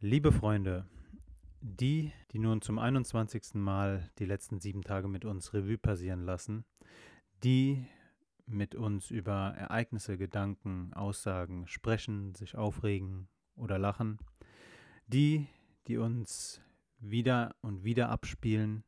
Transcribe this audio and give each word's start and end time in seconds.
Liebe 0.00 0.30
Freunde, 0.30 0.86
die, 1.60 2.12
die 2.30 2.38
nun 2.38 2.62
zum 2.62 2.78
21. 2.78 3.54
Mal 3.54 4.08
die 4.20 4.26
letzten 4.26 4.60
sieben 4.60 4.82
Tage 4.82 5.08
mit 5.08 5.24
uns 5.24 5.52
Revue 5.52 5.76
passieren 5.76 6.22
lassen, 6.22 6.64
die 7.42 7.84
mit 8.46 8.76
uns 8.76 9.10
über 9.10 9.54
Ereignisse, 9.56 10.16
Gedanken, 10.16 10.92
Aussagen 10.94 11.66
sprechen, 11.66 12.32
sich 12.36 12.54
aufregen 12.54 13.26
oder 13.56 13.76
lachen, 13.76 14.18
die, 15.08 15.48
die 15.88 15.96
uns 15.96 16.62
wieder 17.00 17.56
und 17.60 17.82
wieder 17.82 18.08
abspielen, 18.08 18.84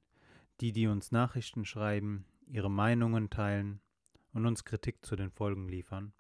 die, 0.61 0.70
die 0.70 0.86
uns 0.86 1.11
Nachrichten 1.11 1.64
schreiben, 1.64 2.24
ihre 2.46 2.70
Meinungen 2.70 3.30
teilen 3.30 3.80
und 4.32 4.46
uns 4.46 4.64
Kritik 4.64 5.04
zu 5.04 5.16
den 5.16 5.32
Folgen 5.32 5.68
liefern. 5.68 6.12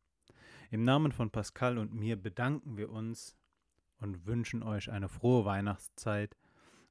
Im 0.72 0.82
Namen 0.82 1.12
von 1.12 1.30
Pascal 1.30 1.78
und 1.78 1.94
mir 1.94 2.20
bedanken 2.20 2.76
wir 2.76 2.90
uns 2.90 3.36
und 4.00 4.26
wünschen 4.26 4.62
euch 4.62 4.90
eine 4.90 5.08
frohe 5.08 5.44
Weihnachtszeit 5.44 6.36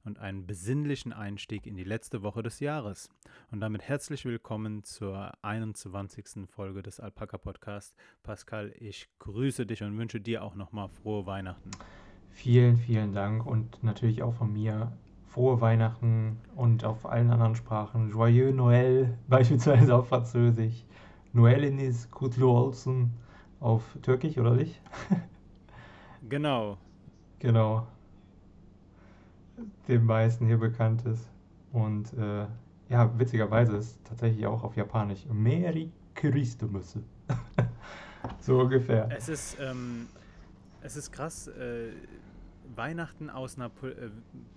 und 0.04 0.18
einen 0.18 0.46
besinnlichen 0.46 1.12
Einstieg 1.12 1.66
in 1.66 1.76
die 1.76 1.84
letzte 1.84 2.22
Woche 2.22 2.42
des 2.42 2.60
Jahres. 2.60 3.10
Und 3.50 3.60
damit 3.60 3.82
herzlich 3.82 4.24
willkommen 4.24 4.82
zur 4.82 5.32
21. 5.42 6.48
Folge 6.48 6.82
des 6.82 7.00
Alpaka 7.00 7.38
Podcast. 7.38 7.94
Pascal, 8.22 8.72
ich 8.78 9.08
grüße 9.18 9.66
dich 9.66 9.82
und 9.82 9.98
wünsche 9.98 10.20
dir 10.20 10.42
auch 10.42 10.54
nochmal 10.54 10.88
frohe 10.88 11.26
Weihnachten. 11.26 11.70
Vielen, 12.30 12.76
vielen 12.78 13.12
Dank 13.12 13.44
und 13.44 13.82
natürlich 13.82 14.22
auch 14.22 14.34
von 14.34 14.52
mir 14.52 14.92
frohe 15.26 15.60
Weihnachten 15.60 16.38
und 16.56 16.84
auf 16.84 17.06
allen 17.06 17.30
anderen 17.30 17.54
Sprachen. 17.54 18.10
Joyeux 18.10 18.54
Noël, 18.54 19.16
beispielsweise 19.28 19.94
auf 19.94 20.08
Französisch. 20.08 20.84
Noël 21.32 21.62
Enis 21.64 22.10
Kutlu 22.10 22.50
Olsen 22.50 23.12
auf 23.60 23.84
Türkisch, 24.02 24.38
oder 24.38 24.54
nicht? 24.54 24.80
genau, 26.28 26.78
Genau. 27.40 27.86
Dem 29.88 30.06
meisten 30.06 30.46
hier 30.46 30.58
bekannt 30.58 31.04
ist. 31.06 31.28
Und 31.72 32.12
äh, 32.14 32.46
ja, 32.88 33.18
witzigerweise 33.18 33.76
ist 33.76 33.98
tatsächlich 34.04 34.46
auch 34.46 34.62
auf 34.62 34.76
Japanisch 34.76 35.26
Merry 35.32 35.90
Christmas. 36.14 36.96
so 38.40 38.60
ungefähr. 38.60 39.08
Es 39.10 39.28
ist, 39.28 39.56
ähm, 39.60 40.06
es 40.82 40.96
ist 40.96 41.12
krass, 41.12 41.48
äh, 41.48 41.90
Weihnachten 42.76 43.30
aus 43.30 43.56
einer 43.56 43.68
po 43.68 43.86
äh, 43.86 44.10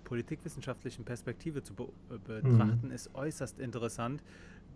politikwissenschaftlichen 0.04 1.04
Perspektive 1.04 1.62
zu 1.62 1.74
be 1.74 1.84
äh, 2.10 2.18
betrachten, 2.18 2.88
mhm. 2.88 2.92
ist 2.92 3.14
äußerst 3.14 3.58
interessant. 3.58 4.22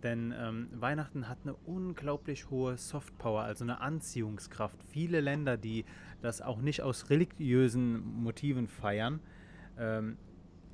Denn 0.03 0.33
ähm, 0.37 0.69
Weihnachten 0.73 1.27
hat 1.27 1.39
eine 1.43 1.55
unglaublich 1.65 2.49
hohe 2.49 2.77
Softpower, 2.77 3.41
also 3.41 3.65
eine 3.65 3.81
Anziehungskraft. 3.81 4.77
Viele 4.91 5.19
Länder, 5.19 5.57
die 5.57 5.83
das 6.21 6.41
auch 6.41 6.61
nicht 6.61 6.81
aus 6.81 7.09
religiösen 7.09 8.21
Motiven 8.23 8.67
feiern, 8.67 9.19
ähm, 9.77 10.17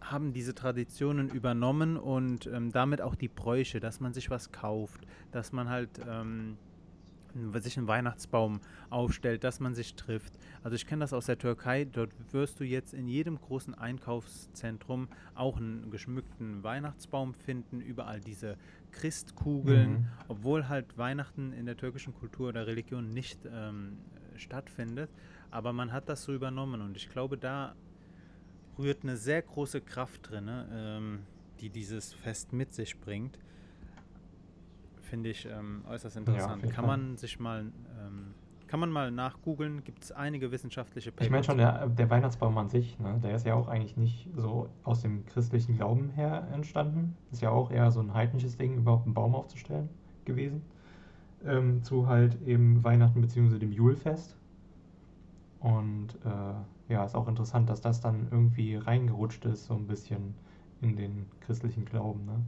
haben 0.01 0.33
diese 0.33 0.53
Traditionen 0.53 1.29
übernommen 1.29 1.97
und 1.97 2.47
ähm, 2.47 2.71
damit 2.71 3.01
auch 3.01 3.15
die 3.15 3.27
Bräuche, 3.27 3.79
dass 3.79 3.99
man 3.99 4.13
sich 4.13 4.29
was 4.29 4.51
kauft, 4.51 5.01
dass 5.31 5.51
man 5.51 5.69
halt 5.69 5.89
ähm, 6.07 6.57
sich 7.55 7.77
einen 7.77 7.87
Weihnachtsbaum 7.87 8.61
aufstellt, 8.89 9.43
dass 9.43 9.59
man 9.59 9.75
sich 9.75 9.95
trifft. 9.95 10.33
Also 10.63 10.75
ich 10.75 10.85
kenne 10.85 11.01
das 11.01 11.13
aus 11.13 11.25
der 11.25 11.37
Türkei, 11.37 11.85
dort 11.85 12.11
wirst 12.31 12.59
du 12.59 12.63
jetzt 12.63 12.93
in 12.93 13.07
jedem 13.07 13.39
großen 13.39 13.73
Einkaufszentrum 13.73 15.09
auch 15.33 15.57
einen 15.57 15.89
geschmückten 15.91 16.63
Weihnachtsbaum 16.63 17.33
finden, 17.33 17.81
überall 17.81 18.21
diese 18.21 18.57
Christkugeln, 18.91 19.91
mhm. 19.91 20.07
obwohl 20.27 20.69
halt 20.69 20.97
Weihnachten 20.97 21.51
in 21.51 21.65
der 21.65 21.77
türkischen 21.77 22.13
Kultur 22.13 22.49
oder 22.49 22.67
Religion 22.67 23.09
nicht 23.09 23.39
ähm, 23.45 23.97
stattfindet. 24.37 25.09
Aber 25.55 25.71
man 25.71 25.93
hat 25.93 26.09
das 26.09 26.23
so 26.23 26.33
übernommen 26.33 26.81
und 26.81 26.97
ich 26.97 27.09
glaube, 27.09 27.37
da 27.37 27.75
rührt 28.77 29.03
eine 29.03 29.15
sehr 29.15 29.41
große 29.41 29.79
Kraft 29.79 30.29
drin, 30.29 30.49
ähm, 30.69 31.19
die 31.61 31.69
dieses 31.69 32.11
Fest 32.11 32.51
mit 32.51 32.73
sich 32.73 32.99
bringt. 32.99 33.39
Finde 35.01 35.29
ich 35.29 35.45
ähm, 35.45 35.85
äußerst 35.87 36.17
interessant. 36.17 36.61
Ja, 36.65 36.71
kann 36.71 36.85
man 36.85 37.15
sich 37.15 37.39
mal 37.39 37.61
ähm, 37.61 38.33
kann 38.67 38.81
man 38.81 38.91
mal 38.91 39.11
nachgoogeln, 39.11 39.85
gibt 39.85 40.03
es 40.03 40.11
einige 40.11 40.51
wissenschaftliche 40.51 41.11
Papers. 41.11 41.27
Ich 41.27 41.31
meine 41.31 41.43
schon, 41.45 41.57
der, 41.57 41.87
der, 41.87 42.09
Weihnachtsbaum 42.09 42.57
an 42.57 42.67
sich, 42.67 42.99
ne, 42.99 43.17
der 43.23 43.33
ist 43.35 43.45
ja 43.45 43.53
auch 43.53 43.69
eigentlich 43.69 43.95
nicht 43.95 44.27
so 44.35 44.67
aus 44.83 45.03
dem 45.03 45.25
christlichen 45.25 45.77
Glauben 45.77 46.09
her 46.09 46.49
entstanden. 46.51 47.15
Ist 47.31 47.41
ja 47.41 47.51
auch 47.51 47.71
eher 47.71 47.91
so 47.91 48.01
ein 48.01 48.13
heidnisches 48.13 48.57
Ding, 48.57 48.75
überhaupt 48.75 49.05
einen 49.05 49.13
Baum 49.13 49.35
aufzustellen 49.35 49.87
gewesen. 50.25 50.63
Ähm, 51.45 51.81
zu 51.83 52.07
halt 52.07 52.41
eben 52.45 52.83
Weihnachten 52.83 53.21
bzw. 53.21 53.57
dem 53.57 53.71
Julfest. 53.71 54.35
Und 55.65 56.09
äh, 56.23 56.93
ja, 56.93 57.03
ist 57.05 57.15
auch 57.15 57.27
interessant, 57.27 57.71
dass 57.71 57.81
das 57.81 57.99
dann 57.99 58.27
irgendwie 58.29 58.75
reingerutscht 58.75 59.45
ist, 59.45 59.65
so 59.65 59.73
ein 59.73 59.87
bisschen 59.87 60.35
in 60.79 60.95
den 60.95 61.25
christlichen 61.39 61.85
Glauben. 61.85 62.23
Ne? 62.25 62.45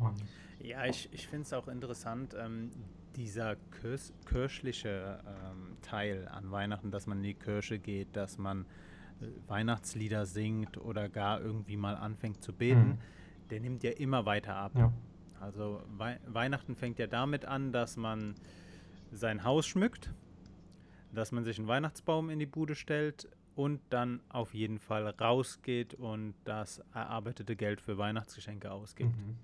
Und 0.00 0.20
ja, 0.58 0.84
ich, 0.84 1.08
ich 1.12 1.28
finde 1.28 1.42
es 1.42 1.52
auch 1.52 1.68
interessant, 1.68 2.34
ähm, 2.36 2.70
dieser 3.14 3.54
Kirch, 3.80 4.12
kirchliche 4.24 5.20
ähm, 5.28 5.76
Teil 5.80 6.26
an 6.26 6.50
Weihnachten, 6.50 6.90
dass 6.90 7.06
man 7.06 7.18
in 7.18 7.22
die 7.22 7.34
Kirche 7.34 7.78
geht, 7.78 8.16
dass 8.16 8.36
man 8.36 8.62
äh, 9.20 9.26
Weihnachtslieder 9.46 10.26
singt 10.26 10.78
oder 10.78 11.08
gar 11.08 11.40
irgendwie 11.40 11.76
mal 11.76 11.94
anfängt 11.94 12.42
zu 12.42 12.52
beten, 12.52 12.88
mhm. 12.88 12.98
der 13.50 13.60
nimmt 13.60 13.84
ja 13.84 13.92
immer 13.92 14.26
weiter 14.26 14.56
ab. 14.56 14.72
Ja. 14.74 14.92
Also 15.40 15.84
Wei 15.96 16.18
Weihnachten 16.26 16.74
fängt 16.74 16.98
ja 16.98 17.06
damit 17.06 17.44
an, 17.44 17.70
dass 17.70 17.96
man 17.96 18.34
sein 19.12 19.44
Haus 19.44 19.68
schmückt, 19.68 20.10
dass 21.12 21.32
man 21.32 21.44
sich 21.44 21.58
einen 21.58 21.68
Weihnachtsbaum 21.68 22.30
in 22.30 22.38
die 22.38 22.46
Bude 22.46 22.74
stellt 22.74 23.28
und 23.54 23.80
dann 23.90 24.20
auf 24.28 24.54
jeden 24.54 24.78
Fall 24.78 25.08
rausgeht 25.08 25.94
und 25.94 26.34
das 26.44 26.82
erarbeitete 26.92 27.56
Geld 27.56 27.80
für 27.80 27.96
Weihnachtsgeschenke 27.98 28.70
ausgibt. 28.70 29.16
Mhm. 29.16 29.36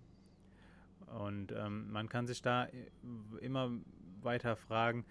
Und 1.19 1.53
ähm, 1.53 1.91
man 1.91 2.09
kann 2.09 2.27
sich 2.27 2.43
da 2.43 2.67
äh, 2.67 2.71
immer 3.41 3.71
weiter 4.23 4.57
fragen, 4.57 5.05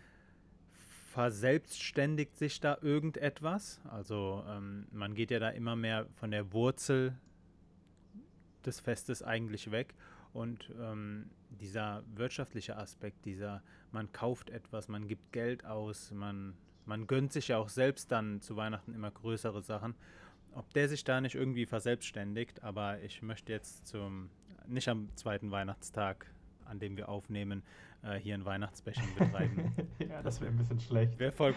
verselbstständigt 1.11 2.37
sich 2.37 2.59
da 2.59 2.77
irgendetwas? 2.81 3.81
Also 3.89 4.43
ähm, 4.47 4.87
man 4.91 5.13
geht 5.13 5.31
ja 5.31 5.39
da 5.39 5.49
immer 5.49 5.75
mehr 5.75 6.07
von 6.15 6.31
der 6.31 6.53
Wurzel 6.53 7.17
des 8.65 8.79
Festes 8.79 9.21
eigentlich 9.21 9.71
weg. 9.71 9.93
Und 10.33 10.71
ähm, 10.79 11.29
dieser 11.49 12.03
wirtschaftliche 12.15 12.77
Aspekt, 12.77 13.25
dieser, 13.25 13.61
man 13.91 14.11
kauft 14.11 14.49
etwas, 14.49 14.87
man 14.87 15.07
gibt 15.07 15.31
Geld 15.31 15.65
aus, 15.65 16.11
man, 16.11 16.53
man 16.85 17.07
gönnt 17.07 17.33
sich 17.33 17.49
ja 17.49 17.57
auch 17.57 17.69
selbst 17.69 18.11
dann 18.11 18.41
zu 18.41 18.55
Weihnachten 18.55 18.93
immer 18.93 19.11
größere 19.11 19.61
Sachen. 19.61 19.95
Ob 20.53 20.73
der 20.73 20.89
sich 20.89 21.03
da 21.03 21.21
nicht 21.21 21.35
irgendwie 21.35 21.65
verselbstständigt, 21.65 22.63
aber 22.63 23.01
ich 23.01 23.21
möchte 23.21 23.53
jetzt 23.53 23.87
zum 23.87 24.29
nicht 24.67 24.87
am 24.89 25.09
zweiten 25.15 25.51
Weihnachtstag, 25.51 26.25
an 26.65 26.79
dem 26.79 26.97
wir 26.97 27.09
aufnehmen, 27.09 27.63
äh, 28.03 28.15
hier 28.15 28.35
ein 28.35 28.45
Weihnachtsbashing 28.45 29.15
betreiben. 29.17 29.73
ja, 29.99 30.21
das 30.21 30.41
wäre 30.41 30.51
ein 30.51 30.57
bisschen 30.57 30.79
schlecht. 30.79 31.19
Wäre 31.19 31.31
voll, 31.31 31.53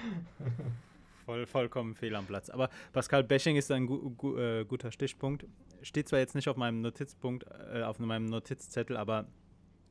voll, 1.24 1.46
vollkommen 1.46 1.94
fehl 1.94 2.14
am 2.14 2.26
Platz. 2.26 2.50
Aber 2.50 2.70
Pascal, 2.92 3.24
Bashing 3.24 3.56
ist 3.56 3.70
ein 3.70 3.86
gu 3.86 4.10
gu 4.10 4.36
äh, 4.36 4.64
guter 4.64 4.90
Stichpunkt. 4.90 5.46
Steht 5.82 6.08
zwar 6.08 6.18
jetzt 6.18 6.34
nicht 6.34 6.48
auf 6.48 6.56
meinem 6.56 6.80
Notizpunkt, 6.80 7.46
äh, 7.72 7.82
auf 7.82 7.98
meinem 7.98 8.26
Notizzettel, 8.26 8.96
aber 8.96 9.26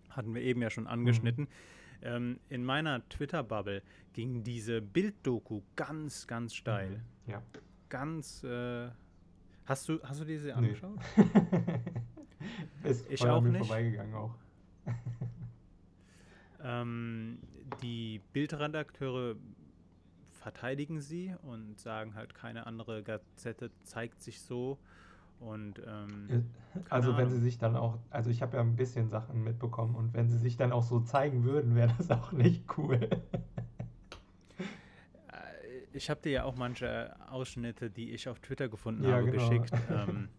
hatten 0.10 0.34
wir 0.34 0.42
eben 0.42 0.62
ja 0.62 0.70
schon 0.70 0.88
angeschnitten. 0.88 1.46
Mhm. 1.46 1.83
Ähm, 2.04 2.40
in 2.50 2.66
meiner 2.66 3.08
Twitter-Bubble 3.08 3.82
ging 4.12 4.44
diese 4.44 4.82
Bilddoku 4.82 5.62
ganz, 5.76 6.28
ganz 6.28 6.54
steil. 6.54 7.02
Mhm. 7.26 7.32
Ja. 7.32 7.42
Ganz. 7.90 8.44
Äh, 8.44 8.90
hast 9.66 9.88
du, 9.88 10.02
hast 10.04 10.20
du 10.20 10.26
diese 10.26 10.54
angeschaut? 10.54 11.00
Ist 12.84 13.10
ich 13.10 13.26
auch 13.26 13.42
nicht. 13.42 13.66
vorbeigegangen 13.66 14.14
auch. 14.16 14.36
ähm, 16.62 17.40
die 17.82 18.20
Bildredakteure 18.34 19.38
verteidigen 20.32 21.00
sie 21.00 21.34
und 21.42 21.80
sagen 21.80 22.16
halt, 22.16 22.36
keine 22.36 22.68
andere 22.68 23.02
Gazette 23.02 23.72
zeigt 23.84 24.22
sich 24.22 24.42
so. 24.42 24.78
Und 25.44 25.80
ähm, 25.86 26.46
also 26.90 27.10
Ahnung. 27.10 27.22
wenn 27.22 27.30
sie 27.32 27.40
sich 27.40 27.58
dann 27.58 27.76
auch, 27.76 28.00
also 28.10 28.30
ich 28.30 28.42
habe 28.42 28.58
ja 28.58 28.62
ein 28.62 28.76
bisschen 28.76 29.10
Sachen 29.10 29.44
mitbekommen 29.44 29.96
und 29.96 30.14
wenn 30.14 30.30
sie 30.30 30.38
sich 30.38 30.56
dann 30.58 30.72
auch 30.72 30.84
so 30.84 31.02
zeigen 31.02 31.44
würden, 31.44 31.76
wäre 31.76 31.94
das 31.98 32.10
auch 32.12 32.32
nicht 32.32 32.66
cool. 32.78 33.10
Äh, 35.28 35.38
ich 35.92 36.10
habe 36.10 36.22
dir 36.22 36.32
ja 36.32 36.44
auch 36.46 36.56
manche 36.56 37.16
Ausschnitte, 37.30 37.90
die 37.90 38.12
ich 38.12 38.30
auf 38.30 38.40
Twitter 38.40 38.70
gefunden 38.70 39.04
ja, 39.04 39.18
habe, 39.18 39.32
genau. 39.32 39.50
geschickt. 39.50 39.74
Ähm, 39.90 40.30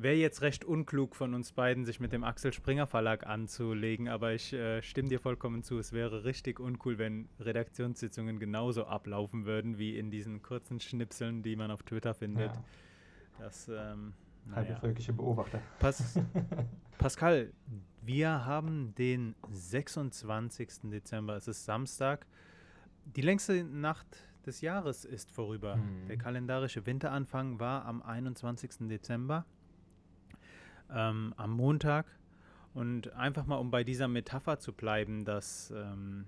Wäre 0.00 0.14
jetzt 0.14 0.42
recht 0.42 0.64
unklug 0.64 1.16
von 1.16 1.34
uns 1.34 1.50
beiden, 1.50 1.84
sich 1.84 1.98
mit 1.98 2.12
dem 2.12 2.22
Axel 2.22 2.52
Springer 2.52 2.86
Verlag 2.86 3.26
anzulegen, 3.26 4.08
aber 4.08 4.32
ich 4.32 4.52
äh, 4.52 4.80
stimme 4.80 5.08
dir 5.08 5.18
vollkommen 5.18 5.64
zu. 5.64 5.76
Es 5.76 5.92
wäre 5.92 6.22
richtig 6.22 6.60
uncool, 6.60 6.98
wenn 6.98 7.28
Redaktionssitzungen 7.40 8.38
genauso 8.38 8.84
ablaufen 8.84 9.44
würden 9.44 9.76
wie 9.76 9.98
in 9.98 10.12
diesen 10.12 10.40
kurzen 10.40 10.78
Schnipseln, 10.78 11.42
die 11.42 11.56
man 11.56 11.72
auf 11.72 11.82
Twitter 11.82 12.14
findet. 12.14 12.54
Ja. 12.54 12.64
Das, 13.38 13.68
ähm, 13.68 14.14
Halbe 14.54 14.76
völkische 14.76 15.12
Beobachter. 15.12 15.60
Pas 15.78 16.18
Pascal, 16.98 17.52
wir 18.02 18.44
haben 18.46 18.94
den 18.94 19.34
26. 19.50 20.90
Dezember, 20.90 21.36
es 21.36 21.48
ist 21.48 21.64
Samstag. 21.64 22.26
Die 23.04 23.20
längste 23.20 23.64
Nacht 23.64 24.06
des 24.46 24.60
Jahres 24.60 25.04
ist 25.04 25.30
vorüber. 25.30 25.76
Mhm. 25.76 26.06
Der 26.08 26.16
kalendarische 26.16 26.86
Winteranfang 26.86 27.60
war 27.60 27.84
am 27.84 28.02
21. 28.02 28.88
Dezember, 28.88 29.44
ähm, 30.90 31.34
am 31.36 31.52
Montag. 31.52 32.06
Und 32.74 33.12
einfach 33.14 33.46
mal, 33.46 33.56
um 33.56 33.70
bei 33.70 33.84
dieser 33.84 34.08
Metapher 34.08 34.58
zu 34.58 34.72
bleiben, 34.72 35.24
dass 35.24 35.72
ähm, 35.74 36.26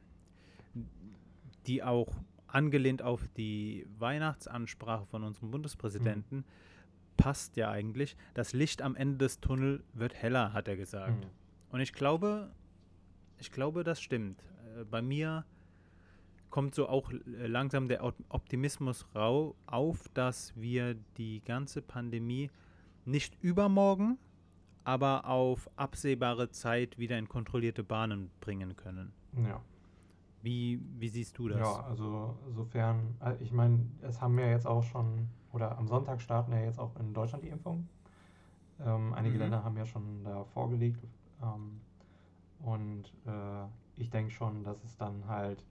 die 1.67 1.83
auch 1.83 2.15
angelehnt 2.47 3.03
auf 3.03 3.29
die 3.37 3.87
Weihnachtsansprache 3.99 5.07
von 5.07 5.23
unserem 5.23 5.51
Bundespräsidenten 5.51 6.39
Mhm. 6.39 6.45
Passt 7.21 7.57
ja 7.57 7.71
eigentlich. 7.71 8.17
Das 8.35 8.53
Licht 8.53 8.83
am 8.83 8.97
Ende 8.97 9.19
des 9.19 9.41
Tunnels 9.41 9.83
wird 9.93 10.15
heller, 10.15 10.53
hat 10.53 10.69
er 10.69 10.77
gesagt. 10.77 11.25
Mhm. 11.25 11.31
Und 11.73 11.81
ich 11.81 11.93
glaube, 11.93 12.51
ich 13.39 13.51
glaube, 13.53 13.85
das 13.85 14.01
stimmt. 14.01 14.43
Äh, 14.79 14.85
Bei 14.85 15.03
mir 15.03 15.45
kommt 16.51 16.75
so 16.75 16.89
auch 16.89 17.11
äh, 17.13 17.47
langsam 17.47 17.89
der 17.89 18.03
Op- 18.03 18.25
Optimismus 18.29 19.07
rau 19.15 19.55
auf, 19.67 20.09
dass 20.15 20.57
wir 20.57 20.95
die 21.17 21.41
ganze 21.45 21.81
Pandemie 21.83 22.51
nicht 23.05 23.37
übermorgen, 23.43 24.19
aber 24.85 25.27
auf 25.27 25.71
absehbare 25.77 26.51
Zeit 26.51 26.99
wieder 26.99 27.19
in 27.19 27.29
kontrollierte 27.29 27.85
Bahnen 27.85 28.31
bringen 28.41 28.77
können. 28.77 29.13
Ja. 29.47 29.61
Wie, 30.43 30.81
wie 30.99 31.09
siehst 31.09 31.37
du 31.39 31.49
das? 31.49 31.61
Ja, 31.61 31.85
also 31.87 32.37
sofern, 32.51 33.15
äh, 33.23 33.35
ich 33.43 33.53
meine, 33.53 33.87
es 34.03 34.21
haben 34.21 34.39
ja 34.39 34.49
jetzt 34.49 34.67
auch 34.67 34.83
schon, 34.83 35.29
oder 35.53 35.79
am 35.79 35.87
Sonntag 35.89 36.21
starten 36.21 36.53
ja 36.53 36.61
jetzt 36.61 36.79
auch 36.79 36.97
in 36.97 37.13
Deutschland 37.15 37.45
die 37.45 37.49
Impfungen. 37.49 37.89
Ähm, 38.81 39.15
einige 39.15 39.37
Mhm. 39.37 39.41
Länder 39.41 39.65
haben 39.65 39.77
ja 39.77 39.87
schon 39.87 40.25
da 40.25 40.45
vorgelegt. 40.45 41.05
Ähm, 41.43 41.81
und 42.61 43.05
äh, 43.27 43.67
ich 43.97 44.11
denke 44.11 44.31
schon, 44.31 44.65
dass 44.65 44.83
es 44.85 44.97
dann 44.97 45.27
halt 45.27 45.65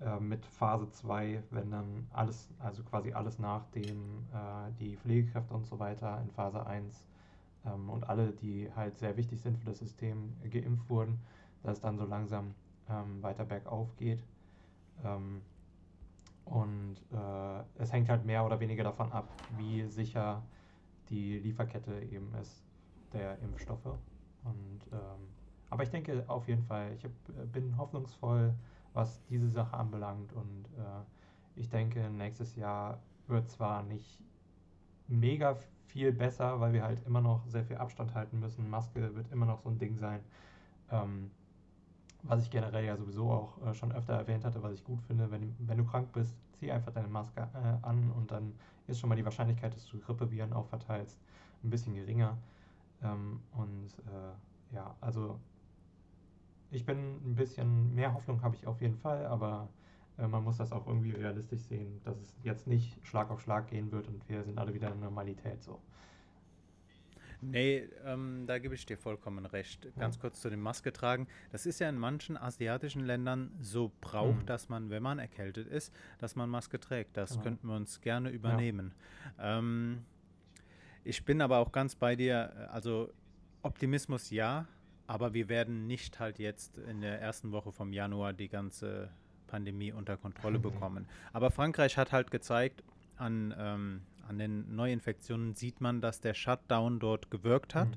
äh, 0.00 0.18
mit 0.20 0.44
Phase 0.46 0.90
2, 0.90 1.42
wenn 1.50 1.70
dann 1.70 2.06
alles, 2.12 2.48
also 2.58 2.82
quasi 2.84 3.12
alles 3.12 3.38
nachdem 3.38 4.26
äh, 4.32 4.72
die 4.80 4.96
Pflegekräfte 4.96 5.54
und 5.54 5.66
so 5.66 5.78
weiter 5.78 6.20
in 6.22 6.30
Phase 6.30 6.66
1 6.66 7.04
ähm, 7.66 7.90
und 7.90 8.08
alle, 8.08 8.32
die 8.32 8.70
halt 8.74 8.98
sehr 8.98 9.16
wichtig 9.16 9.40
sind 9.40 9.58
für 9.58 9.66
das 9.66 9.78
System, 9.78 10.36
geimpft 10.50 10.88
wurden, 10.90 11.20
dass 11.62 11.78
es 11.78 11.80
dann 11.82 11.98
so 11.98 12.04
langsam 12.06 12.54
ähm, 12.88 13.22
weiter 13.22 13.44
bergauf 13.44 13.96
geht. 13.96 14.22
Ähm, 15.04 15.42
und 16.44 16.96
äh, 17.12 17.62
es 17.82 17.92
hängt 17.92 18.08
halt 18.08 18.24
mehr 18.24 18.44
oder 18.44 18.60
weniger 18.60 18.84
davon 18.84 19.12
ab, 19.12 19.28
wie 19.56 19.86
sicher 19.86 20.42
die 21.08 21.38
Lieferkette 21.38 22.02
eben 22.02 22.34
ist 22.34 22.64
der 23.12 23.38
Impfstoffe. 23.40 23.98
Und, 24.44 24.80
ähm, 24.92 25.28
aber 25.70 25.82
ich 25.82 25.90
denke 25.90 26.24
auf 26.26 26.48
jeden 26.48 26.62
Fall, 26.64 26.92
ich 26.94 27.04
hab, 27.04 27.10
äh, 27.28 27.46
bin 27.46 27.76
hoffnungsvoll, 27.76 28.54
was 28.92 29.24
diese 29.26 29.48
Sache 29.48 29.76
anbelangt. 29.76 30.32
Und 30.32 30.64
äh, 30.76 31.04
ich 31.54 31.68
denke, 31.68 32.10
nächstes 32.10 32.56
Jahr 32.56 32.98
wird 33.28 33.48
zwar 33.48 33.82
nicht 33.82 34.20
mega 35.08 35.56
viel 35.86 36.12
besser, 36.12 36.60
weil 36.60 36.72
wir 36.72 36.82
halt 36.82 37.04
immer 37.06 37.20
noch 37.20 37.46
sehr 37.46 37.64
viel 37.64 37.76
Abstand 37.76 38.14
halten 38.14 38.40
müssen. 38.40 38.68
Maske 38.68 39.14
wird 39.14 39.30
immer 39.30 39.46
noch 39.46 39.60
so 39.60 39.68
ein 39.68 39.78
Ding 39.78 39.96
sein. 39.96 40.20
Ähm, 40.90 41.30
was 42.22 42.42
ich 42.42 42.50
generell 42.50 42.84
ja 42.84 42.96
sowieso 42.96 43.30
auch 43.30 43.66
äh, 43.66 43.74
schon 43.74 43.92
öfter 43.92 44.14
erwähnt 44.14 44.44
hatte, 44.44 44.62
was 44.62 44.72
ich 44.74 44.84
gut 44.84 45.02
finde, 45.02 45.30
wenn, 45.30 45.54
wenn 45.58 45.78
du 45.78 45.84
krank 45.84 46.12
bist, 46.12 46.36
zieh 46.58 46.70
einfach 46.70 46.92
deine 46.92 47.08
Maske 47.08 47.48
äh, 47.54 47.86
an 47.86 48.10
und 48.12 48.30
dann 48.30 48.54
ist 48.86 49.00
schon 49.00 49.08
mal 49.08 49.16
die 49.16 49.24
Wahrscheinlichkeit, 49.24 49.74
dass 49.74 49.86
du 49.86 49.98
Grippeviren 49.98 50.52
auch 50.52 50.66
verteilst, 50.66 51.18
ein 51.64 51.70
bisschen 51.70 51.94
geringer. 51.94 52.38
Ähm, 53.02 53.40
und 53.52 53.90
äh, 54.06 54.74
ja, 54.74 54.94
also 55.00 55.38
ich 56.70 56.86
bin 56.86 57.16
ein 57.24 57.34
bisschen 57.34 57.94
mehr 57.94 58.14
Hoffnung 58.14 58.42
habe 58.42 58.56
ich 58.56 58.66
auf 58.66 58.80
jeden 58.80 58.96
Fall, 58.96 59.26
aber 59.26 59.68
äh, 60.18 60.26
man 60.26 60.44
muss 60.44 60.56
das 60.56 60.72
auch 60.72 60.86
irgendwie 60.86 61.10
realistisch 61.10 61.62
sehen, 61.62 62.00
dass 62.04 62.16
es 62.18 62.34
jetzt 62.42 62.66
nicht 62.66 62.96
Schlag 63.06 63.30
auf 63.30 63.40
Schlag 63.40 63.68
gehen 63.68 63.92
wird 63.92 64.08
und 64.08 64.28
wir 64.28 64.42
sind 64.44 64.58
alle 64.58 64.74
wieder 64.74 64.92
in 64.92 65.00
Normalität 65.00 65.62
so. 65.62 65.80
Nee, 67.42 67.88
ähm, 68.04 68.44
da 68.46 68.58
gebe 68.58 68.74
ich 68.74 68.86
dir 68.86 68.96
vollkommen 68.96 69.44
recht. 69.46 69.88
Ganz 69.98 70.18
kurz 70.20 70.40
zu 70.40 70.48
dem 70.48 70.60
Maske 70.60 70.92
tragen. 70.92 71.26
Das 71.50 71.66
ist 71.66 71.80
ja 71.80 71.88
in 71.88 71.98
manchen 71.98 72.36
asiatischen 72.36 73.04
Ländern 73.04 73.50
so 73.60 73.90
Brauch, 74.00 74.36
Mhm. 74.36 74.46
dass 74.46 74.68
man, 74.68 74.90
wenn 74.90 75.02
man 75.02 75.18
erkältet 75.18 75.66
ist, 75.66 75.92
dass 76.18 76.36
man 76.36 76.48
Maske 76.48 76.78
trägt. 76.78 77.16
Das 77.16 77.32
Genau. 77.32 77.42
könnten 77.42 77.66
wir 77.66 77.74
uns 77.76 78.00
gerne 78.00 78.30
übernehmen. 78.30 78.94
Ähm, 79.38 80.04
ich 81.04 81.24
bin 81.24 81.40
aber 81.42 81.58
auch 81.58 81.72
ganz 81.72 81.96
bei 81.96 82.14
dir. 82.16 82.68
Also 82.72 83.10
Optimismus 83.62 84.30
ja, 84.30 84.66
aber 85.06 85.34
wir 85.34 85.48
werden 85.48 85.86
nicht 85.86 86.20
halt 86.20 86.38
jetzt 86.38 86.78
in 86.78 87.00
der 87.00 87.20
ersten 87.20 87.50
Woche 87.52 87.72
vom 87.72 87.92
Januar 87.92 88.32
die 88.32 88.48
ganze 88.48 89.10
Pandemie 89.48 89.92
unter 89.92 90.16
Kontrolle 90.16 90.58
Mhm. 90.58 90.62
bekommen. 90.62 91.08
Aber 91.32 91.50
Frankreich 91.50 91.96
hat 91.98 92.12
halt 92.12 92.30
gezeigt, 92.30 92.82
an, 93.16 93.54
ähm, 93.58 94.02
an 94.28 94.38
den 94.38 94.74
Neuinfektionen 94.74 95.54
sieht 95.54 95.80
man, 95.80 96.00
dass 96.00 96.20
der 96.20 96.34
Shutdown 96.34 97.00
dort 97.00 97.30
gewirkt 97.30 97.74
hat. 97.74 97.88
Mhm. 97.88 97.96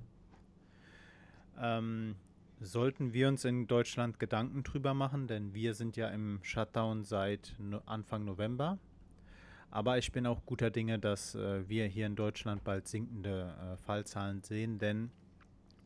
Ähm, 1.58 2.16
sollten 2.60 3.14
wir 3.14 3.28
uns 3.28 3.46
in 3.46 3.68
Deutschland 3.68 4.20
Gedanken 4.20 4.64
drüber 4.64 4.94
machen, 4.94 5.28
denn 5.28 5.54
wir 5.54 5.74
sind 5.74 5.98
ja 5.98 6.10
im 6.10 6.40
Shutdown 6.42 7.04
seit 7.04 7.56
no 7.60 7.82
Anfang 7.86 8.26
November. 8.26 8.80
Aber 9.72 9.98
ich 9.98 10.12
bin 10.12 10.26
auch 10.26 10.46
guter 10.46 10.72
Dinge, 10.72 11.00
dass 11.00 11.36
äh, 11.36 11.68
wir 11.68 11.86
hier 11.88 12.06
in 12.06 12.16
Deutschland 12.16 12.64
bald 12.64 12.88
sinkende 12.88 13.54
äh, 13.60 13.78
Fallzahlen 13.78 14.42
sehen, 14.42 14.80
denn 14.80 15.12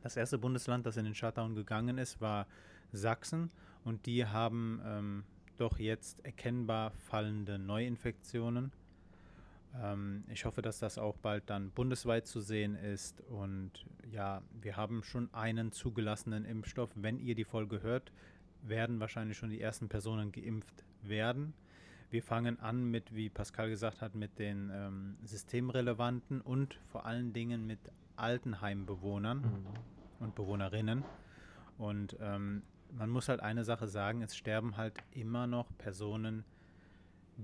das 0.02 0.16
erste 0.16 0.38
Bundesland, 0.38 0.86
das 0.86 0.98
in 0.98 1.06
den 1.06 1.16
Shutdown 1.16 1.56
gegangen 1.56 1.98
ist, 1.98 2.22
war 2.22 2.48
Sachsen 2.92 3.52
und 3.84 4.06
die 4.06 4.26
haben 4.26 4.82
ähm, 4.86 5.24
doch 5.58 5.80
jetzt 5.80 6.24
erkennbar 6.24 6.92
fallende 6.92 7.60
Neuinfektionen. 7.60 8.72
Ähm, 9.76 10.24
ich 10.28 10.46
hoffe, 10.46 10.62
dass 10.62 10.80
das 10.80 10.98
auch 10.98 11.18
bald 11.18 11.50
dann 11.50 11.72
bundesweit 11.72 12.28
zu 12.28 12.40
sehen 12.42 12.76
ist. 12.76 13.22
Und 13.22 13.72
ja, 14.12 14.42
wir 14.62 14.76
haben 14.78 15.04
schon 15.04 15.34
einen 15.34 15.72
zugelassenen 15.72 16.46
Impfstoff. 16.46 16.92
Wenn 16.96 17.20
ihr 17.20 17.36
die 17.36 17.44
Folge 17.46 17.82
hört, 17.82 18.12
werden 18.62 19.00
wahrscheinlich 19.00 19.38
schon 19.38 19.50
die 19.50 19.62
ersten 19.62 19.88
Personen 19.90 20.32
geimpft 20.32 20.84
werden. 21.02 21.54
Wir 22.10 22.24
fangen 22.24 22.60
an 22.60 22.86
mit, 22.90 23.14
wie 23.14 23.30
Pascal 23.30 23.70
gesagt 23.70 24.02
hat, 24.02 24.16
mit 24.16 24.40
den 24.40 24.72
ähm, 24.74 25.18
systemrelevanten 25.24 26.42
und 26.42 26.80
vor 26.88 27.06
allen 27.06 27.34
Dingen 27.34 27.68
mit 27.68 27.80
Altenheimbewohnern 28.16 29.42
Mhm. 29.42 29.66
und 30.20 30.36
Bewohnerinnen. 30.36 31.04
Und 31.78 32.18
ähm, 32.20 32.64
man 32.92 33.10
muss 33.10 33.30
halt 33.30 33.42
eine 33.42 33.64
Sache 33.64 33.88
sagen, 33.88 34.22
es 34.24 34.36
sterben 34.36 34.76
halt 34.76 34.96
immer 35.12 35.46
noch 35.48 35.68
Personen, 35.78 36.44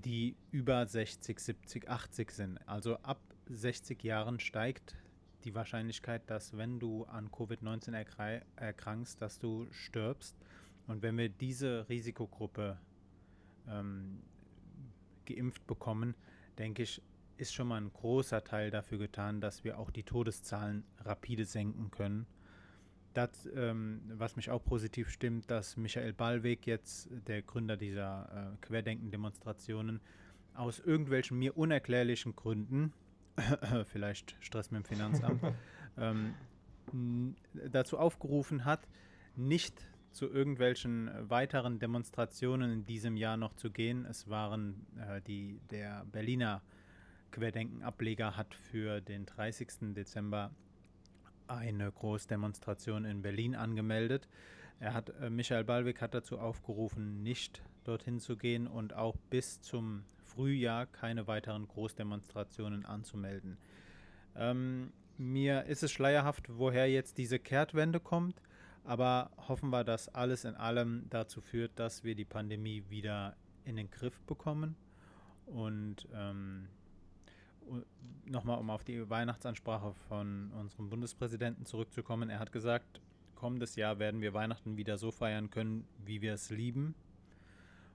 die 0.03 0.35
über 0.51 0.85
60, 0.85 1.39
70, 1.39 1.89
80 1.89 2.31
sind. 2.31 2.57
Also 2.67 2.97
ab 2.97 3.21
60 3.49 4.03
Jahren 4.03 4.39
steigt 4.39 4.95
die 5.45 5.55
Wahrscheinlichkeit, 5.55 6.29
dass 6.29 6.57
wenn 6.57 6.79
du 6.79 7.05
an 7.05 7.29
Covid-19 7.29 7.93
erkrei- 7.93 8.41
erkrankst, 8.55 9.21
dass 9.21 9.39
du 9.39 9.67
stirbst. 9.71 10.35
Und 10.87 11.01
wenn 11.01 11.17
wir 11.17 11.29
diese 11.29 11.87
Risikogruppe 11.87 12.77
ähm, 13.67 14.21
geimpft 15.25 15.65
bekommen, 15.65 16.15
denke 16.57 16.83
ich, 16.83 17.01
ist 17.37 17.53
schon 17.53 17.67
mal 17.67 17.81
ein 17.81 17.91
großer 17.91 18.43
Teil 18.43 18.71
dafür 18.71 18.97
getan, 18.97 19.39
dass 19.41 19.63
wir 19.63 19.79
auch 19.79 19.91
die 19.91 20.03
Todeszahlen 20.03 20.83
rapide 20.99 21.45
senken 21.45 21.91
können. 21.91 22.25
Das, 23.15 23.49
ähm, 23.55 24.01
was 24.09 24.35
mich 24.35 24.49
auch 24.49 24.61
positiv 24.61 25.09
stimmt, 25.09 25.49
dass 25.49 25.77
Michael 25.77 26.11
Ballweg 26.11 26.67
jetzt, 26.67 27.09
der 27.27 27.41
Gründer 27.41 27.77
dieser 27.77 28.51
äh, 28.53 28.65
Querdenken-Demonstrationen, 28.65 30.01
aus 30.53 30.79
irgendwelchen 30.79 31.39
mir 31.39 31.57
unerklärlichen 31.57 32.35
Gründen, 32.35 32.91
vielleicht 33.85 34.35
Stress 34.41 34.69
mit 34.69 34.83
dem 34.83 34.85
Finanzamt, 34.85 35.41
ähm, 35.97 36.35
dazu 37.71 37.97
aufgerufen 37.97 38.65
hat, 38.65 38.85
nicht 39.37 39.81
zu 40.11 40.29
irgendwelchen 40.29 41.09
weiteren 41.29 41.79
Demonstrationen 41.79 42.69
in 42.69 42.85
diesem 42.85 43.15
Jahr 43.15 43.37
noch 43.37 43.53
zu 43.53 43.71
gehen. 43.71 44.05
Es 44.05 44.29
waren 44.29 44.85
äh, 44.97 45.21
die, 45.21 45.61
der 45.71 46.03
Berliner 46.11 46.61
Querdenken-Ableger 47.31 48.35
hat 48.35 48.53
für 48.55 48.99
den 48.99 49.25
30. 49.25 49.93
Dezember 49.93 50.51
eine 51.47 51.91
Großdemonstration 51.91 53.05
in 53.05 53.21
Berlin 53.21 53.55
angemeldet. 53.55 54.27
Er 54.79 54.93
hat, 54.93 55.09
äh, 55.21 55.29
Michael 55.29 55.63
Ballweg 55.63 56.01
hat 56.01 56.13
dazu 56.13 56.39
aufgerufen, 56.39 57.23
nicht 57.23 57.61
dorthin 57.83 58.19
zu 58.19 58.35
gehen 58.35 58.67
und 58.67 58.93
auch 58.93 59.15
bis 59.29 59.61
zum 59.61 60.03
Frühjahr 60.23 60.85
keine 60.85 61.27
weiteren 61.27 61.67
Großdemonstrationen 61.67 62.85
anzumelden. 62.85 63.57
Ähm, 64.35 64.91
mir 65.17 65.63
ist 65.65 65.83
es 65.83 65.91
schleierhaft, 65.91 66.47
woher 66.49 66.89
jetzt 66.89 67.17
diese 67.17 67.39
Kehrtwende 67.39 67.99
kommt, 67.99 68.41
aber 68.83 69.31
hoffen 69.47 69.69
wir, 69.69 69.83
dass 69.83 70.09
alles 70.09 70.43
in 70.43 70.55
allem 70.55 71.05
dazu 71.09 71.41
führt, 71.41 71.79
dass 71.79 72.03
wir 72.03 72.15
die 72.15 72.25
Pandemie 72.25 72.83
wieder 72.89 73.35
in 73.63 73.77
den 73.77 73.89
Griff 73.89 74.21
bekommen. 74.23 74.75
Und 75.45 76.07
ähm, 76.13 76.67
nochmal, 78.25 78.59
um 78.59 78.69
auf 78.69 78.83
die 78.83 79.09
Weihnachtsansprache 79.09 79.93
von 80.07 80.51
unserem 80.51 80.89
Bundespräsidenten 80.89 81.65
zurückzukommen. 81.65 82.29
Er 82.29 82.39
hat 82.39 82.51
gesagt, 82.51 83.01
kommendes 83.35 83.75
Jahr 83.75 83.99
werden 83.99 84.21
wir 84.21 84.33
Weihnachten 84.33 84.77
wieder 84.77 84.97
so 84.97 85.11
feiern 85.11 85.49
können, 85.49 85.87
wie 86.03 86.21
wir 86.21 86.33
es 86.33 86.49
lieben. 86.49 86.95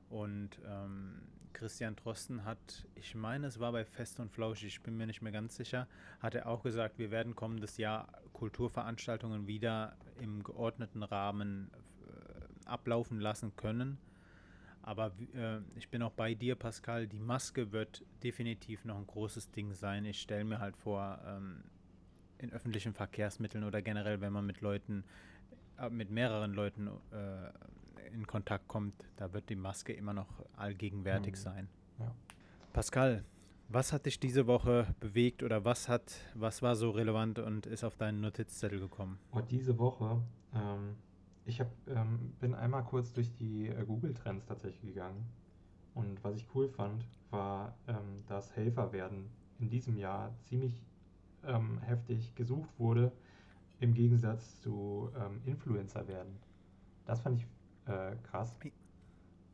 Und 0.08 0.50
ähm, 0.66 1.22
Christian 1.52 1.96
Drosten 1.96 2.44
hat, 2.44 2.86
ich 2.94 3.14
meine, 3.14 3.46
es 3.46 3.58
war 3.58 3.72
bei 3.72 3.84
Fest 3.84 4.20
und 4.20 4.30
Flauschig, 4.30 4.68
ich 4.68 4.82
bin 4.82 4.96
mir 4.96 5.06
nicht 5.06 5.22
mehr 5.22 5.32
ganz 5.32 5.56
sicher, 5.56 5.88
hat 6.20 6.34
er 6.34 6.46
auch 6.46 6.62
gesagt, 6.62 6.98
wir 6.98 7.10
werden 7.10 7.34
kommendes 7.34 7.76
Jahr 7.76 8.08
Kulturveranstaltungen 8.32 9.46
wieder 9.46 9.96
im 10.20 10.42
geordneten 10.42 11.02
Rahmen 11.02 11.70
äh, 12.06 12.68
ablaufen 12.68 13.20
lassen 13.20 13.54
können. 13.56 13.98
Aber 14.82 15.12
äh, 15.34 15.58
ich 15.76 15.88
bin 15.88 16.02
auch 16.02 16.12
bei 16.12 16.34
dir, 16.34 16.54
Pascal. 16.54 17.06
Die 17.06 17.18
Maske 17.18 17.72
wird 17.72 18.04
definitiv 18.22 18.84
noch 18.84 18.96
ein 18.96 19.06
großes 19.06 19.50
Ding 19.50 19.74
sein. 19.74 20.04
Ich 20.04 20.20
stelle 20.20 20.44
mir 20.44 20.58
halt 20.58 20.76
vor, 20.76 21.20
ähm, 21.26 21.62
in 22.38 22.52
öffentlichen 22.52 22.94
Verkehrsmitteln 22.94 23.64
oder 23.64 23.82
generell, 23.82 24.20
wenn 24.20 24.32
man 24.32 24.46
mit 24.46 24.60
Leuten, 24.60 25.04
äh, 25.78 25.90
mit 25.90 26.10
mehreren 26.10 26.54
Leuten 26.54 26.88
äh, 27.12 27.50
in 28.12 28.26
Kontakt 28.26 28.66
kommt, 28.68 28.94
da 29.16 29.32
wird 29.32 29.48
die 29.50 29.56
Maske 29.56 29.92
immer 29.92 30.12
noch 30.12 30.28
allgegenwärtig 30.56 31.32
mhm. 31.34 31.38
sein. 31.38 31.68
Ja. 31.98 32.14
Pascal, 32.72 33.24
was 33.68 33.92
hat 33.92 34.06
dich 34.06 34.18
diese 34.18 34.46
Woche 34.46 34.94
bewegt 34.98 35.42
oder 35.42 35.64
was 35.64 35.88
hat, 35.88 36.12
was 36.34 36.62
war 36.62 36.74
so 36.74 36.90
relevant 36.90 37.38
und 37.38 37.66
ist 37.66 37.84
auf 37.84 37.96
deinen 37.96 38.20
Notizzettel 38.20 38.80
gekommen? 38.80 39.18
Oh, 39.32 39.40
diese 39.40 39.78
Woche, 39.78 40.22
ähm, 40.54 40.96
ich 41.44 41.60
hab, 41.60 41.68
ähm, 41.88 42.34
bin 42.40 42.54
einmal 42.54 42.84
kurz 42.84 43.12
durch 43.12 43.34
die 43.34 43.68
äh, 43.68 43.84
Google-Trends 43.84 44.46
tatsächlich 44.46 44.94
gegangen. 44.94 45.26
Und 45.94 46.22
was 46.24 46.36
ich 46.36 46.46
cool 46.54 46.68
fand, 46.68 47.06
war, 47.30 47.76
ähm, 47.88 48.24
dass 48.26 48.54
Helfer 48.56 48.92
werden 48.92 49.30
in 49.58 49.68
diesem 49.68 49.96
Jahr 49.96 50.34
ziemlich 50.44 50.82
ähm, 51.44 51.78
heftig 51.80 52.34
gesucht 52.34 52.70
wurde, 52.78 53.12
im 53.80 53.94
Gegensatz 53.94 54.60
zu 54.60 55.10
ähm, 55.18 55.40
Influencer 55.44 56.06
werden. 56.08 56.36
Das 57.06 57.20
fand 57.20 57.38
ich 57.38 57.46
äh, 57.86 58.16
krass. 58.22 58.56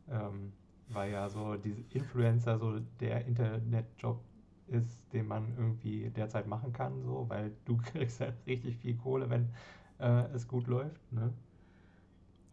Ähm, 0.08 0.52
weil 0.88 1.12
ja 1.12 1.28
so 1.28 1.56
diese 1.56 1.80
Influencer 1.90 2.58
so 2.58 2.80
der 3.00 3.26
Internetjob 3.26 4.20
ist, 4.68 5.12
den 5.12 5.26
man 5.26 5.54
irgendwie 5.56 6.10
derzeit 6.10 6.46
machen 6.46 6.72
kann, 6.72 7.02
so, 7.02 7.26
weil 7.28 7.52
du 7.64 7.76
kriegst 7.84 8.20
halt 8.20 8.34
richtig 8.46 8.76
viel 8.78 8.96
Kohle, 8.96 9.30
wenn 9.30 9.48
äh, 9.98 10.26
es 10.32 10.46
gut 10.46 10.66
läuft. 10.66 11.00
Ne? 11.12 11.32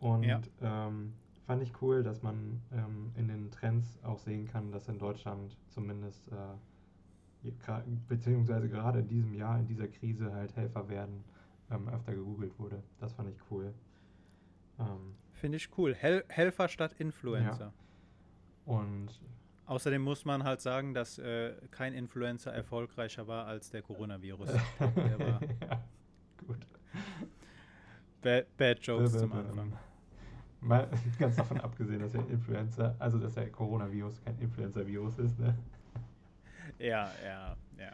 Und 0.03 0.23
ja. 0.23 0.41
ähm, 0.61 1.13
fand 1.47 1.63
ich 1.63 1.71
cool, 1.81 2.03
dass 2.03 2.21
man 2.21 2.61
ähm, 2.73 3.13
in 3.15 3.29
den 3.29 3.49
Trends 3.51 3.97
auch 4.03 4.19
sehen 4.19 4.47
kann, 4.47 4.69
dass 4.69 4.89
in 4.89 4.99
Deutschland 4.99 5.57
zumindest 5.69 6.27
äh, 6.27 7.49
beziehungsweise 8.09 8.67
gerade 8.67 8.99
in 8.99 9.07
diesem 9.07 9.33
Jahr, 9.33 9.57
in 9.59 9.65
dieser 9.65 9.87
Krise 9.87 10.33
halt 10.33 10.53
Helfer 10.57 10.89
werden, 10.89 11.23
ähm, 11.71 11.87
öfter 11.87 12.13
gegoogelt 12.13 12.59
wurde. 12.59 12.83
Das 12.99 13.13
fand 13.13 13.29
ich 13.29 13.37
cool. 13.49 13.73
Ähm, 14.77 15.15
Finde 15.31 15.55
ich 15.55 15.69
cool. 15.77 15.95
Hel 15.95 16.25
Helfer 16.27 16.67
statt 16.67 16.93
Influencer. 16.99 17.71
Ja. 18.65 18.73
Und 18.73 19.21
Außerdem 19.65 20.01
muss 20.01 20.25
man 20.25 20.43
halt 20.43 20.59
sagen, 20.59 20.93
dass 20.93 21.17
äh, 21.17 21.53
kein 21.71 21.93
Influencer 21.93 22.51
erfolgreicher 22.51 23.25
war 23.27 23.45
als 23.45 23.69
der 23.69 23.81
Coronavirus. 23.81 24.49
der 24.79 25.19
war 25.19 25.41
ja, 25.41 25.83
gut. 26.45 26.67
Bad, 28.21 28.57
bad 28.57 28.79
Jokes 28.85 29.17
zum 29.17 29.31
Anfang. 29.31 29.77
Mal 30.63 30.89
ganz 31.19 31.35
davon 31.35 31.59
abgesehen, 31.59 31.99
dass 31.99 32.13
der 32.13 32.27
Influencer, 32.29 32.95
also 32.99 33.19
dass 33.19 33.35
der 33.35 33.51
Coronavirus 33.51 34.21
kein 34.23 34.37
Influencer-Virus 34.39 35.19
ist, 35.19 35.39
ne? 35.39 35.55
Ja, 36.79 37.11
ja, 37.23 37.55
ja. 37.77 37.91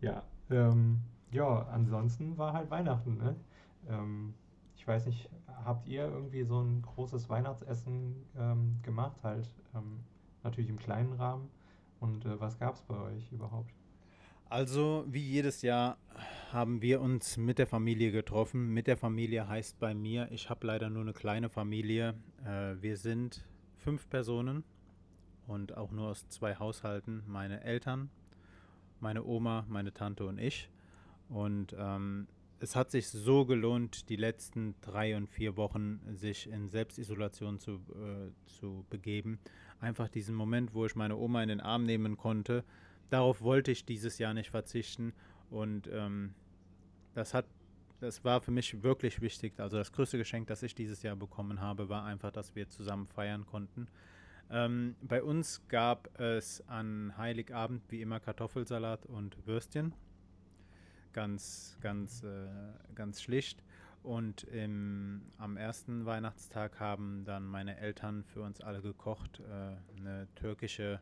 Ja, 0.00 0.22
ähm, 0.50 1.00
ja, 1.30 1.66
ansonsten 1.68 2.36
war 2.38 2.52
halt 2.52 2.70
Weihnachten, 2.70 3.18
ne? 3.18 3.36
Ähm, 3.88 4.34
ich 4.76 4.86
weiß 4.86 5.06
nicht, 5.06 5.28
habt 5.64 5.86
ihr 5.86 6.04
irgendwie 6.08 6.44
so 6.44 6.60
ein 6.60 6.82
großes 6.82 7.28
Weihnachtsessen 7.28 8.24
ähm, 8.38 8.78
gemacht, 8.82 9.16
halt 9.22 9.48
ähm, 9.74 10.00
natürlich 10.42 10.70
im 10.70 10.78
kleinen 10.78 11.12
Rahmen? 11.14 11.50
Und 12.00 12.24
äh, 12.24 12.40
was 12.40 12.58
gab 12.58 12.74
es 12.74 12.82
bei 12.82 12.96
euch 12.96 13.32
überhaupt? 13.32 13.75
Also, 14.48 15.04
wie 15.08 15.22
jedes 15.22 15.62
Jahr 15.62 15.98
haben 16.52 16.80
wir 16.80 17.00
uns 17.00 17.36
mit 17.36 17.58
der 17.58 17.66
Familie 17.66 18.12
getroffen. 18.12 18.72
Mit 18.72 18.86
der 18.86 18.96
Familie 18.96 19.48
heißt 19.48 19.80
bei 19.80 19.92
mir, 19.92 20.28
ich 20.30 20.48
habe 20.48 20.68
leider 20.68 20.88
nur 20.88 21.02
eine 21.02 21.12
kleine 21.12 21.48
Familie. 21.48 22.14
Äh, 22.44 22.80
wir 22.80 22.96
sind 22.96 23.44
fünf 23.74 24.08
Personen 24.08 24.62
und 25.48 25.76
auch 25.76 25.90
nur 25.90 26.10
aus 26.10 26.28
zwei 26.28 26.54
Haushalten. 26.54 27.24
Meine 27.26 27.64
Eltern, 27.64 28.08
meine 29.00 29.24
Oma, 29.24 29.66
meine 29.68 29.92
Tante 29.92 30.24
und 30.24 30.38
ich. 30.38 30.70
Und 31.28 31.74
ähm, 31.76 32.28
es 32.60 32.76
hat 32.76 32.92
sich 32.92 33.08
so 33.08 33.46
gelohnt, 33.46 34.08
die 34.08 34.16
letzten 34.16 34.76
drei 34.80 35.16
und 35.16 35.26
vier 35.26 35.56
Wochen 35.56 36.00
sich 36.12 36.48
in 36.48 36.68
Selbstisolation 36.68 37.58
zu, 37.58 37.72
äh, 37.72 38.30
zu 38.46 38.86
begeben. 38.90 39.40
Einfach 39.80 40.08
diesen 40.08 40.36
Moment, 40.36 40.72
wo 40.72 40.86
ich 40.86 40.94
meine 40.94 41.16
Oma 41.16 41.42
in 41.42 41.48
den 41.48 41.60
Arm 41.60 41.82
nehmen 41.82 42.16
konnte 42.16 42.62
darauf 43.10 43.40
wollte 43.42 43.70
ich 43.70 43.84
dieses 43.84 44.18
Jahr 44.18 44.34
nicht 44.34 44.50
verzichten 44.50 45.12
und 45.50 45.88
ähm, 45.92 46.34
das 47.14 47.34
hat, 47.34 47.46
das 48.00 48.24
war 48.24 48.40
für 48.40 48.50
mich 48.50 48.82
wirklich 48.82 49.20
wichtig. 49.20 49.58
Also 49.58 49.78
das 49.78 49.92
größte 49.92 50.18
Geschenk, 50.18 50.48
das 50.48 50.62
ich 50.62 50.74
dieses 50.74 51.02
Jahr 51.02 51.16
bekommen 51.16 51.60
habe, 51.60 51.88
war 51.88 52.04
einfach, 52.04 52.30
dass 52.30 52.54
wir 52.54 52.68
zusammen 52.68 53.06
feiern 53.06 53.46
konnten. 53.46 53.88
Ähm, 54.50 54.94
bei 55.02 55.22
uns 55.22 55.62
gab 55.68 56.20
es 56.20 56.62
an 56.68 57.16
Heiligabend 57.16 57.82
wie 57.90 58.00
immer 58.00 58.20
Kartoffelsalat 58.20 59.06
und 59.06 59.46
Würstchen. 59.46 59.94
Ganz, 61.12 61.78
ganz, 61.80 62.22
äh, 62.22 62.48
ganz 62.94 63.22
schlicht. 63.22 63.64
Und 64.02 64.44
im, 64.44 65.22
am 65.38 65.56
ersten 65.56 66.06
Weihnachtstag 66.06 66.78
haben 66.78 67.24
dann 67.24 67.44
meine 67.44 67.76
Eltern 67.78 68.22
für 68.22 68.42
uns 68.42 68.60
alle 68.60 68.80
gekocht. 68.82 69.40
Äh, 69.40 69.98
eine 69.98 70.28
türkische 70.36 71.00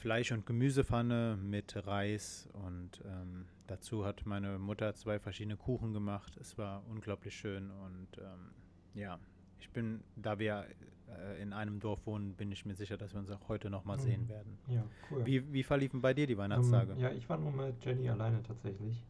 Fleisch- 0.00 0.32
und 0.32 0.46
Gemüsepfanne 0.46 1.38
mit 1.42 1.86
Reis 1.86 2.48
und 2.54 3.02
ähm, 3.04 3.44
dazu 3.66 4.06
hat 4.06 4.24
meine 4.24 4.58
Mutter 4.58 4.94
zwei 4.94 5.18
verschiedene 5.18 5.58
Kuchen 5.58 5.92
gemacht. 5.92 6.38
Es 6.40 6.56
war 6.56 6.82
unglaublich 6.88 7.36
schön 7.36 7.70
und 7.70 8.08
ähm, 8.18 8.50
ja, 8.94 9.18
ich 9.58 9.68
bin, 9.70 10.02
da 10.16 10.38
wir 10.38 10.64
äh, 11.06 11.42
in 11.42 11.52
einem 11.52 11.80
Dorf 11.80 12.06
wohnen, 12.06 12.32
bin 12.32 12.50
ich 12.50 12.64
mir 12.64 12.74
sicher, 12.74 12.96
dass 12.96 13.12
wir 13.12 13.20
uns 13.20 13.30
auch 13.30 13.46
heute 13.48 13.68
nochmal 13.68 13.98
mhm. 13.98 14.02
sehen 14.02 14.28
werden. 14.30 14.58
Ja, 14.68 14.82
cool. 15.10 15.26
Wie, 15.26 15.52
wie 15.52 15.62
verliefen 15.62 16.00
bei 16.00 16.14
dir 16.14 16.26
die 16.26 16.38
Weihnachtstage? 16.38 16.92
Um, 16.92 16.98
ähm, 16.98 17.02
ja, 17.04 17.12
ich 17.12 17.28
war 17.28 17.36
nur 17.36 17.52
mit 17.52 17.84
Jenny 17.84 18.08
alleine 18.08 18.42
tatsächlich, 18.42 19.04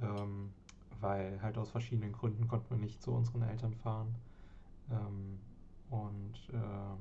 ähm, 0.00 0.52
weil 1.00 1.42
halt 1.42 1.58
aus 1.58 1.70
verschiedenen 1.70 2.12
Gründen 2.12 2.46
konnten 2.46 2.70
wir 2.70 2.78
nicht 2.78 3.02
zu 3.02 3.10
unseren 3.10 3.42
Eltern 3.42 3.74
fahren. 3.74 4.14
Ähm, 4.88 5.40
und 5.90 6.34
ähm, 6.52 6.98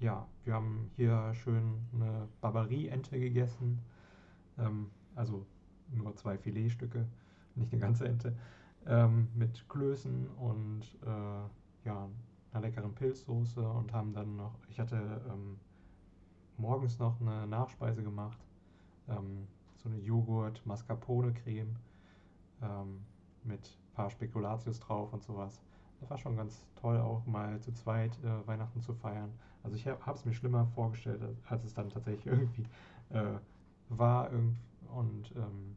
ja, 0.00 0.26
wir 0.44 0.54
haben 0.54 0.90
hier 0.96 1.32
schön 1.34 1.86
eine 1.94 2.28
Barbarie-Ente 2.40 3.18
gegessen. 3.20 3.80
Ähm, 4.58 4.90
also 5.14 5.46
nur 5.92 6.16
zwei 6.16 6.38
Filetstücke, 6.38 7.06
nicht 7.54 7.72
eine 7.72 7.80
ganze 7.80 8.08
Ente. 8.08 8.36
Ähm, 8.86 9.28
mit 9.34 9.68
Klößen 9.68 10.28
und 10.38 10.82
äh, 11.04 11.86
ja, 11.86 12.08
einer 12.52 12.60
leckeren 12.62 12.94
Pilzsoße 12.94 13.60
und 13.60 13.92
haben 13.92 14.12
dann 14.12 14.36
noch, 14.36 14.54
ich 14.68 14.80
hatte 14.80 15.22
ähm, 15.30 15.58
morgens 16.56 16.98
noch 16.98 17.20
eine 17.20 17.46
Nachspeise 17.46 18.02
gemacht. 18.02 18.38
Ähm, 19.08 19.46
so 19.76 19.88
eine 19.88 19.98
Joghurt-Mascarpone-Creme 19.98 21.76
ähm, 22.62 23.00
mit 23.44 23.60
ein 23.60 23.94
paar 23.94 24.10
Spekulatius 24.10 24.80
drauf 24.80 25.12
und 25.12 25.22
sowas 25.22 25.62
das 26.00 26.10
war 26.10 26.18
schon 26.18 26.36
ganz 26.36 26.64
toll, 26.80 26.98
auch 26.98 27.24
mal 27.26 27.60
zu 27.60 27.72
zweit 27.72 28.12
äh, 28.24 28.46
Weihnachten 28.46 28.80
zu 28.80 28.94
feiern. 28.94 29.30
Also 29.62 29.76
ich 29.76 29.86
habe 29.86 30.12
es 30.12 30.24
mir 30.24 30.32
schlimmer 30.32 30.66
vorgestellt, 30.74 31.22
als 31.48 31.64
es 31.64 31.74
dann 31.74 31.90
tatsächlich 31.90 32.26
irgendwie 32.26 32.64
äh, 33.10 33.38
war. 33.88 34.30
Und 34.30 35.32
ähm, 35.36 35.76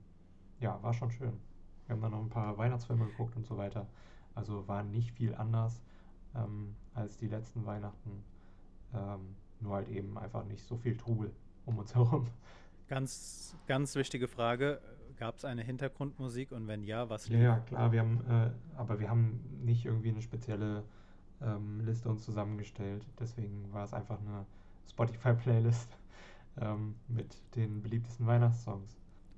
ja, 0.60 0.82
war 0.82 0.94
schon 0.94 1.12
schön. 1.12 1.34
Wir 1.86 1.96
haben 1.96 2.02
dann 2.02 2.12
noch 2.12 2.22
ein 2.22 2.30
paar 2.30 2.58
Weihnachtsfilme 2.58 3.06
geguckt 3.08 3.36
und 3.36 3.46
so 3.46 3.58
weiter. 3.58 3.88
Also 4.36 4.68
war 4.68 4.84
nicht 4.84 5.12
viel 5.12 5.36
anders 5.36 5.82
ähm, 6.36 6.76
als 6.94 7.18
die 7.18 7.28
letzten 7.28 7.66
Weihnachten. 7.66 8.24
Ähm, 8.94 9.36
nur 9.60 9.76
halt 9.76 9.90
eben 9.90 10.18
einfach 10.18 10.46
nicht 10.46 10.64
so 10.64 10.78
viel 10.78 10.98
Trubel 10.98 11.32
um 11.66 11.78
uns 11.78 11.94
herum. 11.96 12.28
Ganz, 12.88 13.56
ganz 13.68 13.96
wichtige 13.96 14.28
Frage. 14.28 14.82
Gab 15.18 15.38
es 15.38 15.46
eine 15.46 15.62
Hintergrundmusik 15.62 16.52
und 16.52 16.68
wenn 16.68 16.84
ja, 16.84 17.10
was 17.10 17.30
lief? 17.30 17.40
Ja, 17.40 17.44
ja 17.44 17.60
klar, 17.60 17.92
wir 17.92 18.00
haben, 18.00 18.26
äh, 18.28 18.52
aber 18.78 19.00
wir 19.00 19.10
haben 19.10 19.40
nicht 19.64 19.86
irgendwie 19.86 20.10
eine 20.10 20.22
spezielle 20.22 20.84
ähm, 21.44 21.82
Liste 21.86 22.10
uns 22.10 22.24
zusammengestellt. 22.24 23.06
Deswegen 23.20 23.72
war 23.74 23.86
es 23.86 23.94
einfach 23.94 24.20
eine 24.20 24.46
Spotify-Playlist 24.90 25.98
ähm, 26.62 26.96
mit 27.08 27.36
den 27.56 27.82
beliebtesten 27.82 28.26
Weihnachtssongs. 28.26 28.98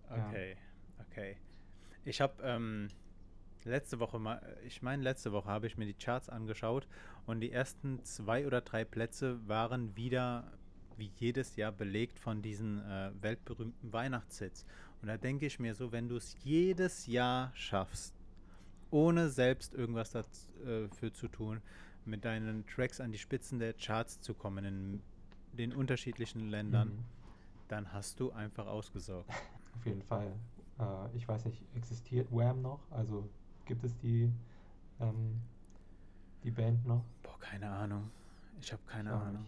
Okay, 0.09 0.51
ja. 0.51 1.05
okay. 1.05 1.37
Ich 2.03 2.21
habe 2.21 2.33
ähm, 2.43 2.89
letzte 3.63 3.99
Woche 3.99 4.19
mal, 4.19 4.41
ich 4.65 4.81
meine 4.81 5.03
letzte 5.03 5.31
Woche 5.31 5.49
habe 5.49 5.67
ich 5.67 5.77
mir 5.77 5.85
die 5.85 5.93
Charts 5.93 6.29
angeschaut 6.29 6.87
und 7.25 7.39
die 7.39 7.51
ersten 7.51 8.03
zwei 8.03 8.45
oder 8.45 8.61
drei 8.61 8.85
Plätze 8.85 9.39
waren 9.47 9.95
wieder 9.95 10.51
wie 10.97 11.11
jedes 11.17 11.55
Jahr 11.55 11.71
belegt 11.71 12.19
von 12.19 12.41
diesen 12.41 12.79
äh, 12.79 13.11
weltberühmten 13.19 13.91
Weihnachtshits. 13.91 14.65
Und 15.01 15.09
da 15.09 15.17
denke 15.17 15.45
ich 15.45 15.59
mir 15.59 15.75
so, 15.75 15.91
wenn 15.91 16.07
du 16.07 16.15
es 16.15 16.37
jedes 16.43 17.07
Jahr 17.07 17.51
schaffst, 17.53 18.15
ohne 18.91 19.29
selbst 19.29 19.73
irgendwas 19.73 20.11
dafür 20.11 20.89
äh, 21.01 21.11
zu 21.11 21.27
tun, 21.27 21.61
mit 22.07 22.25
deinen 22.25 22.65
Tracks 22.67 22.99
an 23.01 23.11
die 23.11 23.17
Spitzen 23.17 23.59
der 23.59 23.73
Charts 23.73 24.19
zu 24.21 24.33
kommen 24.33 24.65
in 24.65 25.01
den 25.53 25.73
unterschiedlichen 25.73 26.49
Ländern, 26.49 26.89
mhm. 26.89 27.05
dann 27.67 27.93
hast 27.93 28.19
du 28.19 28.31
einfach 28.31 28.67
ausgesorgt. 28.67 29.29
Auf 29.29 29.85
jeden 29.85 30.01
Fall. 30.01 30.31
Äh, 30.79 31.15
ich 31.15 31.27
weiß 31.27 31.45
nicht, 31.45 31.61
existiert 31.75 32.27
Wham 32.31 32.61
noch? 32.61 32.79
Also 32.91 33.29
gibt 33.65 33.83
es 33.83 33.97
die, 33.97 34.31
ähm, 34.99 35.41
die 36.43 36.51
Band 36.51 36.85
noch? 36.85 37.03
Boah, 37.23 37.39
keine 37.39 37.69
Ahnung. 37.69 38.09
Ich 38.61 38.71
habe 38.71 38.81
keine 38.87 39.09
ich 39.09 39.15
Ahnung. 39.15 39.45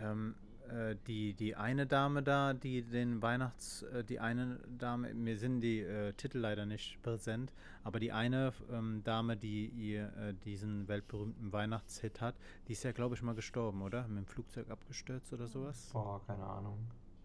Ähm, 0.00 0.34
äh, 0.70 0.96
die, 1.06 1.34
die 1.34 1.56
eine 1.56 1.86
Dame 1.86 2.22
da, 2.22 2.54
die 2.54 2.82
den 2.82 3.22
Weihnachts, 3.22 3.82
äh, 3.82 4.04
die 4.04 4.20
eine 4.20 4.58
Dame, 4.78 5.12
mir 5.14 5.36
sind 5.36 5.60
die 5.60 5.80
äh, 5.80 6.12
Titel 6.14 6.38
leider 6.38 6.66
nicht 6.66 7.02
präsent, 7.02 7.52
aber 7.84 8.00
die 8.00 8.12
eine 8.12 8.52
ähm, 8.72 9.02
Dame, 9.04 9.36
die 9.36 9.66
ihr 9.66 10.12
äh, 10.16 10.34
diesen 10.44 10.88
weltberühmten 10.88 11.52
Weihnachtshit 11.52 12.20
hat, 12.20 12.36
die 12.68 12.72
ist 12.72 12.82
ja, 12.84 12.92
glaube 12.92 13.14
ich, 13.14 13.22
mal 13.22 13.34
gestorben, 13.34 13.82
oder? 13.82 14.06
Mit 14.08 14.18
dem 14.18 14.26
Flugzeug 14.26 14.70
abgestürzt 14.70 15.32
oder 15.32 15.46
sowas? 15.46 15.90
Boah, 15.92 16.20
keine 16.26 16.44
Ahnung. 16.44 16.78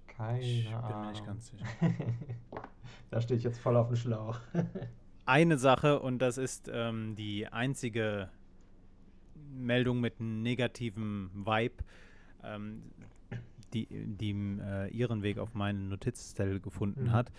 Keine 0.07 0.41
ich 0.41 0.67
Ahnung. 0.67 0.87
bin 0.87 1.01
mir 1.01 1.11
nicht 1.11 1.25
ganz 1.25 1.47
sicher. 1.49 1.65
da 3.11 3.21
stehe 3.21 3.37
ich 3.37 3.43
jetzt 3.43 3.59
voll 3.59 3.75
auf 3.75 3.87
dem 3.87 3.97
Schlauch. 3.97 4.39
eine 5.25 5.57
Sache 5.57 5.99
und 5.99 6.19
das 6.19 6.37
ist 6.37 6.69
ähm, 6.71 7.15
die 7.15 7.47
einzige 7.47 8.29
Meldung 9.53 9.99
mit 9.99 10.19
negativem 10.19 11.31
Vibe. 11.33 11.83
Ähm, 12.43 12.83
die, 13.75 13.87
die 13.91 14.31
äh, 14.31 14.89
ihren 14.89 15.21
Weg 15.21 15.37
auf 15.37 15.53
meinen 15.53 15.89
Notizzettel 15.89 16.59
gefunden 16.59 17.05
mhm. 17.05 17.11
hat, 17.11 17.31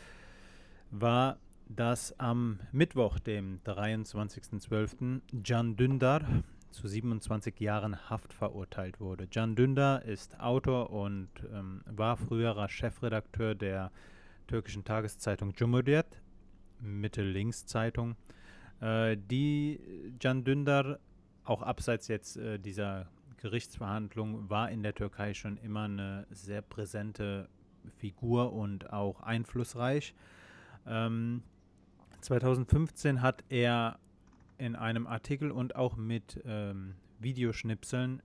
war, 0.91 1.39
dass 1.69 2.19
am 2.21 2.61
Mittwoch, 2.71 3.19
dem 3.19 3.57
23.12., 3.65 5.21
Can 5.43 5.77
Dündar 5.77 6.23
zu 6.71 6.87
27 6.87 7.59
Jahren 7.59 8.11
Haft 8.11 8.33
verurteilt 8.33 9.01
wurde. 9.01 9.27
Can 9.27 9.57
Dündar 9.57 10.05
ist 10.05 10.39
Autor 10.39 10.91
und 10.91 11.29
ähm, 11.53 11.81
war 11.87 12.17
früherer 12.17 12.69
Chefredakteur 12.69 13.55
der 13.55 13.91
türkischen 14.47 14.85
Tageszeitung 14.85 15.55
Cumhuriyet, 15.55 16.07
Mitte-Links-Zeitung. 16.81 18.15
Äh, 18.81 19.17
die 19.17 19.81
Can 20.21 20.45
Dündar, 20.45 20.99
auch 21.45 21.63
abseits 21.63 22.09
jetzt 22.09 22.37
äh, 22.37 22.59
dieser 22.59 23.09
Gerichtsverhandlung 23.39 24.49
war 24.49 24.71
in 24.71 24.83
der 24.83 24.95
Türkei 24.95 25.35
schon 25.35 25.57
immer 25.59 25.85
eine 25.85 26.27
sehr 26.31 26.63
präsente 26.63 27.49
Figur 27.99 28.53
und 28.53 28.93
auch 28.93 29.21
einflussreich. 29.21 30.15
Ähm, 30.87 31.43
2015 32.21 33.23
hat 33.23 33.45
er 33.49 33.99
in 34.59 34.75
einem 34.75 35.07
Artikel 35.07 35.51
und 35.51 35.77
auch 35.77 35.97
mit 35.97 36.43
ähm, 36.45 36.95
Videoschnipseln 37.19 38.23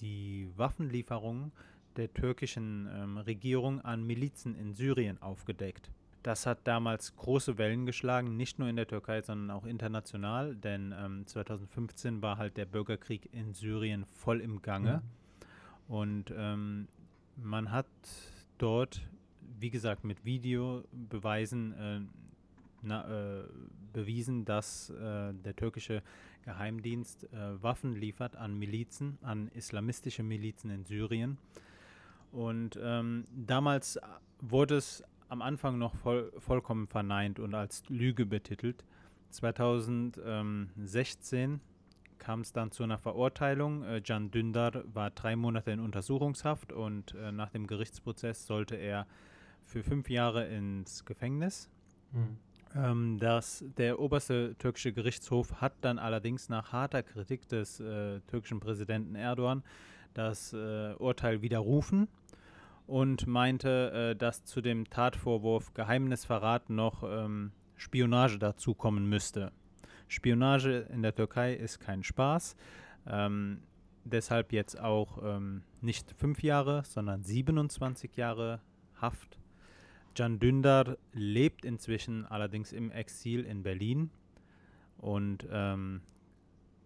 die 0.00 0.50
Waffenlieferungen 0.56 1.52
der 1.96 2.12
türkischen 2.12 2.88
ähm, 2.92 3.18
Regierung 3.18 3.80
an 3.80 4.04
Milizen 4.04 4.54
in 4.54 4.74
Syrien 4.74 5.20
aufgedeckt. 5.20 5.90
Das 6.22 6.46
hat 6.46 6.66
damals 6.66 7.14
große 7.16 7.58
Wellen 7.58 7.86
geschlagen, 7.86 8.36
nicht 8.36 8.58
nur 8.58 8.68
in 8.68 8.76
der 8.76 8.86
Türkei, 8.86 9.22
sondern 9.22 9.56
auch 9.56 9.64
international, 9.64 10.56
denn 10.56 10.94
ähm, 10.98 11.26
2015 11.26 12.22
war 12.22 12.38
halt 12.38 12.56
der 12.56 12.66
Bürgerkrieg 12.66 13.28
in 13.32 13.54
Syrien 13.54 14.04
voll 14.04 14.40
im 14.40 14.60
Gange. 14.60 15.02
Mhm. 15.88 15.94
Und 15.94 16.34
ähm, 16.36 16.88
man 17.36 17.70
hat 17.70 17.86
dort, 18.58 19.00
wie 19.58 19.70
gesagt, 19.70 20.04
mit 20.04 20.24
Videobeweisen 20.24 21.72
äh, 21.72 22.00
na, 22.82 23.40
äh, 23.40 23.44
bewiesen, 23.92 24.44
dass 24.44 24.90
äh, 24.90 25.32
der 25.32 25.56
türkische 25.56 26.02
Geheimdienst 26.42 27.24
äh, 27.32 27.62
Waffen 27.62 27.94
liefert 27.94 28.36
an 28.36 28.58
Milizen, 28.58 29.18
an 29.22 29.48
islamistische 29.54 30.22
Milizen 30.22 30.70
in 30.70 30.84
Syrien. 30.84 31.38
Und 32.32 32.78
ähm, 32.82 33.26
damals 33.34 33.98
wurde 34.40 34.76
es 34.76 35.02
am 35.28 35.42
Anfang 35.42 35.78
noch 35.78 35.94
voll, 35.94 36.32
vollkommen 36.38 36.86
verneint 36.86 37.38
und 37.38 37.54
als 37.54 37.82
Lüge 37.88 38.26
betitelt. 38.26 38.84
2016 39.30 41.60
kam 42.18 42.40
es 42.40 42.52
dann 42.52 42.72
zu 42.72 42.82
einer 42.82 42.98
Verurteilung. 42.98 43.84
Äh, 43.84 44.00
Can 44.00 44.30
Dündar 44.30 44.82
war 44.92 45.10
drei 45.10 45.36
Monate 45.36 45.70
in 45.70 45.80
Untersuchungshaft 45.80 46.72
und 46.72 47.14
äh, 47.14 47.32
nach 47.32 47.50
dem 47.50 47.66
Gerichtsprozess 47.66 48.46
sollte 48.46 48.76
er 48.76 49.06
für 49.64 49.82
fünf 49.82 50.10
Jahre 50.10 50.46
ins 50.46 51.04
Gefängnis. 51.04 51.68
Mhm. 52.12 52.38
Ähm, 52.74 53.18
das, 53.18 53.64
der 53.76 53.98
oberste 53.98 54.54
türkische 54.58 54.92
Gerichtshof 54.92 55.60
hat 55.60 55.74
dann 55.80 55.98
allerdings 55.98 56.48
nach 56.48 56.72
harter 56.72 57.02
Kritik 57.02 57.48
des 57.48 57.80
äh, 57.80 58.20
türkischen 58.26 58.60
Präsidenten 58.60 59.14
Erdogan 59.14 59.62
das 60.14 60.52
äh, 60.52 60.94
Urteil 60.98 61.42
widerrufen 61.42 62.08
und 62.88 63.26
meinte, 63.26 63.92
äh, 63.92 64.16
dass 64.16 64.44
zu 64.44 64.60
dem 64.60 64.88
Tatvorwurf 64.88 65.74
Geheimnisverrat 65.74 66.70
noch 66.70 67.04
ähm, 67.04 67.52
Spionage 67.76 68.38
dazukommen 68.38 69.06
müsste. 69.08 69.52
Spionage 70.08 70.88
in 70.90 71.02
der 71.02 71.14
Türkei 71.14 71.52
ist 71.54 71.80
kein 71.80 72.02
Spaß. 72.02 72.56
Ähm, 73.06 73.60
deshalb 74.04 74.52
jetzt 74.52 74.80
auch 74.80 75.22
ähm, 75.22 75.62
nicht 75.82 76.12
fünf 76.16 76.42
Jahre, 76.42 76.82
sondern 76.84 77.22
27 77.22 78.16
Jahre 78.16 78.62
Haft. 78.96 79.38
Can 80.14 80.38
Dündar 80.40 80.96
lebt 81.12 81.66
inzwischen 81.66 82.24
allerdings 82.24 82.72
im 82.72 82.90
Exil 82.90 83.44
in 83.44 83.62
Berlin 83.62 84.10
und 84.96 85.46
ähm, 85.52 86.00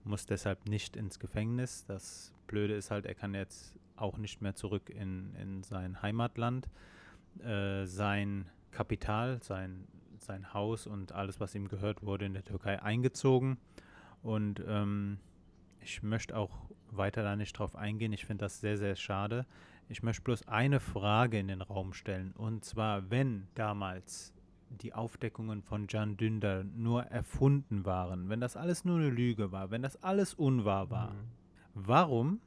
muss 0.03 0.27
deshalb 0.27 0.69
nicht 0.69 0.97
ins 0.97 1.21
Gefängnis. 1.21 1.85
Das 1.87 2.35
Blöde 2.49 2.75
ist 2.75 2.91
halt, 2.91 3.07
er 3.07 3.15
kann 3.15 3.35
jetzt 3.35 3.75
auch 3.97 4.19
nicht 4.19 4.41
mehr 4.43 4.55
zurück 4.55 4.91
in, 4.91 5.35
in 5.37 5.63
sein 5.63 6.03
Heimatland. 6.03 6.69
Äh, 7.43 7.87
sein 7.87 8.47
Kapital, 8.71 9.43
sein, 9.43 9.87
sein 10.19 10.53
Haus 10.55 10.87
und 10.87 11.13
alles, 11.13 11.41
was 11.41 11.55
ihm 11.55 11.69
gehört, 11.69 12.03
wurde 12.05 12.27
in 12.27 12.35
der 12.35 12.45
Türkei 12.45 12.83
eingezogen. 12.83 13.59
Und 14.23 14.63
ähm, 14.67 15.19
ich 15.81 16.03
möchte 16.03 16.37
auch 16.37 16.51
weiter 16.91 17.23
da 17.23 17.37
nicht 17.37 17.53
drauf 17.55 17.77
eingehen. 17.77 18.13
Ich 18.13 18.27
finde 18.27 18.45
das 18.45 18.61
sehr, 18.61 18.77
sehr 18.77 18.97
schade. 18.97 19.47
Ich 19.89 20.03
möchte 20.03 20.23
bloß 20.23 20.49
eine 20.49 20.81
Frage 20.81 21.39
in 21.39 21.49
den 21.49 21.63
Raum 21.63 21.93
stellen. 21.93 22.33
Und 22.33 22.65
zwar, 22.65 23.11
wenn 23.11 23.49
damals 23.55 24.33
die 24.71 24.95
Aufdeckungen 24.95 25.63
von 25.63 25.87
Can 25.87 26.17
Dündar 26.17 26.65
nur 26.65 27.05
erfunden 27.05 27.85
waren, 27.85 28.29
wenn 28.29 28.41
das 28.41 28.57
alles 28.57 28.85
nur 28.85 28.99
eine 28.99 29.11
Lüge 29.11 29.53
war, 29.53 29.71
wenn 29.71 29.83
das 29.83 30.03
alles 30.03 30.35
unwahr 30.35 30.91
war, 30.91 31.11
mhm. 31.11 31.17
warum 31.75 32.41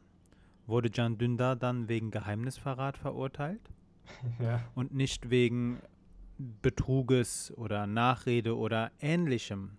wurde 0.68 0.90
Can 0.90 1.18
Dündar 1.18 1.56
dann 1.56 1.88
wegen 1.88 2.12
Geheimnisverrat 2.12 2.98
verurteilt 2.98 3.62
ja. 4.40 4.62
und 4.76 4.94
nicht 4.94 5.30
wegen 5.30 5.80
Betruges 6.38 7.54
oder 7.56 7.88
Nachrede 7.88 8.58
oder 8.58 8.92
ähnlichem, 9.00 9.72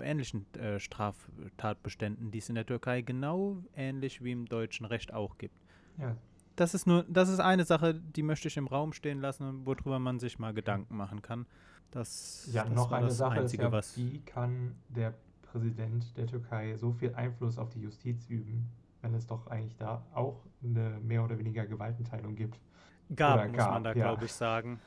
ähnlichen 0.00 0.46
äh, 0.54 0.80
Straftatbeständen, 0.80 2.30
die 2.30 2.38
es 2.38 2.48
in 2.48 2.54
der 2.54 2.66
Türkei 2.66 3.02
genau 3.02 3.62
ähnlich 3.76 4.22
wie 4.22 4.32
im 4.32 4.46
deutschen 4.46 4.86
Recht 4.86 5.12
auch 5.12 5.38
gibt. 5.38 5.54
Ja. 5.98 6.16
Das 6.56 6.74
ist 6.74 6.86
nur, 6.86 7.04
das 7.08 7.28
ist 7.28 7.40
eine 7.40 7.64
Sache, 7.64 7.94
die 7.94 8.22
möchte 8.22 8.48
ich 8.48 8.56
im 8.56 8.66
Raum 8.66 8.92
stehen 8.92 9.20
lassen, 9.20 9.64
worüber 9.64 9.98
man 9.98 10.18
sich 10.18 10.38
mal 10.38 10.52
Gedanken 10.52 10.96
machen 10.96 11.22
kann. 11.22 11.46
Das, 11.90 12.48
ja, 12.52 12.64
das 12.64 12.74
noch 12.74 12.92
eine 12.92 13.10
Sache 13.10 13.40
Einzige, 13.40 13.64
ist 13.66 13.96
ja, 13.96 14.02
wie 14.02 14.20
kann 14.20 14.74
der 14.88 15.14
Präsident 15.42 16.16
der 16.16 16.26
Türkei 16.26 16.76
so 16.76 16.92
viel 16.92 17.14
Einfluss 17.14 17.58
auf 17.58 17.70
die 17.70 17.80
Justiz 17.80 18.26
üben? 18.28 18.68
Wenn 19.02 19.14
es 19.14 19.26
doch 19.26 19.46
eigentlich 19.48 19.76
da 19.76 20.06
auch 20.14 20.44
eine 20.62 20.98
mehr 21.00 21.24
oder 21.24 21.38
weniger 21.38 21.66
Gewaltenteilung 21.66 22.34
gibt. 22.34 22.58
Gab, 23.14 23.38
oder 23.38 23.48
muss 23.48 23.56
gab, 23.56 23.72
man 23.72 23.84
da, 23.84 23.90
ja. 23.90 24.04
glaube 24.06 24.24
ich, 24.24 24.32
sagen. 24.32 24.80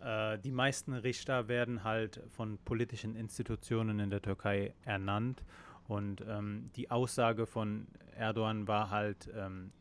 Äh, 0.00 0.38
die 0.38 0.50
meisten 0.50 0.94
Richter 0.94 1.48
werden 1.48 1.84
halt 1.84 2.22
von 2.30 2.58
politischen 2.58 3.14
Institutionen 3.14 4.00
in 4.00 4.10
der 4.10 4.22
Türkei 4.22 4.74
ernannt. 4.84 5.44
Und 5.86 6.24
ähm, 6.26 6.70
die 6.76 6.90
Aussage 6.90 7.46
von 7.46 7.86
Erdogan 8.16 8.66
war 8.68 8.90
halt, 8.90 9.28
ähm, 9.36 9.72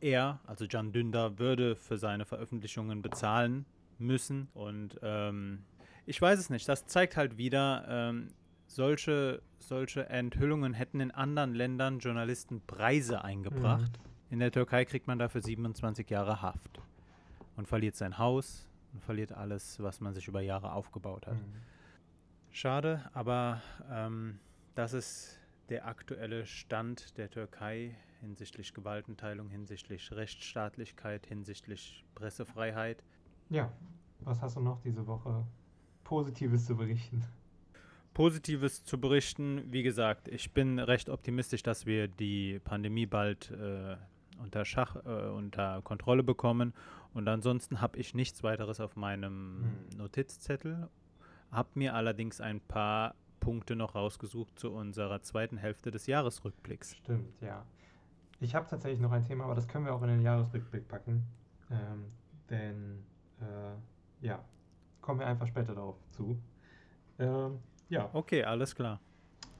er, 0.00 0.40
also 0.46 0.66
Can 0.66 0.92
Dündar, 0.92 1.38
würde 1.38 1.76
für 1.76 1.98
seine 1.98 2.24
Veröffentlichungen 2.24 3.02
bezahlen 3.02 3.66
müssen. 3.98 4.48
Und 4.54 4.98
ähm, 5.02 5.64
ich 6.06 6.20
weiß 6.20 6.38
es 6.38 6.50
nicht. 6.50 6.68
Das 6.68 6.86
zeigt 6.86 7.16
halt 7.16 7.36
wieder, 7.36 7.84
ähm, 7.88 8.28
solche, 8.70 9.42
solche 9.58 10.08
Enthüllungen 10.08 10.74
hätten 10.74 11.00
in 11.00 11.10
anderen 11.10 11.54
Ländern 11.54 11.98
Journalisten 11.98 12.60
Preise 12.66 13.24
eingebracht. 13.24 13.98
Mhm. 13.98 14.32
In 14.32 14.38
der 14.38 14.52
Türkei 14.52 14.84
kriegt 14.84 15.08
man 15.08 15.18
dafür 15.18 15.42
27 15.42 16.08
Jahre 16.08 16.40
Haft 16.40 16.80
und 17.56 17.66
verliert 17.66 17.96
sein 17.96 18.16
Haus 18.18 18.68
und 18.92 19.02
verliert 19.02 19.32
alles, 19.32 19.82
was 19.82 20.00
man 20.00 20.14
sich 20.14 20.28
über 20.28 20.40
Jahre 20.40 20.72
aufgebaut 20.72 21.26
hat. 21.26 21.34
Mhm. 21.34 21.52
Schade, 22.52 23.10
aber 23.12 23.60
ähm, 23.90 24.38
das 24.74 24.92
ist 24.92 25.38
der 25.68 25.86
aktuelle 25.86 26.46
Stand 26.46 27.16
der 27.18 27.30
Türkei 27.30 27.96
hinsichtlich 28.20 28.72
Gewaltenteilung, 28.72 29.48
hinsichtlich 29.48 30.12
Rechtsstaatlichkeit, 30.12 31.26
hinsichtlich 31.26 32.04
Pressefreiheit. 32.14 33.02
Ja, 33.48 33.72
was 34.20 34.40
hast 34.42 34.56
du 34.56 34.60
noch 34.60 34.80
diese 34.82 35.06
Woche 35.06 35.44
Positives 36.04 36.66
zu 36.66 36.76
berichten? 36.76 37.24
Positives 38.14 38.84
zu 38.84 39.00
berichten. 39.00 39.62
Wie 39.70 39.82
gesagt, 39.82 40.28
ich 40.28 40.52
bin 40.52 40.78
recht 40.78 41.08
optimistisch, 41.08 41.62
dass 41.62 41.86
wir 41.86 42.08
die 42.08 42.58
Pandemie 42.60 43.06
bald 43.06 43.50
äh, 43.50 43.96
unter 44.40 44.64
Schach, 44.64 44.96
äh, 45.04 45.28
unter 45.28 45.82
Kontrolle 45.82 46.22
bekommen. 46.22 46.74
Und 47.14 47.28
ansonsten 47.28 47.80
habe 47.80 47.98
ich 47.98 48.14
nichts 48.14 48.42
weiteres 48.42 48.80
auf 48.80 48.96
meinem 48.96 49.76
hm. 49.90 49.98
Notizzettel. 49.98 50.88
Habe 51.50 51.68
mir 51.74 51.94
allerdings 51.94 52.40
ein 52.40 52.60
paar 52.60 53.14
Punkte 53.40 53.74
noch 53.74 53.94
rausgesucht 53.94 54.58
zu 54.58 54.70
unserer 54.72 55.22
zweiten 55.22 55.56
Hälfte 55.56 55.90
des 55.90 56.06
Jahresrückblicks. 56.06 56.96
Stimmt, 56.96 57.40
ja. 57.40 57.64
Ich 58.38 58.54
habe 58.54 58.66
tatsächlich 58.68 59.00
noch 59.00 59.12
ein 59.12 59.24
Thema, 59.24 59.44
aber 59.44 59.54
das 59.54 59.66
können 59.66 59.84
wir 59.84 59.94
auch 59.94 60.02
in 60.02 60.08
den 60.08 60.22
Jahresrückblick 60.22 60.88
packen. 60.88 61.24
Ähm, 61.70 62.06
denn, 62.48 63.04
äh, 63.40 64.26
ja, 64.26 64.44
kommen 65.00 65.20
wir 65.20 65.26
einfach 65.26 65.46
später 65.46 65.74
darauf 65.74 65.96
zu. 66.10 66.40
Ähm, 67.18 67.58
ja. 67.90 68.08
Okay, 68.12 68.44
alles 68.44 68.74
klar. 68.74 69.00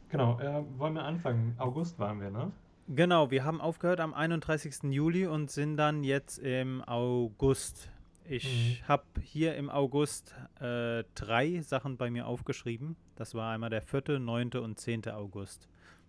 Genau, 0.08 0.40
äh, 0.40 0.64
wollen 0.78 0.94
wir 0.94 1.04
anfangen? 1.04 1.54
August 1.58 1.98
waren 1.98 2.20
wir, 2.20 2.30
ne? 2.30 2.50
Genau, 2.88 3.30
wir 3.30 3.44
haben 3.44 3.60
aufgehört 3.60 4.00
am 4.00 4.12
31. 4.12 4.90
Juli 4.92 5.26
und 5.26 5.50
sind 5.50 5.76
dann 5.76 6.02
jetzt 6.02 6.38
im 6.38 6.82
August. 6.82 7.90
Ich 8.24 8.80
mhm. 8.80 8.88
habe 8.88 9.04
hier 9.22 9.54
im 9.54 9.70
August 9.70 10.34
äh, 10.60 11.04
drei 11.14 11.60
Sachen 11.60 11.96
bei 11.96 12.10
mir 12.10 12.26
aufgeschrieben. 12.26 12.96
Das 13.14 13.34
war 13.34 13.52
einmal 13.52 13.70
der 13.70 13.82
4., 13.82 14.18
9. 14.18 14.50
und 14.54 14.78
10. 14.78 15.08
August. 15.10 15.68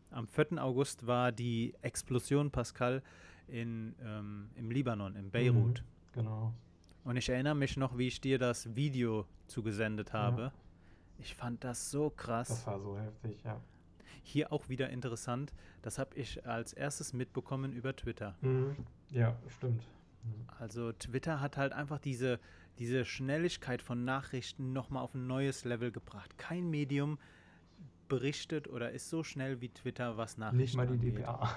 Am 0.10 0.27
4. 0.27 0.63
August 0.63 1.05
war 1.05 1.31
die 1.31 1.75
Explosion 1.81 2.49
Pascal 2.49 3.03
in, 3.47 3.95
ähm, 4.03 4.49
im 4.55 4.71
Libanon, 4.71 5.15
in 5.15 5.29
Beirut. 5.29 5.81
Mhm, 5.81 6.13
genau. 6.13 6.53
Und 7.03 7.17
ich 7.17 7.29
erinnere 7.29 7.55
mich 7.55 7.77
noch, 7.77 7.97
wie 7.97 8.07
ich 8.07 8.21
dir 8.21 8.39
das 8.39 8.75
Video 8.75 9.25
zugesendet 9.47 10.13
habe. 10.13 10.41
Ja. 10.41 10.51
Ich 11.21 11.36
fand 11.36 11.63
das 11.63 11.91
so 11.91 12.10
krass. 12.10 12.47
Das 12.47 12.67
war 12.67 12.79
so 12.79 12.97
heftig, 12.97 13.43
ja. 13.43 13.62
Hier 14.23 14.51
auch 14.51 14.69
wieder 14.69 14.89
interessant, 14.89 15.53
das 15.81 15.97
habe 15.99 16.15
ich 16.15 16.45
als 16.45 16.73
erstes 16.73 17.13
mitbekommen 17.13 17.73
über 17.73 17.95
Twitter. 17.95 18.36
Mhm. 18.41 18.75
Ja, 19.12 19.38
stimmt. 19.47 19.84
Also 20.60 20.91
Twitter 20.93 21.39
hat 21.39 21.57
halt 21.57 21.73
einfach 21.73 21.99
diese, 21.99 22.39
diese 22.77 23.05
Schnelligkeit 23.05 23.81
von 23.81 24.03
Nachrichten 24.03 24.73
nochmal 24.73 25.03
auf 25.03 25.15
ein 25.15 25.27
neues 25.27 25.63
Level 25.63 25.91
gebracht. 25.91 26.38
Kein 26.38 26.69
Medium 26.69 27.17
berichtet 28.07 28.67
oder 28.67 28.91
ist 28.91 29.10
so 29.10 29.23
schnell 29.23 29.62
wie 29.62 29.69
Twitter, 29.69 30.17
was 30.17 30.38
Nachrichten 30.38 30.57
Nicht 30.57 30.75
mal 30.75 30.88
die 30.88 30.93
angeht. 30.93 31.17
DPA. 31.19 31.55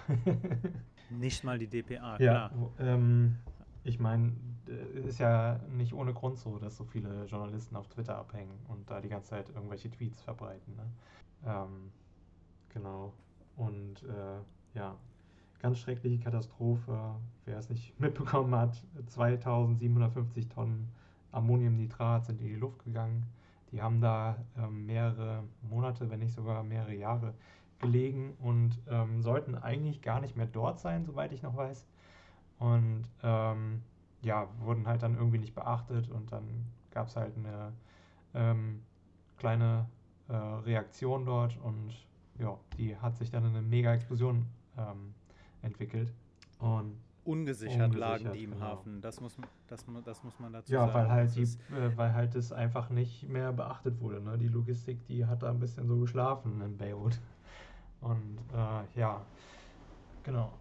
Nicht 1.11 1.45
mal 1.45 1.59
die 1.59 1.67
DPA, 1.67 2.13
ja, 2.13 2.49
klar. 2.49 2.53
Ähm, 2.79 3.37
ich 3.85 4.01
meine, 4.01 4.33
ist 5.07 5.19
ja 5.19 5.61
nicht 5.69 5.93
ohne 5.93 6.15
Grund 6.15 6.39
so, 6.39 6.59
dass 6.59 6.77
so 6.77 6.85
viele 6.85 7.27
Journalisten 7.27 7.77
auf 7.77 7.87
Twitter 7.89 8.17
abhängen 8.17 8.59
und 8.69 8.91
da 8.91 9.01
die 9.01 9.11
ganze 9.11 9.31
Zeit 9.31 9.51
irgendwelche 9.51 9.91
Tweets 9.91 10.23
verbreiten. 10.23 10.75
Ne? 10.75 10.91
Ähm, 11.47 11.91
genau. 12.71 13.13
Und 13.57 14.03
äh, 14.05 14.77
ja, 14.79 14.97
ganz 15.61 15.79
schreckliche 15.79 16.19
Katastrophe. 16.19 17.15
Wer 17.45 17.59
es 17.59 17.69
nicht 17.69 17.99
mitbekommen 18.01 18.55
hat, 18.55 18.83
2750 19.07 20.49
Tonnen 20.49 20.89
Ammoniumnitrat 21.33 22.25
sind 22.25 22.41
in 22.41 22.47
die 22.47 22.57
Luft 22.57 22.85
gegangen. 22.85 23.27
Die 23.71 23.83
haben 23.83 24.01
da 24.01 24.37
ähm, 24.57 24.87
mehrere 24.87 25.43
Monate, 25.69 26.09
wenn 26.09 26.21
nicht 26.21 26.33
sogar 26.33 26.63
mehrere 26.63 26.95
Jahre 26.95 27.35
gelegen 27.81 28.35
und 28.41 28.81
ähm, 28.89 29.21
sollten 29.21 29.57
eigentlich 29.57 30.01
gar 30.01 30.21
nicht 30.21 30.37
mehr 30.37 30.47
dort 30.47 30.81
sein, 30.81 31.05
soweit 31.05 31.33
ich 31.33 31.43
noch 31.43 31.57
weiß. 31.57 31.85
Und 32.59 33.05
ähm, 33.23 33.83
ja, 34.23 34.49
wurden 34.61 34.87
halt 34.87 35.03
dann 35.03 35.17
irgendwie 35.17 35.39
nicht 35.39 35.55
beachtet 35.55 36.11
und 36.11 36.33
dann 36.33 36.67
gab 36.91 37.09
es 37.09 37.17
halt 37.17 37.37
eine 37.37 37.73
ähm, 38.35 38.83
kleine 39.37 39.87
äh, 40.29 40.35
Reaktion 40.35 41.27
dort 41.27 41.59
und 41.63 41.93
ja, 42.39 42.57
die 42.79 42.97
hat 42.97 43.17
sich 43.17 43.31
dann 43.31 43.45
in 43.45 43.51
eine 43.51 43.63
Mega-Explosion 43.63 44.47
ähm, 44.77 45.15
entwickelt. 45.63 46.13
Und 46.59 46.97
ungesichert, 47.25 47.91
ungesichert 47.91 47.95
lagen 47.95 48.33
die 48.33 48.45
im 48.45 48.53
genau. 48.53 48.65
Hafen. 48.65 49.01
Das 49.01 49.21
muss, 49.21 49.37
das, 49.69 49.85
das 50.05 50.25
muss 50.25 50.39
man 50.41 50.53
dazu 50.53 50.73
ja, 50.73 50.81
sagen. 50.81 50.89
Ja, 50.89 50.95
weil 50.95 51.11
halt, 51.11 51.37
die, 51.37 51.43
äh, 51.43 51.97
weil 51.97 52.15
halt 52.15 52.35
das 52.35 52.53
einfach 52.53 52.91
nicht 52.91 53.29
mehr 53.29 53.53
beachtet 53.53 54.01
wurde. 54.01 54.21
Ne? 54.21 54.39
Die 54.39 54.49
Logistik, 54.49 55.05
die 55.07 55.27
hat 55.27 55.43
da 55.43 55.51
ein 55.51 55.61
bisschen 55.61 55.87
so 55.87 55.99
geschlafen 55.99 56.61
in 56.61 56.77
Beirut. 56.77 57.21
Und 58.01 58.39
äh, 58.53 58.99
ja, 59.01 59.25
genau. 60.23 60.53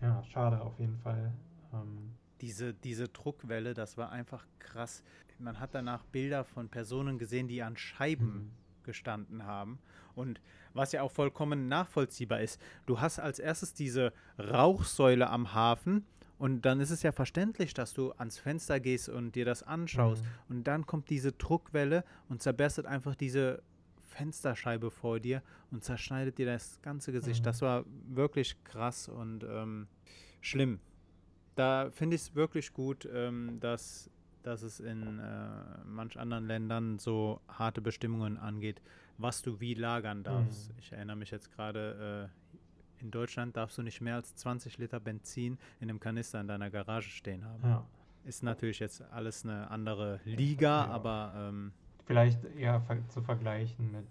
Ja, 0.00 0.22
schade 0.24 0.60
auf 0.60 0.78
jeden 0.78 0.98
Fall. 0.98 1.32
Ähm, 1.72 2.14
diese, 2.40 2.74
diese 2.74 3.08
Druckwelle, 3.08 3.74
das 3.74 3.96
war 3.96 4.10
einfach 4.10 4.46
krass. 4.58 5.02
Man 5.38 5.60
hat 5.60 5.74
danach 5.74 6.04
Bilder 6.04 6.44
von 6.44 6.68
Personen 6.68 7.18
gesehen, 7.18 7.48
die 7.48 7.62
an 7.62 7.76
Scheiben 7.76 8.34
mhm. 8.34 8.50
gestanden 8.84 9.44
haben. 9.44 9.78
Und 10.14 10.40
was 10.74 10.92
ja 10.92 11.02
auch 11.02 11.12
vollkommen 11.12 11.68
nachvollziehbar 11.68 12.40
ist, 12.40 12.60
du 12.86 13.00
hast 13.00 13.18
als 13.18 13.38
erstes 13.38 13.74
diese 13.74 14.12
Rauchsäule 14.38 15.30
am 15.30 15.54
Hafen 15.54 16.04
und 16.38 16.62
dann 16.62 16.80
ist 16.80 16.90
es 16.90 17.02
ja 17.02 17.10
verständlich, 17.12 17.74
dass 17.74 17.94
du 17.94 18.12
ans 18.12 18.38
Fenster 18.38 18.78
gehst 18.78 19.08
und 19.08 19.34
dir 19.34 19.44
das 19.44 19.64
anschaust. 19.64 20.22
Mhm. 20.22 20.56
Und 20.56 20.64
dann 20.64 20.86
kommt 20.86 21.10
diese 21.10 21.32
Druckwelle 21.32 22.04
und 22.28 22.42
zerberstet 22.42 22.86
einfach 22.86 23.16
diese 23.16 23.62
Fensterscheibe 24.18 24.90
vor 24.90 25.20
dir 25.20 25.42
und 25.70 25.84
zerschneidet 25.84 26.38
dir 26.38 26.46
das 26.46 26.80
ganze 26.82 27.12
Gesicht. 27.12 27.40
Mhm. 27.40 27.44
Das 27.44 27.62
war 27.62 27.84
wirklich 28.08 28.62
krass 28.64 29.08
und 29.08 29.44
ähm, 29.44 29.86
schlimm 30.40 30.80
da 31.58 31.90
finde 31.90 32.14
ich 32.14 32.22
es 32.22 32.34
wirklich 32.34 32.72
gut, 32.72 33.08
ähm, 33.12 33.58
dass, 33.60 34.08
dass 34.42 34.62
es 34.62 34.78
in 34.78 35.18
äh, 35.18 35.50
manch 35.84 36.18
anderen 36.18 36.46
Ländern 36.46 36.98
so 36.98 37.40
harte 37.48 37.80
Bestimmungen 37.80 38.38
angeht, 38.38 38.80
was 39.18 39.42
du 39.42 39.58
wie 39.58 39.74
lagern 39.74 40.22
darfst. 40.22 40.72
Mhm. 40.72 40.78
Ich 40.78 40.92
erinnere 40.92 41.16
mich 41.16 41.30
jetzt 41.32 41.50
gerade, 41.50 42.30
äh, 43.00 43.02
in 43.02 43.10
Deutschland 43.10 43.56
darfst 43.56 43.76
du 43.76 43.82
nicht 43.82 44.00
mehr 44.00 44.14
als 44.14 44.36
20 44.36 44.78
Liter 44.78 45.00
Benzin 45.00 45.58
in 45.80 45.90
einem 45.90 45.98
Kanister 45.98 46.40
in 46.40 46.46
deiner 46.46 46.70
Garage 46.70 47.10
stehen 47.10 47.44
haben. 47.44 47.62
Ja. 47.64 47.84
Ist 48.24 48.42
natürlich 48.42 48.78
jetzt 48.78 49.02
alles 49.02 49.44
eine 49.44 49.70
andere 49.70 50.20
Liga, 50.24 50.84
ja. 50.84 50.86
aber 50.86 51.32
ähm, 51.36 51.72
vielleicht 52.08 52.42
eher 52.56 52.82
zu 53.10 53.20
vergleichen 53.20 53.92
mit 53.92 54.06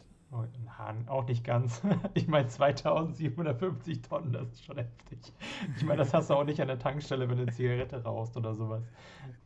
auch 1.08 1.26
nicht 1.26 1.44
ganz. 1.44 1.82
Ich 2.14 2.28
meine 2.28 2.48
2750 2.48 4.02
Tonnen, 4.02 4.34
das 4.34 4.52
ist 4.52 4.66
schon 4.66 4.78
heftig. 4.78 5.20
Ich 5.78 5.86
meine, 5.86 6.00
das 6.00 6.14
hast 6.14 6.30
du 6.30 6.34
auch 6.34 6.44
nicht 6.44 6.62
an 6.62 6.68
der 6.68 6.80
Tankstelle, 6.80 7.30
wenn 7.30 7.38
du 7.38 7.44
eine 7.44 7.52
Zigarette 7.52 8.04
rauchst 8.04 8.36
oder 8.36 8.54
sowas. 8.54 8.84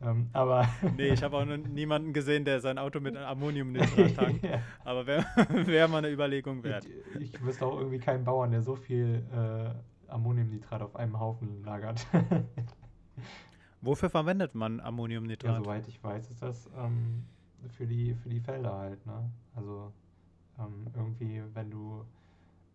Ähm, 0.00 0.28
aber 0.32 0.68
nee, 0.96 1.08
ich 1.08 1.22
habe 1.22 1.36
auch 1.36 1.44
noch 1.44 1.56
niemanden 1.56 2.12
gesehen, 2.12 2.44
der 2.44 2.60
sein 2.60 2.78
Auto 2.78 3.00
mit 3.00 3.16
Ammoniumnitrat 3.16 4.14
tankt. 4.16 4.44
ja. 4.44 4.60
Aber 4.84 5.06
wäre 5.06 5.24
wär 5.66 5.88
mal 5.88 5.98
eine 5.98 6.10
Überlegung 6.10 6.64
wert. 6.64 6.84
Ich, 7.20 7.34
ich 7.34 7.44
wüsste 7.44 7.64
auch 7.64 7.78
irgendwie 7.78 7.98
keinen 7.98 8.24
Bauern, 8.24 8.50
der 8.50 8.62
so 8.62 8.74
viel 8.74 9.22
äh, 9.32 10.10
Ammoniumnitrat 10.10 10.82
auf 10.82 10.96
einem 10.96 11.18
Haufen 11.18 11.62
lagert. 11.64 12.06
Wofür 13.80 14.10
verwendet 14.10 14.54
man 14.54 14.80
Ammoniumnitrat? 14.80 15.50
Ja, 15.50 15.58
soweit 15.58 15.88
ich 15.88 16.02
weiß, 16.02 16.30
ist 16.30 16.42
das 16.42 16.68
ähm, 16.76 17.24
für, 17.70 17.86
die, 17.86 18.14
für 18.14 18.28
die 18.28 18.40
Felder 18.40 18.72
halt. 18.72 19.04
Ne? 19.06 19.30
Also 19.54 19.92
ähm, 20.58 20.86
irgendwie, 20.94 21.42
wenn 21.54 21.70
du, 21.70 22.04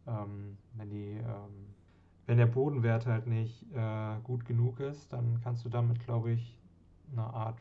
ähm, 0.07 0.57
wenn 0.73 0.89
die, 0.89 1.17
ähm, 1.17 1.73
wenn 2.25 2.37
der 2.37 2.45
Bodenwert 2.45 3.05
halt 3.05 3.27
nicht 3.27 3.63
äh, 3.73 4.19
gut 4.23 4.45
genug 4.45 4.79
ist, 4.79 5.11
dann 5.13 5.39
kannst 5.43 5.63
du 5.65 5.69
damit, 5.69 5.99
glaube 5.99 6.31
ich, 6.31 6.57
eine 7.11 7.23
Art 7.23 7.57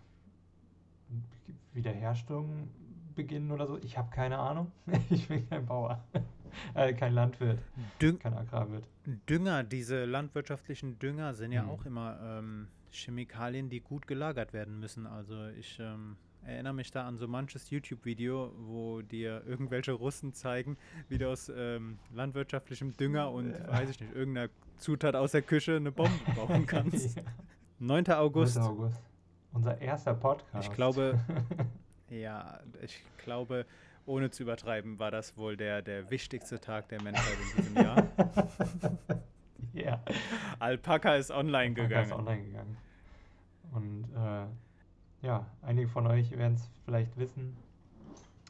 Wiederherstellung 1.72 2.68
beginnen 3.14 3.50
oder 3.50 3.66
so. 3.66 3.78
Ich 3.78 3.96
habe 3.96 4.10
keine 4.10 4.38
Ahnung. 4.38 4.72
ich 5.10 5.28
bin 5.28 5.48
kein 5.48 5.66
Bauer. 5.66 6.04
äh, 6.74 6.92
kein 6.94 7.14
Landwirt. 7.14 7.58
Düng 8.00 8.18
kein 8.18 8.34
Agrarwirt. 8.34 8.84
Dünger, 9.28 9.62
diese 9.62 10.04
landwirtschaftlichen 10.04 10.98
Dünger 10.98 11.34
sind 11.34 11.52
ja 11.52 11.62
mhm. 11.62 11.70
auch 11.70 11.84
immer 11.84 12.18
ähm, 12.22 12.68
Chemikalien, 12.90 13.68
die 13.68 13.80
gut 13.80 14.06
gelagert 14.06 14.52
werden 14.52 14.80
müssen. 14.80 15.06
Also 15.06 15.46
ich 15.48 15.78
ähm, 15.78 16.16
erinnere 16.46 16.74
mich 16.74 16.90
da 16.90 17.06
an 17.06 17.18
so 17.18 17.26
manches 17.26 17.70
YouTube-Video, 17.70 18.52
wo 18.56 19.02
dir 19.02 19.42
irgendwelche 19.46 19.92
Russen 19.92 20.32
zeigen, 20.32 20.76
wie 21.08 21.18
du 21.18 21.30
aus 21.30 21.50
ähm, 21.54 21.98
landwirtschaftlichem 22.14 22.96
Dünger 22.96 23.30
und, 23.30 23.52
ja. 23.52 23.68
weiß 23.68 23.90
ich 23.90 24.00
nicht, 24.00 24.14
irgendeiner 24.14 24.48
Zutat 24.78 25.16
aus 25.16 25.32
der 25.32 25.42
Küche 25.42 25.76
eine 25.76 25.92
Bombe 25.92 26.18
bauen 26.34 26.66
kannst. 26.66 27.16
ja. 27.16 27.22
9. 27.78 28.06
August. 28.12 28.56
9. 28.56 28.66
August. 28.66 29.02
Unser 29.52 29.80
erster 29.80 30.14
Podcast. 30.14 30.68
Ich 30.68 30.74
glaube, 30.74 31.18
ja, 32.10 32.60
ich 32.82 33.02
glaube, 33.18 33.66
ohne 34.04 34.30
zu 34.30 34.44
übertreiben, 34.44 34.98
war 34.98 35.10
das 35.10 35.36
wohl 35.36 35.56
der, 35.56 35.82
der 35.82 36.10
wichtigste 36.10 36.60
Tag 36.60 36.88
der 36.88 37.02
Menschheit 37.02 37.36
in 37.56 37.62
diesem 37.62 37.76
Jahr. 37.76 38.06
ja. 39.72 40.02
Alpaka 40.58 41.16
ist 41.16 41.30
online 41.30 41.74
Alpaka 41.74 41.82
gegangen. 41.82 42.06
ist 42.06 42.12
online 42.12 42.44
gegangen. 42.44 42.76
Und 43.72 44.04
äh, 44.14 44.46
ja, 45.26 45.44
einige 45.62 45.88
von 45.88 46.06
euch 46.06 46.30
werden 46.30 46.54
es 46.54 46.70
vielleicht 46.84 47.16
wissen, 47.18 47.56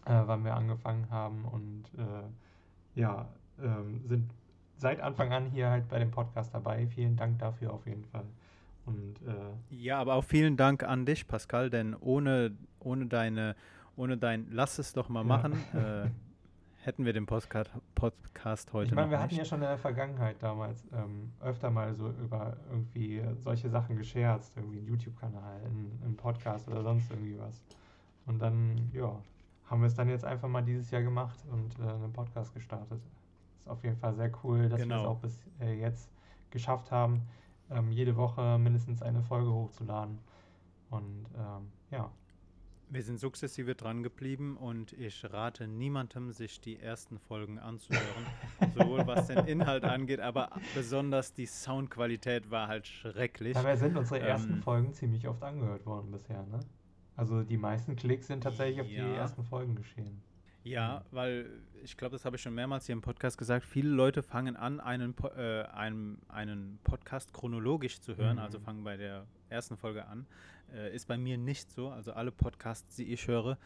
äh, 0.04 0.22
wann 0.26 0.44
wir 0.44 0.54
angefangen 0.54 1.08
haben 1.10 1.46
und 1.46 1.84
äh, 1.98 3.00
ja, 3.00 3.26
ähm, 3.62 4.02
sind 4.06 4.30
seit 4.76 5.00
Anfang 5.00 5.32
an 5.32 5.46
hier 5.46 5.70
halt 5.70 5.88
bei 5.88 5.98
dem 5.98 6.10
Podcast 6.10 6.52
dabei. 6.52 6.86
Vielen 6.86 7.16
Dank 7.16 7.38
dafür 7.38 7.72
auf 7.72 7.86
jeden 7.86 8.04
Fall. 8.04 8.24
Und, 8.84 9.16
äh, 9.26 9.74
ja, 9.74 9.98
aber 9.98 10.14
auch 10.14 10.24
vielen 10.24 10.58
Dank 10.58 10.84
an 10.84 11.06
dich, 11.06 11.26
Pascal, 11.26 11.70
denn 11.70 11.94
ohne, 11.94 12.52
ohne 12.78 13.06
deine, 13.06 13.56
ohne 13.96 14.18
dein 14.18 14.46
Lass 14.50 14.78
es 14.78 14.92
doch 14.92 15.08
mal 15.08 15.24
machen, 15.24 15.54
äh, 15.74 16.08
hätten 16.86 17.04
wir 17.04 17.12
den 17.12 17.26
Podcast, 17.26 17.70
Podcast 17.96 18.72
heute 18.72 18.90
Ich 18.90 18.94
meine, 18.94 19.10
wir 19.10 19.16
noch 19.16 19.24
hatten 19.24 19.34
nicht. 19.34 19.38
ja 19.38 19.44
schon 19.44 19.60
in 19.60 19.68
der 19.68 19.76
Vergangenheit 19.76 20.36
damals 20.40 20.84
ähm, 20.92 21.32
öfter 21.40 21.68
mal 21.70 21.92
so 21.94 22.10
über 22.10 22.56
irgendwie 22.70 23.22
solche 23.38 23.68
Sachen 23.68 23.96
gescherzt, 23.96 24.56
irgendwie 24.56 24.78
einen 24.78 24.86
YouTube-Kanal, 24.86 25.62
einen, 25.64 26.00
einen 26.04 26.16
Podcast 26.16 26.68
oder 26.68 26.82
sonst 26.82 27.10
irgendwie 27.10 27.38
was. 27.40 27.60
Und 28.26 28.38
dann, 28.40 28.88
ja, 28.92 29.20
haben 29.68 29.80
wir 29.80 29.86
es 29.88 29.94
dann 29.96 30.08
jetzt 30.08 30.24
einfach 30.24 30.48
mal 30.48 30.62
dieses 30.62 30.90
Jahr 30.92 31.02
gemacht 31.02 31.36
und 31.50 31.76
äh, 31.80 31.90
einen 31.90 32.12
Podcast 32.12 32.54
gestartet. 32.54 33.00
Ist 33.58 33.68
auf 33.68 33.82
jeden 33.82 33.96
Fall 33.96 34.14
sehr 34.14 34.30
cool, 34.44 34.68
dass 34.68 34.78
wir 34.78 34.84
es 34.84 34.88
Genau. 34.88 35.06
auch 35.06 35.18
bis 35.18 35.40
äh, 35.60 35.74
jetzt 35.80 36.08
geschafft 36.50 36.92
haben, 36.92 37.22
ähm, 37.68 37.90
jede 37.90 38.14
Woche 38.16 38.58
mindestens 38.58 39.02
eine 39.02 39.22
Folge 39.22 39.52
hochzuladen. 39.52 40.18
Und 40.90 41.26
ähm, 41.36 41.72
ja, 41.90 42.08
Wir 42.88 43.02
sind 43.02 43.18
sukzessive 43.18 43.74
dran 43.74 44.04
geblieben 44.04 44.56
und 44.56 44.92
ich 44.92 45.24
rate 45.24 45.66
niemandem, 45.66 46.30
sich 46.30 46.60
die 46.60 46.78
ersten 46.78 47.18
Folgen 47.18 47.58
anzuhören. 47.58 48.04
sowohl 48.74 49.04
was 49.06 49.26
den 49.26 49.38
Inhalt 49.46 49.84
angeht, 49.84 50.20
aber 50.20 50.50
besonders 50.74 51.34
die 51.34 51.46
Soundqualität 51.46 52.50
war 52.50 52.68
halt 52.68 52.86
schrecklich. 52.86 53.54
dabei 53.54 53.74
sind 53.76 53.96
unsere 53.96 54.20
ersten 54.20 54.54
Ähm, 54.54 54.62
Folgen 54.62 54.92
ziemlich 54.94 55.26
oft 55.26 55.42
angehört 55.42 55.84
worden 55.84 56.12
bisher, 56.12 56.46
ne? 56.46 56.60
Also 57.16 57.42
die 57.42 57.56
meisten 57.56 57.96
Klicks 57.96 58.26
sind 58.28 58.42
tatsächlich 58.42 58.80
auf 58.82 58.86
die 58.86 58.94
Ja. 58.94 59.14
ersten 59.16 59.42
Folgen 59.42 59.74
geschehen. 59.74 60.22
Ja, 60.66 61.04
weil 61.12 61.48
ich 61.84 61.96
glaube, 61.96 62.12
das 62.12 62.24
habe 62.24 62.36
ich 62.36 62.42
schon 62.42 62.54
mehrmals 62.54 62.86
hier 62.86 62.92
im 62.94 63.00
Podcast 63.00 63.38
gesagt. 63.38 63.64
Viele 63.64 63.88
Leute 63.90 64.22
fangen 64.22 64.56
an, 64.56 64.80
einen, 64.80 65.14
Po- 65.14 65.28
äh, 65.28 65.62
einen, 65.72 66.20
einen 66.28 66.78
Podcast 66.82 67.32
chronologisch 67.32 68.00
zu 68.00 68.16
hören, 68.16 68.36
Mhm. 68.36 68.42
also 68.42 68.58
fangen 68.58 68.82
bei 68.82 68.96
der 68.96 69.26
ersten 69.48 69.76
Folge 69.76 70.06
an. 70.06 70.26
Äh, 70.74 70.94
ist 70.94 71.06
bei 71.06 71.16
mir 71.16 71.38
nicht 71.38 71.70
so. 71.70 71.90
Also 71.90 72.12
alle 72.12 72.32
Podcasts, 72.32 72.96
die 72.96 73.12
ich 73.12 73.28
höre, 73.28 73.56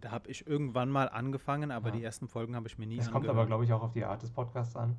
da 0.00 0.12
habe 0.12 0.30
ich 0.30 0.46
irgendwann 0.46 0.88
mal 0.88 1.08
angefangen, 1.08 1.70
aber 1.72 1.88
Ja. 1.88 1.96
die 1.96 2.04
ersten 2.04 2.28
Folgen 2.28 2.54
habe 2.54 2.68
ich 2.68 2.78
mir 2.78 2.86
nie 2.86 2.98
Es 2.98 3.10
kommt 3.10 3.28
aber, 3.28 3.46
glaube 3.46 3.64
ich, 3.64 3.72
auch 3.72 3.82
auf 3.82 3.92
die 3.92 4.04
Art 4.04 4.22
des 4.22 4.30
Podcasts 4.30 4.76
an. 4.76 4.96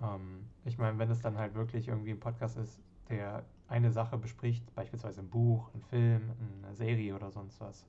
Ähm, 0.00 0.44
ich 0.64 0.78
meine, 0.78 0.96
wenn 0.98 1.10
es 1.10 1.20
dann 1.20 1.36
halt 1.38 1.54
wirklich 1.54 1.88
irgendwie 1.88 2.10
ein 2.12 2.20
Podcast 2.20 2.56
ist, 2.56 2.80
der 3.08 3.44
eine 3.66 3.90
Sache 3.90 4.16
bespricht, 4.16 4.72
beispielsweise 4.76 5.20
ein 5.22 5.28
Buch, 5.28 5.70
ein 5.74 5.82
Film, 5.82 6.30
eine 6.62 6.74
Serie 6.76 7.14
oder 7.16 7.30
sonst 7.32 7.60
was, 7.60 7.84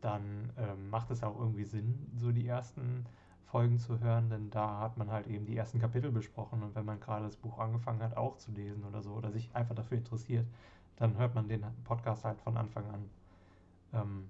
dann 0.00 0.52
ähm, 0.58 0.90
macht 0.90 1.10
es 1.10 1.22
auch 1.22 1.38
irgendwie 1.38 1.64
Sinn, 1.64 2.10
so 2.16 2.32
die 2.32 2.46
ersten 2.46 3.06
Folgen 3.46 3.78
zu 3.78 4.00
hören, 4.00 4.30
denn 4.30 4.50
da 4.50 4.80
hat 4.80 4.96
man 4.96 5.10
halt 5.10 5.26
eben 5.28 5.46
die 5.46 5.56
ersten 5.56 5.78
Kapitel 5.78 6.10
besprochen 6.10 6.62
und 6.62 6.74
wenn 6.74 6.84
man 6.84 6.98
gerade 7.00 7.24
das 7.24 7.36
Buch 7.36 7.58
angefangen 7.58 8.02
hat, 8.02 8.16
auch 8.16 8.36
zu 8.36 8.50
lesen 8.52 8.84
oder 8.84 9.00
so, 9.00 9.12
oder 9.12 9.30
sich 9.30 9.54
einfach 9.54 9.74
dafür 9.74 9.98
interessiert, 9.98 10.46
dann 10.96 11.16
hört 11.16 11.34
man 11.34 11.48
den 11.48 11.64
Podcast 11.84 12.24
halt 12.24 12.40
von 12.40 12.56
Anfang 12.56 12.84
an. 12.90 13.10
Ähm, 13.92 14.28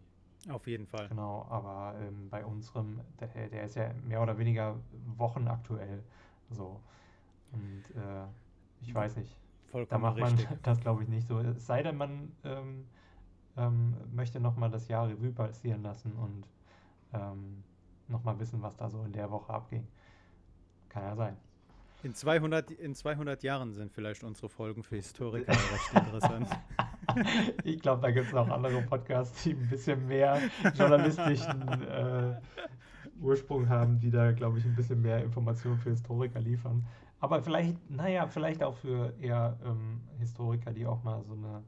Auf 0.51 0.67
jeden 0.67 0.87
Fall. 0.87 1.09
Genau, 1.09 1.47
aber 1.49 1.95
ähm, 2.01 2.29
bei 2.29 2.45
unserem, 2.45 3.01
der, 3.21 3.49
der 3.49 3.65
ist 3.65 3.77
ja 3.77 3.91
mehr 4.07 4.23
oder 4.23 4.37
weniger 4.39 4.77
wochenaktuell. 5.17 6.03
So. 6.51 6.81
Und 7.53 7.85
äh, 7.97 8.27
ich 8.83 8.95
weiß 8.95 9.17
nicht. 9.17 9.35
Da 9.67 9.71
Vollkommen 9.71 10.03
macht 10.03 10.19
man 10.19 10.35
richtig. 10.35 10.49
das, 10.63 10.81
glaube 10.81 11.03
ich, 11.03 11.09
nicht 11.09 11.27
so. 11.27 11.39
Es 11.41 11.67
sei 11.67 11.83
denn, 11.83 11.97
man 11.97 12.33
ähm, 12.45 12.87
ähm, 13.57 13.95
möchte 14.13 14.41
nochmal 14.41 14.71
das 14.71 14.89
Jahr 14.89 15.09
Revue 15.09 15.33
passieren 15.33 15.83
lassen 15.83 16.13
und 16.13 16.47
ähm, 17.13 17.63
nochmal 18.09 18.39
wissen, 18.39 18.63
was 18.63 18.77
da 18.77 18.89
so 18.89 19.03
in 19.05 19.13
der 19.13 19.31
Woche 19.31 19.53
abging. 19.53 19.87
Kann 20.89 21.03
ja 21.05 21.17
sein. 21.17 21.37
In 22.03 22.15
200, 22.15 22.71
in 22.73 22.95
200 22.95 23.43
Jahren 23.43 23.73
sind 23.73 23.91
vielleicht 23.91 24.25
unsere 24.25 24.51
Folgen 24.51 24.83
für 24.83 24.97
Historiker 24.97 25.53
recht 25.73 25.95
interessant. 25.95 26.49
ich 27.65 27.81
glaube, 27.81 28.03
da 28.03 28.11
gibt 28.11 28.27
es 28.27 28.33
noch 28.33 28.49
andere 28.49 28.83
Podcasts, 28.83 29.43
die 29.43 29.53
ein 29.53 29.69
bisschen 29.69 30.07
mehr 30.07 30.39
journalistischen 30.75 31.63
äh, 31.83 32.39
Ursprung 33.21 33.69
haben, 33.71 33.99
die 34.01 34.11
da, 34.11 34.33
glaube 34.33 34.59
ich, 34.59 34.67
ein 34.67 34.75
bisschen 34.75 35.01
mehr 35.01 35.23
Informationen 35.23 35.79
für 35.79 35.91
Historiker 35.91 36.41
liefern. 36.41 36.85
Aber 37.21 37.43
vielleicht, 37.43 37.91
naja, 37.91 38.27
vielleicht 38.27 38.63
auch 38.63 38.77
für 38.77 39.15
eher 39.19 39.59
ähm, 39.65 40.03
Historiker, 40.19 40.73
die 40.73 40.87
auch 40.87 41.03
mal 41.05 41.23
so 41.25 41.33
eine, 41.33 41.63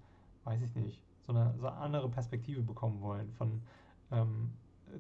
weiß 0.45 0.61
ich 0.61 0.75
nicht, 0.75 1.03
so 1.27 1.33
eine, 1.33 1.55
so 1.59 1.67
eine 1.67 1.77
andere 1.77 2.09
Perspektive 2.09 2.63
bekommen 2.63 3.01
wollen 3.01 3.33
von 3.33 3.63
ähm, 4.13 4.53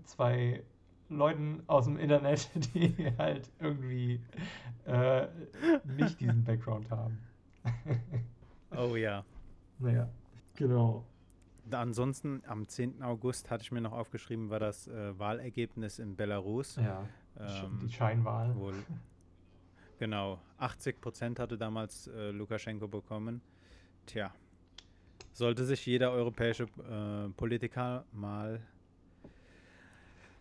zwei 0.04 0.62
Leuten 1.08 1.62
aus 1.66 1.84
dem 1.84 1.98
Internet, 1.98 2.50
die 2.74 3.12
halt 3.18 3.50
irgendwie 3.60 4.20
äh, 4.86 5.28
nicht 5.84 6.20
diesen 6.20 6.44
Background 6.44 6.90
haben. 6.90 7.18
Oh 8.72 8.96
ja. 8.96 9.24
naja, 9.78 10.08
genau. 10.54 11.04
Ansonsten 11.70 12.42
am 12.46 12.68
10. 12.68 13.02
August 13.02 13.48
hatte 13.50 13.62
ich 13.62 13.72
mir 13.72 13.80
noch 13.80 13.92
aufgeschrieben, 13.92 14.50
war 14.50 14.58
das 14.58 14.88
äh, 14.88 15.18
Wahlergebnis 15.18 15.98
in 15.98 16.14
Belarus. 16.14 16.76
Ja, 16.76 17.06
Ähm, 17.38 17.78
die 17.80 17.90
Scheinwahl. 17.90 18.54
Wohl. 18.56 18.74
Genau, 19.98 20.40
80 20.58 21.00
Prozent 21.00 21.38
hatte 21.38 21.56
damals 21.56 22.08
äh, 22.08 22.32
Lukaschenko 22.32 22.86
bekommen. 22.88 23.40
Tja, 24.04 24.32
sollte 25.36 25.66
sich 25.66 25.84
jeder 25.84 26.12
europäische 26.12 26.64
äh, 26.64 27.28
Politiker 27.36 28.04
mal 28.12 28.60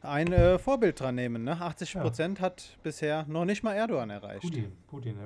ein 0.01 0.31
äh, 0.31 0.57
Vorbild 0.57 0.97
dran 0.99 1.15
nehmen. 1.15 1.43
Ne? 1.43 1.59
80 1.59 1.95
Ja. 1.95 2.01
Prozent 2.01 2.39
hat 2.39 2.77
bisher 2.81 3.25
noch 3.27 3.43
nicht 3.43 3.61
mal 3.61 3.73
Erdogan 3.73 4.09
erreicht. 4.09 4.43
Putin, 4.43 4.71
Putin, 4.87 5.17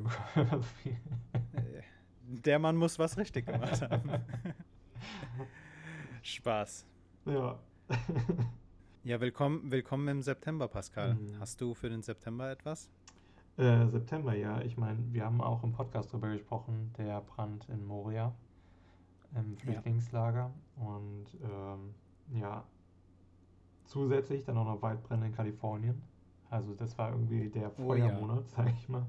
der 2.24 2.58
Mann 2.60 2.78
muss 2.78 2.98
was 2.98 3.16
richtig 3.18 3.46
gemacht 3.46 3.82
haben. 3.82 4.10
Spaß. 6.24 6.88
Ja. 7.26 7.60
Ja, 9.04 9.22
willkommen, 9.22 9.70
willkommen 9.72 10.08
im 10.08 10.22
September, 10.24 10.68
Pascal. 10.68 11.14
Mhm. 11.14 11.40
Hast 11.40 11.62
du 11.62 11.76
für 11.76 11.90
den 11.90 12.02
September 12.02 12.50
etwas? 12.50 12.90
äh, 13.58 13.86
September, 13.88 14.34
ja. 14.36 14.62
Ich 14.62 14.78
meine, 14.78 14.98
wir 15.12 15.26
haben 15.26 15.42
auch 15.42 15.64
im 15.64 15.74
Podcast 15.74 16.12
drüber 16.12 16.30
gesprochen, 16.30 16.92
der 16.98 17.22
Brand 17.22 17.68
in 17.70 17.86
Moria, 17.86 18.34
im 19.36 19.58
Flüchtlingslager. 19.58 20.52
Und 20.78 21.26
ähm, 21.44 21.94
ja, 22.40 22.64
zusätzlich 23.86 24.46
dann 24.46 24.58
auch 24.58 24.66
noch 24.66 24.82
Waldbrände 24.82 25.28
in 25.28 25.36
Kalifornien. 25.36 26.02
Also 26.50 26.74
das 26.74 26.98
war 26.98 27.12
irgendwie 27.12 27.50
der 27.50 27.72
Oh 27.80 27.94
ja. 27.94 28.08
Feuermonat, 28.08 28.50
sag 28.56 28.70
ich 28.70 28.90
mal. 28.90 29.06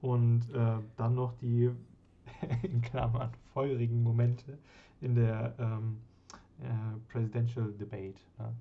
Und 0.00 0.42
äh, 0.54 0.78
dann 0.96 1.14
noch 1.14 1.32
die, 1.34 1.70
in 2.62 2.82
Klammern, 2.82 3.30
feurigen 3.52 4.02
Momente 4.02 4.58
in 5.00 5.14
der 5.14 5.54
ähm, 5.58 5.98
äh, 6.60 6.98
Presidential 7.10 7.72
Debate, 7.72 8.20
ne? 8.38 8.54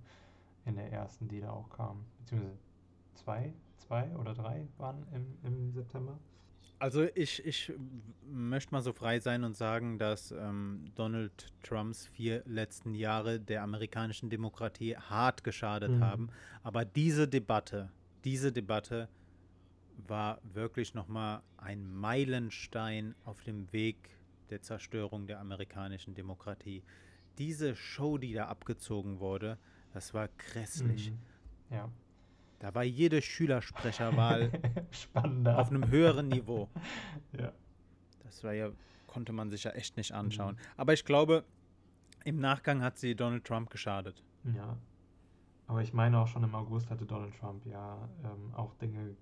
in 0.65 0.76
der 0.76 0.91
ersten, 0.91 1.28
die 1.28 1.41
da 1.41 1.52
auch 1.52 1.69
kam. 1.69 2.06
Beziehungsweise 2.19 2.58
zwei, 3.15 3.54
zwei 3.78 4.15
oder 4.17 4.34
drei 4.34 4.67
waren 4.78 5.06
im, 5.13 5.26
im 5.43 5.71
September. 5.73 6.17
Also 6.84 7.08
ich, 7.15 7.46
ich 7.46 7.72
möchte 8.30 8.74
mal 8.74 8.82
so 8.82 8.91
frei 8.91 9.22
sein 9.22 9.46
und 9.46 9.56
sagen, 9.56 9.98
dass 9.98 10.32
ähm, 10.34 10.84
Donald 10.96 11.54
Trumps 11.63 12.08
vier 12.08 12.43
letzten 12.46 12.93
Jahre 12.93 13.39
der 13.39 13.63
amerikanischen 13.63 14.30
Demokratie 14.30 14.98
hart 14.98 15.46
geschadet 15.46 15.91
Mhm. 15.91 16.04
haben. 16.04 16.30
Aber 16.62 16.84
diese 16.84 17.26
Debatte, 17.26 17.89
diese 18.26 18.52
Debatte 18.52 19.08
war 20.08 20.41
wirklich 20.43 20.93
nochmal 20.93 21.41
ein 21.56 21.88
Meilenstein 21.89 23.15
auf 23.24 23.41
dem 23.43 23.72
Weg 23.72 24.10
der 24.50 24.62
Zerstörung 24.62 25.26
der 25.26 25.39
amerikanischen 25.39 26.15
Demokratie. 26.15 26.84
Diese 27.38 27.78
Show, 27.78 28.17
die 28.17 28.34
da 28.34 28.48
abgezogen 28.48 29.22
wurde, 29.22 29.58
das 29.93 30.13
war 30.13 30.28
grässlich. 30.38 31.12
Mhm. 31.12 31.19
Ja. 31.76 31.89
Da 32.63 32.73
war 32.73 32.84
jede 32.86 33.21
Schülersprecherwahl 33.21 34.49
Spannender. 34.91 35.60
auf 35.60 35.69
einem 35.69 35.89
höheren 35.89 36.30
Niveau. 36.30 36.69
ja. 37.38 37.52
Das 38.23 38.41
war 38.45 38.54
ja, 38.54 38.69
konnte 39.06 39.34
man 39.34 39.49
sich 39.49 39.65
ja 39.65 39.71
echt 39.71 39.97
nicht 39.97 40.13
anschauen. 40.13 40.56
Mhm. 40.56 40.60
Aber 40.78 40.93
ich 40.93 41.04
glaube, 41.04 41.43
im 42.23 42.39
Nachgang 42.39 42.82
hat 42.82 42.97
sie 42.97 43.15
Donald 43.15 43.43
Trump 43.43 43.69
geschadet. 43.69 44.23
Ja. 44.56 44.78
Aber 45.67 45.82
ich 45.82 45.91
meine 45.91 46.17
auch 46.19 46.28
schon 46.28 46.41
im 46.45 46.56
August 46.56 46.89
hatte 46.89 47.06
Donald 47.06 47.38
Trump 47.38 47.65
ja 47.65 47.97
ähm, 48.23 48.54
auch 48.56 48.73
Dinge 48.76 49.13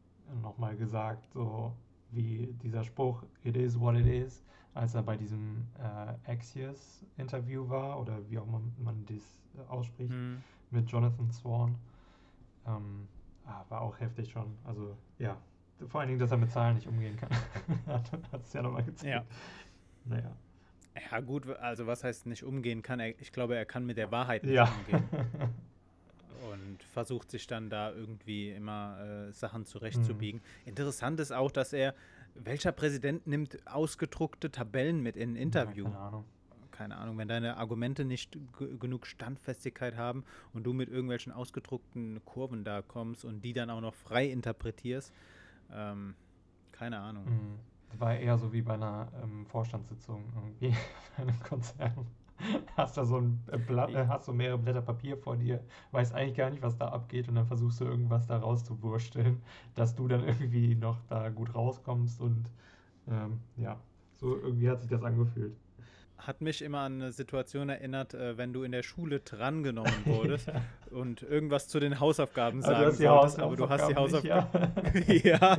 nochmal 0.44 0.76
gesagt, 0.78 1.28
so 1.34 1.76
wie 2.12 2.46
dieser 2.62 2.84
Spruch, 2.84 3.24
it 3.44 3.58
is 3.58 3.80
what 3.80 3.96
it 3.96 4.06
is, 4.06 4.44
als 4.76 4.94
er 4.94 5.02
bei 5.02 5.18
diesem 5.18 5.66
äh, 5.80 6.32
Axios-Interview 6.32 7.68
war 7.68 8.00
oder 8.00 8.20
wie 8.30 8.38
auch 8.38 8.46
man, 8.46 8.72
man 8.78 9.04
das 9.08 9.40
äh, 9.58 9.68
ausspricht, 9.68 10.14
Hm. 10.14 10.44
mit 10.70 10.92
Jonathan 10.92 11.32
Swan. 11.32 11.74
Ähm, 12.68 13.08
war 13.46 13.82
auch 13.82 14.00
heftig 14.00 14.32
schon. 14.32 14.58
Also 14.64 14.96
ja, 15.20 15.38
vor 15.88 16.02
allen 16.02 16.08
Dingen, 16.10 16.20
dass 16.20 16.32
er 16.32 16.38
mit 16.38 16.52
Zahlen 16.52 16.76
nicht 16.76 16.88
umgehen 16.88 17.18
kann. 17.18 17.30
hat 18.32 18.44
es 18.44 18.54
ja 18.54 18.62
nochmal 18.62 18.84
gezeigt. 18.84 19.10
Ja. 19.12 19.26
Naja. 20.06 20.36
Ja, 21.12 21.20
gut, 21.22 21.48
also 21.48 21.88
was 21.88 22.04
heißt 22.04 22.26
nicht 22.26 22.44
umgehen 22.44 22.82
kann? 22.82 23.00
Er, 23.00 23.20
ich 23.20 23.32
glaube, 23.32 23.56
er 23.56 23.66
kann 23.66 23.86
mit 23.86 23.98
der 23.98 24.12
Wahrheit 24.12 24.44
nicht 24.44 24.54
Ja. 24.54 24.66
umgehen 24.66 25.08
und 26.52 26.84
versucht 26.84 27.32
sich 27.32 27.48
dann 27.48 27.70
da 27.70 27.92
irgendwie 27.92 28.52
immer 28.52 29.00
äh, 29.30 29.32
Sachen 29.32 29.66
zurechtzubiegen. 29.66 30.42
Mhm. 30.42 30.70
Interessant 30.70 31.20
ist 31.20 31.32
auch, 31.32 31.52
dass 31.52 31.72
er, 31.72 31.96
welcher 32.36 32.72
Präsident 32.72 33.26
nimmt 33.28 33.58
ausgedruckte 33.68 34.52
Tabellen 34.52 35.02
mit 35.02 35.16
in 35.16 35.34
ein 35.34 35.36
Interview? 35.38 35.86
Ja, 35.86 35.92
keine 35.92 36.02
Ahnung. 36.04 36.26
Keine 36.82 36.98
Ahnung, 36.98 37.16
wenn 37.20 37.28
deine 37.28 37.58
Argumente 37.58 38.06
nicht 38.06 38.40
genug 38.80 39.06
Standfestigkeit 39.06 39.98
haben 39.98 40.24
und 40.52 40.64
du 40.64 40.74
mit 40.74 40.90
irgendwelchen 40.90 41.32
ausgedruckten 41.32 42.26
Kurven 42.26 42.64
da 42.64 42.82
kommst 42.82 43.24
und 43.24 43.44
die 43.44 43.54
dann 43.54 43.70
auch 43.70 43.82
noch 43.82 43.94
frei 43.94 44.26
interpretierst, 44.26 45.14
ähm, 45.72 46.16
keine 46.72 47.00
Ahnung. 47.00 47.26
Mhm. 47.26 47.60
Das 47.92 48.00
war 48.00 48.16
eher 48.16 48.36
so 48.40 48.52
wie 48.52 48.64
bei 48.64 48.74
einer 48.74 49.10
ähm, 49.22 49.46
Vorstandssitzung 49.46 50.24
irgendwie 50.34 50.76
bei 51.18 51.22
einem 51.22 51.40
Konzern. 51.44 52.08
Hast 52.76 52.98
da 52.98 53.06
so 53.06 53.18
ein 53.18 53.40
Blatt, 53.68 53.92
äh, 53.92 54.08
hast 54.08 54.26
so 54.26 54.34
mehrere 54.34 54.58
Blätter 54.58 54.82
Papier 54.82 55.16
vor 55.16 55.38
dir, 55.38 55.64
weißt 55.92 56.16
eigentlich 56.16 56.38
gar 56.38 56.50
nicht, 56.50 56.64
was 56.64 56.76
da 56.76 56.88
abgeht 56.88 57.30
und 57.30 57.36
dann 57.36 57.46
versuchst 57.46 57.80
du 57.80 57.86
irgendwas 57.86 58.26
da 58.26 58.38
rauszuwursteln, 58.38 59.40
dass 59.76 59.94
du 59.94 60.08
dann 60.08 60.24
irgendwie 60.24 60.74
noch 60.74 60.98
da 61.10 61.30
gut 61.30 61.54
rauskommst 61.54 62.20
und 62.20 62.50
ähm, 63.08 63.40
ja, 63.58 63.80
so 64.16 64.36
irgendwie 64.36 64.72
hat 64.72 64.82
sich 64.82 64.90
das 64.90 65.04
angefühlt 65.04 65.56
hat 66.28 66.42
mich 66.42 66.62
immer 66.62 66.80
an 66.80 67.02
eine 67.02 67.12
Situation 67.12 67.70
erinnert, 67.70 68.14
äh, 68.14 68.38
wenn 68.38 68.54
du 68.54 68.64
in 68.64 68.72
der 68.72 68.84
Schule 68.84 69.20
drangenommen 69.20 69.94
wurdest 70.06 70.48
ja. 70.48 70.62
und 70.92 71.24
irgendwas 71.24 71.68
zu 71.68 71.80
den 71.80 72.00
Hausaufgaben 72.00 72.62
sagen 72.62 72.86
also 72.86 73.04
solltest, 73.04 73.40
aber 73.40 73.56
du 73.56 73.70
hast 73.70 73.88
die 73.88 73.96
Hausaufgaben. 73.96 74.72
Nicht, 75.08 75.26
ja. 75.26 75.38
ja. 75.40 75.58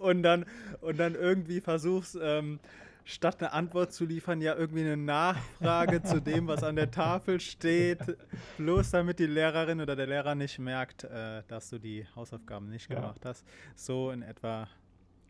Und 0.00 0.22
dann, 0.22 0.44
und 0.80 0.98
dann 0.98 1.14
irgendwie 1.14 1.60
versuchst, 1.60 2.18
ähm, 2.20 2.58
statt 3.04 3.40
eine 3.40 3.52
Antwort 3.52 3.92
zu 3.92 4.04
liefern, 4.04 4.40
ja 4.40 4.54
irgendwie 4.54 4.82
eine 4.82 4.96
Nachfrage 4.96 6.02
zu 6.02 6.20
dem, 6.20 6.46
was 6.46 6.62
an 6.62 6.76
der 6.76 6.90
Tafel 6.90 7.40
steht, 7.40 8.00
bloß 8.58 8.90
damit 8.90 9.18
die 9.18 9.26
Lehrerin 9.26 9.80
oder 9.80 9.96
der 9.96 10.06
Lehrer 10.06 10.34
nicht 10.34 10.58
merkt, 10.58 11.04
äh, 11.04 11.42
dass 11.48 11.70
du 11.70 11.78
die 11.78 12.06
Hausaufgaben 12.14 12.68
nicht 12.68 12.90
ja. 12.90 12.96
gemacht 12.96 13.24
hast. 13.24 13.44
So 13.74 14.10
in 14.10 14.22
etwa 14.22 14.68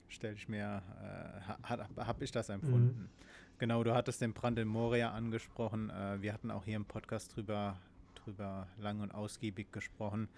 stelle 0.09 0.35
ich 0.35 0.49
mir, 0.49 0.83
äh, 1.03 2.03
habe 2.03 2.25
ich 2.25 2.31
das 2.31 2.49
empfunden. 2.49 3.03
Mhm. 3.03 3.32
Genau, 3.59 3.85
du 3.85 3.95
hattest 3.95 4.21
den 4.21 4.33
Brand 4.33 4.59
in 4.59 4.69
Moria 4.69 5.13
angesprochen. 5.13 5.91
Äh, 5.91 6.21
wir 6.21 6.33
hatten 6.33 6.51
auch 6.51 6.65
hier 6.65 6.77
im 6.77 6.85
Podcast 6.85 7.37
drüber, 7.37 7.79
drüber 8.15 8.67
lang 8.79 9.01
und 9.01 9.13
ausgiebig 9.13 9.73
gesprochen. 9.73 10.29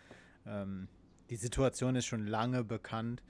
Ähm, 0.46 0.88
die 1.30 1.36
Situation 1.36 1.96
ist 1.96 2.06
schon 2.06 2.26
lange 2.26 2.64
bekannt. 2.64 3.22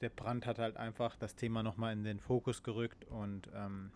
Der 0.00 0.08
Brand 0.08 0.46
hat 0.46 0.58
halt 0.58 0.76
einfach 0.76 1.16
das 1.16 1.34
Thema 1.34 1.62
nochmal 1.62 1.92
in 1.92 2.04
den 2.04 2.20
Fokus 2.20 2.62
gerückt 2.62 3.04
und 3.06 3.50
ähm, 3.54 3.90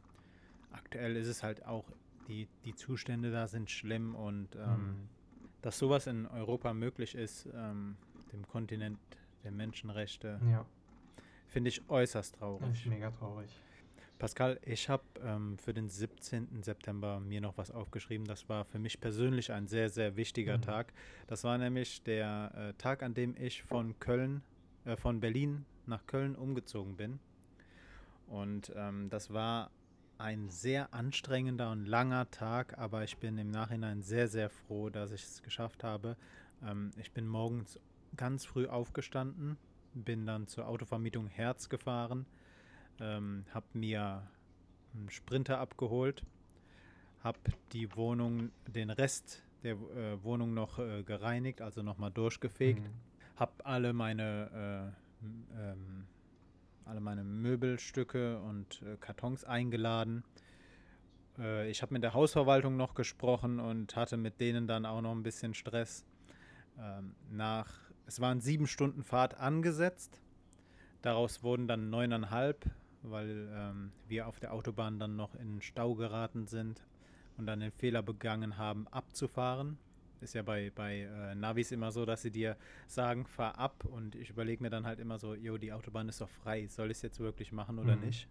aktuell 0.72 1.16
ist 1.16 1.28
es 1.28 1.42
halt 1.42 1.64
auch, 1.64 1.84
die, 2.28 2.48
die 2.64 2.74
Zustände 2.74 3.30
da 3.30 3.46
sind 3.46 3.70
schlimm 3.70 4.14
und 4.14 4.56
ähm, 4.56 4.62
mhm. 4.62 5.08
dass 5.62 5.78
sowas 5.78 6.06
in 6.06 6.26
Europa 6.26 6.72
möglich 6.72 7.14
ist, 7.14 7.48
ähm, 7.54 7.96
dem 8.32 8.46
Kontinent 8.48 8.98
der 9.44 9.52
Menschenrechte, 9.52 10.40
ja. 10.50 10.64
finde 11.48 11.68
ich 11.68 11.88
äußerst 11.88 12.36
traurig. 12.36 12.68
Das 12.68 12.78
ist 12.78 12.86
mega 12.86 13.10
traurig. 13.10 13.50
Pascal, 14.24 14.58
ich 14.64 14.88
habe 14.88 15.02
ähm, 15.22 15.58
für 15.58 15.74
den 15.74 15.90
17. 15.90 16.62
September 16.62 17.20
mir 17.20 17.42
noch 17.42 17.58
was 17.58 17.70
aufgeschrieben. 17.70 18.26
Das 18.26 18.48
war 18.48 18.64
für 18.64 18.78
mich 18.78 18.98
persönlich 18.98 19.52
ein 19.52 19.66
sehr, 19.66 19.90
sehr 19.90 20.16
wichtiger 20.16 20.56
mhm. 20.56 20.62
Tag. 20.62 20.94
Das 21.26 21.44
war 21.44 21.58
nämlich 21.58 22.02
der 22.04 22.50
äh, 22.56 22.72
Tag, 22.80 23.02
an 23.02 23.12
dem 23.12 23.36
ich 23.36 23.62
von 23.64 23.98
Köln, 23.98 24.42
äh, 24.86 24.96
von 24.96 25.20
Berlin 25.20 25.66
nach 25.84 26.06
Köln 26.06 26.36
umgezogen 26.36 26.96
bin. 26.96 27.20
Und 28.26 28.72
ähm, 28.74 29.10
das 29.10 29.30
war 29.30 29.70
ein 30.16 30.48
sehr 30.48 30.94
anstrengender 30.94 31.70
und 31.70 31.84
langer 31.84 32.30
Tag, 32.30 32.78
aber 32.78 33.04
ich 33.04 33.18
bin 33.18 33.36
im 33.36 33.50
Nachhinein 33.50 34.00
sehr, 34.00 34.28
sehr 34.28 34.48
froh, 34.48 34.88
dass 34.88 35.12
ich 35.12 35.22
es 35.22 35.42
geschafft 35.42 35.84
habe. 35.84 36.16
Ähm, 36.66 36.92
ich 36.96 37.12
bin 37.12 37.28
morgens 37.28 37.78
ganz 38.16 38.46
früh 38.46 38.68
aufgestanden, 38.68 39.58
bin 39.92 40.24
dann 40.24 40.46
zur 40.46 40.66
Autovermietung 40.66 41.26
Herz 41.26 41.68
gefahren 41.68 42.24
ähm, 43.00 43.44
habe 43.52 43.66
mir 43.74 44.28
einen 44.94 45.10
Sprinter 45.10 45.58
abgeholt, 45.58 46.22
habe 47.22 47.38
die 47.72 47.94
Wohnung, 47.96 48.50
den 48.66 48.90
Rest 48.90 49.42
der 49.62 49.72
äh, 49.72 50.22
Wohnung 50.22 50.54
noch 50.54 50.78
äh, 50.78 51.02
gereinigt, 51.02 51.62
also 51.62 51.82
nochmal 51.82 52.10
durchgefegt, 52.10 52.82
mhm. 52.82 53.36
habe 53.36 53.52
alle 53.64 53.92
meine 53.92 54.92
äh, 54.92 55.04
ähm, 55.58 56.06
alle 56.86 57.00
meine 57.00 57.24
Möbelstücke 57.24 58.38
und 58.40 58.82
äh, 58.82 58.96
Kartons 59.00 59.44
eingeladen. 59.44 60.22
Äh, 61.38 61.70
ich 61.70 61.82
habe 61.82 61.94
mit 61.94 62.02
der 62.02 62.14
Hausverwaltung 62.14 62.76
noch 62.76 62.94
gesprochen 62.94 63.58
und 63.58 63.96
hatte 63.96 64.16
mit 64.16 64.40
denen 64.40 64.66
dann 64.66 64.86
auch 64.86 65.00
noch 65.00 65.12
ein 65.12 65.22
bisschen 65.22 65.54
Stress. 65.54 66.04
Ähm, 66.78 67.14
nach, 67.30 67.72
es 68.06 68.20
waren 68.20 68.40
sieben 68.40 68.66
Stunden 68.66 69.02
Fahrt 69.02 69.38
angesetzt. 69.38 70.20
Daraus 71.02 71.42
wurden 71.42 71.68
dann 71.68 71.90
neuneinhalb 71.90 72.66
weil 73.04 73.48
ähm, 73.52 73.92
wir 74.08 74.26
auf 74.26 74.40
der 74.40 74.52
Autobahn 74.52 74.98
dann 74.98 75.16
noch 75.16 75.34
in 75.34 75.60
Stau 75.60 75.94
geraten 75.94 76.46
sind 76.46 76.82
und 77.36 77.46
dann 77.46 77.60
den 77.60 77.72
Fehler 77.72 78.02
begangen 78.02 78.56
haben, 78.56 78.88
abzufahren. 78.88 79.78
Ist 80.20 80.34
ja 80.34 80.42
bei, 80.42 80.72
bei 80.74 81.00
äh, 81.00 81.34
Navis 81.34 81.70
immer 81.70 81.92
so, 81.92 82.06
dass 82.06 82.22
sie 82.22 82.30
dir 82.30 82.56
sagen, 82.86 83.26
fahr 83.26 83.58
ab 83.58 83.84
und 83.84 84.14
ich 84.14 84.30
überlege 84.30 84.62
mir 84.62 84.70
dann 84.70 84.86
halt 84.86 84.98
immer 84.98 85.18
so, 85.18 85.34
jo, 85.34 85.58
die 85.58 85.72
Autobahn 85.72 86.08
ist 86.08 86.20
doch 86.20 86.30
frei, 86.30 86.66
soll 86.68 86.90
ich 86.90 86.98
es 86.98 87.02
jetzt 87.02 87.20
wirklich 87.20 87.52
machen 87.52 87.78
oder 87.78 87.96
mhm. 87.96 88.04
nicht? 88.04 88.28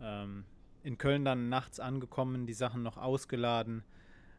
Ähm, 0.00 0.44
in 0.84 0.98
Köln 0.98 1.24
dann 1.24 1.48
nachts 1.48 1.80
angekommen, 1.80 2.46
die 2.46 2.52
Sachen 2.52 2.84
noch 2.84 2.96
ausgeladen, 2.96 3.82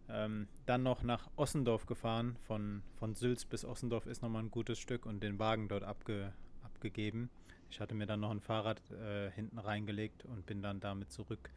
ähm, 0.07 0.47
dann 0.65 0.83
noch 0.83 1.03
nach 1.03 1.29
Ossendorf 1.35 1.85
gefahren, 1.85 2.37
von, 2.43 2.81
von 2.95 3.15
Sülz 3.15 3.43
bis 3.43 3.65
Ossendorf 3.65 4.05
ist 4.05 4.21
nochmal 4.21 4.43
ein 4.43 4.51
gutes 4.51 4.79
Stück 4.79 5.05
und 5.05 5.21
den 5.21 5.39
Wagen 5.39 5.67
dort 5.67 5.83
abge, 5.83 6.31
abgegeben. 6.63 7.29
Ich 7.69 7.79
hatte 7.79 7.95
mir 7.95 8.05
dann 8.05 8.19
noch 8.19 8.31
ein 8.31 8.39
Fahrrad 8.39 8.81
äh, 8.91 9.31
hinten 9.31 9.59
reingelegt 9.59 10.25
und 10.25 10.45
bin 10.45 10.61
dann 10.61 10.79
damit 10.79 11.11
zurück. 11.11 11.49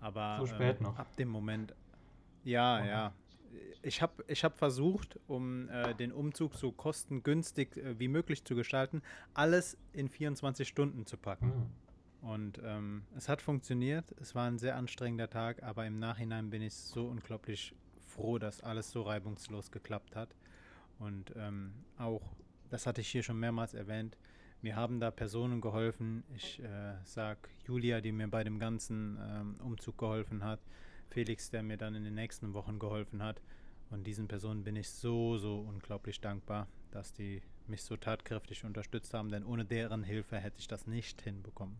Aber 0.00 0.36
so 0.40 0.46
spät 0.46 0.76
ähm, 0.78 0.84
noch. 0.84 0.98
ab 0.98 1.16
dem 1.16 1.28
Moment, 1.28 1.74
ja, 2.44 2.78
okay. 2.78 2.88
ja. 2.88 3.12
Ich 3.82 4.02
habe 4.02 4.24
ich 4.26 4.44
hab 4.44 4.58
versucht, 4.58 5.18
um 5.26 5.68
äh, 5.70 5.94
den 5.94 6.12
Umzug 6.12 6.54
so 6.54 6.70
kostengünstig 6.70 7.76
äh, 7.76 7.98
wie 7.98 8.08
möglich 8.08 8.44
zu 8.44 8.54
gestalten, 8.54 9.02
alles 9.34 9.76
in 9.92 10.08
24 10.08 10.68
Stunden 10.68 11.06
zu 11.06 11.16
packen. 11.16 11.46
Mhm. 11.46 12.28
Und 12.28 12.60
ähm, 12.64 13.02
es 13.16 13.28
hat 13.28 13.40
funktioniert. 13.40 14.12
Es 14.20 14.34
war 14.34 14.48
ein 14.48 14.58
sehr 14.58 14.76
anstrengender 14.76 15.30
Tag, 15.30 15.62
aber 15.62 15.86
im 15.86 15.98
Nachhinein 15.98 16.50
bin 16.50 16.62
ich 16.62 16.74
so 16.74 17.06
unglaublich 17.06 17.74
froh, 18.06 18.38
dass 18.38 18.60
alles 18.60 18.90
so 18.90 19.02
reibungslos 19.02 19.70
geklappt 19.70 20.16
hat. 20.16 20.34
Und 20.98 21.32
ähm, 21.36 21.72
auch, 21.96 22.22
das 22.70 22.86
hatte 22.86 23.00
ich 23.00 23.08
hier 23.08 23.22
schon 23.22 23.38
mehrmals 23.38 23.72
erwähnt, 23.72 24.16
mir 24.62 24.76
haben 24.76 25.00
da 25.00 25.10
Personen 25.10 25.60
geholfen. 25.60 26.24
Ich 26.34 26.60
äh, 26.62 26.94
sage 27.04 27.40
Julia, 27.66 28.00
die 28.00 28.12
mir 28.12 28.28
bei 28.28 28.44
dem 28.44 28.58
ganzen 28.58 29.18
ähm, 29.20 29.56
Umzug 29.60 29.98
geholfen 29.98 30.44
hat. 30.44 30.60
Felix, 31.10 31.50
der 31.50 31.62
mir 31.62 31.76
dann 31.76 31.94
in 31.94 32.04
den 32.04 32.14
nächsten 32.14 32.54
Wochen 32.54 32.78
geholfen 32.78 33.22
hat. 33.22 33.40
Und 33.90 34.06
diesen 34.06 34.28
Personen 34.28 34.64
bin 34.64 34.76
ich 34.76 34.90
so, 34.90 35.38
so 35.38 35.60
unglaublich 35.60 36.20
dankbar, 36.20 36.66
dass 36.90 37.12
die 37.12 37.42
mich 37.66 37.82
so 37.82 37.96
tatkräftig 37.96 38.64
unterstützt 38.64 39.14
haben, 39.14 39.30
denn 39.30 39.44
ohne 39.44 39.64
deren 39.64 40.02
Hilfe 40.02 40.38
hätte 40.38 40.58
ich 40.58 40.68
das 40.68 40.86
nicht 40.86 41.22
hinbekommen. 41.22 41.76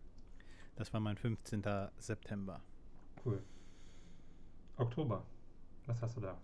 Das 0.76 0.92
war 0.92 1.00
mein 1.00 1.16
15. 1.16 1.62
September. 1.98 2.60
Cool. 3.24 3.42
Oktober. 4.76 5.24
Was 5.86 6.00
hast 6.02 6.16
du 6.16 6.20
da? 6.20 6.38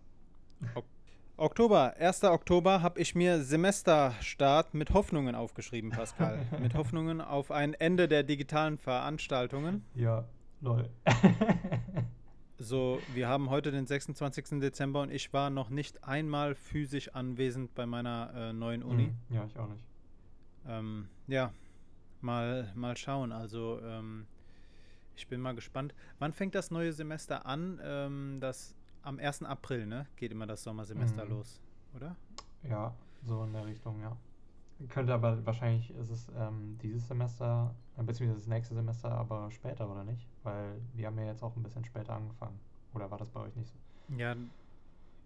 Ok 1.36 1.50
Oktober, 1.54 1.94
1. 1.98 2.22
Oktober 2.24 2.80
habe 2.80 3.00
ich 3.00 3.16
mir 3.16 3.42
Semesterstart 3.42 4.72
mit 4.72 4.94
Hoffnungen 4.94 5.34
aufgeschrieben, 5.34 5.90
Pascal. 5.90 6.46
mit 6.60 6.74
Hoffnungen 6.74 7.20
auf 7.20 7.50
ein 7.50 7.74
Ende 7.74 8.06
der 8.06 8.22
digitalen 8.22 8.78
Veranstaltungen. 8.78 9.84
Ja, 9.96 10.24
lol. 10.60 10.88
so, 12.58 13.00
wir 13.14 13.26
haben 13.26 13.50
heute 13.50 13.72
den 13.72 13.84
26. 13.84 14.60
Dezember 14.60 15.02
und 15.02 15.10
ich 15.10 15.32
war 15.32 15.50
noch 15.50 15.70
nicht 15.70 16.04
einmal 16.04 16.54
physisch 16.54 17.08
anwesend 17.14 17.74
bei 17.74 17.84
meiner 17.84 18.32
äh, 18.32 18.52
neuen 18.52 18.84
Uni. 18.84 19.08
Mhm. 19.08 19.34
Ja, 19.34 19.44
ich 19.44 19.58
auch 19.58 19.68
nicht. 19.68 19.82
Ähm, 20.68 21.08
ja, 21.26 21.52
mal, 22.20 22.70
mal 22.76 22.96
schauen. 22.96 23.32
Also, 23.32 23.80
ähm, 23.82 24.26
ich 25.16 25.26
bin 25.26 25.40
mal 25.40 25.56
gespannt. 25.56 25.94
Wann 26.20 26.32
fängt 26.32 26.54
das 26.54 26.70
neue 26.70 26.92
Semester 26.92 27.44
an? 27.44 27.80
Ähm, 27.82 28.38
das 28.40 28.76
am 29.04 29.18
1. 29.18 29.42
April, 29.44 29.86
ne? 29.86 30.06
Geht 30.16 30.32
immer 30.32 30.46
das 30.46 30.62
Sommersemester 30.62 31.24
mhm. 31.24 31.30
los, 31.30 31.60
oder? 31.94 32.16
Ja, 32.62 32.94
so 33.22 33.44
in 33.44 33.52
der 33.52 33.66
Richtung, 33.66 34.00
ja. 34.00 34.16
Könnte 34.88 35.14
aber 35.14 35.44
wahrscheinlich 35.46 35.90
ist 35.92 36.10
es 36.10 36.26
ähm, 36.36 36.76
dieses 36.82 37.06
Semester, 37.06 37.74
äh, 37.96 38.02
beziehungsweise 38.02 38.40
das 38.40 38.48
nächste 38.48 38.74
Semester, 38.74 39.10
aber 39.12 39.50
später, 39.50 39.88
oder 39.88 40.04
nicht? 40.04 40.26
Weil 40.42 40.80
wir 40.94 41.06
haben 41.06 41.18
ja 41.18 41.26
jetzt 41.26 41.42
auch 41.42 41.54
ein 41.56 41.62
bisschen 41.62 41.84
später 41.84 42.14
angefangen. 42.14 42.58
Oder 42.92 43.10
war 43.10 43.18
das 43.18 43.30
bei 43.30 43.40
euch 43.40 43.54
nicht 43.54 43.68
so? 43.68 44.14
Ja, 44.16 44.34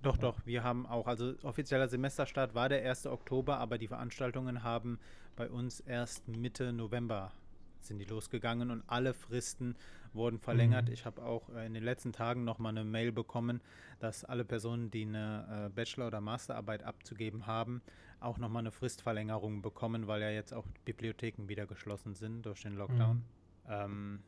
doch, 0.03 0.17
ja. 0.17 0.21
doch. 0.21 0.47
Wir 0.47 0.63
haben 0.63 0.87
auch, 0.87 1.07
also 1.07 1.35
offizieller 1.43 1.89
Semesterstart 1.89 2.55
war 2.55 2.69
der 2.69 2.89
1. 2.89 3.07
Oktober, 3.07 3.59
aber 3.59 3.79
die 3.79 3.89
Veranstaltungen 3.89 4.63
haben 4.63 4.99
bei 5.35 5.49
uns 5.49 5.81
erst 5.81 6.29
Mitte 6.29 6.73
November 6.73 7.33
sind 7.81 7.99
die 7.99 8.05
losgegangen 8.05 8.71
und 8.71 8.83
alle 8.87 9.15
Fristen 9.15 9.77
wurden 10.15 10.39
verlängert. 10.39 10.87
Mhm. 10.87 10.93
Ich 10.93 11.05
habe 11.07 11.23
auch 11.23 11.49
äh, 11.51 11.67
in 11.67 11.75
den 11.75 11.85
letzten 11.85 12.13
Tagen 12.13 12.45
nochmal 12.45 12.71
eine 12.71 12.85
Mail 12.85 13.13
bekommen, 13.13 13.61
dass 13.99 14.25
alle 14.25 14.45
Personen, 14.45 14.91
die 14.91 15.03
eine 15.03 15.67
äh, 15.67 15.69
Bachelor- 15.69 16.09
oder 16.09 16.21
Masterarbeit 16.21 16.83
abzugeben 16.83 17.47
haben, 17.47 17.83
auch 18.21 18.39
nochmal 18.39 18.61
eine 18.61 18.71
Fristverlängerung 18.73 19.63
bekommen, 19.63 20.07
weil 20.07 20.23
ja 20.23 20.31
jetzt 20.31 20.53
auch 20.53 20.67
Bibliotheken 20.85 21.49
wieder 21.49 21.67
geschlossen 21.67 22.15
sind 22.15 22.47
durch 22.47 22.63
den 22.63 22.75
Lockdown. 22.75 23.17
Mhm. 23.17 23.23
Ähm, 23.69 24.21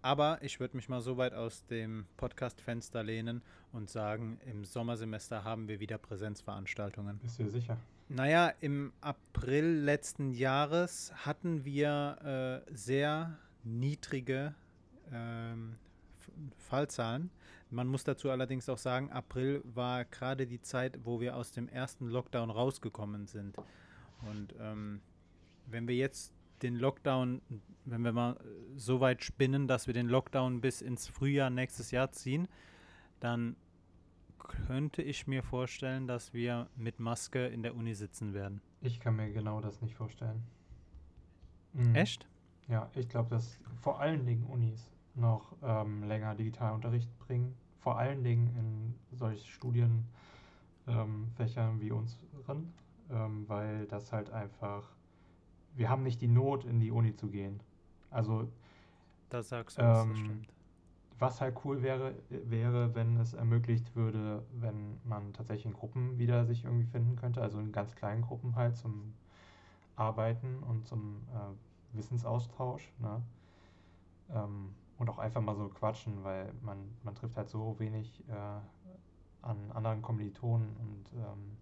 Aber 0.00 0.42
ich 0.42 0.58
würde 0.58 0.76
mich 0.76 0.88
mal 0.88 1.00
so 1.00 1.16
weit 1.16 1.32
aus 1.32 1.64
dem 1.66 2.06
Podcast-Fenster 2.16 3.04
lehnen 3.04 3.42
und 3.72 3.88
sagen, 3.88 4.40
im 4.46 4.64
Sommersemester 4.64 5.44
haben 5.44 5.68
wir 5.68 5.78
wieder 5.78 5.98
Präsenzveranstaltungen. 5.98 7.18
Bist 7.18 7.38
du 7.38 7.44
dir 7.44 7.50
sicher? 7.50 7.78
Naja, 8.08 8.52
im 8.60 8.92
April 9.00 9.64
letzten 9.64 10.32
Jahres 10.32 11.12
hatten 11.24 11.64
wir 11.64 12.64
äh, 12.68 12.74
sehr 12.74 13.38
niedrige 13.62 14.54
ähm, 15.12 15.76
Fallzahlen. 16.56 17.30
Man 17.70 17.88
muss 17.88 18.04
dazu 18.04 18.30
allerdings 18.30 18.68
auch 18.68 18.78
sagen, 18.78 19.10
April 19.10 19.62
war 19.64 20.04
gerade 20.04 20.46
die 20.46 20.60
Zeit, 20.60 20.98
wo 21.04 21.20
wir 21.20 21.36
aus 21.36 21.52
dem 21.52 21.68
ersten 21.68 22.06
Lockdown 22.08 22.50
rausgekommen 22.50 23.26
sind. 23.26 23.56
Und 24.30 24.54
ähm, 24.60 25.00
wenn 25.66 25.88
wir 25.88 25.96
jetzt 25.96 26.32
den 26.62 26.76
Lockdown, 26.76 27.40
wenn 27.84 28.02
wir 28.02 28.12
mal 28.12 28.38
so 28.76 29.00
weit 29.00 29.24
spinnen, 29.24 29.66
dass 29.66 29.86
wir 29.86 29.94
den 29.94 30.08
Lockdown 30.08 30.60
bis 30.60 30.80
ins 30.80 31.08
Frühjahr 31.08 31.50
nächstes 31.50 31.90
Jahr 31.90 32.12
ziehen, 32.12 32.46
dann 33.20 33.56
könnte 34.38 35.02
ich 35.02 35.26
mir 35.26 35.42
vorstellen, 35.42 36.06
dass 36.06 36.32
wir 36.34 36.68
mit 36.76 37.00
Maske 37.00 37.46
in 37.46 37.62
der 37.62 37.74
Uni 37.74 37.94
sitzen 37.94 38.34
werden. 38.34 38.60
Ich 38.80 39.00
kann 39.00 39.16
mir 39.16 39.32
genau 39.32 39.60
das 39.60 39.80
nicht 39.80 39.94
vorstellen. 39.94 40.42
Mhm. 41.72 41.94
Echt? 41.94 42.28
Ja, 42.68 42.90
ich 42.94 43.08
glaube, 43.08 43.30
dass 43.30 43.58
vor 43.80 44.00
allen 44.00 44.24
Dingen 44.26 44.44
Unis 44.46 44.90
noch 45.14 45.54
ähm, 45.62 46.04
länger 46.04 46.34
Digitalunterricht 46.34 47.16
bringen. 47.18 47.54
Vor 47.80 47.98
allen 47.98 48.22
Dingen 48.22 48.54
in 48.56 49.16
solchen 49.16 49.46
Studienfächern 49.46 50.06
ähm, 50.86 51.80
wie 51.80 51.90
unseren, 51.90 52.72
ähm, 53.10 53.48
weil 53.48 53.86
das 53.86 54.12
halt 54.12 54.30
einfach, 54.30 54.88
wir 55.74 55.88
haben 55.88 56.02
nicht 56.02 56.20
die 56.20 56.28
Not, 56.28 56.64
in 56.64 56.80
die 56.80 56.90
Uni 56.90 57.14
zu 57.14 57.28
gehen. 57.28 57.60
Also, 58.10 58.48
da 59.30 59.42
sagst 59.42 59.78
du, 59.78 59.82
das 59.82 60.04
ähm, 60.04 60.16
stimmt. 60.16 60.48
Was 61.18 61.40
halt 61.40 61.56
cool 61.64 61.82
wäre, 61.82 62.14
wäre, 62.30 62.94
wenn 62.94 63.16
es 63.18 63.32
ermöglicht 63.32 63.94
würde, 63.94 64.44
wenn 64.54 64.98
man 65.04 65.32
tatsächlich 65.32 65.66
in 65.66 65.72
Gruppen 65.72 66.18
wieder 66.18 66.44
sich 66.46 66.64
irgendwie 66.64 66.86
finden 66.86 67.14
könnte, 67.16 67.40
also 67.40 67.60
in 67.60 67.70
ganz 67.70 67.94
kleinen 67.94 68.22
Gruppen 68.22 68.56
halt 68.56 68.76
zum 68.76 69.14
Arbeiten 69.94 70.62
und 70.64 70.86
zum 70.86 71.22
äh, 71.32 71.96
Wissensaustausch. 71.96 72.90
Ne? 72.98 73.22
Ähm, 74.34 74.74
und 75.02 75.10
auch 75.10 75.18
einfach 75.18 75.40
mal 75.40 75.56
so 75.56 75.68
quatschen, 75.68 76.22
weil 76.22 76.54
man, 76.62 76.78
man 77.02 77.16
trifft 77.16 77.36
halt 77.36 77.48
so 77.48 77.76
wenig 77.80 78.22
äh, 78.28 79.44
an 79.44 79.72
anderen 79.74 80.00
Kommilitonen 80.00 80.76
und 80.76 81.04
ähm, 81.16 81.56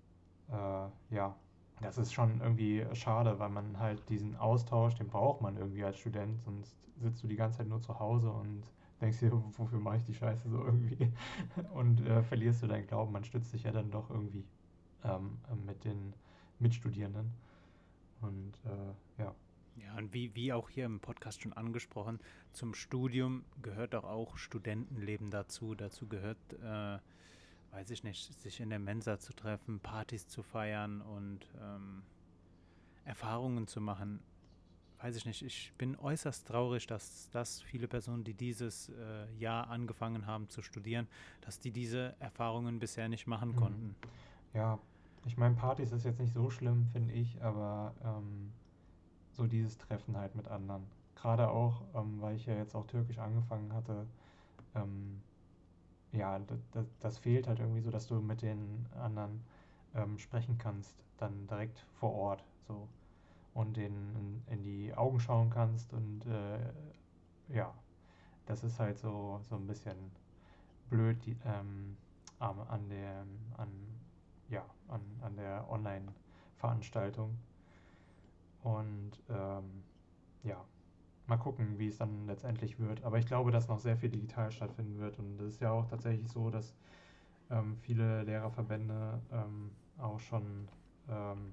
äh, 0.51 1.15
ja, 1.15 1.35
das 1.81 1.97
ist 1.97 2.13
schon 2.13 2.43
irgendwie 2.43 2.85
schade, 2.93 3.39
weil 3.39 3.49
man 3.49 3.79
halt 3.79 4.07
diesen 4.11 4.37
Austausch, 4.37 4.95
den 4.97 5.09
braucht 5.09 5.41
man 5.41 5.57
irgendwie 5.57 5.83
als 5.83 5.97
Student, 5.97 6.43
sonst 6.43 6.77
sitzt 7.01 7.23
du 7.23 7.29
die 7.29 7.37
ganze 7.37 7.59
Zeit 7.59 7.69
nur 7.69 7.81
zu 7.81 7.99
Hause 7.99 8.31
und 8.31 8.63
denkst 9.01 9.21
dir, 9.21 9.33
wofür 9.57 9.81
mache 9.81 9.97
ich 9.97 10.05
die 10.05 10.15
Scheiße 10.15 10.51
so 10.51 10.63
irgendwie 10.63 11.11
und 11.73 12.07
äh, 12.07 12.23
verlierst 12.23 12.63
du 12.63 12.67
deinen 12.67 12.87
Glauben. 12.87 13.11
Man 13.11 13.25
stützt 13.25 13.53
sich 13.53 13.63
ja 13.63 13.73
dann 13.73 13.91
doch 13.91 14.11
irgendwie 14.11 14.45
ähm, 15.03 15.39
mit 15.65 15.83
den 15.85 16.13
Mitstudierenden 16.59 17.33
und 18.21 18.53
äh, 18.67 19.23
ja. 19.23 19.35
Ja, 19.77 19.97
und 19.97 20.13
wie, 20.13 20.35
wie 20.35 20.53
auch 20.53 20.69
hier 20.69 20.85
im 20.85 21.01
Podcast 21.01 21.43
schon 21.43 21.53
angesprochen, 21.53 22.21
zum 22.53 22.75
Studium 22.75 23.45
gehört 23.63 23.95
doch 23.95 24.05
auch 24.05 24.37
Studentenleben 24.37 25.31
dazu. 25.31 25.75
Dazu 25.75 26.07
gehört, 26.07 26.39
äh, 26.63 26.99
weiß 27.73 27.91
ich 27.91 28.05
nicht, 28.05 28.33
sich 28.41 28.61
in 28.61 28.71
der 28.71 28.79
Mensa 28.79 29.19
zu 29.19 29.33
treffen, 29.33 29.81
Partys 29.81 30.27
zu 30.27 30.43
feiern 30.43 31.01
und 31.01 31.47
ähm, 31.61 32.03
Erfahrungen 33.05 33.67
zu 33.67 33.81
machen. 33.81 34.21
Weiß 35.01 35.17
ich 35.17 35.25
nicht, 35.25 35.43
ich 35.43 35.73
bin 35.79 35.97
äußerst 35.97 36.47
traurig, 36.47 36.87
dass, 36.87 37.31
dass 37.31 37.63
viele 37.63 37.89
Personen, 37.89 38.23
die 38.23 38.35
dieses 38.35 38.91
äh, 38.91 39.33
Jahr 39.39 39.71
angefangen 39.71 40.27
haben 40.27 40.51
zu 40.51 40.61
studieren, 40.61 41.07
dass 41.41 41.59
die 41.59 41.71
diese 41.71 42.15
Erfahrungen 42.19 42.79
bisher 42.79 43.09
nicht 43.09 43.27
machen 43.27 43.53
mhm. 43.53 43.57
konnten. 43.57 43.97
Ja, 44.53 44.79
ich 45.25 45.39
meine, 45.39 45.55
Partys 45.55 45.93
ist 45.93 46.05
jetzt 46.05 46.21
nicht 46.21 46.35
so 46.35 46.51
schlimm, 46.51 46.87
finde 46.93 47.15
ich, 47.15 47.41
aber 47.41 47.95
ähm 48.05 48.53
so 49.33 49.47
dieses 49.47 49.79
Treffen 49.79 50.17
halt 50.17 50.35
mit 50.35 50.49
anderen. 50.49 50.87
Gerade 51.15 51.51
auch, 51.51 51.83
ähm, 51.95 52.21
weil 52.21 52.37
ich 52.37 52.47
ja 52.47 52.55
jetzt 52.55 52.75
auch 52.75 52.87
Türkisch 52.87 53.19
angefangen 53.19 53.73
hatte, 53.73 54.07
ähm, 54.75 55.21
ja, 56.13 56.39
das, 56.73 56.87
das 56.99 57.19
fehlt 57.19 57.47
halt 57.47 57.61
irgendwie 57.61 57.81
so, 57.81 57.91
dass 57.91 58.07
du 58.07 58.21
mit 58.21 58.43
den 58.43 58.87
anderen 58.99 59.43
ähm, 59.95 60.19
sprechen 60.19 60.59
kannst, 60.59 60.95
dann 61.19 61.47
direkt 61.47 61.79
vor 61.95 62.15
Ort 62.15 62.45
so 62.67 62.89
und 63.55 63.79
in, 63.79 64.43
in, 64.49 64.63
die 64.63 64.95
Augen 64.95 65.21
schauen 65.21 65.51
kannst 65.51 65.93
und 65.93 66.25
äh, 66.27 66.59
ja, 67.49 67.73
das 68.47 68.65
ist 68.65 68.79
halt 68.79 68.99
so, 68.99 69.41
so 69.49 69.57
ein 69.57 69.67
bisschen 69.67 69.97
blöd 70.89 71.25
die, 71.27 71.37
ähm, 71.45 71.97
an 72.39 72.89
der 72.89 73.25
an, 73.57 73.69
ja, 74.49 74.65
an, 74.89 75.01
an 75.21 75.37
der 75.37 75.71
Online-Veranstaltung. 75.71 77.37
Und 78.63 79.13
ähm, 79.29 79.83
ja, 80.43 80.65
mal 81.27 81.37
gucken, 81.37 81.79
wie 81.79 81.89
es 81.89 81.99
dann 81.99 82.27
letztendlich 82.27 82.79
wird. 82.79 83.05
Aber 83.05 83.19
ich 83.19 83.27
glaube, 83.27 83.51
dass 83.51 83.69
noch 83.69 83.79
sehr 83.79 83.97
viel 83.97 84.11
digital 84.11 84.51
stattfinden 84.51 84.99
wird. 84.99 85.19
Und 85.19 85.41
es 85.41 85.55
ist 85.55 85.61
ja 85.61 85.71
auch 85.71 85.87
tatsächlich 85.87 86.29
so, 86.29 86.51
dass 86.51 86.75
ähm, 87.51 87.77
viele 87.81 88.23
Lehrerverbände 88.23 89.21
ähm, 89.33 89.71
auch 89.99 90.21
schon 90.21 90.69
ähm, 91.09 91.53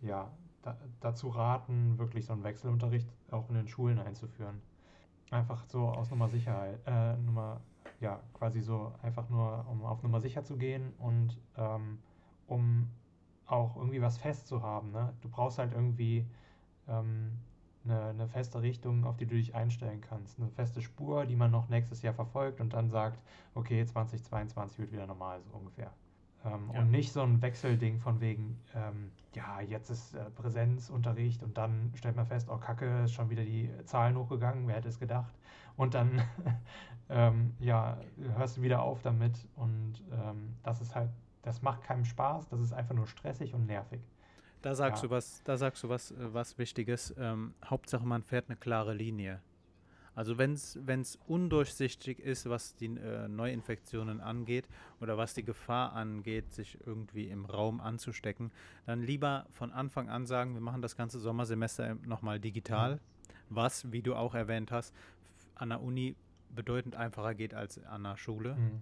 ja, 0.00 0.30
da, 0.62 0.76
dazu 1.00 1.28
raten, 1.28 1.98
wirklich 1.98 2.26
so 2.26 2.32
einen 2.32 2.44
Wechselunterricht 2.44 3.08
auch 3.30 3.48
in 3.48 3.54
den 3.54 3.68
Schulen 3.68 3.98
einzuführen. 3.98 4.60
Einfach 5.30 5.64
so 5.66 5.88
aus 5.88 6.10
Nummer 6.10 6.28
Sicherheit, 6.28 6.80
äh, 6.86 7.16
Nummer, 7.16 7.60
ja, 8.00 8.20
quasi 8.34 8.60
so 8.60 8.92
einfach 9.02 9.28
nur, 9.28 9.66
um 9.68 9.84
auf 9.84 10.02
Nummer 10.02 10.20
sicher 10.20 10.44
zu 10.44 10.56
gehen 10.56 10.92
und 10.98 11.38
ähm, 11.56 11.98
um 12.46 12.88
auch 13.46 13.76
irgendwie 13.76 14.00
was 14.00 14.18
fest 14.18 14.46
zu 14.46 14.62
haben. 14.62 14.92
Ne? 14.92 15.12
Du 15.20 15.28
brauchst 15.28 15.58
halt 15.58 15.72
irgendwie 15.72 16.26
ähm, 16.88 17.32
eine, 17.84 18.02
eine, 18.06 18.28
feste 18.28 18.62
Richtung, 18.62 19.04
auf 19.04 19.16
die 19.16 19.26
du 19.26 19.34
dich 19.34 19.54
einstellen 19.54 20.00
kannst. 20.00 20.38
Eine 20.38 20.48
feste 20.50 20.80
Spur, 20.80 21.26
die 21.26 21.36
man 21.36 21.50
noch 21.50 21.68
nächstes 21.68 22.02
Jahr 22.02 22.14
verfolgt 22.14 22.60
und 22.60 22.72
dann 22.72 22.88
sagt, 22.88 23.20
okay, 23.54 23.84
2022 23.84 24.78
wird 24.78 24.92
wieder 24.92 25.06
normal, 25.06 25.42
so 25.42 25.56
ungefähr. 25.56 25.92
Ähm, 26.44 26.70
ja. 26.72 26.80
Und 26.80 26.90
nicht 26.90 27.12
so 27.12 27.22
ein 27.22 27.40
Wechselding 27.40 27.98
von 27.98 28.20
wegen, 28.20 28.58
ähm, 28.74 29.10
ja, 29.34 29.60
jetzt 29.60 29.90
ist 29.90 30.14
äh, 30.14 30.30
Präsenzunterricht 30.30 31.42
und 31.42 31.56
dann 31.56 31.92
stellt 31.94 32.16
man 32.16 32.26
fest, 32.26 32.48
oh 32.50 32.58
Kacke, 32.58 33.04
ist 33.04 33.12
schon 33.12 33.30
wieder 33.30 33.44
die 33.44 33.70
Zahlen 33.84 34.16
hochgegangen, 34.16 34.66
wer 34.66 34.76
hätte 34.76 34.88
es 34.88 34.98
gedacht? 34.98 35.34
Und 35.76 35.94
dann, 35.94 36.22
ähm, 37.08 37.54
ja, 37.58 37.98
hörst 38.36 38.58
du 38.58 38.62
wieder 38.62 38.82
auf 38.82 39.02
damit 39.02 39.48
und 39.56 40.02
ähm, 40.12 40.56
das 40.62 40.80
ist 40.80 40.94
halt, 40.94 41.10
das 41.42 41.62
macht 41.62 41.82
keinen 41.82 42.04
Spaß, 42.04 42.48
das 42.48 42.60
ist 42.60 42.72
einfach 42.72 42.94
nur 42.94 43.06
stressig 43.06 43.54
und 43.54 43.66
nervig. 43.66 44.00
Da 44.64 44.74
sagst 44.74 45.02
ja. 45.02 45.08
du 45.08 45.14
was, 45.14 45.42
da 45.44 45.58
sagst 45.58 45.82
du 45.82 45.90
was, 45.90 46.10
äh, 46.12 46.32
was 46.32 46.56
Wichtiges. 46.56 47.14
Ähm, 47.18 47.52
Hauptsache 47.66 48.06
man 48.06 48.22
fährt 48.22 48.48
eine 48.48 48.56
klare 48.56 48.94
Linie. 48.94 49.42
Also 50.14 50.38
wenn 50.38 50.52
es 50.54 51.18
undurchsichtig 51.26 52.18
ist, 52.18 52.48
was 52.48 52.74
die 52.76 52.86
äh, 52.86 53.28
Neuinfektionen 53.28 54.20
angeht 54.20 54.66
oder 55.00 55.18
was 55.18 55.34
die 55.34 55.44
Gefahr 55.44 55.92
angeht, 55.92 56.52
sich 56.52 56.78
irgendwie 56.86 57.28
im 57.28 57.44
Raum 57.44 57.80
anzustecken, 57.80 58.52
dann 58.86 59.02
lieber 59.02 59.46
von 59.50 59.70
Anfang 59.70 60.08
an 60.08 60.24
sagen, 60.24 60.54
wir 60.54 60.62
machen 60.62 60.80
das 60.80 60.96
ganze 60.96 61.18
Sommersemester 61.18 61.96
nochmal 62.06 62.40
digital, 62.40 62.94
mhm. 62.94 62.98
was, 63.50 63.92
wie 63.92 64.02
du 64.02 64.14
auch 64.14 64.34
erwähnt 64.34 64.70
hast, 64.70 64.94
an 65.56 65.70
der 65.70 65.82
Uni 65.82 66.16
bedeutend 66.48 66.96
einfacher 66.96 67.34
geht 67.34 67.52
als 67.52 67.84
an 67.84 68.04
der 68.04 68.16
Schule. 68.16 68.54
Mhm. 68.54 68.80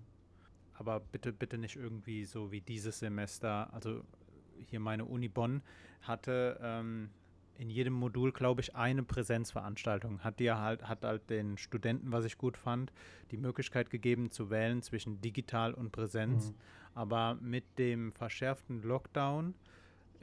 Aber 0.75 1.01
bitte, 1.01 1.33
bitte 1.33 1.59
nicht 1.59 1.77
irgendwie 1.77 2.25
so 2.25 2.53
wie 2.53 2.61
dieses 2.61 3.01
Semester, 3.01 3.73
also 3.73 4.03
hier 4.69 4.81
meine 4.81 5.05
Uni 5.05 5.29
Bonn 5.29 5.63
hatte 6.03 6.59
ähm, 6.63 7.11
in 7.59 7.71
jedem 7.71 7.93
Modul, 7.93 8.33
glaube 8.33 8.61
ich, 8.61 8.75
eine 8.75 9.03
Präsenzveranstaltung. 9.03 10.21
Hat 10.21 10.41
dir 10.41 10.59
halt, 10.59 10.89
hat 10.89 11.05
halt 11.05 11.31
den 11.31 11.59
Studenten, 11.59 12.13
was 12.13 12.25
ich 12.25 12.39
gut 12.39 12.57
fand, 12.57 12.93
die 13.31 13.37
Möglichkeit 13.37 13.91
gegeben 13.91 14.31
zu 14.31 14.51
wählen 14.51 14.83
zwischen 14.83 15.21
digital 15.21 15.75
und 15.75 15.93
Präsenz. 15.93 16.51
Mhm. 16.51 16.55
Aber 16.95 17.35
mit 17.41 17.65
dem 17.79 18.13
verschärften 18.13 18.83
Lockdown 18.83 19.55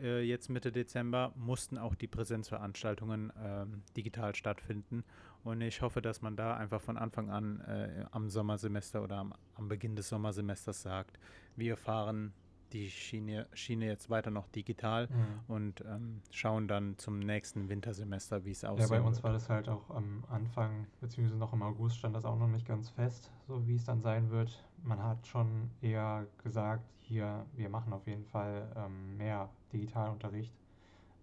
äh, 0.01 0.21
jetzt 0.21 0.49
Mitte 0.49 0.71
Dezember 0.71 1.33
mussten 1.35 1.77
auch 1.77 1.95
die 1.95 2.07
Präsenzveranstaltungen 2.07 3.29
äh, 3.31 3.65
digital 3.95 4.35
stattfinden. 4.35 5.03
Und 5.43 5.61
ich 5.61 5.81
hoffe, 5.81 6.01
dass 6.01 6.21
man 6.21 6.35
da 6.35 6.55
einfach 6.55 6.81
von 6.81 6.97
Anfang 6.97 7.29
an 7.29 7.61
äh, 7.61 8.05
am 8.11 8.29
Sommersemester 8.29 9.03
oder 9.03 9.17
am, 9.17 9.33
am 9.55 9.67
Beginn 9.67 9.95
des 9.95 10.09
Sommersemesters 10.09 10.81
sagt, 10.81 11.19
wir 11.55 11.77
fahren 11.77 12.33
die 12.73 12.89
Schiene, 12.89 13.47
Schiene 13.53 13.85
jetzt 13.85 14.09
weiter 14.09 14.31
noch 14.31 14.47
digital 14.47 15.07
mhm. 15.07 15.39
und 15.47 15.81
ähm, 15.81 16.21
schauen 16.31 16.67
dann 16.67 16.97
zum 16.97 17.19
nächsten 17.19 17.69
Wintersemester, 17.69 18.45
wie 18.45 18.51
es 18.51 18.63
aussieht. 18.63 18.89
Ja, 18.89 18.97
bei 18.97 19.01
uns 19.01 19.23
war 19.23 19.31
das 19.31 19.49
halt 19.49 19.69
auch 19.69 19.89
am 19.89 20.23
Anfang, 20.29 20.87
beziehungsweise 21.01 21.37
noch 21.37 21.53
im 21.53 21.61
August 21.61 21.97
stand 21.97 22.15
das 22.15 22.25
auch 22.25 22.37
noch 22.37 22.47
nicht 22.47 22.67
ganz 22.67 22.89
fest, 22.89 23.31
so 23.47 23.65
wie 23.67 23.75
es 23.75 23.85
dann 23.85 24.01
sein 24.01 24.29
wird. 24.29 24.63
Man 24.83 25.01
hat 25.01 25.25
schon 25.27 25.69
eher 25.81 26.25
gesagt, 26.43 26.83
hier, 27.01 27.45
wir 27.55 27.69
machen 27.69 27.91
auf 27.93 28.05
jeden 28.07 28.25
Fall 28.25 28.71
ähm, 28.75 29.17
mehr 29.17 29.49
Digitalunterricht, 29.73 30.53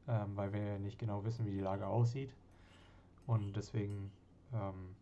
ähm, 0.08 0.36
weil 0.36 0.52
wir 0.52 0.78
nicht 0.78 0.98
genau 0.98 1.24
wissen, 1.24 1.46
wie 1.46 1.52
die 1.52 1.60
Lage 1.60 1.86
aussieht. 1.86 2.34
Und 3.26 3.56
deswegen, 3.56 4.10
ähm, 4.52 4.94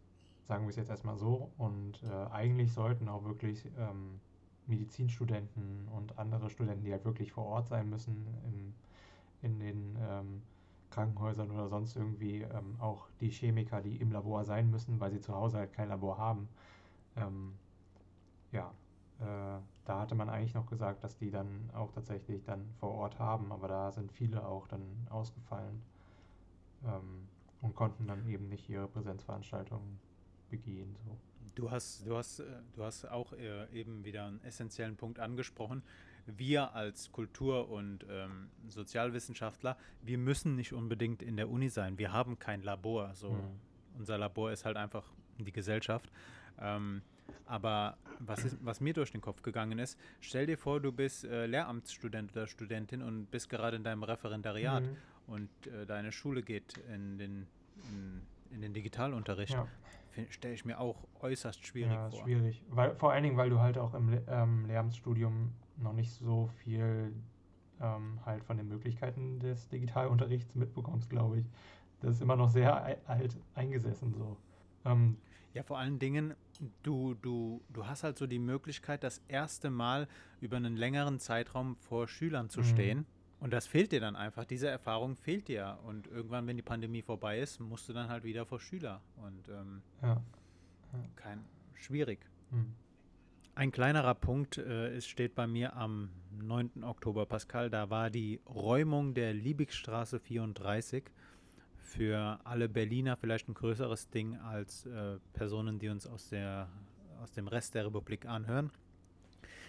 sagen 0.47 0.65
wir 0.65 0.71
es 0.71 0.77
jetzt 0.77 0.91
erstmal 0.91 1.17
so. 1.17 1.51
Und 1.59 2.03
äh, 2.03 2.31
eigentlich 2.33 2.73
sollten 2.73 3.09
auch 3.09 3.25
wirklich 3.25 3.65
ähm, 3.79 4.21
Medizinstudenten 4.67 5.89
und 5.89 6.19
andere 6.19 6.51
Studenten, 6.51 6.85
die 6.85 6.93
halt 6.93 7.05
wirklich 7.05 7.33
vor 7.33 7.45
Ort 7.47 7.69
sein 7.69 7.89
müssen, 7.91 8.27
in, 8.45 8.75
in 9.43 9.61
den 9.61 9.97
ähm, 10.01 10.43
Krankenhäusern 10.91 11.51
oder 11.51 11.69
sonst 11.69 11.97
irgendwie, 11.97 12.43
ähm, 12.43 12.77
auch 12.79 13.09
die 13.21 13.31
Chemiker, 13.31 13.81
die 13.83 13.97
im 13.97 14.13
Labor 14.13 14.45
sein 14.45 14.71
müssen, 14.71 15.01
weil 15.01 15.11
sie 15.11 15.21
zu 15.21 15.35
Hause 15.35 15.59
halt 15.59 15.73
kein 15.73 15.89
Labor 15.89 16.19
haben. 16.19 16.49
Ähm, 17.17 17.55
ja, 18.53 18.73
äh, 19.21 19.61
da 19.85 20.01
hatte 20.01 20.15
man 20.15 20.29
eigentlich 20.29 20.55
noch 20.55 20.67
gesagt, 20.67 21.05
dass 21.05 21.17
die 21.17 21.31
dann 21.31 21.71
auch 21.75 21.93
tatsächlich 21.93 22.45
dann 22.45 22.65
vor 22.79 22.93
Ort 22.93 23.19
haben, 23.19 23.53
aber 23.53 23.69
da 23.69 23.93
sind 23.93 24.13
viele 24.13 24.47
auch 24.47 24.67
dann 24.69 24.83
ausgefallen 25.11 25.83
ähm, 26.85 27.29
und 27.63 27.75
konnten 27.75 28.07
dann 28.07 28.29
eben 28.29 28.49
nicht 28.49 28.69
ihre 28.69 28.89
Präsenzveranstaltungen 28.89 29.99
begehen. 30.51 30.97
So. 31.05 31.17
Du 31.55 31.71
hast, 31.71 32.07
du 32.07 32.17
hast, 32.17 32.41
äh, 32.41 32.45
du 32.75 32.83
hast 32.83 33.05
auch 33.07 33.33
äh, 33.33 33.67
eben 33.73 34.05
wieder 34.05 34.27
einen 34.27 34.43
essentiellen 34.43 34.97
Punkt 34.97 35.21
angesprochen. 35.21 35.83
Wir 36.27 36.75
als 36.75 37.13
Kultur- 37.13 37.69
und 37.69 38.07
ähm, 38.09 38.49
Sozialwissenschaftler, 38.69 39.77
wir 40.03 40.19
müssen 40.19 40.57
nicht 40.57 40.73
unbedingt 40.73 41.23
in 41.23 41.37
der 41.37 41.51
Uni 41.51 41.69
sein. 41.69 41.99
Wir 41.99 42.13
haben 42.13 42.39
kein 42.39 42.63
Labor. 42.63 43.15
So. 43.15 43.31
Mhm. 43.31 43.61
Unser 43.99 44.19
Labor 44.19 44.51
ist 44.51 44.65
halt 44.65 44.77
einfach 44.77 45.05
die 45.39 45.53
Gesellschaft. 45.53 46.11
Ähm, 46.59 47.03
aber 47.47 47.99
was, 48.21 48.45
ist, 48.45 48.59
was 48.63 48.81
mir 48.81 48.95
durch 48.95 49.13
den 49.13 49.21
Kopf 49.21 49.43
gegangen 49.43 49.79
ist, 49.79 49.99
stell 50.21 50.47
dir 50.47 50.57
vor, 50.57 50.81
du 50.81 50.93
bist 50.93 51.25
äh, 51.25 51.47
Lehramtsstudent 51.47 52.33
oder 52.33 52.47
Studentin 52.47 53.03
und 53.03 53.31
bist 53.31 53.49
gerade 53.51 53.77
in 53.77 53.85
deinem 53.85 54.03
Referendariat 54.03 54.83
mhm. 54.83 54.97
und 55.27 55.67
äh, 55.67 55.87
deine 55.87 56.11
Schule 56.11 56.43
geht 56.43 56.79
in 56.93 57.19
den, 57.19 57.47
in, 57.91 58.23
in 58.51 58.63
den 58.63 58.73
Digitalunterricht. 58.73 59.53
Ja. 59.53 59.69
Stelle 60.31 60.55
ich 60.55 60.65
mir 60.65 60.81
auch 60.81 61.07
äußerst 61.21 61.65
schwierig 61.67 61.93
ja, 61.93 62.11
vor. 62.11 62.23
schwierig. 62.23 62.63
Weil, 62.71 62.95
vor 62.97 63.13
allen 63.13 63.23
Dingen, 63.23 63.37
weil 63.37 63.51
du 63.51 63.61
halt 63.61 63.79
auch 63.79 63.95
im 63.95 64.19
ähm, 64.29 64.67
Lehramtsstudium 64.67 65.53
noch 65.77 65.93
nicht 65.93 66.13
so 66.13 66.49
viel 66.63 67.13
ähm, 67.81 68.19
halt 68.25 68.45
von 68.45 68.57
den 68.57 68.69
Möglichkeiten 68.69 69.41
des 69.41 69.69
Digitalunterrichts 69.69 70.55
mitbekommst, 70.55 71.11
glaube 71.11 71.39
ich. 71.41 71.47
Das 72.01 72.17
ist 72.17 72.23
immer 72.23 72.37
noch 72.37 72.49
sehr 72.49 72.99
alt 73.07 73.37
eingesessen 73.55 74.15
so. 74.15 74.37
Ähm, 74.85 75.17
ja, 75.55 75.63
vor 75.63 75.79
allen 75.79 75.99
Dingen, 75.99 76.35
du, 76.83 77.15
du, 77.15 77.63
du 77.73 77.87
hast 77.87 78.03
halt 78.03 78.19
so 78.19 78.27
die 78.27 78.41
Möglichkeit, 78.41 79.05
das 79.05 79.23
erste 79.29 79.71
Mal 79.71 80.09
über 80.41 80.57
einen 80.57 80.77
längeren 80.77 81.21
Zeitraum 81.21 81.77
vor 81.77 82.09
Schülern 82.09 82.51
zu 82.51 82.61
mhm. 82.61 82.65
stehen. 82.65 83.07
Und 83.45 83.53
das 83.53 83.67
fehlt 83.67 83.93
dir 83.93 84.01
dann 84.01 84.17
einfach. 84.17 84.47
Diese 84.47 84.69
Erfahrung 84.69 85.17
fehlt 85.17 85.49
dir. 85.49 85.79
Und 85.85 86.07
irgendwann, 86.07 86.47
wenn 86.47 86.57
die 86.57 86.63
Pandemie 86.63 87.03
vorbei 87.03 87.41
ist, 87.41 87.61
musst 87.61 87.87
du 87.87 87.93
dann 87.93 88.09
halt 88.09 88.25
wieder 88.25 88.47
vor 88.47 88.59
Schüler. 88.59 89.03
Und 89.17 89.51
ähm, 89.51 89.83
ja. 90.01 90.23
ja. 90.95 91.05
kein 91.15 91.45
schwierig. 91.75 92.21
Mhm. 92.51 92.73
Ein 93.55 93.71
kleinerer 93.71 94.15
Punkt 94.15 94.57
äh, 94.57 94.97
es 94.97 95.07
steht 95.07 95.35
bei 95.35 95.47
mir 95.47 95.77
am 95.77 96.09
9. 96.41 96.85
Oktober, 96.85 97.27
Pascal. 97.27 97.69
Da 97.69 97.91
war 97.91 98.09
die 98.09 98.41
Räumung 98.47 99.13
der 99.13 99.35
Liebigstraße 99.35 100.21
34 100.21 101.05
für 101.81 102.41
alle 102.45 102.71
Berliner 102.71 103.19
vielleicht 103.19 103.51
ein 103.51 103.55
größeres 103.55 104.09
Ding 104.09 104.37
als 104.37 104.87
äh, 104.87 105.19
Personen, 105.35 105.79
die 105.79 105.91
uns 105.91 106.07
aus, 106.07 106.31
der, 106.31 106.71
aus 107.23 107.33
dem 107.33 107.49
Rest 107.49 107.75
der 107.75 107.85
Republik 107.85 108.25
anhören. 108.25 108.71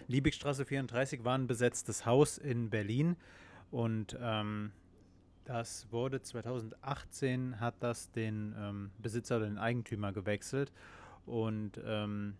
Liebigstraße 0.07 0.63
34 0.63 1.25
war 1.25 1.37
ein 1.37 1.47
besetztes 1.47 2.05
Haus 2.05 2.37
in 2.37 2.69
Berlin 2.69 3.17
und 3.71 4.17
ähm, 4.21 4.71
das 5.45 5.91
wurde 5.91 6.21
2018, 6.21 7.59
hat 7.59 7.75
das 7.79 8.11
den 8.11 8.55
ähm, 8.57 8.91
Besitzer 8.99 9.37
oder 9.37 9.45
den 9.45 9.57
Eigentümer 9.57 10.11
gewechselt 10.11 10.71
und 11.25 11.79
ähm, 11.85 12.35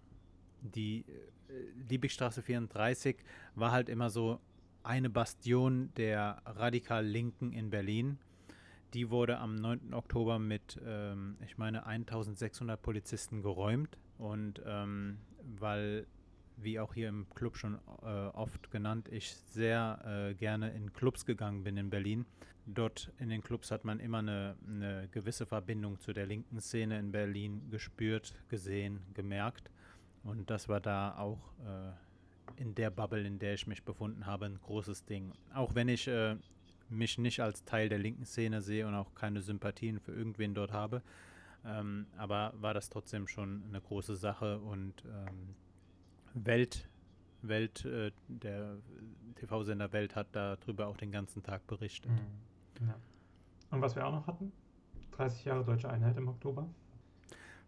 die 0.62 1.06
äh, 1.08 1.54
Liebigstraße 1.90 2.42
34 2.42 3.18
war 3.56 3.72
halt 3.72 3.90
immer 3.90 4.10
so 4.10 4.40
eine 4.84 5.10
Bastion 5.10 5.92
der 5.98 6.42
radikal 6.46 7.06
Linken 7.06 7.52
in 7.52 7.70
Berlin 7.70 8.20
die 8.96 9.10
wurde 9.10 9.40
am 9.40 9.56
9. 9.56 9.94
Oktober 9.94 10.40
mit, 10.40 10.80
ähm, 10.86 11.36
ich 11.46 11.58
meine, 11.58 11.86
1600 11.86 12.82
Polizisten 12.82 13.42
geräumt. 13.42 13.98
Und 14.18 14.62
ähm, 14.66 15.18
weil, 15.60 16.08
wie 16.58 16.80
auch 16.80 16.94
hier 16.94 17.10
im 17.10 17.28
Club 17.36 17.58
schon 17.58 17.80
äh, 18.04 18.06
oft 18.06 18.72
genannt, 18.72 19.10
ich 19.12 19.36
sehr 19.36 20.30
äh, 20.30 20.34
gerne 20.36 20.72
in 20.72 20.94
Clubs 20.94 21.26
gegangen 21.26 21.64
bin 21.64 21.78
in 21.78 21.90
Berlin. 21.90 22.26
Dort 22.66 23.12
in 23.20 23.30
den 23.30 23.44
Clubs 23.44 23.70
hat 23.70 23.86
man 23.86 24.00
immer 24.00 24.20
eine, 24.20 24.56
eine 24.68 25.08
gewisse 25.12 25.46
Verbindung 25.46 26.00
zu 26.00 26.14
der 26.14 26.26
linken 26.26 26.60
Szene 26.60 26.98
in 26.98 27.12
Berlin 27.12 27.70
gespürt, 27.70 28.34
gesehen, 28.50 29.02
gemerkt. 29.14 29.70
Und 30.24 30.50
das 30.50 30.68
war 30.68 30.80
da 30.80 31.16
auch 31.18 31.54
äh, 31.64 32.62
in 32.62 32.74
der 32.74 32.90
Bubble, 32.90 33.26
in 33.26 33.38
der 33.38 33.54
ich 33.54 33.68
mich 33.68 33.84
befunden 33.84 34.26
habe, 34.26 34.46
ein 34.46 34.60
großes 34.60 35.06
Ding. 35.06 35.32
Auch 35.54 35.76
wenn 35.76 35.88
ich 35.88 36.08
äh, 36.08 36.38
mich 36.90 37.18
nicht 37.18 37.40
als 37.42 37.64
Teil 37.66 37.90
der 37.90 38.00
linken 38.00 38.26
Szene 38.26 38.62
sehe 38.62 38.88
und 38.88 38.96
auch 38.96 39.14
keine 39.14 39.42
Sympathien 39.42 40.00
für 40.00 40.14
irgendwen 40.14 40.54
dort 40.54 40.72
habe. 40.72 41.02
Ähm, 41.66 42.08
aber 42.18 42.54
war 42.58 42.74
das 42.74 42.90
trotzdem 42.90 43.28
schon 43.28 43.64
eine 43.68 43.82
große 43.82 44.16
Sache 44.16 44.60
und 44.60 45.04
ähm, 45.06 45.56
Welt, 46.36 46.88
Welt, 47.42 47.86
äh, 47.86 48.12
der 48.28 48.78
TV-Sender 49.36 49.92
Welt 49.94 50.16
hat 50.16 50.28
darüber 50.34 50.88
auch 50.88 50.98
den 50.98 51.12
ganzen 51.12 51.42
Tag 51.44 51.66
berichtet. 51.68 52.12
Mhm. 52.12 52.88
Ja. 52.88 52.96
Und 53.72 53.82
was 53.82 53.96
wir 53.96 54.06
auch 54.06 54.12
noch 54.12 54.28
hatten? 54.28 54.52
30 55.12 55.46
Jahre 55.46 55.64
Deutsche 55.64 55.90
Einheit 55.90 56.18
im 56.18 56.28
Oktober. 56.28 56.70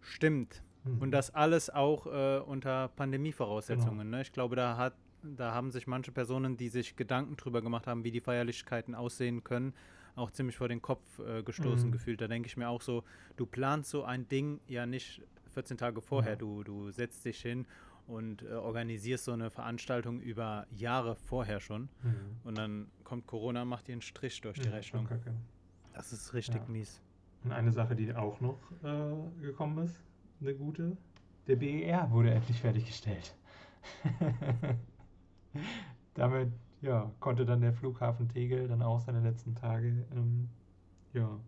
Stimmt. 0.02 0.62
Mhm. 0.84 1.00
Und 1.00 1.12
das 1.12 1.34
alles 1.34 1.70
auch 1.70 2.08
äh, 2.08 2.40
unter 2.40 2.90
Pandemievoraussetzungen. 2.90 4.00
Genau. 4.00 4.18
Ne? 4.18 4.22
Ich 4.22 4.32
glaube, 4.32 4.56
da 4.56 4.78
hat 4.78 4.94
da 5.24 5.54
haben 5.54 5.72
sich 5.72 5.88
manche 5.88 6.12
Personen, 6.12 6.58
die 6.58 6.70
sich 6.70 6.96
Gedanken 6.96 7.36
drüber 7.38 7.62
gemacht 7.62 7.88
haben, 7.88 8.04
wie 8.04 8.12
die 8.12 8.22
Feierlichkeiten 8.22 8.96
aussehen 8.96 9.44
können, 9.44 9.74
auch 10.16 10.32
ziemlich 10.32 10.58
vor 10.58 10.68
den 10.68 10.82
Kopf 10.82 11.20
äh, 11.20 11.44
gestoßen 11.44 11.90
mhm. 11.90 11.92
gefühlt. 11.92 12.22
Da 12.22 12.28
denke 12.28 12.48
ich 12.48 12.58
mir 12.58 12.70
auch 12.70 12.82
so, 12.82 13.04
du 13.36 13.46
planst 13.46 13.90
so 13.90 14.04
ein 14.04 14.28
Ding 14.28 14.60
ja 14.68 14.86
nicht 14.86 15.22
14 15.54 15.78
Tage 15.78 16.02
vorher. 16.02 16.34
Ja. 16.34 16.38
Du, 16.38 16.64
du 16.64 16.92
setzt 16.92 17.26
dich 17.26 17.42
hin 17.42 17.66
und 18.08 18.44
äh, 18.44 18.54
organisierst 18.54 19.26
so 19.26 19.34
eine 19.34 19.50
Veranstaltung 19.50 20.20
über 20.22 20.66
Jahre 20.72 21.16
vorher 21.16 21.60
schon. 21.60 21.90
Mhm. 22.04 22.16
Und 22.44 22.58
dann 22.58 22.88
kommt 23.04 23.28
Corona 23.28 23.64
und 23.64 23.68
macht 23.68 23.88
dir 23.88 23.94
einen 23.94 24.02
Strich 24.02 24.42
durch 24.42 24.60
die 24.60 24.70
Rechnung. 24.70 25.08
Das 25.94 26.14
ist 26.14 26.34
richtig 26.34 26.62
ja. 26.62 26.68
mies. 26.70 27.02
Und 27.44 27.52
eine 27.52 27.72
Sache, 27.72 27.96
die 27.96 28.14
auch 28.14 28.40
noch 28.42 28.60
äh, 28.84 29.42
gekommen 29.42 29.86
ist, 29.86 30.02
eine 30.42 30.54
gute, 30.54 30.98
der 31.48 31.56
BER 31.56 32.10
wurde 32.12 32.32
endlich 32.32 32.60
fertiggestellt. 32.60 33.36
Damit 36.14 36.52
ja, 36.82 37.12
konnte 37.20 37.46
dann 37.46 37.62
der 37.62 37.74
Flughafen 37.74 38.30
Tegel 38.30 38.68
dann 38.68 38.82
auch 38.82 39.00
seine 39.00 39.22
letzten 39.22 39.56
Tage 39.56 40.06
ähm, 40.12 40.50
ja, 41.14 41.40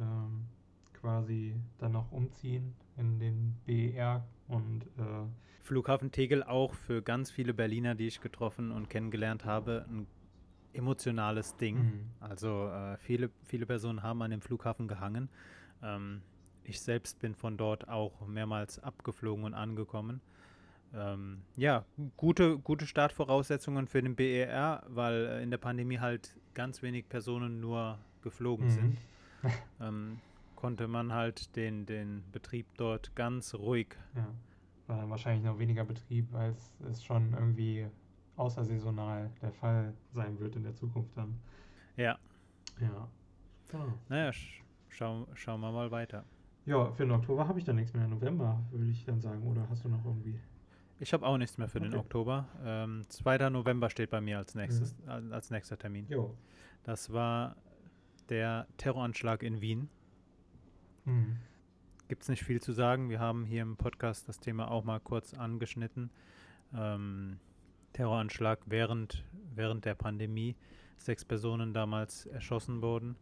ähm, 0.00 0.46
quasi 0.94 1.54
dann 1.78 1.92
noch 1.92 2.10
umziehen 2.12 2.74
in 2.96 3.18
den 3.18 3.56
BER 3.66 4.24
und 4.52 4.82
äh, 4.98 5.26
Flughafen 5.62 6.10
Tegel 6.10 6.42
auch 6.42 6.74
für 6.74 7.02
ganz 7.02 7.30
viele 7.30 7.54
Berliner, 7.54 7.94
die 7.94 8.06
ich 8.06 8.20
getroffen 8.20 8.72
und 8.72 8.90
kennengelernt 8.90 9.44
habe, 9.44 9.86
ein 9.88 10.06
emotionales 10.72 11.56
Ding. 11.56 11.76
Mhm. 11.76 12.10
Also 12.20 12.68
äh, 12.68 12.96
viele, 12.98 13.30
viele 13.44 13.66
Personen 13.66 14.02
haben 14.02 14.22
an 14.22 14.30
dem 14.30 14.40
Flughafen 14.40 14.88
gehangen. 14.88 15.28
Ähm, 15.82 16.22
ich 16.64 16.80
selbst 16.80 17.18
bin 17.20 17.34
von 17.34 17.56
dort 17.56 17.88
auch 17.88 18.26
mehrmals 18.26 18.78
abgeflogen 18.78 19.44
und 19.44 19.54
angekommen 19.54 20.20
ähm, 20.94 21.42
ja, 21.56 21.84
gute, 22.16 22.58
gute 22.58 22.86
Startvoraussetzungen 22.86 23.86
für 23.86 24.02
den 24.02 24.14
BER, 24.14 24.82
weil 24.88 25.26
äh, 25.26 25.42
in 25.42 25.50
der 25.50 25.58
Pandemie 25.58 25.98
halt 25.98 26.36
ganz 26.54 26.82
wenig 26.82 27.08
Personen 27.08 27.60
nur 27.60 27.98
geflogen 28.22 28.66
mhm. 28.66 28.70
sind. 28.70 28.98
ähm, 29.80 30.18
konnte 30.62 30.86
man 30.86 31.12
halt 31.12 31.56
den, 31.56 31.86
den 31.86 32.22
Betrieb 32.30 32.66
dort 32.76 33.16
ganz 33.16 33.52
ruhig. 33.52 33.96
Ja, 34.14 34.28
war 34.86 34.96
dann 34.98 35.10
wahrscheinlich 35.10 35.44
noch 35.44 35.58
weniger 35.58 35.84
Betrieb, 35.84 36.32
weil 36.32 36.54
es, 36.88 37.02
schon 37.02 37.32
irgendwie 37.32 37.88
außersaisonal 38.36 39.28
der 39.42 39.50
Fall 39.50 39.92
sein 40.12 40.38
wird 40.38 40.54
in 40.54 40.62
der 40.62 40.72
Zukunft 40.76 41.16
dann. 41.16 41.36
Ja. 41.96 42.16
Ja. 42.80 43.08
Oh. 43.72 43.78
Naja, 44.08 44.32
sch 44.32 44.62
schau, 44.88 45.26
schauen 45.34 45.60
wir 45.62 45.72
mal 45.72 45.90
weiter. 45.90 46.24
Ja, 46.64 46.92
für 46.92 47.02
den 47.02 47.10
Oktober 47.10 47.48
habe 47.48 47.58
ich 47.58 47.64
dann 47.64 47.74
nichts 47.74 47.92
mehr. 47.92 48.06
November 48.06 48.62
würde 48.70 48.86
ich 48.86 49.04
dann 49.04 49.20
sagen. 49.20 49.42
Oder 49.42 49.68
hast 49.68 49.84
du 49.84 49.88
noch 49.88 50.04
irgendwie? 50.04 50.38
Ich 51.00 51.12
habe 51.12 51.26
auch 51.26 51.38
nichts 51.38 51.58
mehr 51.58 51.66
für 51.68 51.80
okay. 51.80 51.90
den 51.90 51.98
Oktober. 51.98 52.46
Ähm, 52.64 53.02
2. 53.08 53.50
November 53.50 53.90
steht 53.90 54.10
bei 54.10 54.20
mir 54.20 54.38
als 54.38 54.54
nächstes, 54.54 54.96
mhm. 54.98 55.32
als 55.32 55.50
nächster 55.50 55.76
Termin. 55.76 56.06
Jo. 56.08 56.36
Das 56.84 57.12
war 57.12 57.56
der 58.28 58.68
Terroranschlag 58.76 59.42
in 59.42 59.60
Wien. 59.60 59.88
Mhm. 61.04 61.36
Gibt 62.08 62.22
es 62.22 62.28
nicht 62.28 62.44
viel 62.44 62.60
zu 62.60 62.72
sagen. 62.72 63.08
Wir 63.08 63.20
haben 63.20 63.44
hier 63.44 63.62
im 63.62 63.76
Podcast 63.76 64.28
das 64.28 64.38
Thema 64.38 64.70
auch 64.70 64.84
mal 64.84 65.00
kurz 65.00 65.34
angeschnitten. 65.34 66.10
Ähm, 66.74 67.38
Terroranschlag 67.92 68.60
während, 68.66 69.24
während 69.54 69.84
der 69.84 69.94
Pandemie. 69.94 70.56
Sechs 70.98 71.24
Personen 71.24 71.72
damals 71.72 72.26
erschossen 72.26 72.82
wurden. 72.82 73.16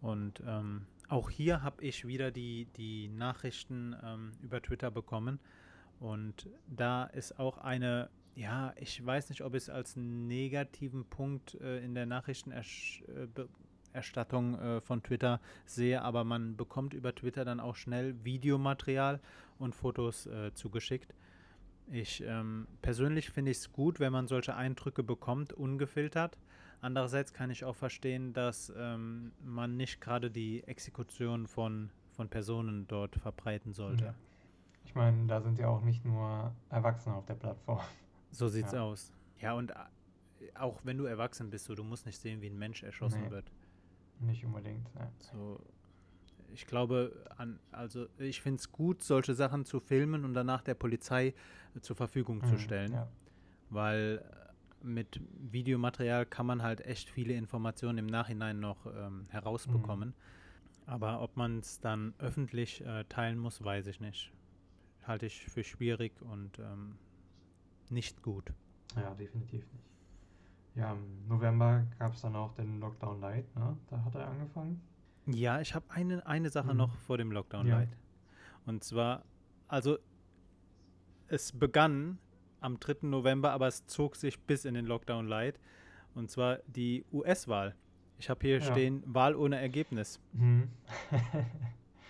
Und 0.00 0.42
ähm, 0.46 0.86
Auch 1.08 1.28
hier 1.28 1.62
habe 1.62 1.84
ich 1.84 2.06
wieder 2.06 2.30
die, 2.30 2.66
die 2.76 3.08
Nachrichten 3.08 3.94
ähm, 4.02 4.32
über 4.42 4.62
Twitter 4.62 4.90
bekommen. 4.90 5.38
Und 5.98 6.48
da 6.66 7.04
ist 7.04 7.38
auch 7.38 7.58
eine, 7.58 8.08
ja, 8.34 8.72
ich 8.76 9.04
weiß 9.04 9.28
nicht, 9.28 9.42
ob 9.42 9.54
ich 9.54 9.64
es 9.64 9.68
als 9.68 9.96
negativen 9.96 11.04
Punkt 11.04 11.54
äh, 11.60 11.84
in 11.84 11.94
der 11.94 12.06
Nachrichtenerstattung 12.06 13.46
äh, 13.46 13.48
äh, 13.94 14.80
von 14.80 15.02
Twitter 15.02 15.40
sehe, 15.66 16.02
aber 16.02 16.24
man 16.24 16.56
bekommt 16.56 16.94
über 16.94 17.14
Twitter 17.14 17.44
dann 17.44 17.60
auch 17.60 17.76
schnell 17.76 18.14
Videomaterial 18.24 19.20
und 19.58 19.74
Fotos 19.74 20.26
äh, 20.26 20.52
zugeschickt. 20.54 21.14
Ich 21.92 22.22
ähm, 22.24 22.66
persönlich 22.82 23.30
finde 23.30 23.50
ich 23.50 23.58
es 23.58 23.72
gut, 23.72 23.98
wenn 23.98 24.12
man 24.12 24.28
solche 24.28 24.54
Eindrücke 24.54 25.02
bekommt, 25.02 25.52
ungefiltert. 25.52 26.38
Andererseits 26.80 27.32
kann 27.32 27.50
ich 27.50 27.64
auch 27.64 27.76
verstehen, 27.76 28.32
dass 28.32 28.72
ähm, 28.76 29.32
man 29.44 29.76
nicht 29.76 30.00
gerade 30.00 30.30
die 30.30 30.64
Exekution 30.64 31.46
von, 31.46 31.90
von 32.12 32.28
Personen 32.28 32.86
dort 32.88 33.16
verbreiten 33.16 33.72
sollte. 33.72 34.04
Ja. 34.04 34.14
Ich 34.84 34.94
meine, 34.94 35.26
da 35.26 35.40
sind 35.40 35.58
ja 35.58 35.68
auch 35.68 35.82
nicht 35.82 36.04
nur 36.04 36.52
Erwachsene 36.70 37.14
auf 37.14 37.26
der 37.26 37.34
Plattform. 37.34 37.80
So 38.30 38.48
sieht's 38.48 38.72
ja. 38.72 38.82
aus. 38.82 39.12
Ja, 39.40 39.54
und 39.54 39.72
äh, 39.72 39.74
auch 40.54 40.80
wenn 40.84 40.96
du 40.96 41.04
erwachsen 41.04 41.50
bist, 41.50 41.66
so, 41.66 41.74
du 41.74 41.84
musst 41.84 42.06
nicht 42.06 42.18
sehen, 42.18 42.40
wie 42.40 42.48
ein 42.48 42.58
Mensch 42.58 42.82
erschossen 42.82 43.22
nee, 43.24 43.30
wird. 43.30 43.50
Nicht 44.20 44.44
unbedingt. 44.44 44.88
Ja. 44.94 45.10
So, 45.18 45.60
ich 46.52 46.66
glaube, 46.66 47.24
an, 47.36 47.58
also 47.72 48.06
ich 48.18 48.40
finde 48.40 48.58
es 48.58 48.70
gut, 48.70 49.02
solche 49.02 49.34
Sachen 49.34 49.64
zu 49.64 49.80
filmen 49.80 50.24
und 50.24 50.34
danach 50.34 50.62
der 50.62 50.74
Polizei 50.74 51.34
zur 51.80 51.96
Verfügung 51.96 52.38
mhm, 52.38 52.44
zu 52.44 52.58
stellen. 52.58 52.92
Ja. 52.92 53.08
Weil 53.70 54.24
mit 54.82 55.20
Videomaterial 55.38 56.26
kann 56.26 56.46
man 56.46 56.62
halt 56.62 56.80
echt 56.82 57.08
viele 57.08 57.34
Informationen 57.34 57.98
im 57.98 58.06
Nachhinein 58.06 58.60
noch 58.60 58.86
ähm, 58.86 59.26
herausbekommen. 59.30 60.10
Mhm. 60.10 60.14
Aber 60.86 61.22
ob 61.22 61.36
man 61.36 61.60
es 61.60 61.80
dann 61.80 62.14
öffentlich 62.18 62.84
äh, 62.84 63.04
teilen 63.04 63.38
muss, 63.38 63.62
weiß 63.62 63.86
ich 63.86 64.00
nicht. 64.00 64.32
Halte 65.06 65.26
ich 65.26 65.44
für 65.44 65.62
schwierig 65.62 66.20
und 66.20 66.58
ähm, 66.58 66.96
nicht 67.90 68.22
gut. 68.22 68.52
Ja, 68.96 69.14
definitiv 69.14 69.64
nicht. 69.72 69.89
Ja, 70.74 70.92
im 70.92 71.28
November 71.28 71.86
gab 71.98 72.14
es 72.14 72.22
dann 72.22 72.36
auch 72.36 72.54
den 72.54 72.80
Lockdown 72.80 73.20
Light, 73.20 73.54
ne? 73.56 73.76
Da 73.88 74.04
hat 74.04 74.14
er 74.14 74.28
angefangen. 74.28 74.80
Ja, 75.26 75.60
ich 75.60 75.74
habe 75.74 75.84
eine, 75.90 76.26
eine 76.26 76.50
Sache 76.50 76.72
mhm. 76.72 76.78
noch 76.78 76.94
vor 76.96 77.18
dem 77.18 77.32
Lockdown 77.32 77.66
ja. 77.66 77.78
Light. 77.78 77.96
Und 78.66 78.84
zwar, 78.84 79.24
also 79.68 79.98
es 81.28 81.52
begann 81.52 82.18
am 82.60 82.78
3. 82.78 83.06
November, 83.06 83.52
aber 83.52 83.68
es 83.68 83.86
zog 83.86 84.16
sich 84.16 84.38
bis 84.40 84.64
in 84.64 84.74
den 84.74 84.86
Lockdown 84.86 85.26
Light. 85.26 85.58
Und 86.14 86.30
zwar 86.30 86.58
die 86.66 87.04
US-Wahl. 87.12 87.74
Ich 88.18 88.28
habe 88.28 88.40
hier 88.42 88.58
ja. 88.58 88.62
stehen, 88.62 89.02
Wahl 89.06 89.34
ohne 89.34 89.58
Ergebnis. 89.58 90.20
Mhm. 90.32 90.68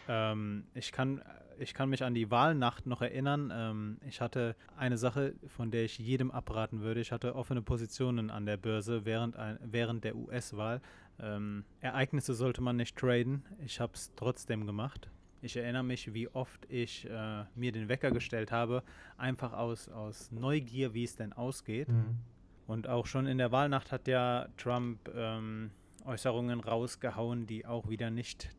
ähm, 0.09 0.65
ich, 0.75 0.91
kann, 0.91 1.23
ich 1.61 1.75
kann 1.75 1.91
mich 1.91 2.03
an 2.03 2.15
die 2.15 2.31
Wahlnacht 2.31 2.87
noch 2.87 3.03
erinnern. 3.03 3.53
Ähm, 3.55 3.99
ich 4.09 4.21
hatte 4.21 4.57
eine 4.77 4.97
Sache, 4.97 5.35
von 5.47 5.71
der 5.71 5.85
ich 5.85 5.99
jedem 5.99 6.31
abraten 6.31 6.81
würde. 6.81 7.01
Ich 7.01 7.13
hatte 7.13 7.35
offene 7.35 7.63
Positionen 7.63 8.31
an 8.31 8.47
der 8.47 8.57
Börse 8.57 9.05
während, 9.05 9.37
ein, 9.37 9.59
während 9.63 10.05
der 10.05 10.17
US-Wahl. 10.17 10.81
Ähm, 11.21 11.65
Ereignisse 11.81 12.35
sollte 12.35 12.63
man 12.63 12.77
nicht 12.77 12.97
traden. 12.97 13.45
Ich 13.65 13.79
habe 13.79 13.93
es 13.95 14.13
trotzdem 14.17 14.67
gemacht. 14.67 15.11
Ich 15.43 15.57
erinnere 15.57 15.85
mich, 15.85 16.13
wie 16.13 16.29
oft 16.29 16.67
ich 16.71 17.09
äh, 17.09 17.45
mir 17.55 17.73
den 17.73 17.89
Wecker 17.89 18.11
gestellt 18.11 18.53
habe, 18.53 18.83
einfach 19.17 19.53
aus, 19.53 19.89
aus 19.89 20.31
Neugier, 20.33 20.95
wie 20.95 21.05
es 21.05 21.17
denn 21.17 21.33
ausgeht. 21.33 21.89
Mhm. 21.89 22.19
Und 22.67 22.89
auch 22.89 23.07
schon 23.07 23.27
in 23.27 23.39
der 23.39 23.53
Wahlnacht 23.53 23.93
hat 23.93 24.07
ja 24.07 24.49
Trump 24.57 25.11
ähm, 25.15 25.71
Äußerungen 26.05 26.61
rausgehauen, 26.61 27.47
die 27.47 27.67
auch 27.67 27.89
wieder 27.89 28.11
nicht 28.11 28.51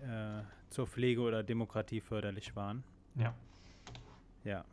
äh, 0.00 0.42
zur 0.72 0.86
Pflege 0.86 1.20
oder 1.20 1.42
Demokratie 1.42 2.00
förderlich 2.00 2.56
waren. 2.56 2.82
Ja. 3.14 3.34
Ja. 4.44 4.64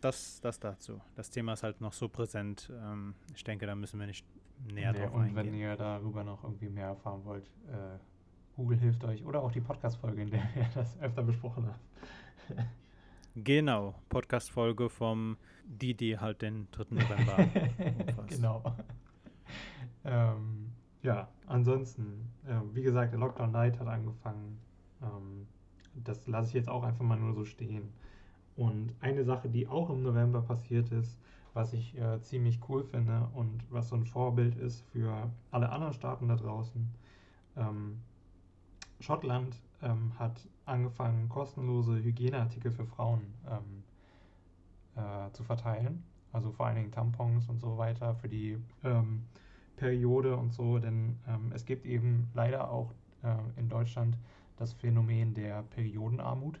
Das, 0.00 0.40
das 0.40 0.60
dazu. 0.60 1.00
Das 1.16 1.28
Thema 1.30 1.54
ist 1.54 1.64
halt 1.64 1.80
noch 1.80 1.92
so 1.92 2.08
präsent. 2.08 2.70
Ähm, 2.72 3.14
ich 3.34 3.42
denke, 3.42 3.66
da 3.66 3.74
müssen 3.74 3.98
wir 3.98 4.06
nicht 4.06 4.24
näher 4.72 4.92
nee, 4.92 4.98
drauf 5.00 5.12
und 5.12 5.22
eingehen. 5.22 5.38
Und 5.38 5.44
wenn 5.46 5.54
ihr 5.54 5.76
darüber 5.76 6.24
noch 6.24 6.44
irgendwie 6.44 6.68
mehr 6.68 6.86
erfahren 6.86 7.24
wollt, 7.24 7.46
äh, 7.68 7.98
Google 8.54 8.78
hilft 8.78 9.04
euch 9.04 9.24
oder 9.24 9.42
auch 9.42 9.52
die 9.52 9.60
Podcast-Folge, 9.60 10.22
in 10.22 10.30
der 10.30 10.42
wir 10.54 10.68
das 10.74 10.98
öfter 11.00 11.22
besprochen 11.22 11.66
haben. 11.66 12.68
Genau, 13.44 13.94
Podcast-Folge 14.08 14.88
vom 14.88 15.36
die, 15.64 15.94
die 15.94 16.18
halt 16.18 16.42
den 16.42 16.66
3. 16.72 16.86
November 16.90 17.36
Genau. 18.26 18.74
ähm, 20.04 20.72
ja, 21.02 21.28
ansonsten, 21.46 22.32
äh, 22.46 22.58
wie 22.74 22.82
gesagt, 22.82 23.12
der 23.12 23.20
Lockdown 23.20 23.52
Light 23.52 23.78
hat 23.78 23.86
angefangen. 23.86 24.58
Ähm, 25.02 25.46
das 25.94 26.26
lasse 26.26 26.48
ich 26.48 26.54
jetzt 26.54 26.68
auch 26.68 26.82
einfach 26.82 27.04
mal 27.04 27.18
nur 27.18 27.34
so 27.34 27.44
stehen. 27.44 27.92
Und 28.56 28.94
eine 29.00 29.24
Sache, 29.24 29.48
die 29.48 29.68
auch 29.68 29.90
im 29.90 30.02
November 30.02 30.42
passiert 30.42 30.90
ist, 30.90 31.18
was 31.54 31.72
ich 31.72 31.96
äh, 31.98 32.20
ziemlich 32.20 32.60
cool 32.68 32.84
finde 32.84 33.28
und 33.34 33.64
was 33.70 33.88
so 33.88 33.96
ein 33.96 34.04
Vorbild 34.04 34.56
ist 34.56 34.82
für 34.92 35.30
alle 35.50 35.70
anderen 35.70 35.92
Staaten 35.92 36.28
da 36.28 36.36
draußen, 36.36 36.88
ähm, 37.56 38.00
Schottland 39.00 39.56
ähm, 39.82 40.12
hat 40.18 40.40
angefangen, 40.66 41.28
kostenlose 41.28 42.02
Hygieneartikel 42.02 42.70
für 42.72 42.84
Frauen 42.84 43.22
ähm, 43.48 43.84
äh, 44.96 45.32
zu 45.32 45.44
verteilen. 45.44 46.02
Also 46.32 46.50
vor 46.50 46.66
allen 46.66 46.76
Dingen 46.76 46.90
Tampons 46.90 47.48
und 47.48 47.60
so 47.60 47.78
weiter 47.78 48.14
für 48.16 48.28
die 48.28 48.58
ähm, 48.84 49.24
Periode 49.76 50.36
und 50.36 50.52
so. 50.52 50.78
Denn 50.78 51.18
ähm, 51.26 51.52
es 51.54 51.64
gibt 51.64 51.86
eben 51.86 52.28
leider 52.34 52.70
auch 52.70 52.92
äh, 53.22 53.36
in 53.58 53.68
Deutschland 53.68 54.16
das 54.58 54.72
Phänomen 54.72 55.34
der 55.34 55.62
Periodenarmut. 55.62 56.60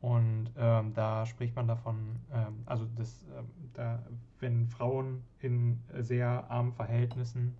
Und 0.00 0.50
ähm, 0.56 0.94
da 0.94 1.26
spricht 1.26 1.56
man 1.56 1.66
davon, 1.66 2.16
ähm, 2.32 2.62
also 2.66 2.86
das, 2.96 3.26
da, 3.74 4.02
wenn 4.38 4.68
Frauen 4.68 5.24
in 5.40 5.80
sehr 5.98 6.48
armen 6.50 6.72
Verhältnissen 6.72 7.56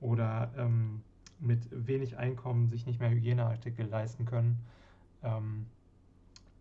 oder 0.00 0.50
mit 1.38 1.68
wenig 1.70 2.16
Einkommen 2.16 2.68
sich 2.68 2.86
nicht 2.86 3.00
mehr 3.00 3.10
Hygieneartikel 3.10 3.86
leisten 3.86 4.24
können, 4.24 4.58
ähm, 5.22 5.66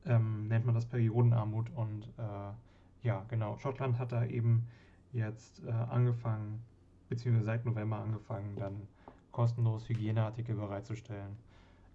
ähm, 0.05 0.47
nennt 0.47 0.65
man 0.65 0.75
das 0.75 0.85
Periodenarmut. 0.85 1.69
Und 1.75 2.05
äh, 2.17 3.07
ja, 3.07 3.25
genau, 3.29 3.57
Schottland 3.57 3.99
hat 3.99 4.11
da 4.11 4.25
eben 4.25 4.67
jetzt 5.13 5.63
äh, 5.65 5.71
angefangen, 5.71 6.61
beziehungsweise 7.09 7.45
seit 7.45 7.65
November 7.65 7.97
angefangen, 7.97 8.55
dann 8.57 8.87
kostenlos 9.31 9.87
Hygieneartikel 9.89 10.55
bereitzustellen. 10.55 11.37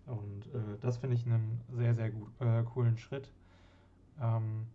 Und 0.06 0.46
äh, 0.54 0.78
das 0.80 0.98
finde 0.98 1.16
ich 1.16 1.26
einen 1.26 1.60
sehr, 1.72 1.94
sehr 1.94 2.10
gut, 2.10 2.28
äh, 2.40 2.62
coolen 2.64 2.98
Schritt, 2.98 3.30
ähm, 4.20 4.66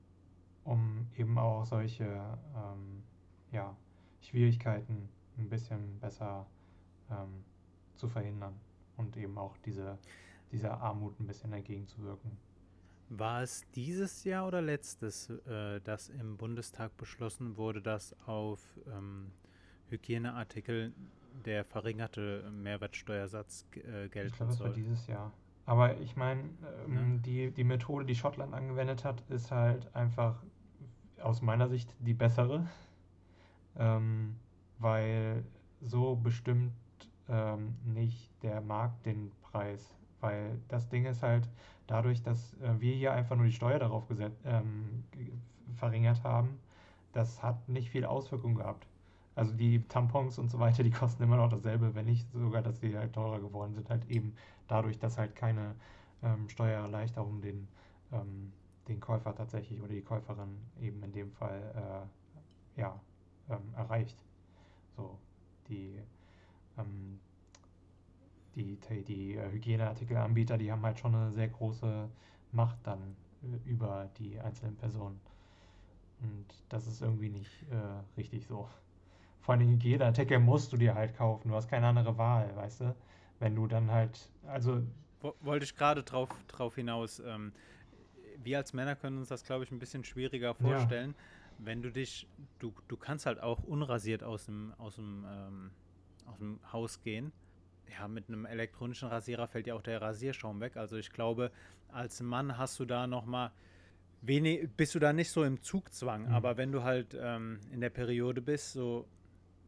um 0.64 1.08
eben 1.18 1.38
auch 1.38 1.66
solche 1.66 2.06
ähm, 2.06 3.04
ja, 3.52 3.76
Schwierigkeiten 4.22 5.10
ein 5.38 5.50
bisschen 5.50 6.00
besser 6.00 6.46
ähm, 7.12 7.44
zu 7.96 8.08
verhindern 8.08 8.54
und 8.98 9.16
eben 9.18 9.38
auch 9.38 9.56
diese, 9.66 9.98
dieser 10.52 10.82
Armut 10.82 11.20
ein 11.20 11.28
bisschen 11.28 11.54
entgegenzuwirken. 11.54 12.32
War 13.10 13.42
es 13.42 13.64
dieses 13.74 14.24
Jahr 14.24 14.48
oder 14.48 14.62
letztes, 14.62 15.30
äh, 15.30 15.80
dass 15.82 16.10
im 16.10 16.38
Bundestag 16.38 16.96
beschlossen 16.98 17.58
wurde, 17.58 17.82
dass 17.82 18.16
auf 18.28 18.62
ähm, 18.88 19.32
Hygieneartikel 19.90 20.94
der 21.46 21.66
verringerte 21.66 22.50
Mehrwertsteuersatz 22.52 23.66
äh, 23.76 24.08
gelten 24.10 24.28
ich 24.28 24.34
glaube, 24.34 24.54
soll? 24.54 24.68
Das 24.68 24.78
war 24.78 24.84
dieses 24.84 25.08
Jahr. 25.08 25.32
Aber 25.66 25.98
ich 26.00 26.16
meine, 26.16 26.42
ähm, 26.86 26.96
ja. 26.96 27.22
die, 27.22 27.52
die 27.52 27.64
Methode, 27.64 28.06
die 28.06 28.16
Schottland 28.16 28.54
angewendet 28.54 29.04
hat, 29.04 29.22
ist 29.30 29.52
halt 29.52 29.94
einfach 29.96 30.42
aus 31.22 31.42
meiner 31.42 31.68
Sicht 31.68 31.96
die 32.00 32.14
bessere, 32.14 32.68
ähm, 33.78 34.36
weil 34.80 35.44
so 35.82 36.16
bestimmt 36.16 36.74
ähm, 37.28 37.76
nicht 37.86 38.32
der 38.42 38.62
Markt 38.62 39.06
den 39.06 39.32
Preis. 39.42 39.96
Weil 40.22 40.60
das 40.68 40.90
Ding 40.90 41.06
ist 41.06 41.24
halt, 41.24 41.48
dadurch, 41.88 42.22
dass 42.22 42.54
äh, 42.62 42.80
wir 42.80 42.94
hier 42.94 43.14
einfach 43.14 43.36
nur 43.36 43.46
die 43.46 43.52
Steuer 43.52 43.80
darauf 43.80 44.06
ähm, 44.46 45.04
verringert 45.76 46.24
haben, 46.24 46.60
das 47.14 47.42
hat 47.42 47.68
nicht 47.68 47.90
viel 47.90 48.06
Auswirkung 48.06 48.56
gehabt. 48.56 48.88
Also 49.40 49.54
die 49.54 49.88
Tampons 49.88 50.38
und 50.38 50.50
so 50.50 50.60
weiter, 50.60 50.84
die 50.84 50.92
kosten 51.02 51.24
immer 51.24 51.38
noch 51.38 51.50
dasselbe, 51.50 51.96
wenn 51.96 52.06
nicht 52.06 52.30
sogar, 52.34 52.62
dass 52.62 52.82
sie 52.82 52.98
halt 52.98 53.14
teurer 53.14 53.40
geworden 53.40 53.74
sind, 53.74 53.90
halt 53.90 54.06
eben 54.10 54.36
dadurch, 54.68 55.00
dass 55.00 55.18
halt 55.18 55.34
keine 55.34 55.76
ähm, 56.22 56.50
Steuererleichterung 56.50 57.42
den, 57.42 57.70
ähm, 58.12 58.52
den 58.90 59.00
Käufer 59.00 59.34
tatsächlich 59.34 59.80
oder 59.82 59.94
die 59.94 60.02
Käuferin 60.02 60.58
eben 60.82 61.02
in 61.04 61.14
dem 61.14 61.32
Fall 61.32 62.08
äh, 62.76 62.82
ja, 62.82 63.00
ähm, 63.50 63.74
erreicht. 63.78 64.18
So, 64.98 65.18
die 65.70 66.02
ähm, 66.78 67.20
die, 68.56 68.78
die, 68.90 69.04
die 69.04 69.36
äh, 69.38 69.50
Hygieneartikelanbieter, 69.52 70.58
die 70.58 70.70
haben 70.70 70.84
halt 70.84 71.00
schon 71.00 71.16
eine 71.16 71.32
sehr 71.32 71.48
große 71.48 72.10
Macht 72.52 72.78
dann 72.84 73.16
äh, 73.44 73.70
über 73.70 74.10
die 74.18 74.38
einzelnen 74.38 74.76
Personen. 74.76 75.22
Und 76.22 76.46
das 76.68 76.88
ist 76.88 77.02
irgendwie 77.02 77.30
nicht 77.30 77.64
äh, 77.72 78.18
richtig 78.18 78.46
so. 78.46 78.68
Vor 79.42 79.56
allem 79.56 79.70
Hygieneartikel 79.70 80.40
musst 80.40 80.74
du 80.74 80.78
dir 80.78 80.96
halt 80.96 81.16
kaufen. 81.16 81.50
Du 81.50 81.56
hast 81.56 81.70
keine 81.70 81.88
andere 81.88 82.18
Wahl, 82.18 82.56
weißt 82.56 82.82
du? 82.82 82.96
Wenn 83.40 83.56
du 83.56 83.68
dann 83.68 83.92
halt, 83.92 84.30
also. 84.48 84.84
Wollte 85.42 85.66
ich 85.66 85.76
gerade 85.76 86.04
drauf, 86.04 86.30
drauf 86.48 86.76
hinaus. 86.76 87.20
Ähm, 87.20 87.52
wir 88.44 88.58
als 88.58 88.74
Männer 88.74 88.96
können 88.96 89.18
uns 89.18 89.30
das, 89.30 89.44
glaube 89.44 89.64
ich, 89.64 89.72
ein 89.72 89.80
bisschen 89.80 90.04
schwieriger 90.04 90.54
vorstellen. 90.54 91.12
Ja. 91.12 91.66
Wenn 91.66 91.82
du 91.82 91.92
dich, 91.92 92.28
du, 92.60 92.74
du 92.88 92.96
kannst 92.96 93.26
halt 93.26 93.42
auch 93.42 93.64
unrasiert 93.64 94.24
aus 94.24 94.46
dem, 94.46 94.74
aus 94.78 94.96
dem, 94.96 95.26
ähm, 95.30 95.72
aus 96.26 96.38
dem 96.38 96.60
Haus 96.72 97.02
gehen. 97.02 97.32
Ja, 97.98 98.08
mit 98.08 98.30
einem 98.30 98.46
elektronischen 98.46 99.10
Rasierer 99.10 99.48
fällt 99.48 99.68
ja 99.68 99.74
auch 99.74 99.82
der 99.82 100.02
Rasierschaum 100.02 100.62
weg. 100.62 100.78
Also 100.78 100.96
ich 100.98 101.12
glaube, 101.12 101.52
als 101.92 102.22
Mann 102.22 102.58
hast 102.58 102.80
du 102.80 102.86
da 102.86 103.08
nochmal 103.08 103.52
wenig, 104.22 104.70
bist 104.78 104.96
du 104.96 105.00
da 105.00 105.12
nicht 105.12 105.32
so 105.32 105.44
im 105.44 105.62
Zugzwang. 105.62 106.28
Mhm. 106.28 106.34
Aber 106.34 106.58
wenn 106.58 106.72
du 106.72 106.84
halt 106.84 107.18
ähm, 107.20 107.60
in 107.72 107.82
der 107.82 107.90
Periode 107.90 108.42
bist, 108.42 108.74
so 108.74 109.06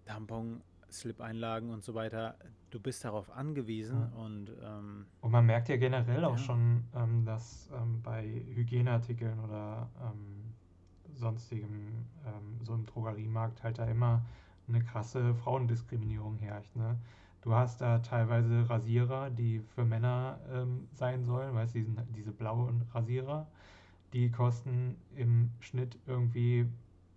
Tampon, 0.05 0.61
Slip-Einlagen 0.91 1.69
und 1.69 1.83
so 1.83 1.93
weiter, 1.93 2.35
du 2.69 2.79
bist 2.79 3.03
darauf 3.05 3.29
angewiesen 3.31 4.09
ja. 4.13 4.21
und 4.21 4.49
ähm, 4.63 5.05
und 5.21 5.31
man 5.31 5.45
merkt 5.45 5.69
ja 5.69 5.77
generell 5.77 6.25
auch 6.25 6.37
schon, 6.37 6.83
ähm, 6.95 7.25
dass 7.25 7.69
ähm, 7.73 8.01
bei 8.01 8.23
Hygieneartikeln 8.23 9.39
oder 9.39 9.89
ähm, 10.01 10.53
sonstigem 11.13 12.05
ähm, 12.25 12.59
so 12.63 12.73
im 12.73 12.85
Drogeriemarkt 12.85 13.63
halt 13.63 13.79
da 13.79 13.85
immer 13.85 14.25
eine 14.67 14.83
krasse 14.83 15.35
Frauendiskriminierung 15.35 16.37
herrscht. 16.37 16.75
Ne? 16.75 16.97
Du 17.41 17.53
hast 17.53 17.81
da 17.81 17.99
teilweise 17.99 18.69
Rasierer, 18.69 19.29
die 19.29 19.59
für 19.59 19.83
Männer 19.83 20.39
ähm, 20.51 20.87
sein 20.93 21.23
sollen, 21.23 21.55
weißt 21.55 21.75
du, 21.75 21.85
diese 22.15 22.31
blauen 22.31 22.83
Rasierer, 22.93 23.47
die 24.13 24.29
kosten 24.29 24.95
im 25.15 25.49
Schnitt 25.59 25.97
irgendwie 26.05 26.67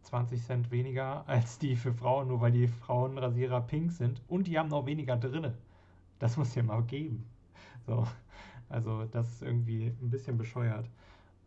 20 0.04 0.42
Cent 0.42 0.70
weniger 0.70 1.26
als 1.28 1.58
die 1.58 1.76
für 1.76 1.92
Frauen, 1.92 2.28
nur 2.28 2.40
weil 2.40 2.52
die 2.52 2.68
Frauenrasierer 2.68 3.62
pink 3.62 3.92
sind. 3.92 4.22
Und 4.28 4.46
die 4.46 4.58
haben 4.58 4.68
noch 4.68 4.86
weniger 4.86 5.16
drinne. 5.16 5.54
Das 6.18 6.36
muss 6.36 6.54
ja 6.54 6.62
mal 6.62 6.82
geben. 6.82 7.26
So. 7.86 8.06
Also 8.68 9.04
das 9.04 9.28
ist 9.28 9.42
irgendwie 9.42 9.86
ein 9.86 10.10
bisschen 10.10 10.38
bescheuert. 10.38 10.88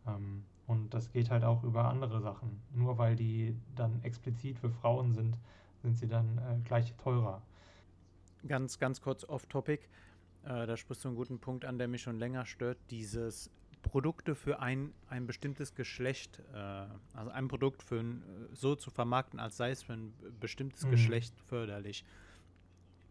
Ähm, 0.05 0.43
und 0.67 0.93
das 0.93 1.11
geht 1.11 1.29
halt 1.29 1.43
auch 1.43 1.63
über 1.63 1.85
andere 1.85 2.21
Sachen. 2.21 2.61
Nur 2.73 2.97
weil 2.97 3.15
die 3.15 3.55
dann 3.75 4.03
explizit 4.03 4.57
für 4.57 4.69
Frauen 4.69 5.13
sind, 5.13 5.35
sind 5.81 5.97
sie 5.97 6.07
dann 6.07 6.37
äh, 6.37 6.59
gleich 6.65 6.93
teurer. 6.97 7.41
Ganz, 8.47 8.77
ganz 8.77 9.01
kurz 9.01 9.23
off-topic. 9.23 9.87
Äh, 10.43 10.67
da 10.67 10.77
sprichst 10.77 11.03
du 11.03 11.09
einen 11.09 11.17
guten 11.17 11.39
Punkt 11.39 11.65
an, 11.65 11.77
der 11.77 11.87
mich 11.87 12.01
schon 12.01 12.19
länger 12.19 12.45
stört. 12.45 12.77
Dieses 12.89 13.49
Produkte 13.87 14.35
für 14.35 14.59
ein, 14.59 14.93
ein 15.09 15.27
bestimmtes 15.27 15.75
Geschlecht, 15.75 16.41
äh, 16.53 16.57
also 17.13 17.31
ein 17.31 17.47
Produkt 17.47 17.83
für 17.83 17.99
ein, 17.99 18.23
so 18.53 18.75
zu 18.75 18.89
vermarkten, 18.89 19.39
als 19.39 19.57
sei 19.57 19.71
es 19.71 19.83
für 19.83 19.93
ein 19.93 20.13
bestimmtes 20.39 20.85
mhm. 20.85 20.91
Geschlecht 20.91 21.33
förderlich. 21.47 22.05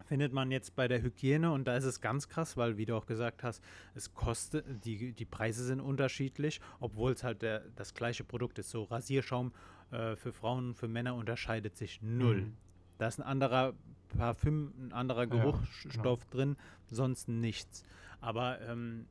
Findet 0.05 0.31
man 0.31 0.51
jetzt 0.51 0.75
bei 0.75 0.87
der 0.87 1.01
Hygiene 1.01 1.51
und 1.51 1.67
da 1.67 1.75
ist 1.75 1.83
es 1.83 1.99
ganz 1.99 2.29
krass, 2.29 2.55
weil, 2.55 2.77
wie 2.77 2.85
du 2.85 2.95
auch 2.95 3.05
gesagt 3.05 3.43
hast, 3.43 3.61
es 3.93 4.13
kostet, 4.13 4.85
die, 4.85 5.11
die 5.11 5.25
Preise 5.25 5.65
sind 5.65 5.81
unterschiedlich, 5.81 6.61
obwohl 6.79 7.11
es 7.11 7.25
halt 7.25 7.41
der, 7.41 7.63
das 7.75 7.93
gleiche 7.93 8.23
Produkt 8.23 8.57
ist. 8.57 8.69
So 8.69 8.83
Rasierschaum 8.83 9.51
äh, 9.91 10.15
für 10.15 10.31
Frauen 10.31 10.69
und 10.69 10.75
für 10.75 10.87
Männer 10.87 11.15
unterscheidet 11.15 11.75
sich 11.75 12.01
null. 12.01 12.43
Mhm. 12.43 12.57
Da 12.99 13.07
ist 13.07 13.19
ein 13.19 13.23
anderer 13.23 13.73
Parfüm, 14.17 14.73
ein 14.79 14.93
anderer 14.93 15.27
Geruchsstoff 15.27 16.19
ja, 16.21 16.25
genau. 16.31 16.31
drin, 16.31 16.57
sonst 16.89 17.27
nichts. 17.27 17.83
Aber 18.21 18.61
ähm, 18.61 19.07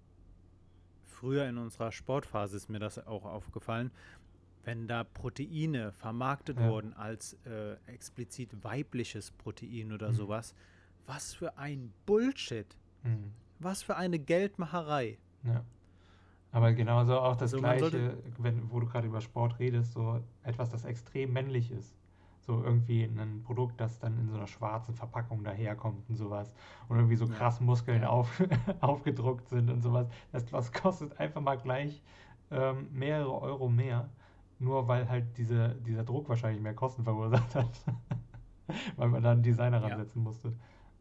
früher 1.16 1.48
in 1.48 1.58
unserer 1.58 1.92
Sportphase 1.92 2.56
ist 2.56 2.68
mir 2.68 2.78
das 2.78 3.04
auch 3.06 3.24
aufgefallen, 3.24 3.90
wenn 4.64 4.86
da 4.86 5.04
Proteine 5.04 5.92
vermarktet 5.92 6.58
ja. 6.60 6.68
wurden 6.68 6.92
als 6.94 7.36
äh, 7.44 7.76
explizit 7.86 8.50
weibliches 8.62 9.30
Protein 9.30 9.92
oder 9.92 10.10
mhm. 10.10 10.14
sowas, 10.14 10.54
was 11.06 11.34
für 11.34 11.56
ein 11.56 11.92
Bullshit. 12.04 12.66
Mhm. 13.02 13.32
Was 13.58 13.82
für 13.82 13.96
eine 13.96 14.18
Geldmacherei. 14.18 15.18
Ja. 15.44 15.64
Aber 16.52 16.72
genauso 16.72 17.18
auch 17.18 17.36
das 17.36 17.54
also 17.54 17.58
Gleiche, 17.58 18.16
wenn, 18.38 18.70
wo 18.70 18.80
du 18.80 18.86
gerade 18.86 19.06
über 19.06 19.20
Sport 19.20 19.58
redest, 19.58 19.92
so 19.92 20.20
etwas, 20.42 20.70
das 20.70 20.84
extrem 20.84 21.32
männlich 21.32 21.70
ist. 21.70 21.94
So 22.46 22.62
irgendwie 22.62 23.02
ein 23.02 23.42
Produkt, 23.44 23.80
das 23.80 23.98
dann 23.98 24.18
in 24.18 24.28
so 24.28 24.36
einer 24.36 24.46
schwarzen 24.46 24.94
Verpackung 24.94 25.42
daherkommt 25.42 26.08
und 26.08 26.16
sowas. 26.16 26.52
Und 26.88 26.96
irgendwie 26.96 27.16
so 27.16 27.26
krass 27.26 27.60
Muskeln 27.60 28.04
auf, 28.04 28.40
aufgedruckt 28.80 29.48
sind 29.48 29.68
und 29.70 29.82
sowas. 29.82 30.06
Das, 30.32 30.46
das 30.46 30.72
kostet 30.72 31.18
einfach 31.18 31.40
mal 31.40 31.56
gleich 31.56 32.02
ähm, 32.50 32.88
mehrere 32.92 33.40
Euro 33.40 33.68
mehr. 33.68 34.08
Nur 34.58 34.88
weil 34.88 35.08
halt 35.08 35.36
diese, 35.36 35.74
dieser 35.86 36.04
Druck 36.04 36.28
wahrscheinlich 36.28 36.62
mehr 36.62 36.74
Kosten 36.74 37.04
verursacht 37.04 37.54
hat. 37.54 37.70
weil 38.96 39.08
man 39.08 39.22
da 39.22 39.32
einen 39.32 39.42
Designer 39.42 39.82
ransetzen 39.82 40.22
musste. 40.22 40.52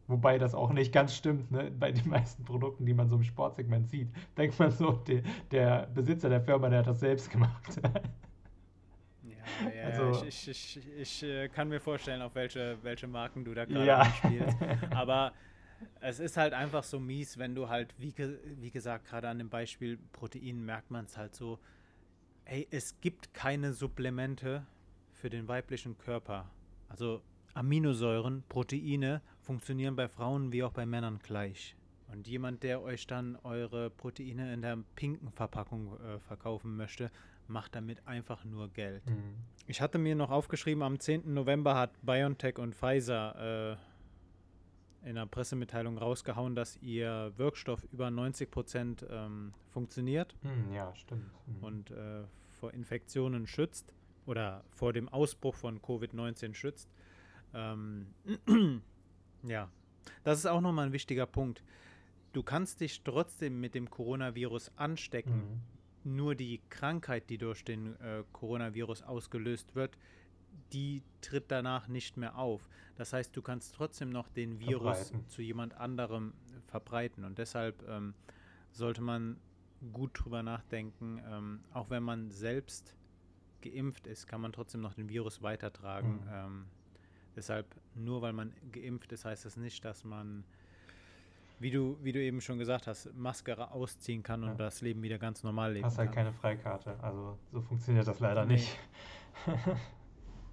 Wobei 0.08 0.38
das 0.38 0.54
auch 0.54 0.72
nicht 0.72 0.92
ganz 0.92 1.14
stimmt, 1.14 1.50
ne? 1.50 1.70
Bei 1.70 1.90
den 1.90 2.08
meisten 2.08 2.44
Produkten, 2.44 2.86
die 2.86 2.94
man 2.94 3.08
so 3.08 3.16
im 3.16 3.24
Sportsegment 3.24 3.88
sieht, 3.88 4.08
denkt 4.36 4.58
man 4.58 4.70
so, 4.70 4.92
der, 4.92 5.22
der 5.50 5.88
Besitzer 5.92 6.28
der 6.28 6.40
Firma, 6.40 6.68
der 6.68 6.80
hat 6.80 6.86
das 6.86 7.00
selbst 7.00 7.30
gemacht. 7.30 7.80
Ja, 9.76 9.84
also, 9.84 10.26
ich, 10.26 10.48
ich, 10.48 10.76
ich, 10.76 10.98
ich, 10.98 11.22
äh, 11.22 11.48
kann 11.48 11.68
mir 11.68 11.80
vorstellen, 11.80 12.22
auf 12.22 12.34
welche, 12.34 12.78
welche 12.82 13.06
Marken 13.06 13.44
du 13.44 13.54
da 13.54 13.64
gerade 13.64 13.86
ja. 13.86 14.04
spielst. 14.04 14.56
Aber 14.90 15.32
es 16.00 16.20
ist 16.20 16.36
halt 16.36 16.52
einfach 16.52 16.84
so 16.84 16.98
mies, 16.98 17.38
wenn 17.38 17.54
du 17.54 17.68
halt, 17.68 17.94
wie, 17.98 18.14
wie 18.16 18.70
gesagt, 18.70 19.06
gerade 19.06 19.28
an 19.28 19.38
dem 19.38 19.48
Beispiel 19.48 19.98
Protein 20.12 20.64
merkt 20.64 20.90
man 20.90 21.04
es 21.04 21.16
halt 21.16 21.34
so, 21.34 21.58
ey, 22.44 22.66
es 22.70 23.00
gibt 23.00 23.34
keine 23.34 23.72
Supplemente 23.72 24.66
für 25.12 25.30
den 25.30 25.48
weiblichen 25.48 25.98
Körper. 25.98 26.50
Also 26.88 27.22
Aminosäuren, 27.54 28.44
Proteine 28.48 29.22
funktionieren 29.40 29.96
bei 29.96 30.08
Frauen 30.08 30.52
wie 30.52 30.62
auch 30.62 30.72
bei 30.72 30.86
Männern 30.86 31.18
gleich. 31.22 31.76
Und 32.12 32.28
jemand, 32.28 32.62
der 32.62 32.82
euch 32.82 33.06
dann 33.06 33.36
eure 33.42 33.90
Proteine 33.90 34.52
in 34.52 34.62
der 34.62 34.78
pinken 34.94 35.32
Verpackung 35.32 35.98
äh, 36.00 36.20
verkaufen 36.20 36.76
möchte, 36.76 37.10
macht 37.48 37.74
damit 37.74 38.06
einfach 38.06 38.44
nur 38.44 38.68
Geld. 38.68 39.08
Mhm. 39.08 39.36
Ich 39.66 39.80
hatte 39.80 39.98
mir 39.98 40.14
noch 40.14 40.30
aufgeschrieben, 40.30 40.82
am 40.82 40.98
10. 40.98 41.32
November 41.34 41.74
hat 41.74 41.90
BioNTech 42.02 42.58
und 42.58 42.74
Pfizer 42.74 43.76
äh, 45.04 45.08
in 45.08 45.16
einer 45.16 45.26
Pressemitteilung 45.26 45.98
rausgehauen, 45.98 46.54
dass 46.54 46.76
ihr 46.82 47.32
Wirkstoff 47.36 47.84
über 47.92 48.10
90 48.10 48.50
Prozent 48.50 49.06
ähm, 49.08 49.54
funktioniert. 49.68 50.34
Mhm, 50.42 50.72
ja, 50.72 50.94
stimmt. 50.96 51.30
Mhm. 51.46 51.64
Und 51.64 51.90
äh, 51.90 52.24
vor 52.60 52.72
Infektionen 52.72 53.46
schützt 53.46 53.94
oder 54.26 54.64
vor 54.70 54.92
dem 54.92 55.08
Ausbruch 55.08 55.54
von 55.54 55.80
Covid-19 55.80 56.54
schützt. 56.54 56.90
Ähm, 57.54 58.08
ja, 59.44 59.70
das 60.24 60.38
ist 60.38 60.46
auch 60.46 60.60
nochmal 60.60 60.86
ein 60.86 60.92
wichtiger 60.92 61.26
Punkt. 61.26 61.62
Du 62.32 62.42
kannst 62.42 62.80
dich 62.80 63.02
trotzdem 63.02 63.60
mit 63.60 63.74
dem 63.74 63.88
Coronavirus 63.88 64.72
anstecken. 64.76 65.62
Nur 66.06 66.36
die 66.36 66.60
Krankheit, 66.70 67.28
die 67.30 67.36
durch 67.36 67.64
den 67.64 67.98
äh, 68.00 68.22
Coronavirus 68.32 69.02
ausgelöst 69.02 69.74
wird, 69.74 69.98
die 70.72 71.02
tritt 71.20 71.50
danach 71.50 71.88
nicht 71.88 72.16
mehr 72.16 72.38
auf. 72.38 72.68
Das 72.94 73.12
heißt, 73.12 73.36
du 73.36 73.42
kannst 73.42 73.74
trotzdem 73.74 74.10
noch 74.10 74.28
den 74.28 74.60
Virus 74.60 75.08
verbreiten. 75.08 75.28
zu 75.28 75.42
jemand 75.42 75.74
anderem 75.74 76.32
verbreiten. 76.68 77.24
Und 77.24 77.38
deshalb 77.38 77.86
ähm, 77.88 78.14
sollte 78.70 79.02
man 79.02 79.36
gut 79.92 80.12
drüber 80.14 80.44
nachdenken. 80.44 81.20
Ähm, 81.28 81.60
auch 81.72 81.90
wenn 81.90 82.04
man 82.04 82.30
selbst 82.30 82.94
geimpft 83.60 84.06
ist, 84.06 84.28
kann 84.28 84.40
man 84.40 84.52
trotzdem 84.52 84.82
noch 84.82 84.94
den 84.94 85.08
Virus 85.08 85.42
weitertragen. 85.42 86.20
Mhm. 86.24 86.30
Ähm, 86.32 86.64
deshalb, 87.34 87.66
nur 87.96 88.22
weil 88.22 88.32
man 88.32 88.52
geimpft 88.70 89.12
ist, 89.12 89.24
heißt 89.24 89.44
das 89.44 89.56
nicht, 89.56 89.84
dass 89.84 90.04
man 90.04 90.44
wie 91.58 91.70
du, 91.70 91.96
wie 92.02 92.12
du 92.12 92.20
eben 92.20 92.40
schon 92.40 92.58
gesagt 92.58 92.86
hast, 92.86 93.14
Maske 93.14 93.70
ausziehen 93.70 94.22
kann 94.22 94.42
und 94.42 94.50
ja. 94.50 94.54
das 94.56 94.80
Leben 94.82 95.02
wieder 95.02 95.18
ganz 95.18 95.42
normal 95.42 95.72
leben 95.72 95.86
Hast 95.86 95.98
halt 95.98 96.12
keine 96.12 96.32
Freikarte. 96.32 96.98
Also 97.00 97.38
so 97.50 97.62
funktioniert 97.62 98.06
das 98.06 98.20
leider 98.20 98.44
nee. 98.44 98.54
nicht. 98.54 98.78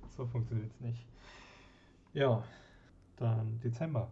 so 0.10 0.26
funktioniert 0.26 0.72
es 0.72 0.80
nicht. 0.80 1.06
Ja, 2.14 2.44
dann 3.18 3.60
Dezember. 3.60 4.12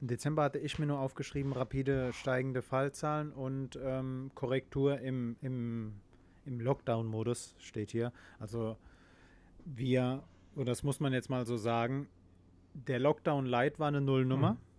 Im 0.00 0.08
Dezember 0.08 0.42
hatte 0.42 0.58
ich 0.58 0.78
mir 0.78 0.86
nur 0.86 0.98
aufgeschrieben, 0.98 1.52
rapide 1.52 2.12
steigende 2.12 2.60
Fallzahlen 2.60 3.32
und 3.32 3.78
ähm, 3.82 4.32
Korrektur 4.34 4.98
im, 5.00 5.36
im, 5.40 5.94
im 6.44 6.60
Lockdown-Modus 6.60 7.54
steht 7.58 7.92
hier. 7.92 8.12
Also 8.40 8.76
wir, 9.64 10.24
und 10.56 10.66
das 10.66 10.82
muss 10.82 10.98
man 10.98 11.12
jetzt 11.12 11.30
mal 11.30 11.46
so 11.46 11.56
sagen, 11.56 12.08
der 12.74 12.98
Lockdown 12.98 13.46
Light 13.46 13.78
war 13.78 13.88
eine 13.88 14.00
Nullnummer. 14.00 14.54
Mhm 14.54 14.73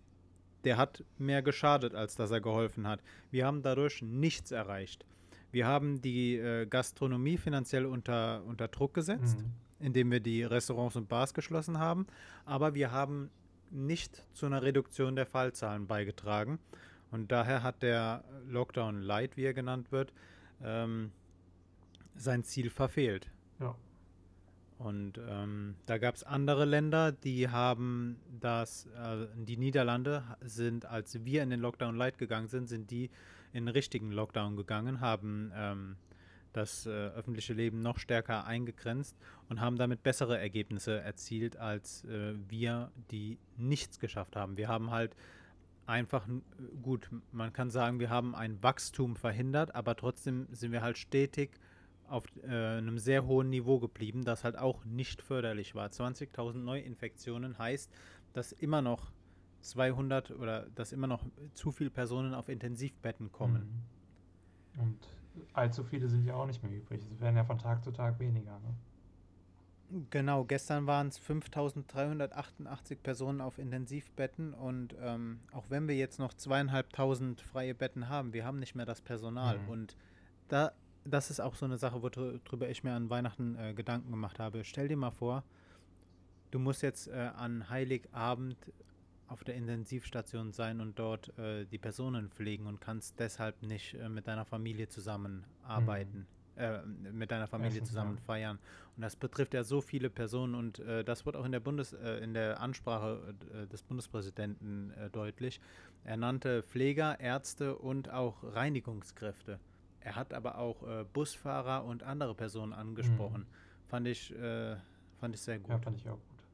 der 0.64 0.76
hat 0.76 1.04
mehr 1.18 1.42
geschadet, 1.42 1.94
als 1.94 2.16
dass 2.16 2.30
er 2.30 2.40
geholfen 2.40 2.86
hat. 2.86 3.00
Wir 3.30 3.46
haben 3.46 3.62
dadurch 3.62 4.02
nichts 4.02 4.50
erreicht. 4.50 5.04
Wir 5.52 5.66
haben 5.66 6.02
die 6.02 6.36
äh, 6.36 6.66
Gastronomie 6.66 7.38
finanziell 7.38 7.86
unter, 7.86 8.42
unter 8.44 8.68
Druck 8.68 8.94
gesetzt, 8.94 9.38
mhm. 9.38 9.86
indem 9.86 10.10
wir 10.10 10.20
die 10.20 10.42
Restaurants 10.42 10.96
und 10.96 11.08
Bars 11.08 11.34
geschlossen 11.34 11.78
haben. 11.78 12.06
Aber 12.44 12.74
wir 12.74 12.90
haben 12.90 13.30
nicht 13.70 14.26
zu 14.32 14.46
einer 14.46 14.62
Reduktion 14.62 15.16
der 15.16 15.26
Fallzahlen 15.26 15.86
beigetragen. 15.86 16.58
Und 17.10 17.32
daher 17.32 17.62
hat 17.62 17.82
der 17.82 18.24
Lockdown 18.48 19.00
Light, 19.00 19.36
wie 19.36 19.44
er 19.44 19.54
genannt 19.54 19.92
wird, 19.92 20.12
ähm, 20.62 21.12
sein 22.16 22.42
Ziel 22.44 22.70
verfehlt. 22.70 23.30
Ja. 23.60 23.76
Und 24.78 25.18
ähm, 25.26 25.74
da 25.86 25.96
gab 25.96 26.16
es 26.16 26.22
andere 26.22 26.66
Länder, 26.66 27.10
die 27.12 27.48
haben 27.48 28.20
das, 28.40 28.86
äh, 28.86 29.26
die 29.34 29.56
Niederlande 29.56 30.22
sind, 30.42 30.84
als 30.84 31.24
wir 31.24 31.42
in 31.42 31.50
den 31.50 31.60
Lockdown 31.60 31.96
Light 31.96 32.18
gegangen 32.18 32.48
sind, 32.48 32.68
sind 32.68 32.90
die 32.90 33.10
in 33.52 33.64
den 33.64 33.68
richtigen 33.68 34.12
Lockdown 34.12 34.54
gegangen, 34.54 35.00
haben 35.00 35.50
ähm, 35.56 35.96
das 36.52 36.86
äh, 36.86 36.90
öffentliche 36.90 37.54
Leben 37.54 37.80
noch 37.80 37.98
stärker 37.98 38.46
eingegrenzt 38.46 39.16
und 39.48 39.60
haben 39.60 39.76
damit 39.76 40.02
bessere 40.02 40.38
Ergebnisse 40.38 41.00
erzielt 41.00 41.56
als 41.56 42.04
äh, 42.04 42.34
wir, 42.48 42.90
die 43.10 43.38
nichts 43.56 43.98
geschafft 43.98 44.36
haben. 44.36 44.58
Wir 44.58 44.68
haben 44.68 44.90
halt 44.90 45.16
einfach, 45.86 46.26
gut, 46.82 47.08
man 47.32 47.52
kann 47.52 47.70
sagen, 47.70 47.98
wir 48.00 48.10
haben 48.10 48.34
ein 48.34 48.62
Wachstum 48.62 49.16
verhindert, 49.16 49.74
aber 49.74 49.96
trotzdem 49.96 50.48
sind 50.50 50.72
wir 50.72 50.82
halt 50.82 50.98
stetig 50.98 51.50
auf 52.08 52.24
äh, 52.42 52.78
einem 52.78 52.98
sehr 52.98 53.26
hohen 53.26 53.50
Niveau 53.50 53.78
geblieben, 53.78 54.24
das 54.24 54.44
halt 54.44 54.58
auch 54.58 54.84
nicht 54.84 55.22
förderlich 55.22 55.74
war. 55.74 55.88
20.000 55.88 56.58
Neuinfektionen 56.58 57.58
heißt, 57.58 57.90
dass 58.32 58.52
immer 58.52 58.82
noch 58.82 59.12
200 59.60 60.30
oder 60.32 60.66
dass 60.74 60.92
immer 60.92 61.06
noch 61.06 61.24
zu 61.54 61.72
viele 61.72 61.90
Personen 61.90 62.34
auf 62.34 62.48
Intensivbetten 62.48 63.32
kommen. 63.32 63.84
Mhm. 64.74 64.82
Und 64.82 65.08
allzu 65.52 65.84
viele 65.84 66.08
sind 66.08 66.24
ja 66.24 66.34
auch 66.34 66.46
nicht 66.46 66.62
mehr 66.62 66.72
übrig. 66.72 67.02
Es 67.12 67.20
werden 67.20 67.36
ja 67.36 67.44
von 67.44 67.58
Tag 67.58 67.82
zu 67.82 67.90
Tag 67.90 68.18
weniger. 68.18 68.58
Ne? 68.60 68.74
Genau, 70.10 70.44
gestern 70.44 70.86
waren 70.86 71.08
es 71.08 71.18
5388 71.18 73.02
Personen 73.02 73.40
auf 73.40 73.58
Intensivbetten 73.58 74.52
und 74.52 74.96
ähm, 75.00 75.40
auch 75.52 75.64
wenn 75.68 75.86
wir 75.86 75.94
jetzt 75.94 76.18
noch 76.18 76.34
zweieinhalbtausend 76.34 77.40
freie 77.40 77.74
Betten 77.74 78.08
haben, 78.08 78.32
wir 78.32 78.44
haben 78.44 78.58
nicht 78.58 78.74
mehr 78.74 78.86
das 78.86 79.00
Personal. 79.00 79.58
Mhm. 79.60 79.68
Und 79.68 79.96
da, 80.48 80.72
das 81.08 81.30
ist 81.30 81.40
auch 81.40 81.54
so 81.54 81.64
eine 81.64 81.78
Sache, 81.78 82.02
worüber 82.02 82.68
ich 82.68 82.84
mir 82.84 82.92
an 82.92 83.10
Weihnachten 83.10 83.56
äh, 83.56 83.74
Gedanken 83.74 84.10
gemacht 84.10 84.38
habe. 84.38 84.64
Stell 84.64 84.88
dir 84.88 84.96
mal 84.96 85.10
vor, 85.10 85.44
du 86.50 86.58
musst 86.58 86.82
jetzt 86.82 87.08
äh, 87.08 87.30
an 87.36 87.68
Heiligabend 87.70 88.56
auf 89.28 89.42
der 89.44 89.56
Intensivstation 89.56 90.52
sein 90.52 90.80
und 90.80 90.98
dort 90.98 91.36
äh, 91.38 91.64
die 91.66 91.78
Personen 91.78 92.30
pflegen 92.30 92.66
und 92.66 92.80
kannst 92.80 93.18
deshalb 93.18 93.62
nicht 93.62 93.94
äh, 93.94 94.08
mit 94.08 94.26
deiner 94.26 94.44
Familie 94.44 94.88
zusammenarbeiten. 94.88 96.20
Mhm 96.20 96.36
äh, 96.56 96.80
mit 97.12 97.30
deiner 97.30 97.46
Familie 97.48 97.82
Essen, 97.82 97.86
zusammen 97.86 98.16
ja. 98.16 98.22
feiern. 98.22 98.58
Und 98.96 99.02
das 99.02 99.14
betrifft 99.14 99.52
ja 99.52 99.62
so 99.62 99.82
viele 99.82 100.08
Personen 100.08 100.54
und 100.54 100.78
äh, 100.78 101.04
das 101.04 101.26
wird 101.26 101.36
auch 101.36 101.44
in 101.44 101.52
der 101.52 101.60
Bundes 101.60 101.92
äh, 101.92 102.24
in 102.24 102.32
der 102.32 102.60
Ansprache 102.60 103.34
des 103.70 103.82
Bundespräsidenten 103.82 104.90
deutlich. 105.12 105.60
Er 106.04 106.16
nannte 106.16 106.62
Pfleger, 106.62 107.20
Ärzte 107.20 107.76
und 107.76 108.08
auch 108.10 108.36
Reinigungskräfte. 108.42 109.60
Er 110.06 110.14
hat 110.14 110.32
aber 110.32 110.58
auch 110.58 110.84
äh, 110.84 111.04
Busfahrer 111.12 111.84
und 111.84 112.04
andere 112.04 112.32
Personen 112.36 112.72
angesprochen. 112.72 113.40
Mhm. 113.40 113.88
Fand 113.88 114.06
ich 114.06 114.32
fand 115.18 115.34
ich 115.34 115.40
sehr 115.40 115.58
gut. 115.58 115.68
Ja, 115.68 115.78
fand 115.78 115.96
ich 115.96 116.08
auch 116.08 116.12
gut. 116.12 116.44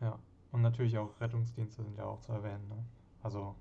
Ja. 0.00 0.18
Und 0.52 0.62
natürlich 0.62 0.96
auch 0.96 1.20
Rettungsdienste 1.20 1.82
sind 1.82 1.96
ja 1.96 2.04
auch 2.04 2.20
zu 2.20 2.30
erwähnen. 2.30 2.68
Ne? 2.68 2.84
Also 3.20 3.56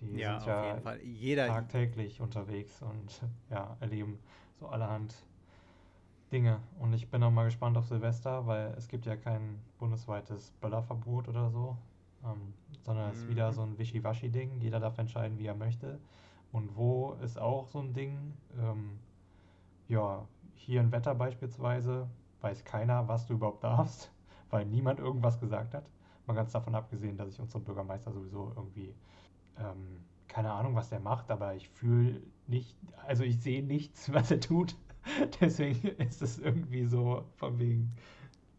die 0.00 0.16
ja, 0.16 0.40
sind 0.40 0.48
ja 0.48 0.96
Jeder 1.04 1.46
tagtäglich 1.46 2.20
unterwegs 2.20 2.82
und 2.82 3.22
ja, 3.50 3.76
erleben 3.78 4.18
so 4.58 4.66
allerhand 4.66 5.14
Dinge. 6.32 6.58
Und 6.80 6.92
ich 6.92 7.08
bin 7.08 7.22
auch 7.22 7.30
mal 7.30 7.44
gespannt 7.44 7.76
auf 7.76 7.86
Silvester, 7.86 8.44
weil 8.48 8.74
es 8.76 8.88
gibt 8.88 9.06
ja 9.06 9.14
kein 9.14 9.60
bundesweites 9.78 10.50
Böllerverbot 10.60 11.28
oder 11.28 11.48
so, 11.50 11.76
ähm, 12.24 12.54
sondern 12.82 13.10
es 13.12 13.18
ist 13.18 13.28
wieder 13.28 13.50
mhm. 13.50 13.54
so 13.54 13.62
ein 13.62 13.78
Wischiwaschi-Ding. 13.78 14.60
Jeder 14.60 14.80
darf 14.80 14.98
entscheiden, 14.98 15.38
wie 15.38 15.46
er 15.46 15.54
möchte. 15.54 16.00
Und 16.52 16.76
wo 16.76 17.12
ist 17.22 17.38
auch 17.38 17.66
so 17.66 17.78
ein 17.80 17.92
Ding. 17.92 18.34
Ähm, 18.58 18.98
ja, 19.88 20.26
hier 20.54 20.80
in 20.80 20.92
Wetter 20.92 21.14
beispielsweise 21.14 22.08
weiß 22.40 22.64
keiner, 22.64 23.08
was 23.08 23.26
du 23.26 23.34
überhaupt 23.34 23.64
darfst, 23.64 24.10
weil 24.50 24.66
niemand 24.66 25.00
irgendwas 25.00 25.38
gesagt 25.40 25.74
hat. 25.74 25.84
Mal 26.26 26.34
ganz 26.34 26.52
davon 26.52 26.74
abgesehen, 26.74 27.16
dass 27.16 27.28
ich 27.28 27.40
unseren 27.40 27.64
Bürgermeister 27.64 28.12
sowieso 28.12 28.52
irgendwie, 28.56 28.94
ähm, 29.58 30.04
keine 30.28 30.52
Ahnung, 30.52 30.74
was 30.76 30.90
der 30.90 31.00
macht, 31.00 31.30
aber 31.30 31.54
ich 31.54 31.68
fühle 31.68 32.22
nicht, 32.46 32.76
also 33.06 33.24
ich 33.24 33.40
sehe 33.40 33.64
nichts, 33.64 34.12
was 34.12 34.30
er 34.30 34.40
tut. 34.40 34.76
Deswegen 35.40 35.88
ist 35.88 36.22
es 36.22 36.38
irgendwie 36.38 36.84
so 36.84 37.24
von 37.36 37.58
wegen, 37.58 37.92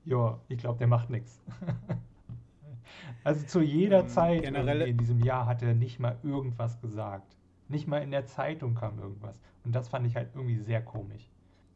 ja, 0.06 0.40
ich 0.48 0.58
glaube, 0.58 0.80
der 0.80 0.88
macht 0.88 1.10
nichts. 1.10 1.42
Also 3.24 3.46
zu 3.46 3.62
jeder 3.62 4.02
ähm, 4.02 4.08
Zeit 4.08 4.44
in 4.44 4.98
diesem 4.98 5.20
Jahr 5.20 5.46
hat 5.46 5.62
er 5.62 5.76
nicht 5.76 6.00
mal 6.00 6.18
irgendwas 6.24 6.82
gesagt. 6.82 7.38
Nicht 7.72 7.88
mal 7.88 8.00
in 8.00 8.12
der 8.12 8.26
Zeitung 8.26 8.76
kam 8.76 9.00
irgendwas. 9.00 9.40
Und 9.64 9.74
das 9.74 9.88
fand 9.88 10.06
ich 10.08 10.16
halt 10.16 10.30
irgendwie 10.36 10.60
sehr 10.60 10.82
komisch. 10.82 11.30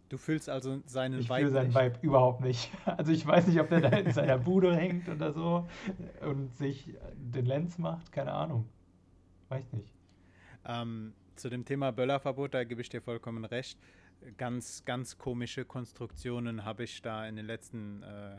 Du 0.10 0.18
fühlst 0.18 0.50
also 0.50 0.82
seinen 0.86 1.20
ich 1.20 1.30
Vibe. 1.30 1.34
Ich 1.34 1.40
fühle 1.40 1.52
seinen 1.52 1.68
nicht. 1.68 1.76
Vibe 1.76 2.00
überhaupt 2.02 2.42
nicht. 2.42 2.72
Also 2.86 3.12
ich 3.12 3.26
weiß 3.26 3.48
nicht, 3.48 3.60
ob 3.60 3.70
der 3.70 3.82
da 3.82 3.90
in 3.90 4.12
seiner 4.12 4.38
Bude 4.38 4.76
hängt 4.76 5.10
oder 5.10 5.34
so 5.34 5.68
und 6.22 6.56
sich 6.56 6.94
den 7.16 7.46
Lenz 7.46 7.78
macht, 7.78 8.12
keine 8.12 8.34
Ahnung. 8.34 8.70
Weiß 9.50 9.74
nicht. 9.74 9.94
Ähm, 10.66 11.14
zu 11.36 11.50
dem 11.50 11.66
Thema 11.66 11.92
Böllerverbot, 11.92 12.54
da 12.54 12.64
gebe 12.64 12.82
ich 12.82 12.90
dir 12.90 13.02
vollkommen 13.02 13.46
recht 13.46 13.80
ganz, 14.38 14.84
ganz 14.86 15.18
komische 15.18 15.66
Konstruktionen 15.66 16.66
habe 16.66 16.84
ich 16.84 17.02
da 17.02 17.28
in 17.28 17.36
den 17.36 17.46
letzten, 17.46 18.04
äh, 18.04 18.38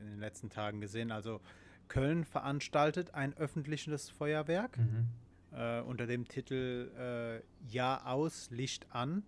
in 0.00 0.10
den 0.10 0.20
letzten 0.20 0.50
Tagen 0.50 0.80
gesehen. 0.80 1.10
Also 1.10 1.40
Köln 1.88 2.24
veranstaltet 2.24 3.14
ein 3.14 3.36
öffentliches 3.36 4.10
Feuerwerk 4.10 4.78
mhm. 4.78 5.08
Äh, 5.52 5.80
unter 5.80 6.06
dem 6.06 6.26
Titel 6.26 6.90
äh, 6.98 7.72
Jahr 7.72 8.06
aus, 8.06 8.50
Licht 8.50 8.86
an. 8.90 9.22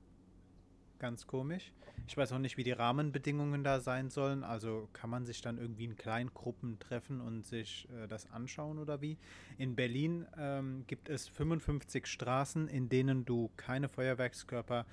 Ganz 0.99 1.27
komisch. 1.27 1.73
Ich 2.07 2.17
weiß 2.17 2.33
auch 2.33 2.39
nicht, 2.39 2.57
wie 2.57 2.65
die 2.65 2.73
Rahmenbedingungen 2.73 3.63
da 3.63 3.81
sein 3.81 4.11
sollen. 4.11 4.43
Also 4.43 4.89
kann 4.93 5.11
man 5.11 5.27
sich 5.27 5.43
dann 5.43 5.59
irgendwie 5.59 5.85
in 5.85 5.97
kleinen 5.97 6.35
Gruppen 6.35 6.79
treffen 6.79 7.21
und 7.21 7.47
sich 7.47 7.89
äh, 7.91 8.09
das 8.09 8.31
anschauen 8.33 8.79
oder 8.79 9.01
wie? 9.01 9.17
In 9.59 9.77
Berlin 9.77 10.27
ähm, 10.37 10.85
gibt 10.87 11.09
es 11.09 11.29
55 11.29 12.07
Straßen, 12.07 12.69
in 12.69 12.89
denen 12.89 13.25
du 13.25 13.51
keine 13.57 13.89
Feuerwerkskörper 13.89 14.87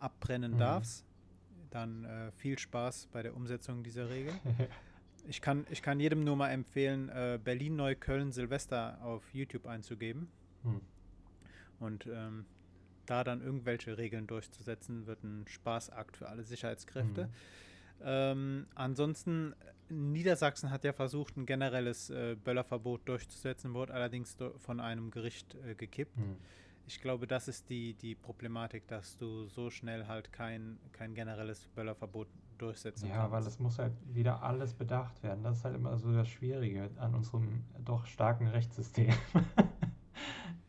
abbrennen 0.00 0.54
mhm. 0.54 0.58
darfst. 0.58 1.04
Dann 1.70 2.04
äh, 2.04 2.32
viel 2.32 2.58
Spaß 2.58 3.08
bei 3.12 3.22
der 3.22 3.36
Umsetzung 3.36 3.82
dieser 3.82 4.08
Regel. 4.08 4.32
ich, 5.28 5.42
kann, 5.42 5.66
ich 5.70 5.82
kann 5.82 6.00
jedem 6.00 6.24
nur 6.24 6.36
mal 6.36 6.50
empfehlen, 6.50 7.08
äh, 7.10 7.38
Berlin-Neukölln 7.42 8.32
Silvester 8.32 8.98
auf 9.02 9.22
YouTube 9.34 9.66
einzugeben. 9.66 10.28
Mhm. 10.64 10.80
Und 11.80 12.06
ähm, 12.06 12.44
da 13.06 13.24
dann 13.24 13.42
irgendwelche 13.42 13.98
Regeln 13.98 14.26
durchzusetzen, 14.26 15.06
wird 15.06 15.22
ein 15.24 15.46
Spaßakt 15.48 16.16
für 16.16 16.28
alle 16.28 16.44
Sicherheitskräfte. 16.44 17.26
Mhm. 17.26 17.30
Ähm, 18.04 18.66
ansonsten, 18.74 19.54
Niedersachsen 19.88 20.70
hat 20.70 20.84
ja 20.84 20.92
versucht, 20.92 21.36
ein 21.36 21.46
generelles 21.46 22.10
äh, 22.10 22.36
Böllerverbot 22.36 23.08
durchzusetzen, 23.08 23.74
wurde 23.74 23.94
allerdings 23.94 24.36
von 24.58 24.80
einem 24.80 25.10
Gericht 25.10 25.56
äh, 25.66 25.74
gekippt. 25.74 26.16
Mhm 26.16 26.36
ich 26.86 27.00
glaube, 27.00 27.26
das 27.26 27.48
ist 27.48 27.68
die, 27.70 27.94
die 27.94 28.14
Problematik, 28.14 28.86
dass 28.88 29.16
du 29.16 29.46
so 29.46 29.70
schnell 29.70 30.06
halt 30.06 30.32
kein, 30.32 30.78
kein 30.92 31.14
generelles 31.14 31.66
Böllerverbot 31.74 32.28
durchsetzen 32.58 33.06
ja, 33.06 33.14
kannst. 33.14 33.26
Ja, 33.26 33.32
weil 33.32 33.46
es 33.46 33.58
muss 33.58 33.78
halt 33.78 33.92
wieder 34.12 34.42
alles 34.42 34.74
bedacht 34.74 35.22
werden. 35.22 35.42
Das 35.42 35.58
ist 35.58 35.64
halt 35.64 35.74
immer 35.74 35.96
so 35.98 36.12
das 36.12 36.28
Schwierige 36.28 36.90
an 36.96 37.14
unserem 37.14 37.64
doch 37.84 38.06
starken 38.06 38.46
Rechtssystem. 38.48 39.12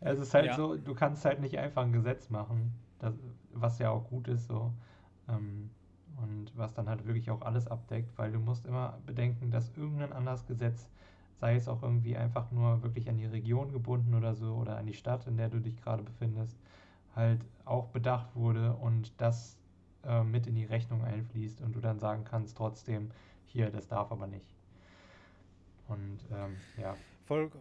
es 0.03 0.19
ist 0.19 0.33
halt 0.33 0.47
ja. 0.47 0.55
so, 0.55 0.75
du 0.75 0.93
kannst 0.93 1.25
halt 1.25 1.39
nicht 1.39 1.57
einfach 1.57 1.83
ein 1.83 1.91
Gesetz 1.91 2.29
machen, 2.29 2.73
das, 2.99 3.13
was 3.53 3.79
ja 3.79 3.89
auch 3.89 4.09
gut 4.09 4.27
ist 4.27 4.47
so. 4.47 4.71
Ähm, 5.29 5.69
und 6.17 6.55
was 6.55 6.73
dann 6.73 6.89
halt 6.89 7.05
wirklich 7.07 7.31
auch 7.31 7.41
alles 7.41 7.67
abdeckt, 7.67 8.17
weil 8.17 8.31
du 8.31 8.39
musst 8.39 8.65
immer 8.67 8.99
bedenken, 9.05 9.49
dass 9.49 9.71
irgendein 9.75 10.13
anderes 10.13 10.45
Gesetz 10.45 10.87
sei 11.43 11.55
es 11.55 11.67
auch 11.67 11.81
irgendwie 11.83 12.15
einfach 12.15 12.51
nur 12.51 12.83
wirklich 12.83 13.09
an 13.09 13.17
die 13.17 13.25
Region 13.25 13.71
gebunden 13.73 14.13
oder 14.13 14.33
so 14.33 14.53
oder 14.53 14.77
an 14.77 14.85
die 14.85 14.93
Stadt, 14.93 15.27
in 15.27 15.35
der 15.37 15.49
du 15.49 15.59
dich 15.59 15.81
gerade 15.81 16.03
befindest, 16.03 16.57
halt 17.15 17.41
auch 17.65 17.87
bedacht 17.87 18.35
wurde 18.35 18.73
und 18.75 19.11
das 19.19 19.57
äh, 20.05 20.23
mit 20.23 20.47
in 20.47 20.55
die 20.55 20.65
Rechnung 20.65 21.03
einfließt 21.03 21.61
und 21.61 21.75
du 21.75 21.81
dann 21.81 21.99
sagen 21.99 22.23
kannst 22.23 22.55
trotzdem, 22.55 23.11
hier, 23.45 23.71
das 23.71 23.87
darf 23.87 24.11
aber 24.11 24.27
nicht. 24.27 24.55
Und 25.87 26.19
ähm, 26.31 26.55
ja. 26.77 26.95
Voll, 27.25 27.51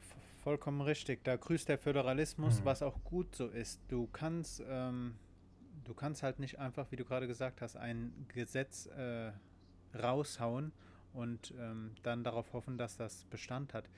vollkommen 0.42 0.80
richtig. 0.80 1.24
Da 1.24 1.36
grüßt 1.36 1.68
der 1.68 1.78
Föderalismus, 1.78 2.60
mhm. 2.60 2.64
was 2.64 2.82
auch 2.82 3.02
gut 3.04 3.34
so 3.34 3.46
ist. 3.46 3.80
Du 3.88 4.08
kannst, 4.12 4.62
ähm, 4.68 5.14
du 5.84 5.94
kannst 5.94 6.22
halt 6.22 6.38
nicht 6.38 6.58
einfach, 6.58 6.90
wie 6.90 6.96
du 6.96 7.04
gerade 7.04 7.26
gesagt 7.26 7.62
hast, 7.62 7.76
ein 7.76 8.12
Gesetz 8.28 8.86
äh, 8.86 9.32
raushauen 9.96 10.72
und 11.12 11.54
ähm, 11.58 11.92
dann 12.02 12.24
darauf 12.24 12.52
hoffen, 12.52 12.76
dass 12.76 12.96
das 12.96 13.24
Bestand 13.26 13.74
hat. 13.74 13.88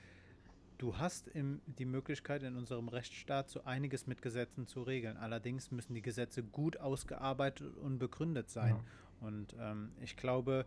Du 0.77 0.97
hast 0.97 1.29
im, 1.29 1.61
die 1.65 1.85
Möglichkeit, 1.85 2.43
in 2.43 2.57
unserem 2.57 2.89
Rechtsstaat 2.89 3.49
so 3.49 3.63
einiges 3.63 4.07
mit 4.07 4.21
Gesetzen 4.21 4.67
zu 4.67 4.83
regeln. 4.83 5.15
Allerdings 5.17 5.71
müssen 5.71 5.93
die 5.93 6.01
Gesetze 6.01 6.43
gut 6.43 6.77
ausgearbeitet 6.77 7.77
und 7.77 7.97
begründet 7.97 8.49
sein. 8.49 8.75
Ja. 8.75 9.27
Und 9.27 9.55
ähm, 9.57 9.93
ich 10.01 10.17
glaube, 10.17 10.65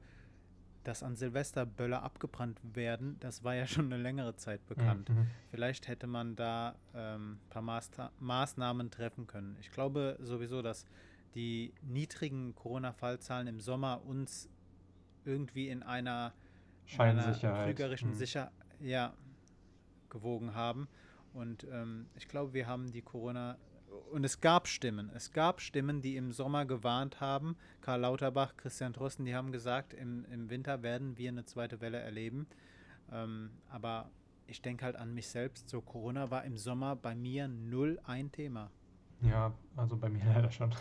dass 0.88 1.02
an 1.02 1.16
Silvester 1.16 1.66
Böller 1.66 2.02
abgebrannt 2.02 2.58
werden, 2.74 3.18
das 3.20 3.44
war 3.44 3.54
ja 3.54 3.66
schon 3.66 3.92
eine 3.92 4.02
längere 4.02 4.36
Zeit 4.36 4.66
bekannt. 4.66 5.10
Mhm. 5.10 5.26
Vielleicht 5.50 5.86
hätte 5.86 6.06
man 6.06 6.34
da 6.34 6.76
ein 6.94 7.00
ähm, 7.16 7.38
paar 7.50 7.60
Maßta 7.60 8.10
Maßnahmen 8.20 8.90
treffen 8.90 9.26
können. 9.26 9.56
Ich 9.60 9.70
glaube 9.70 10.16
sowieso, 10.20 10.62
dass 10.62 10.86
die 11.34 11.74
niedrigen 11.82 12.54
Corona-Fallzahlen 12.54 13.48
im 13.48 13.60
Sommer 13.60 14.02
uns 14.06 14.48
irgendwie 15.26 15.68
in 15.68 15.82
einer 15.82 16.32
Scheinsicherheit. 16.86 17.66
trügerischen 17.66 18.12
Hm. 18.12 18.16
Sicher 18.16 18.50
ja, 18.80 19.12
gewogen 20.08 20.54
haben. 20.54 20.88
Und 21.34 21.64
ähm, 21.70 22.06
ich 22.14 22.28
glaube, 22.28 22.54
wir 22.54 22.66
haben 22.66 22.90
die 22.92 23.02
Corona. 23.02 23.58
Und 24.12 24.24
es 24.24 24.40
gab 24.40 24.68
Stimmen. 24.68 25.10
Es 25.14 25.32
gab 25.32 25.60
Stimmen, 25.60 26.00
die 26.02 26.16
im 26.16 26.32
Sommer 26.32 26.64
gewarnt 26.64 27.20
haben. 27.20 27.56
Karl 27.80 28.00
Lauterbach, 28.00 28.56
Christian 28.56 28.92
Drosten, 28.92 29.24
die 29.24 29.34
haben 29.34 29.52
gesagt, 29.52 29.92
im, 29.92 30.24
im 30.30 30.50
Winter 30.50 30.82
werden 30.82 31.16
wir 31.18 31.28
eine 31.30 31.44
zweite 31.44 31.80
Welle 31.80 31.98
erleben. 31.98 32.46
Ähm, 33.12 33.50
aber 33.68 34.10
ich 34.46 34.62
denke 34.62 34.84
halt 34.84 34.96
an 34.96 35.14
mich 35.14 35.28
selbst. 35.28 35.68
So, 35.68 35.80
Corona 35.80 36.30
war 36.30 36.44
im 36.44 36.56
Sommer 36.56 36.96
bei 36.96 37.14
mir 37.14 37.48
null 37.48 38.00
ein 38.04 38.32
Thema. 38.32 38.70
Ja, 39.20 39.52
also 39.76 39.96
bei 39.96 40.08
mir 40.08 40.24
leider 40.34 40.50
schon. 40.50 40.74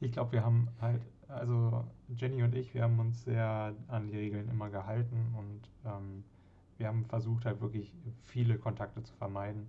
Ich 0.00 0.12
glaube, 0.12 0.32
wir 0.32 0.44
haben 0.44 0.68
halt, 0.80 1.02
also 1.28 1.84
Jenny 2.16 2.42
und 2.42 2.54
ich, 2.54 2.74
wir 2.74 2.82
haben 2.82 2.98
uns 2.98 3.24
sehr 3.24 3.74
an 3.88 4.08
die 4.08 4.16
Regeln 4.16 4.48
immer 4.48 4.70
gehalten 4.70 5.34
und 5.36 5.60
ähm, 5.84 6.24
wir 6.78 6.88
haben 6.88 7.04
versucht 7.06 7.44
halt 7.44 7.60
wirklich 7.60 7.92
viele 8.24 8.58
Kontakte 8.58 9.02
zu 9.02 9.14
vermeiden. 9.14 9.68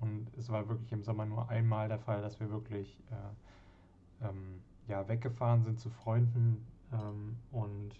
Und 0.00 0.26
es 0.36 0.48
war 0.50 0.68
wirklich 0.68 0.92
im 0.92 1.02
Sommer 1.02 1.24
nur 1.24 1.48
einmal 1.48 1.88
der 1.88 1.98
Fall, 1.98 2.20
dass 2.20 2.40
wir 2.40 2.50
wirklich 2.50 2.98
äh, 3.10 4.26
ähm, 4.28 4.60
ja, 4.88 5.08
weggefahren 5.08 5.62
sind 5.62 5.80
zu 5.80 5.90
Freunden 5.90 6.66
ähm, 6.92 7.36
und 7.52 7.92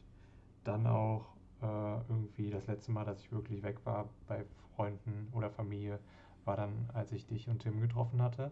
dann 0.64 0.86
auch 0.86 1.34
äh, 1.62 1.96
irgendwie 2.08 2.50
das 2.50 2.66
letzte 2.66 2.92
Mal, 2.92 3.04
dass 3.04 3.20
ich 3.20 3.32
wirklich 3.32 3.62
weg 3.62 3.78
war 3.84 4.08
bei 4.26 4.44
Freunden 4.76 5.28
oder 5.32 5.50
Familie, 5.50 5.98
war 6.44 6.56
dann, 6.56 6.90
als 6.92 7.12
ich 7.12 7.26
dich 7.26 7.48
und 7.48 7.60
Tim 7.60 7.80
getroffen 7.80 8.20
hatte. 8.20 8.50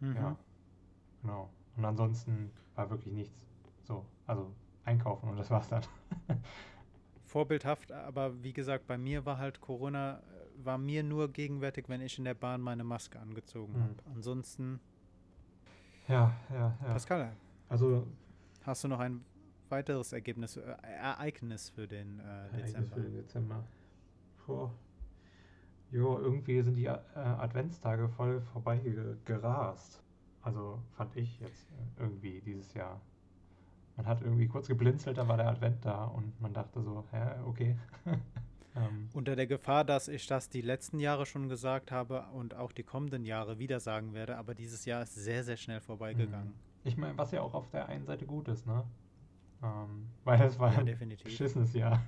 Mhm. 0.00 0.16
Ja, 0.16 0.36
genau. 1.22 1.50
Und 1.76 1.84
ansonsten 1.84 2.50
war 2.74 2.90
wirklich 2.90 3.14
nichts. 3.14 3.46
So, 3.84 4.04
also 4.26 4.52
einkaufen 4.84 5.28
und 5.30 5.36
das 5.36 5.50
war's 5.50 5.68
dann. 5.68 5.82
Vorbildhaft, 7.24 7.92
aber 7.92 8.42
wie 8.42 8.52
gesagt, 8.52 8.86
bei 8.86 8.96
mir 8.96 9.26
war 9.26 9.38
halt 9.38 9.60
Corona, 9.60 10.22
war 10.64 10.78
mir 10.78 11.02
nur 11.02 11.28
gegenwärtig, 11.32 11.88
wenn 11.88 12.00
ich 12.00 12.18
in 12.18 12.24
der 12.24 12.34
Bahn 12.34 12.60
meine 12.60 12.84
Maske 12.84 13.18
angezogen 13.20 13.74
Mhm. 13.74 13.82
habe. 13.82 13.94
Ansonsten, 14.14 14.80
Ja, 16.08 16.34
ja, 16.50 16.76
ja. 16.82 16.92
Pascal, 16.92 17.32
Also, 17.68 18.06
hast 18.62 18.82
du 18.84 18.88
noch 18.88 19.00
ein 19.00 19.24
weiteres 19.68 20.12
Ergebnis, 20.12 20.56
äh, 20.56 20.74
Ereignis 20.82 21.68
für 21.70 21.86
den 21.86 22.18
äh, 22.20 22.22
Ereignis 22.22 22.62
Dezember? 22.72 22.94
für 22.96 23.02
den 23.02 23.12
Dezember. 23.14 23.64
Puh. 24.46 24.70
Jo, 25.90 26.18
irgendwie 26.18 26.60
sind 26.62 26.76
die 26.76 26.86
äh, 26.86 26.98
Adventstage 27.14 28.08
voll 28.08 28.40
vorbei 28.52 28.78
ge- 28.78 29.16
gerast. 29.24 30.02
Also 30.42 30.80
fand 30.96 31.14
ich 31.16 31.38
jetzt 31.40 31.70
äh, 31.70 32.00
irgendwie 32.02 32.40
dieses 32.40 32.72
Jahr. 32.74 33.00
Man 33.96 34.06
hat 34.06 34.22
irgendwie 34.22 34.46
kurz 34.46 34.68
geblinzelt, 34.68 35.18
dann 35.18 35.28
war 35.28 35.36
der 35.36 35.48
Advent 35.48 35.84
da 35.84 36.04
und 36.04 36.40
man 36.40 36.52
dachte 36.54 36.80
so, 36.82 37.04
hä, 37.10 37.40
okay. 37.46 37.76
ähm, 38.78 39.08
Unter 39.12 39.36
der 39.36 39.46
Gefahr, 39.46 39.84
dass 39.84 40.08
ich 40.08 40.26
das 40.26 40.48
die 40.48 40.60
letzten 40.60 40.98
Jahre 41.00 41.26
schon 41.26 41.48
gesagt 41.48 41.90
habe 41.90 42.24
und 42.32 42.54
auch 42.54 42.72
die 42.72 42.82
kommenden 42.84 43.24
Jahre 43.24 43.58
wieder 43.58 43.80
sagen 43.80 44.12
werde, 44.14 44.36
aber 44.36 44.54
dieses 44.54 44.84
Jahr 44.84 45.02
ist 45.02 45.14
sehr, 45.14 45.42
sehr 45.44 45.56
schnell 45.56 45.80
vorbeigegangen. 45.80 46.54
ich 46.84 46.96
meine, 46.96 47.16
was 47.18 47.32
ja 47.32 47.42
auch 47.42 47.54
auf 47.54 47.68
der 47.70 47.88
einen 47.88 48.04
Seite 48.06 48.26
gut 48.26 48.48
ist, 48.48 48.66
ne? 48.66 48.84
Ähm, 49.62 50.06
weil 50.24 50.38
das 50.38 50.58
war 50.58 50.72
Ja, 50.72 50.78
ein 50.80 51.16
beschissenes 51.24 51.72
Jahr. 51.74 52.00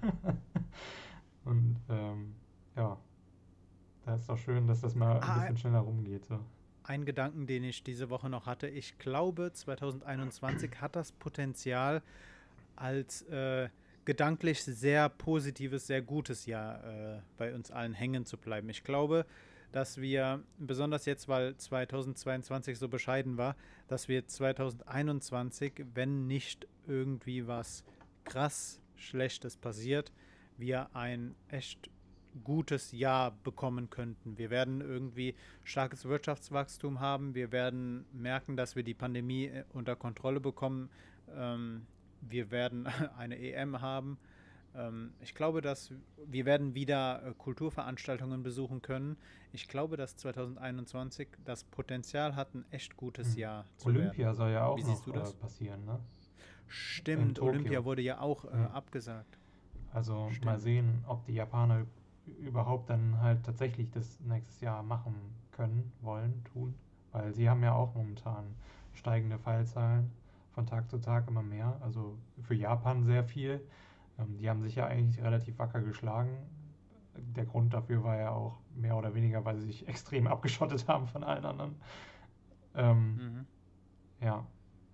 und 1.44 1.76
ähm, 1.88 2.34
ja, 2.76 2.96
da 4.04 4.14
ist 4.14 4.28
doch 4.28 4.38
schön, 4.38 4.66
dass 4.66 4.80
das 4.82 4.94
mal 4.94 5.16
ein 5.16 5.22
Ah, 5.22 5.38
bisschen 5.40 5.56
schneller 5.58 5.80
rumgeht. 5.80 6.24
So. 6.26 6.38
Ein 6.84 7.04
Gedanken, 7.04 7.46
den 7.46 7.64
ich 7.64 7.82
diese 7.82 8.08
Woche 8.10 8.28
noch 8.30 8.46
hatte. 8.46 8.68
Ich 8.68 8.98
glaube, 8.98 9.52
2021 9.52 10.80
hat 10.80 10.96
das 10.96 11.12
Potenzial 11.12 12.02
als 12.76 13.22
äh, 13.22 13.68
gedanklich 14.10 14.64
sehr 14.64 15.08
positives, 15.08 15.86
sehr 15.86 16.02
gutes 16.02 16.44
Jahr 16.44 16.82
äh, 16.82 17.20
bei 17.36 17.54
uns 17.54 17.70
allen 17.70 17.92
hängen 17.92 18.26
zu 18.26 18.38
bleiben. 18.38 18.68
Ich 18.68 18.82
glaube, 18.82 19.24
dass 19.70 20.00
wir, 20.00 20.42
besonders 20.58 21.06
jetzt, 21.06 21.28
weil 21.28 21.56
2022 21.56 22.76
so 22.76 22.88
bescheiden 22.88 23.38
war, 23.38 23.54
dass 23.86 24.08
wir 24.08 24.26
2021, 24.26 25.84
wenn 25.94 26.26
nicht 26.26 26.66
irgendwie 26.88 27.46
was 27.46 27.84
krass 28.24 28.80
Schlechtes 28.96 29.56
passiert, 29.56 30.10
wir 30.58 30.96
ein 30.96 31.36
echt 31.46 31.88
gutes 32.42 32.90
Jahr 32.90 33.30
bekommen 33.44 33.90
könnten. 33.90 34.36
Wir 34.36 34.50
werden 34.50 34.80
irgendwie 34.80 35.36
starkes 35.62 36.04
Wirtschaftswachstum 36.04 36.98
haben. 36.98 37.36
Wir 37.36 37.52
werden 37.52 38.06
merken, 38.12 38.56
dass 38.56 38.74
wir 38.74 38.82
die 38.82 38.94
Pandemie 38.94 39.44
äh, 39.44 39.62
unter 39.72 39.94
Kontrolle 39.94 40.40
bekommen. 40.40 40.90
Ähm, 41.32 41.86
wir 42.20 42.50
werden 42.50 42.86
eine 43.18 43.38
EM 43.38 43.80
haben. 43.80 44.18
Ähm, 44.74 45.12
ich 45.20 45.34
glaube, 45.34 45.60
dass 45.60 45.92
wir 46.26 46.44
werden 46.46 46.74
wieder 46.74 47.22
äh, 47.24 47.34
Kulturveranstaltungen 47.36 48.42
besuchen 48.42 48.82
können. 48.82 49.16
Ich 49.52 49.66
glaube, 49.68 49.96
dass 49.96 50.16
2021 50.16 51.28
das 51.44 51.64
Potenzial 51.64 52.36
hat, 52.36 52.54
ein 52.54 52.64
echt 52.70 52.96
gutes 52.96 53.34
Mhm. 53.34 53.40
Jahr 53.40 53.64
zu 53.76 53.86
werden. 53.86 53.96
Olympia 53.98 54.34
soll 54.34 54.50
ja 54.50 54.66
auch 54.66 54.76
Wie 54.78 54.82
noch? 54.84 55.06
Äh, 55.08 55.32
passieren, 55.40 55.84
ne? 55.84 55.98
Stimmt. 56.68 57.40
Olympia 57.40 57.84
wurde 57.84 58.02
ja 58.02 58.20
auch 58.20 58.44
äh, 58.44 58.48
Mhm. 58.56 58.66
abgesagt. 58.66 59.38
Also 59.92 60.28
Stimmt. 60.28 60.44
mal 60.44 60.58
sehen, 60.58 61.04
ob 61.06 61.24
die 61.26 61.34
Japaner 61.34 61.86
überhaupt 62.40 62.90
dann 62.90 63.20
halt 63.20 63.44
tatsächlich 63.44 63.90
das 63.90 64.20
nächstes 64.20 64.60
Jahr 64.60 64.82
machen 64.82 65.14
können, 65.50 65.90
wollen, 66.00 66.44
tun. 66.44 66.74
Weil 67.12 67.34
sie 67.34 67.50
haben 67.50 67.62
ja 67.64 67.72
auch 67.74 67.94
momentan 67.94 68.44
steigende 68.94 69.38
Fallzahlen 69.38 70.12
von 70.52 70.66
Tag 70.66 70.90
zu 70.90 70.98
Tag 70.98 71.28
immer 71.28 71.42
mehr. 71.42 71.78
Also 71.82 72.18
für 72.42 72.54
Japan 72.54 73.04
sehr 73.04 73.24
viel. 73.24 73.60
Ähm, 74.18 74.36
die 74.38 74.48
haben 74.48 74.62
sich 74.62 74.74
ja 74.74 74.86
eigentlich 74.86 75.22
relativ 75.22 75.58
wacker 75.58 75.80
geschlagen. 75.80 76.36
Der 77.16 77.44
Grund 77.44 77.72
dafür 77.74 78.02
war 78.04 78.16
ja 78.16 78.30
auch 78.30 78.58
mehr 78.74 78.96
oder 78.96 79.14
weniger, 79.14 79.44
weil 79.44 79.58
sie 79.58 79.66
sich 79.66 79.88
extrem 79.88 80.26
abgeschottet 80.26 80.86
haben 80.88 81.06
von 81.06 81.24
allen 81.24 81.44
anderen. 81.44 81.74
Ähm, 82.74 83.16
Mhm. 83.16 83.46
Ja, 84.20 84.46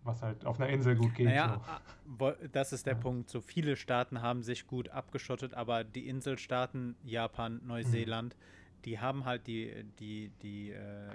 was 0.05 0.23
halt 0.23 0.47
auf 0.47 0.61
einer 0.61 0.69
Insel 0.71 0.95
gut 0.95 1.15
geht. 1.15 1.27
Naja, 1.27 1.61
so. 1.65 1.71
a- 1.71 1.81
wo- 2.07 2.47
das 2.53 2.73
ist 2.73 2.87
der 2.87 2.95
Ja. 2.95 3.01
Punkt. 3.01 3.29
So 3.29 3.41
viele 3.41 3.75
Staaten 3.77 4.23
haben 4.23 4.43
sich 4.45 4.67
gut 4.69 4.89
abgeschottet, 4.91 5.53
aber 5.55 5.83
die 5.83 6.07
Inselstaaten, 6.09 6.95
Japan, 7.03 7.61
Neuseeland, 7.67 8.37
die 8.85 9.01
haben 9.01 9.25
halt 9.25 9.49
die, 9.49 9.85
die, 9.99 10.31
die, 10.43 10.71
äh, 10.71 11.11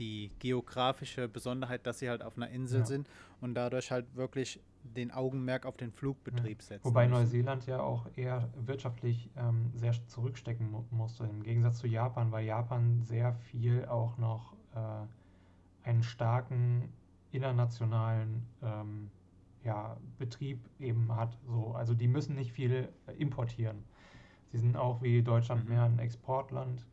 die 0.00 0.32
geografische 0.40 1.28
Besonderheit, 1.28 1.86
dass 1.86 2.00
sie 2.00 2.08
halt 2.08 2.22
auf 2.22 2.36
einer 2.36 2.48
Insel 2.48 2.80
Ja. 2.80 2.86
sind 2.86 3.08
und 3.40 3.54
dadurch 3.54 3.92
halt 3.92 4.16
wirklich 4.16 4.60
den 4.82 5.10
Augenmerk 5.12 5.66
auf 5.66 5.76
den 5.76 5.92
Flugbetrieb 5.92 6.62
setzen. 6.62 6.84
Wobei 6.84 7.06
müssen. 7.06 7.20
Neuseeland 7.22 7.66
ja 7.66 7.80
auch 7.80 8.06
eher 8.16 8.48
wirtschaftlich 8.56 9.30
ähm, 9.36 9.70
sehr 9.74 9.92
zurückstecken 10.08 10.70
mu 10.70 10.84
musste. 10.90 11.24
Im 11.24 11.42
Gegensatz 11.42 11.78
zu 11.78 11.86
Japan, 11.86 12.32
weil 12.32 12.46
Japan 12.46 13.02
sehr 13.02 13.34
viel 13.34 13.84
auch 13.84 14.16
noch 14.16 14.54
äh, 14.74 15.86
einen 15.88 16.02
starken 16.02 16.88
internationalen 17.30 18.46
ähm, 18.62 19.10
ja, 19.64 19.98
Betrieb 20.18 20.58
eben 20.78 21.14
hat. 21.14 21.36
So. 21.46 21.72
Also 21.74 21.92
die 21.94 22.08
müssen 22.08 22.34
nicht 22.34 22.52
viel 22.52 22.88
äh, 23.06 23.12
importieren. 23.18 23.84
Sie 24.52 24.58
sind 24.58 24.76
auch 24.76 25.02
wie 25.02 25.22
Deutschland 25.22 25.64
Mhm. 25.64 25.70
mehr 25.70 25.82
ein 25.84 25.98
Exportland, 25.98 26.86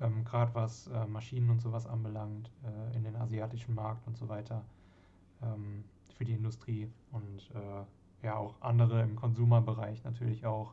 ähm, 0.00 0.24
gerade 0.24 0.54
was 0.54 0.88
äh, 0.88 1.06
Maschinen 1.06 1.50
und 1.50 1.60
sowas 1.60 1.86
anbelangt, 1.86 2.50
äh, 2.64 2.96
in 2.96 3.04
den 3.04 3.16
asiatischen 3.16 3.74
Markt 3.74 4.06
und 4.06 4.16
so 4.16 4.28
weiter. 4.28 4.64
Ähm, 5.42 5.84
für 6.16 6.24
die 6.24 6.34
Industrie 6.34 6.88
und 7.12 7.50
äh, 7.54 8.26
ja 8.26 8.36
auch 8.36 8.54
andere 8.60 9.02
im 9.02 9.16
Konsumerbereich 9.16 10.02
natürlich 10.04 10.46
auch, 10.46 10.72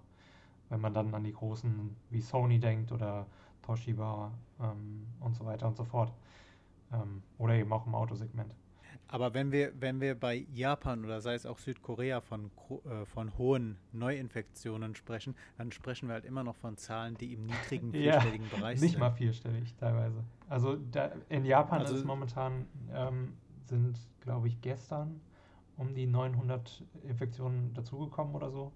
wenn 0.70 0.82
man 0.82 0.94
dann 0.94 1.14
an 1.14 1.24
die 1.24 1.34
großen 1.34 1.96
wie 2.10 2.22
Sony 2.22 2.60
denkt 2.60 2.92
oder 2.92 3.26
Toshiba 3.64 4.32
ähm, 4.60 5.08
und 5.20 5.36
so 5.36 5.46
weiter 5.46 5.68
und 5.68 5.76
so 5.76 5.84
fort. 5.84 6.14
Ähm, 6.94 7.24
oder 7.38 7.56
eben 7.56 7.72
auch 7.74 7.86
im 7.86 7.96
Autosegment. 7.96 8.54
Aber 9.12 9.34
wenn 9.34 9.52
wir, 9.52 9.74
wenn 9.80 10.00
wir 10.02 10.16
bei 10.20 10.48
Japan 10.54 11.04
oder 11.06 11.20
sei 11.22 11.34
es 11.36 11.46
auch 11.46 11.60
Südkorea 11.60 12.22
von, 12.22 12.50
äh, 12.86 13.06
von 13.06 13.38
hohen 13.38 13.78
Neuinfektionen 13.92 14.96
sprechen, 14.96 15.36
dann 15.58 15.72
sprechen 15.72 16.08
wir 16.08 16.14
halt 16.14 16.26
immer 16.26 16.44
noch 16.44 16.56
von 16.56 16.78
Zahlen, 16.78 17.18
die 17.18 17.34
im 17.34 17.46
niedrigen 17.46 17.92
Ja, 17.94 18.14
vierstelligen 18.22 18.50
Bereich 18.50 18.80
Nicht 18.82 18.92
sind. 18.92 19.00
mal 19.02 19.12
vierstellig 19.12 19.76
teilweise. 19.76 20.24
Also 20.48 20.78
da, 20.78 21.12
in 21.30 21.46
Japan 21.46 21.82
Also- 21.82 21.94
ist 21.94 22.00
es 22.00 22.06
momentan, 22.06 22.66
ähm, 22.94 23.34
sind 23.66 24.00
glaube 24.22 24.48
ich 24.48 24.60
gestern 24.62 25.20
um 25.78 25.94
die 25.94 26.06
900 26.08 26.84
Infektionen 27.08 27.74
dazugekommen 27.74 28.34
oder 28.34 28.50
so. 28.50 28.72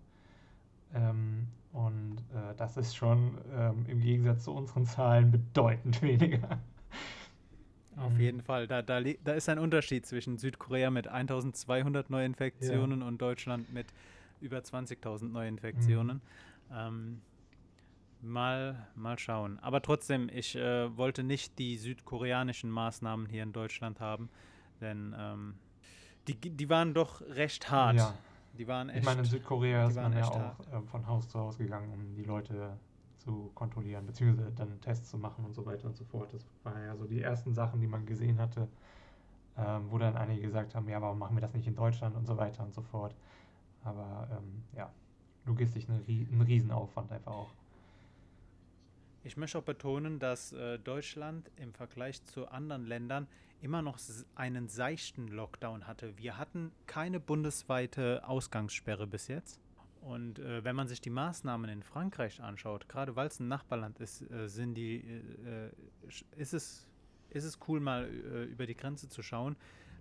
Ähm, 0.94 1.48
und 1.72 2.18
äh, 2.34 2.56
das 2.58 2.78
ist 2.78 2.96
schon 2.96 3.38
ähm, 3.54 3.86
im 3.88 4.00
Gegensatz 4.00 4.44
zu 4.46 4.54
unseren 4.54 4.86
Zahlen 4.86 5.32
bedeutend 5.32 6.02
weniger. 6.02 6.60
Auf 7.98 8.14
Mhm. 8.14 8.20
jeden 8.20 8.42
Fall. 8.42 8.68
Da, 8.68 8.82
da, 8.82 9.02
da 9.02 9.34
ist 9.34 9.48
ein 9.50 9.60
Unterschied 9.60 10.06
zwischen 10.06 10.38
Südkorea 10.38 10.90
mit 10.90 11.08
1200 11.08 12.10
Neuinfektionen 12.10 13.02
und 13.02 13.22
Deutschland 13.22 13.72
mit 13.74 13.88
über 14.42 14.58
20.000 14.58 15.32
Neuinfektionen. 15.32 16.22
Ähm, 16.74 17.22
mal, 18.22 18.88
mal 18.96 19.18
schauen. 19.20 19.60
Aber 19.60 19.82
trotzdem, 19.82 20.30
ich 20.34 20.56
äh, 20.56 20.96
wollte 20.98 21.24
nicht 21.24 21.58
die 21.60 21.78
südkoreanischen 21.78 22.70
Maßnahmen 22.70 23.28
hier 23.28 23.44
in 23.44 23.54
Deutschland 23.54 24.00
haben, 24.00 24.30
denn 24.82 25.16
ähm, 25.18 25.56
die, 26.28 26.36
die 26.36 26.70
waren 26.70 26.94
doch 26.94 27.22
recht 27.22 27.70
hart. 27.72 27.96
Ja, 27.96 28.14
Die 28.58 28.68
waren 28.68 28.90
echt. 28.90 29.00
Ich 29.00 29.06
meine, 29.06 29.20
in 29.22 29.26
Südkorea 29.26 29.88
ist 29.88 29.96
man 29.96 30.14
ja 30.14 30.28
auch 30.28 30.60
äh, 30.72 30.82
von 30.88 31.08
Haus 31.08 31.30
zu 31.30 31.40
Haus 31.40 31.58
gegangen, 31.58 31.92
um 31.94 32.16
die 32.16 32.24
Leute 32.24 32.78
zu 33.26 33.52
kontrollieren, 33.56 34.06
beziehungsweise 34.06 34.52
dann 34.52 34.80
Tests 34.82 35.10
zu 35.10 35.18
machen 35.18 35.44
und 35.46 35.56
so 35.56 35.66
weiter 35.66 35.88
und 35.88 35.98
so 35.98 36.06
fort. 36.06 36.32
Das 36.32 36.46
waren 36.64 36.82
ja 36.84 36.96
so 36.96 37.06
die 37.06 37.22
ersten 37.22 37.54
Sachen, 37.54 37.82
die 37.82 37.88
man 37.88 38.06
gesehen 38.06 38.40
hatte, 38.40 38.68
ähm, 39.58 39.90
wo 39.90 39.98
dann 39.98 40.16
einige 40.16 40.42
gesagt 40.44 40.76
haben, 40.76 40.88
ja, 40.88 41.02
warum 41.02 41.18
machen 41.20 41.36
wir 41.36 41.42
das 41.42 41.54
nicht 41.54 41.68
in 41.68 41.76
Deutschland 41.76 42.16
und 42.16 42.28
so 42.28 42.38
weiter 42.38 42.64
und 42.64 42.74
so 42.74 42.82
fort. 42.82 43.16
Aber 43.84 44.28
ähm, 44.32 44.64
ja, 44.76 44.92
logistisch 45.46 45.90
eine, 45.90 46.00
rie- 46.08 46.28
ein 46.32 46.42
Riesenaufwand 46.42 47.12
einfach 47.12 47.32
auch. 47.32 47.50
Ich 49.24 49.38
möchte 49.38 49.58
auch 49.58 49.64
betonen, 49.64 50.20
dass 50.20 50.54
äh, 50.54 50.78
Deutschland 50.78 51.50
im 51.58 51.74
Vergleich 51.74 52.24
zu 52.26 52.48
anderen 52.48 52.86
Ländern 52.86 53.28
immer 53.62 53.82
noch 53.82 53.98
einen 54.36 54.68
seichten 54.68 55.28
Lockdown 55.30 55.88
hatte. 55.88 56.16
Wir 56.18 56.38
hatten 56.38 56.72
keine 56.86 57.20
bundesweite 57.20 58.22
Ausgangssperre 58.28 59.08
bis 59.08 59.28
jetzt. 59.28 59.60
Und 60.06 60.38
äh, 60.38 60.64
wenn 60.64 60.76
man 60.76 60.88
sich 60.88 61.02
die 61.02 61.10
Maßnahmen 61.10 61.68
in 61.68 61.82
Frankreich 61.82 62.40
anschaut, 62.40 62.88
gerade 62.88 63.16
weil 63.16 63.26
es 63.26 63.40
ein 63.40 63.48
Nachbarland 63.48 64.00
ist, 64.00 64.22
äh, 64.30 64.48
sind 64.48 64.76
die, 64.76 64.98
äh, 64.98 65.72
ist, 66.38 66.54
es, 66.54 66.88
ist 67.32 67.44
es 67.44 67.58
cool, 67.68 67.80
mal 67.80 68.06
äh, 68.06 68.44
über 68.44 68.68
die 68.68 68.76
Grenze 68.76 69.10
zu 69.10 69.24
schauen. 69.24 69.56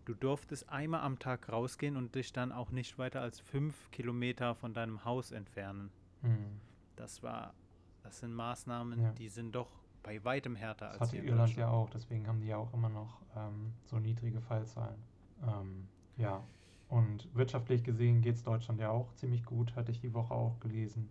Du 0.04 0.12
durftest 0.12 0.68
einmal 0.68 1.00
am 1.00 1.18
Tag 1.18 1.50
rausgehen 1.50 1.96
und 1.96 2.14
dich 2.14 2.34
dann 2.34 2.52
auch 2.52 2.70
nicht 2.70 2.98
weiter 2.98 3.22
als 3.22 3.40
fünf 3.40 3.90
Kilometer 3.92 4.54
von 4.54 4.74
deinem 4.74 5.06
Haus 5.06 5.32
entfernen. 5.32 5.90
Hm. 6.20 6.60
Das 6.96 7.22
war, 7.22 7.54
das 8.02 8.20
sind 8.20 8.34
Maßnahmen, 8.34 9.00
Ja. 9.00 9.12
die 9.12 9.30
sind 9.30 9.52
doch 9.54 9.70
bei 10.02 10.22
weitem 10.22 10.54
härter 10.54 10.90
Das 10.90 11.00
als 11.00 11.12
hatte 11.12 11.22
Irland 11.22 11.56
ja 11.56 11.70
auch, 11.70 11.88
deswegen 11.88 12.26
haben 12.28 12.42
die 12.42 12.48
ja 12.48 12.58
auch 12.58 12.74
immer 12.74 12.90
noch 12.90 13.22
ähm, 13.34 13.72
so 13.86 13.98
niedrige 13.98 14.42
Fallzahlen. 14.42 15.02
Ähm, 15.42 15.88
ja, 16.18 16.44
und 16.88 17.28
wirtschaftlich 17.34 17.82
gesehen 17.82 18.22
geht 18.22 18.36
es 18.36 18.42
Deutschland 18.42 18.80
ja 18.80 18.90
auch 18.90 19.12
ziemlich 19.14 19.44
gut, 19.44 19.74
hatte 19.76 19.90
ich 19.90 20.00
die 20.00 20.14
Woche 20.14 20.34
auch 20.34 20.58
gelesen. 20.60 21.08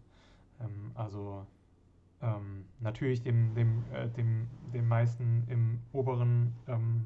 Ähm, 0.61 0.91
also 0.95 1.45
ähm, 2.21 2.65
natürlich 2.79 3.21
dem, 3.21 3.53
dem, 3.53 3.83
äh, 3.93 4.07
dem, 4.09 4.47
dem 4.73 4.87
meisten 4.87 5.43
im 5.47 5.79
oberen 5.91 6.53
ähm, 6.67 7.05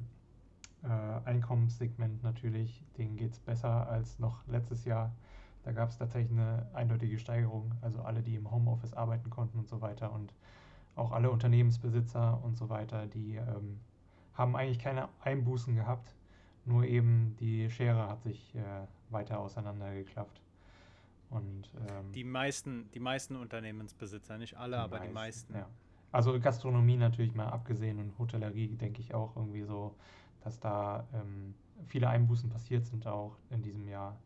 äh, 0.84 0.88
Einkommenssegment 1.28 2.24
natürlich, 2.24 2.84
denen 2.98 3.16
geht 3.16 3.34
es 3.34 3.40
besser 3.40 3.90
als 3.90 4.20
noch 4.20 4.46
letztes 4.48 4.86
Jahr. 4.86 5.12
Da 5.64 5.72
gab 5.72 5.90
es 5.90 5.98
tatsächlich 5.98 6.32
eine 6.32 6.68
eindeutige 6.74 7.20
Steigerung, 7.20 7.74
also 7.82 8.02
alle, 8.02 8.22
die 8.22 8.36
im 8.36 8.50
Homeoffice 8.50 8.94
arbeiten 8.94 9.30
konnten 9.30 9.60
und 9.60 9.68
so 9.68 9.82
weiter 9.82 10.14
und 10.14 10.34
auch 10.96 11.12
alle 11.12 11.30
Unternehmensbesitzer 11.30 12.42
und 12.44 12.58
so 12.58 12.70
weiter, 12.70 13.06
die 13.08 13.36
ähm, 13.36 13.80
haben 14.34 14.56
eigentlich 14.56 14.80
keine 14.80 15.10
Einbußen 15.22 15.76
gehabt, 15.76 16.14
nur 16.68 16.84
eben 16.84 17.36
die 17.40 17.70
Schere 17.70 18.08
hat 18.08 18.22
sich 18.24 18.54
äh, 18.56 18.62
weiter 19.10 19.40
auseinandergeklafft. 19.40 20.42
Und 21.30 21.70
ähm, 21.90 22.12
Die 22.14 22.24
meisten, 22.24 22.90
die 22.94 23.00
meisten 23.00 23.36
Unternehmensbesitzer, 23.36 24.38
nicht 24.38 24.58
alle, 24.58 24.78
aber 24.78 25.00
die 25.00 25.10
meisten. 25.10 25.54
Ja. 25.56 25.68
Also 26.12 26.40
Gastronomie 26.40 26.96
natürlich 26.96 27.36
mal 27.36 27.48
abgesehen 27.48 28.00
und 28.00 28.18
Hotellerie 28.18 28.76
denke 28.76 29.02
ich 29.02 29.14
auch 29.14 29.36
irgendwie 29.36 29.64
so, 29.64 29.96
dass 30.42 30.60
da 30.60 31.06
ähm, 31.14 31.54
viele 31.86 32.08
Einbußen 32.08 32.50
passiert 32.50 32.86
sind 32.86 33.06
auch 33.08 33.38
in 33.50 33.62
diesem 33.62 33.88
Jahr. 33.88 34.18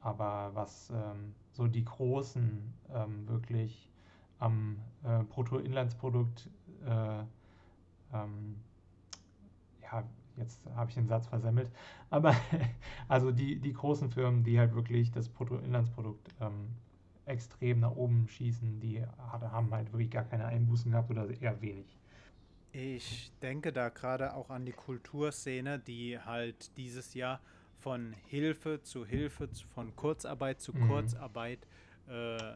Aber 0.00 0.50
was 0.54 0.90
ähm, 0.90 1.34
so 1.52 1.66
die 1.66 1.84
großen 1.84 2.72
ähm, 2.94 3.28
wirklich 3.28 3.90
am 4.38 4.78
äh, 5.04 5.24
Bruttoinlandsprodukt, 5.24 6.48
äh, 6.86 7.18
ähm, 8.14 8.56
ja, 9.82 10.04
jetzt 10.36 10.64
habe 10.74 10.90
ich 10.90 10.94
den 10.96 11.08
Satz 11.08 11.26
versemmelt, 11.26 11.70
aber 12.10 12.34
also 13.08 13.30
die, 13.32 13.60
die 13.60 13.72
großen 13.72 14.10
Firmen, 14.10 14.44
die 14.44 14.58
halt 14.58 14.74
wirklich 14.74 15.10
das 15.10 15.28
Bruttoinlandsprodukt 15.28 16.28
ähm, 16.40 16.68
extrem 17.26 17.80
nach 17.80 17.92
oben 17.96 18.28
schießen, 18.28 18.80
die 18.80 19.04
haben 19.18 19.72
halt 19.72 19.92
wirklich 19.92 20.10
gar 20.10 20.24
keine 20.24 20.46
Einbußen 20.46 20.90
gehabt 20.92 21.10
oder 21.10 21.28
eher 21.40 21.60
wenig. 21.60 21.98
Ich 22.72 23.32
denke 23.40 23.72
da 23.72 23.88
gerade 23.88 24.34
auch 24.34 24.50
an 24.50 24.66
die 24.66 24.72
Kulturszene, 24.72 25.78
die 25.78 26.18
halt 26.20 26.76
dieses 26.76 27.14
Jahr 27.14 27.40
von 27.78 28.12
Hilfe 28.12 28.82
zu 28.82 29.06
Hilfe, 29.06 29.48
von 29.74 29.96
Kurzarbeit 29.96 30.60
zu 30.60 30.74
Mhm. 30.74 30.74
Kurzarbeit 30.74 31.66
äh, 32.06 32.52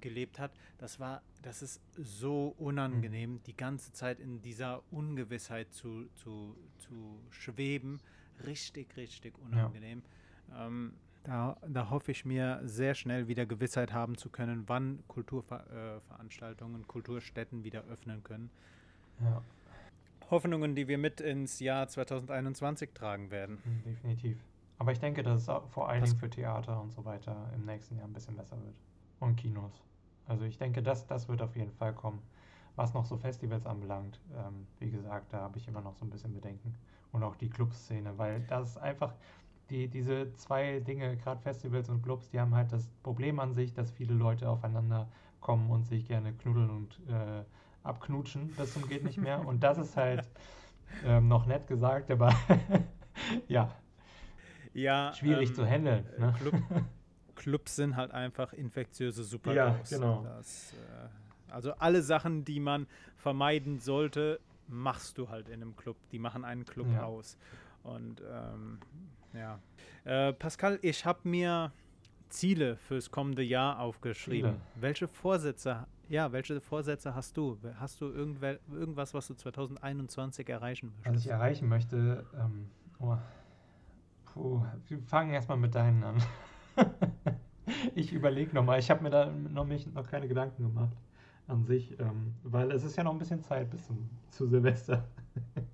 gelebt 0.00 0.38
hat. 0.38 0.52
Das 0.78 0.98
war, 1.00 1.22
das 1.42 1.62
ist 1.62 1.80
so 1.96 2.54
unangenehm, 2.58 3.40
die 3.46 3.56
ganze 3.56 3.92
Zeit 3.92 4.20
in 4.20 4.40
dieser 4.42 4.82
Ungewissheit 4.90 5.72
zu, 5.72 6.06
zu, 6.14 6.56
zu 6.78 7.18
schweben. 7.30 8.00
Richtig, 8.46 8.96
richtig 8.96 9.38
unangenehm. 9.38 10.02
Ähm, 10.56 10.94
da, 11.22 11.56
da 11.66 11.88
hoffe 11.90 12.10
ich 12.12 12.24
mir 12.24 12.60
sehr 12.64 12.94
schnell 12.94 13.28
wieder 13.28 13.46
Gewissheit 13.46 13.92
haben 13.92 14.16
zu 14.18 14.28
können, 14.28 14.64
wann 14.66 15.02
Kulturveranstaltungen, 15.08 16.82
äh, 16.82 16.86
Kulturstätten 16.86 17.64
wieder 17.64 17.84
öffnen 17.84 18.22
können. 18.24 18.50
Ja, 19.20 19.42
Hoffnungen, 20.30 20.74
die 20.74 20.88
wir 20.88 20.98
mit 20.98 21.20
ins 21.20 21.60
Jahr 21.60 21.86
2021 21.88 22.90
tragen 22.94 23.30
werden. 23.30 23.56
mm, 23.64 23.84
definitiv. 23.84 24.38
Aber 24.78 24.90
ich 24.92 24.98
denke, 24.98 25.22
dass 25.22 25.42
es 25.42 25.44
vor 25.70 25.88
allen 25.88 26.00
Das- 26.00 26.10
Dingen 26.10 26.20
für 26.20 26.30
Theater 26.30 26.80
und 26.80 26.90
so 26.92 27.04
weiter 27.04 27.50
im 27.54 27.64
nächsten 27.64 27.96
Jahr 27.96 28.06
ein 28.06 28.12
bisschen 28.12 28.36
besser 28.36 28.56
wird. 28.62 28.74
Und 29.20 29.36
Kinos. 29.36 29.82
Also 30.26 30.44
ich 30.44 30.58
denke, 30.58 30.82
das, 30.82 31.06
das 31.06 31.28
wird 31.28 31.42
auf 31.42 31.56
jeden 31.56 31.72
Fall 31.72 31.94
kommen. 31.94 32.22
Was 32.76 32.94
noch 32.94 33.04
so 33.04 33.16
Festivals 33.16 33.66
anbelangt, 33.66 34.20
ähm, 34.36 34.66
wie 34.80 34.90
gesagt, 34.90 35.32
da 35.32 35.40
habe 35.42 35.58
ich 35.58 35.68
immer 35.68 35.80
noch 35.80 35.94
so 35.96 36.04
ein 36.04 36.10
bisschen 36.10 36.34
Bedenken. 36.34 36.74
Und 37.12 37.22
auch 37.22 37.36
die 37.36 37.48
Clubszene, 37.48 38.18
weil 38.18 38.40
das 38.48 38.70
ist 38.70 38.78
einfach, 38.78 39.14
die, 39.70 39.88
diese 39.88 40.34
zwei 40.36 40.80
Dinge, 40.80 41.16
gerade 41.16 41.40
Festivals 41.40 41.88
und 41.88 42.02
Clubs, 42.02 42.28
die 42.30 42.40
haben 42.40 42.54
halt 42.54 42.72
das 42.72 42.88
Problem 43.02 43.38
an 43.40 43.54
sich, 43.54 43.72
dass 43.72 43.90
viele 43.90 44.14
Leute 44.14 44.48
aufeinander 44.48 45.08
kommen 45.40 45.70
und 45.70 45.84
sich 45.86 46.06
gerne 46.06 46.32
knuddeln 46.34 46.70
und 46.70 47.00
äh, 47.08 47.44
abknutschen 47.82 48.54
bis 48.56 48.72
zum 48.72 48.86
geht 48.88 49.04
nicht 49.04 49.18
mehr. 49.18 49.46
Und 49.46 49.62
das 49.62 49.78
ist 49.78 49.96
halt 49.96 50.28
ähm, 51.04 51.28
noch 51.28 51.46
nett 51.46 51.66
gesagt, 51.66 52.10
aber 52.10 52.34
ja, 53.48 53.74
Ja, 54.72 55.12
schwierig 55.12 55.50
ähm, 55.50 55.54
zu 55.54 55.66
handeln. 55.66 56.06
Ne? 56.18 56.34
Club, 56.38 56.54
Clubs 57.44 57.76
sind 57.76 57.94
halt 57.96 58.10
einfach 58.12 58.54
infektiöse 58.54 59.20
Ja, 59.20 59.26
Supergaus. 59.28 59.90
genau. 59.90 60.22
Das, 60.24 60.72
äh, 60.72 61.52
also 61.52 61.72
alle 61.74 62.00
Sachen, 62.02 62.42
die 62.46 62.58
man 62.58 62.86
vermeiden 63.18 63.80
sollte, 63.80 64.40
machst 64.66 65.18
du 65.18 65.28
halt 65.28 65.48
in 65.50 65.60
einem 65.60 65.76
Club. 65.76 65.98
Die 66.10 66.18
machen 66.18 66.42
einen 66.42 66.64
Club 66.64 66.86
Ja. 66.90 67.02
aus. 67.04 67.36
Und 67.82 68.22
ähm, 68.26 68.78
ja. 69.34 69.58
Äh, 70.04 70.32
Pascal, 70.32 70.78
ich 70.80 71.04
habe 71.04 71.20
mir 71.28 71.70
Ziele 72.30 72.76
fürs 72.76 73.10
kommende 73.10 73.42
Jahr 73.42 73.78
aufgeschrieben. 73.78 74.52
Ziele? 74.52 74.60
Welche 74.80 75.06
Vorsätze, 75.06 75.86
ja, 76.08 76.32
welche 76.32 76.62
Vorsätze 76.62 77.14
hast 77.14 77.36
du? 77.36 77.58
Hast 77.78 78.00
du 78.00 78.06
irgendwel, 78.06 78.58
irgendwas, 78.72 79.12
was 79.12 79.26
du 79.28 79.34
2021 79.34 80.48
erreichen 80.48 80.92
Was 80.96 81.04
möchtest? 81.04 81.26
ich 81.26 81.30
erreichen 81.30 81.68
möchte, 81.68 82.24
ähm, 82.40 82.70
oh, 83.00 83.18
puh, 84.32 84.64
wir 84.88 84.98
fangen 85.02 85.30
erstmal 85.34 85.58
mit 85.58 85.74
deinen 85.74 86.02
an. 86.04 86.22
ich 87.94 88.12
überlege 88.12 88.54
nochmal, 88.54 88.78
ich 88.78 88.90
habe 88.90 89.02
mir 89.02 89.10
da 89.10 89.30
noch, 89.30 89.66
mich, 89.66 89.86
noch 89.92 90.08
keine 90.08 90.28
Gedanken 90.28 90.62
gemacht 90.62 90.96
an 91.46 91.64
sich, 91.64 91.98
ähm, 92.00 92.34
weil 92.42 92.70
es 92.72 92.84
ist 92.84 92.96
ja 92.96 93.04
noch 93.04 93.12
ein 93.12 93.18
bisschen 93.18 93.42
Zeit 93.42 93.70
bis 93.70 93.86
zum, 93.86 94.08
zu 94.30 94.46
Silvester. 94.46 95.06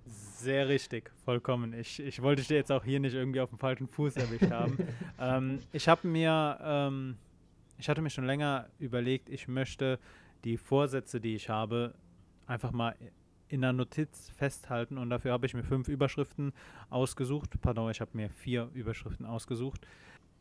Sehr 0.07 0.69
richtig, 0.69 1.11
vollkommen. 1.25 1.75
Ich, 1.75 2.01
ich 2.01 2.23
wollte 2.23 2.43
dich 2.43 2.49
jetzt 2.49 2.73
auch 2.73 2.85
hier 2.85 2.99
nicht 2.99 3.15
irgendwie 3.15 3.41
auf 3.41 3.51
dem 3.51 3.59
falschen 3.59 3.87
Fuß 3.87 4.17
erwischt 4.17 4.51
haben. 4.51 4.79
ähm, 5.21 5.61
ich 5.73 5.89
habe 5.89 6.09
mir, 6.09 6.59
ähm, 6.63 7.17
ich 7.79 7.89
hatte 7.89 8.03
mir 8.03 8.11
schon 8.11 8.25
länger 8.25 8.69
überlegt, 8.79 9.29
ich 9.29 9.49
möchte 9.49 9.99
die 10.45 10.57
Vorsätze, 10.57 11.21
die 11.21 11.35
ich 11.35 11.49
habe, 11.49 11.95
einfach 12.47 12.73
mal 12.73 12.97
in 13.49 13.65
einer 13.65 13.73
Notiz 13.73 14.31
festhalten 14.31 14.97
und 14.97 15.11
dafür 15.11 15.33
habe 15.33 15.45
ich 15.45 15.55
mir 15.55 15.65
fünf 15.65 15.89
Überschriften 15.89 16.53
ausgesucht. 16.89 17.61
Pardon, 17.61 17.91
ich 17.91 18.01
habe 18.01 18.13
mir 18.15 18.31
vier 18.31 18.71
Überschriften 18.75 19.27
ausgesucht. 19.27 19.87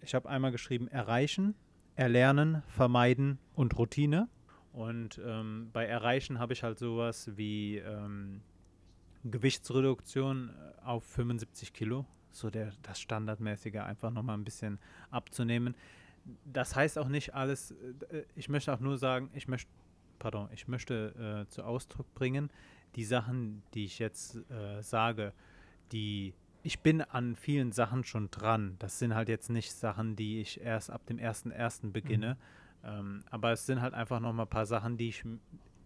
Ich 0.01 0.15
habe 0.15 0.29
einmal 0.29 0.51
geschrieben 0.51 0.87
erreichen, 0.87 1.55
erlernen, 1.95 2.63
vermeiden 2.67 3.39
und 3.55 3.77
Routine. 3.77 4.29
Und 4.71 5.19
ähm, 5.25 5.69
bei 5.73 5.85
erreichen 5.85 6.39
habe 6.39 6.53
ich 6.53 6.63
halt 6.63 6.79
sowas 6.79 7.31
wie 7.35 7.77
ähm, 7.77 8.41
Gewichtsreduktion 9.23 10.49
äh, 10.49 10.85
auf 10.85 11.03
75 11.03 11.73
Kilo, 11.73 12.05
so 12.31 12.49
der, 12.49 12.71
das 12.83 12.99
Standardmäßige 12.99 13.75
einfach 13.77 14.11
nochmal 14.11 14.37
ein 14.37 14.43
bisschen 14.43 14.79
abzunehmen. 15.11 15.75
Das 16.45 16.75
heißt 16.75 16.97
auch 16.97 17.07
nicht 17.07 17.33
alles, 17.33 17.71
äh, 17.71 18.23
ich 18.35 18.49
möchte 18.49 18.73
auch 18.73 18.79
nur 18.79 18.97
sagen, 18.97 19.29
ich 19.33 19.47
möchte, 19.47 19.69
pardon, 20.19 20.49
ich 20.53 20.67
möchte 20.67 21.45
äh, 21.47 21.49
zu 21.49 21.63
Ausdruck 21.63 22.13
bringen, 22.13 22.49
die 22.95 23.03
Sachen, 23.03 23.63
die 23.73 23.85
ich 23.85 23.99
jetzt 23.99 24.37
äh, 24.49 24.81
sage, 24.81 25.33
die, 25.91 26.33
ich 26.63 26.79
bin 26.79 27.01
an 27.01 27.35
vielen 27.35 27.71
Sachen 27.71 28.03
schon 28.03 28.29
dran. 28.31 28.75
Das 28.79 28.99
sind 28.99 29.15
halt 29.15 29.29
jetzt 29.29 29.49
nicht 29.49 29.71
Sachen, 29.71 30.15
die 30.15 30.41
ich 30.41 30.61
erst 30.61 30.91
ab 30.91 31.05
dem 31.05 31.17
1.1. 31.17 31.91
beginne, 31.91 32.37
ähm, 32.83 33.23
aber 33.29 33.51
es 33.51 33.65
sind 33.65 33.81
halt 33.81 33.93
einfach 33.93 34.19
nochmal 34.19 34.45
ein 34.45 34.49
paar 34.49 34.65
Sachen, 34.65 34.97
die 34.97 35.09
ich 35.09 35.23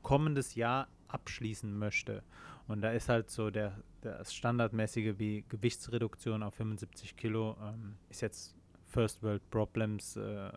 kommendes 0.01 0.55
Jahr 0.55 0.87
abschließen 1.07 1.77
möchte. 1.77 2.23
Und 2.67 2.81
da 2.81 2.91
ist 2.91 3.09
halt 3.09 3.29
so 3.29 3.49
der, 3.49 3.77
das 4.01 4.33
Standardmäßige 4.33 5.17
wie 5.17 5.43
Gewichtsreduktion 5.49 6.43
auf 6.43 6.55
75 6.55 7.15
Kilo 7.15 7.57
ähm, 7.61 7.95
ist 8.09 8.21
jetzt 8.21 8.55
First 8.85 9.21
World 9.21 9.49
Problems 9.49 10.15
äh, 10.17 10.51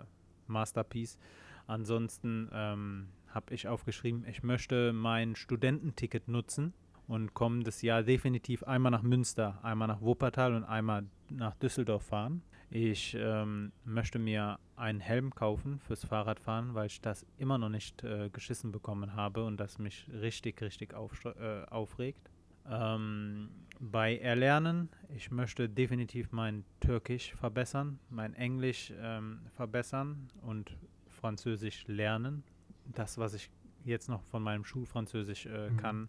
Masterpiece. 0.46 1.18
Ansonsten 1.66 2.48
ähm, 2.52 3.08
habe 3.28 3.54
ich 3.54 3.66
aufgeschrieben, 3.66 4.24
ich 4.28 4.42
möchte 4.42 4.92
mein 4.92 5.34
Studententicket 5.36 6.28
nutzen 6.28 6.72
und 7.08 7.34
kommendes 7.34 7.82
Jahr 7.82 8.02
definitiv 8.02 8.62
einmal 8.64 8.92
nach 8.92 9.02
Münster, 9.02 9.58
einmal 9.62 9.88
nach 9.88 10.00
Wuppertal 10.00 10.54
und 10.54 10.64
einmal 10.64 11.04
nach 11.30 11.54
Düsseldorf 11.56 12.04
fahren. 12.04 12.42
Ich 12.70 13.16
ähm, 13.18 13.72
möchte 13.84 14.18
mir 14.18 14.58
einen 14.74 15.00
Helm 15.00 15.34
kaufen 15.34 15.78
fürs 15.78 16.04
Fahrradfahren, 16.04 16.74
weil 16.74 16.86
ich 16.86 17.00
das 17.00 17.24
immer 17.38 17.58
noch 17.58 17.68
nicht 17.68 18.02
äh, 18.02 18.28
geschissen 18.30 18.72
bekommen 18.72 19.14
habe 19.14 19.44
und 19.44 19.58
das 19.58 19.78
mich 19.78 20.06
richtig, 20.12 20.60
richtig 20.62 20.94
auf, 20.94 21.12
äh, 21.24 21.64
aufregt. 21.70 22.28
Ähm, 22.68 23.50
bei 23.78 24.18
Erlernen, 24.18 24.88
ich 25.14 25.30
möchte 25.30 25.68
definitiv 25.68 26.32
mein 26.32 26.64
Türkisch 26.80 27.34
verbessern, 27.34 28.00
mein 28.10 28.34
Englisch 28.34 28.92
ähm, 28.98 29.40
verbessern 29.54 30.28
und 30.42 30.76
Französisch 31.06 31.86
lernen. 31.86 32.42
Das, 32.86 33.16
was 33.18 33.34
ich 33.34 33.50
jetzt 33.84 34.08
noch 34.08 34.22
von 34.24 34.42
meinem 34.42 34.64
Schulfranzösisch 34.64 35.46
äh, 35.46 35.70
mhm. 35.70 35.76
kann, 35.76 36.08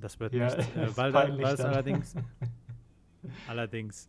das 0.00 0.20
wird 0.20 0.32
ja, 0.34 0.46
nicht, 0.46 0.58
äh, 0.76 0.96
weil, 0.96 1.12
da, 1.12 1.28
weil 1.36 1.54
es 1.54 1.60
allerdings, 1.60 2.14
allerdings 3.48 4.08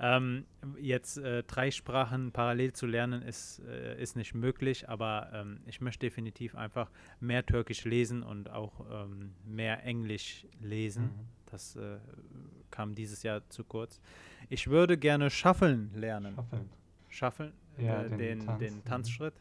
ähm, 0.00 0.46
jetzt 0.80 1.18
äh, 1.18 1.42
drei 1.44 1.70
Sprachen 1.70 2.32
parallel 2.32 2.72
zu 2.72 2.86
lernen 2.86 3.22
ist, 3.22 3.60
äh, 3.60 4.00
ist 4.00 4.16
nicht 4.16 4.34
möglich, 4.34 4.88
aber 4.88 5.30
ähm, 5.32 5.60
ich 5.66 5.80
möchte 5.80 6.06
definitiv 6.06 6.54
einfach 6.54 6.90
mehr 7.20 7.46
Türkisch 7.46 7.84
lesen 7.84 8.22
und 8.22 8.50
auch 8.50 8.84
ähm, 8.90 9.34
mehr 9.44 9.84
Englisch 9.84 10.46
lesen. 10.60 11.04
Mhm. 11.04 11.28
Das 11.46 11.76
äh, 11.76 11.98
kam 12.70 12.94
dieses 12.94 13.22
Jahr 13.22 13.48
zu 13.48 13.62
kurz. 13.62 14.00
Ich 14.48 14.68
würde 14.68 14.98
gerne 14.98 15.30
Schaffeln 15.30 15.92
lernen. 15.94 16.34
Schaffeln. 16.34 16.70
Schaffeln, 17.08 17.52
ja, 17.78 18.02
äh, 18.02 18.08
den, 18.08 18.18
den, 18.18 18.46
Tanz, 18.46 18.58
den, 18.58 18.74
mhm. 18.74 18.84
Tanzschritt. 18.84 19.34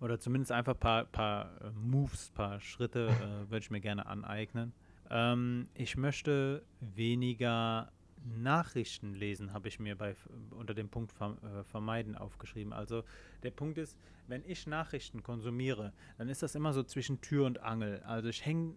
Oder 0.00 0.18
zumindest 0.18 0.52
einfach 0.52 0.74
ein 0.74 0.80
paar, 0.80 1.04
paar 1.04 1.62
äh, 1.62 1.70
Moves, 1.70 2.30
paar 2.34 2.60
Schritte 2.60 3.08
äh, 3.08 3.50
würde 3.50 3.58
ich 3.58 3.70
mir 3.70 3.80
gerne 3.80 4.04
aneignen. 4.04 4.72
Ähm, 5.10 5.68
ich 5.74 5.96
möchte 5.96 6.64
weniger 6.80 7.90
Nachrichten 8.24 9.14
lesen, 9.14 9.52
habe 9.52 9.68
ich 9.68 9.78
mir 9.78 9.96
bei, 9.96 10.16
unter 10.50 10.74
dem 10.74 10.88
Punkt 10.88 11.12
äh, 11.20 11.62
vermeiden 11.64 12.16
aufgeschrieben. 12.16 12.72
Also 12.72 13.04
der 13.42 13.50
Punkt 13.50 13.78
ist, 13.78 13.98
wenn 14.26 14.42
ich 14.46 14.66
Nachrichten 14.66 15.22
konsumiere, 15.22 15.92
dann 16.16 16.28
ist 16.28 16.42
das 16.42 16.54
immer 16.54 16.72
so 16.72 16.82
zwischen 16.82 17.20
Tür 17.20 17.46
und 17.46 17.60
Angel. 17.60 18.00
Also 18.04 18.28
ich 18.28 18.44
hänge 18.44 18.76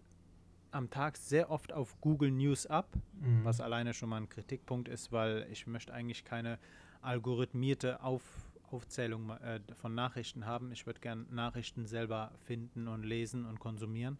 am 0.70 0.90
Tag 0.90 1.16
sehr 1.16 1.50
oft 1.50 1.72
auf 1.72 1.98
Google 2.00 2.30
News 2.30 2.66
ab, 2.66 2.94
mhm. 3.20 3.44
was 3.44 3.60
alleine 3.60 3.94
schon 3.94 4.10
mal 4.10 4.18
ein 4.18 4.28
Kritikpunkt 4.28 4.88
ist, 4.88 5.12
weil 5.12 5.46
ich 5.50 5.66
möchte 5.66 5.94
eigentlich 5.94 6.24
keine 6.24 6.58
algorithmierte 7.00 8.02
Auf, 8.02 8.22
Aufzählung 8.70 9.30
äh, 9.30 9.60
von 9.74 9.94
Nachrichten 9.94 10.44
haben. 10.44 10.72
Ich 10.72 10.84
würde 10.86 11.00
gerne 11.00 11.24
Nachrichten 11.30 11.86
selber 11.86 12.32
finden 12.44 12.86
und 12.86 13.02
lesen 13.02 13.46
und 13.46 13.60
konsumieren. 13.60 14.18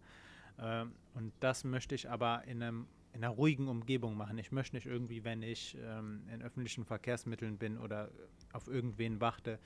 Ähm, 0.61 0.93
und 1.15 1.33
das 1.41 1.65
möchte 1.65 1.95
ich 1.95 2.09
aber 2.11 2.45
in 2.45 2.63
einem 2.63 2.87
in 3.13 3.25
einer 3.25 3.33
ruhigen 3.33 3.69
Umgebung 3.69 4.17
machen. 4.17 4.39
Ich 4.39 4.53
möchte 4.53 4.77
nicht 4.77 4.87
irgendwie, 4.87 5.25
wenn 5.25 5.43
ich 5.43 5.77
ähm, 5.81 6.23
in 6.33 6.43
öffentlichen 6.43 6.85
Verkehrsmitteln 6.85 7.57
bin 7.57 7.79
oder 7.79 8.11
auf 8.53 8.69
irgendwen 8.69 9.21
warte, 9.21 9.59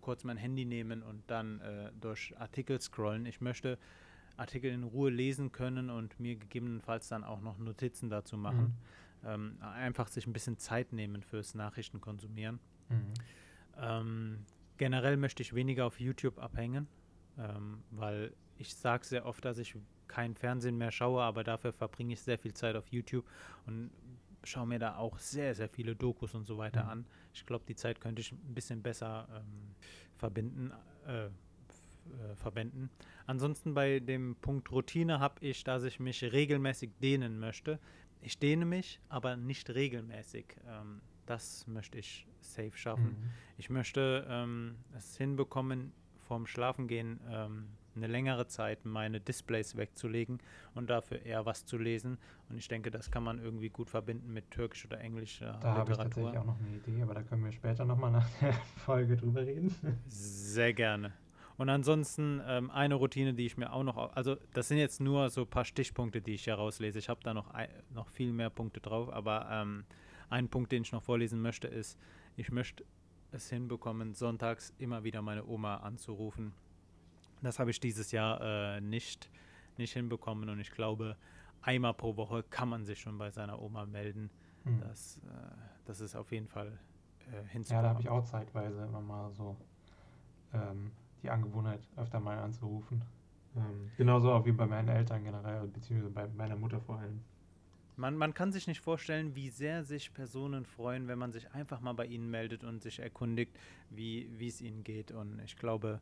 kurz 0.00 0.24
mein 0.24 0.36
Handy 0.36 0.64
nehmen 0.64 1.02
und 1.02 1.22
dann 1.28 1.60
äh, 1.60 1.92
durch 2.00 2.34
Artikel 2.38 2.80
scrollen. 2.80 3.26
Ich 3.26 3.40
möchte 3.40 3.78
Artikel 4.36 4.72
in 4.72 4.84
Ruhe 4.84 5.10
lesen 5.10 5.52
können 5.52 5.90
und 5.90 6.18
mir 6.18 6.36
gegebenenfalls 6.36 7.08
dann 7.08 7.24
auch 7.24 7.40
noch 7.40 7.58
Notizen 7.58 8.08
dazu 8.08 8.36
machen. 8.36 8.78
Mhm. 9.22 9.28
Ähm, 9.28 9.58
einfach 9.60 10.08
sich 10.08 10.26
ein 10.26 10.32
bisschen 10.32 10.58
Zeit 10.58 10.92
nehmen 10.92 11.22
fürs 11.22 11.54
Nachrichtenkonsumieren. 11.54 12.58
Mhm. 12.88 13.14
Ähm, 13.80 14.38
generell 14.76 15.16
möchte 15.16 15.42
ich 15.42 15.54
weniger 15.54 15.86
auf 15.86 16.00
YouTube 16.00 16.38
abhängen, 16.38 16.86
ähm, 17.36 17.82
weil 17.90 18.32
ich 18.56 18.74
sage 18.74 19.04
sehr 19.04 19.26
oft, 19.26 19.44
dass 19.44 19.58
ich 19.58 19.76
kein 20.08 20.34
Fernsehen 20.34 20.78
mehr 20.78 20.90
schaue, 20.90 21.22
aber 21.22 21.44
dafür 21.44 21.72
verbringe 21.72 22.14
ich 22.14 22.20
sehr 22.20 22.38
viel 22.38 22.54
Zeit 22.54 22.76
auf 22.76 22.88
YouTube 22.88 23.24
und 23.66 23.90
schaue 24.44 24.66
mir 24.66 24.78
da 24.78 24.96
auch 24.96 25.18
sehr, 25.18 25.54
sehr 25.54 25.68
viele 25.68 25.94
Dokus 25.94 26.34
und 26.34 26.46
so 26.46 26.58
weiter 26.58 26.84
mhm. 26.84 26.90
an. 26.90 27.06
Ich 27.34 27.44
glaube, 27.46 27.64
die 27.68 27.76
Zeit 27.76 28.00
könnte 28.00 28.20
ich 28.20 28.32
ein 28.32 28.54
bisschen 28.54 28.82
besser 28.82 29.28
ähm, 29.30 29.74
verbinden, 30.16 30.72
äh, 31.06 31.26
äh, 31.26 31.30
verwenden. 32.36 32.90
Ansonsten 33.26 33.74
bei 33.74 34.00
dem 34.00 34.36
Punkt 34.36 34.70
Routine 34.70 35.20
habe 35.20 35.44
ich, 35.44 35.64
dass 35.64 35.84
ich 35.84 36.00
mich 36.00 36.22
regelmäßig 36.22 36.90
dehnen 37.02 37.38
möchte. 37.38 37.78
Ich 38.22 38.38
dehne 38.38 38.64
mich, 38.64 39.00
aber 39.08 39.36
nicht 39.36 39.70
regelmäßig. 39.70 40.56
Ähm, 40.66 41.00
das 41.26 41.66
möchte 41.66 41.98
ich 41.98 42.26
safe 42.40 42.76
schaffen. 42.76 43.16
Mhm. 43.20 43.30
Ich 43.58 43.68
möchte 43.68 44.26
ähm, 44.28 44.76
es 44.96 45.16
hinbekommen, 45.16 45.92
vorm 46.26 46.46
Schlafengehen 46.46 47.20
ähm, 47.28 47.68
eine 47.98 48.12
längere 48.12 48.46
Zeit 48.46 48.84
meine 48.84 49.20
Displays 49.20 49.76
wegzulegen 49.76 50.38
und 50.74 50.88
dafür 50.90 51.22
eher 51.22 51.46
was 51.46 51.64
zu 51.64 51.76
lesen. 51.76 52.18
Und 52.48 52.58
ich 52.58 52.68
denke, 52.68 52.90
das 52.90 53.10
kann 53.10 53.22
man 53.22 53.38
irgendwie 53.38 53.68
gut 53.68 53.90
verbinden 53.90 54.32
mit 54.32 54.50
Türkisch 54.50 54.86
oder 54.86 55.00
Englischer 55.00 55.58
da 55.60 55.72
Literatur. 55.72 55.74
Da 55.74 55.78
habe 55.78 55.92
ich 55.92 55.98
tatsächlich 55.98 56.38
auch 56.38 56.44
noch 56.44 56.58
eine 56.58 56.76
Idee, 56.76 57.02
aber 57.02 57.14
da 57.14 57.22
können 57.22 57.44
wir 57.44 57.52
später 57.52 57.84
nochmal 57.84 58.10
nach 58.10 58.28
der 58.40 58.52
Folge 58.76 59.16
drüber 59.16 59.42
reden. 59.42 59.74
Sehr 60.06 60.72
gerne. 60.72 61.12
Und 61.56 61.68
ansonsten 61.68 62.40
ähm, 62.46 62.70
eine 62.70 62.94
Routine, 62.94 63.34
die 63.34 63.44
ich 63.44 63.56
mir 63.56 63.72
auch 63.72 63.82
noch, 63.82 64.14
also 64.14 64.36
das 64.54 64.68
sind 64.68 64.78
jetzt 64.78 65.00
nur 65.00 65.28
so 65.28 65.40
ein 65.40 65.48
paar 65.48 65.64
Stichpunkte, 65.64 66.20
die 66.20 66.34
ich 66.34 66.44
hier 66.44 66.54
rauslese. 66.54 67.00
Ich 67.00 67.08
habe 67.08 67.20
da 67.24 67.34
noch, 67.34 67.52
noch 67.92 68.08
viel 68.08 68.32
mehr 68.32 68.48
Punkte 68.48 68.80
drauf, 68.80 69.12
aber 69.12 69.48
ähm, 69.50 69.84
ein 70.30 70.48
Punkt, 70.48 70.70
den 70.70 70.82
ich 70.82 70.92
noch 70.92 71.02
vorlesen 71.02 71.42
möchte, 71.42 71.66
ist, 71.66 71.98
ich 72.36 72.52
möchte 72.52 72.84
es 73.32 73.50
hinbekommen, 73.50 74.14
sonntags 74.14 74.72
immer 74.78 75.02
wieder 75.02 75.20
meine 75.20 75.44
Oma 75.46 75.78
anzurufen 75.78 76.52
das 77.42 77.58
habe 77.58 77.70
ich 77.70 77.80
dieses 77.80 78.12
Jahr 78.12 78.40
äh, 78.40 78.80
nicht, 78.80 79.30
nicht 79.76 79.92
hinbekommen 79.92 80.48
und 80.48 80.60
ich 80.60 80.70
glaube, 80.70 81.16
einmal 81.62 81.94
pro 81.94 82.16
Woche 82.16 82.42
kann 82.50 82.68
man 82.68 82.84
sich 82.84 83.00
schon 83.00 83.18
bei 83.18 83.30
seiner 83.30 83.60
Oma 83.60 83.86
melden. 83.86 84.30
Hm. 84.64 84.80
Das, 84.80 85.18
äh, 85.18 85.20
das 85.84 86.00
ist 86.00 86.16
auf 86.16 86.32
jeden 86.32 86.48
Fall 86.48 86.78
äh, 87.32 87.44
hinzubekommen. 87.48 87.68
Ja, 87.70 87.82
da 87.82 87.88
habe 87.90 88.00
ich 88.00 88.08
auch 88.08 88.24
zeitweise 88.24 88.84
immer 88.84 89.00
mal 89.00 89.32
so 89.32 89.56
ähm, 90.52 90.90
die 91.22 91.30
Angewohnheit, 91.30 91.80
öfter 91.96 92.20
mal 92.20 92.38
anzurufen. 92.38 93.02
Ähm, 93.56 93.90
genauso 93.96 94.32
auch 94.32 94.44
wie 94.44 94.52
bei 94.52 94.66
meinen 94.66 94.88
Eltern 94.88 95.24
generell, 95.24 95.66
beziehungsweise 95.68 96.12
bei 96.12 96.28
meiner 96.28 96.56
Mutter 96.56 96.80
vor 96.80 96.98
allem. 96.98 97.20
Man, 97.96 98.16
man 98.16 98.32
kann 98.32 98.52
sich 98.52 98.68
nicht 98.68 98.80
vorstellen, 98.80 99.34
wie 99.34 99.48
sehr 99.48 99.82
sich 99.82 100.14
Personen 100.14 100.64
freuen, 100.64 101.08
wenn 101.08 101.18
man 101.18 101.32
sich 101.32 101.52
einfach 101.52 101.80
mal 101.80 101.94
bei 101.94 102.06
ihnen 102.06 102.30
meldet 102.30 102.62
und 102.62 102.80
sich 102.80 103.00
erkundigt, 103.00 103.58
wie 103.90 104.46
es 104.46 104.60
ihnen 104.60 104.84
geht. 104.84 105.10
Und 105.10 105.40
ich 105.44 105.56
glaube, 105.56 106.00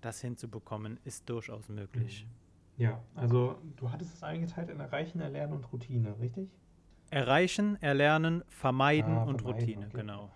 das 0.00 0.20
hinzubekommen, 0.20 0.98
ist 1.04 1.28
durchaus 1.28 1.68
möglich. 1.68 2.26
Mhm. 2.26 2.82
Ja, 2.82 3.02
also 3.14 3.58
du 3.76 3.90
hattest 3.90 4.14
es 4.14 4.22
eingeteilt 4.22 4.68
in 4.68 4.80
Erreichen, 4.80 5.20
Erlernen 5.20 5.54
und 5.54 5.72
Routine, 5.72 6.14
richtig? 6.20 6.50
Erreichen, 7.10 7.80
Erlernen, 7.80 8.44
Vermeiden 8.48 9.14
ah, 9.14 9.24
und 9.24 9.40
vermeiden, 9.40 9.60
Routine, 9.60 9.86
okay. 9.86 9.96
genau. 9.96 10.30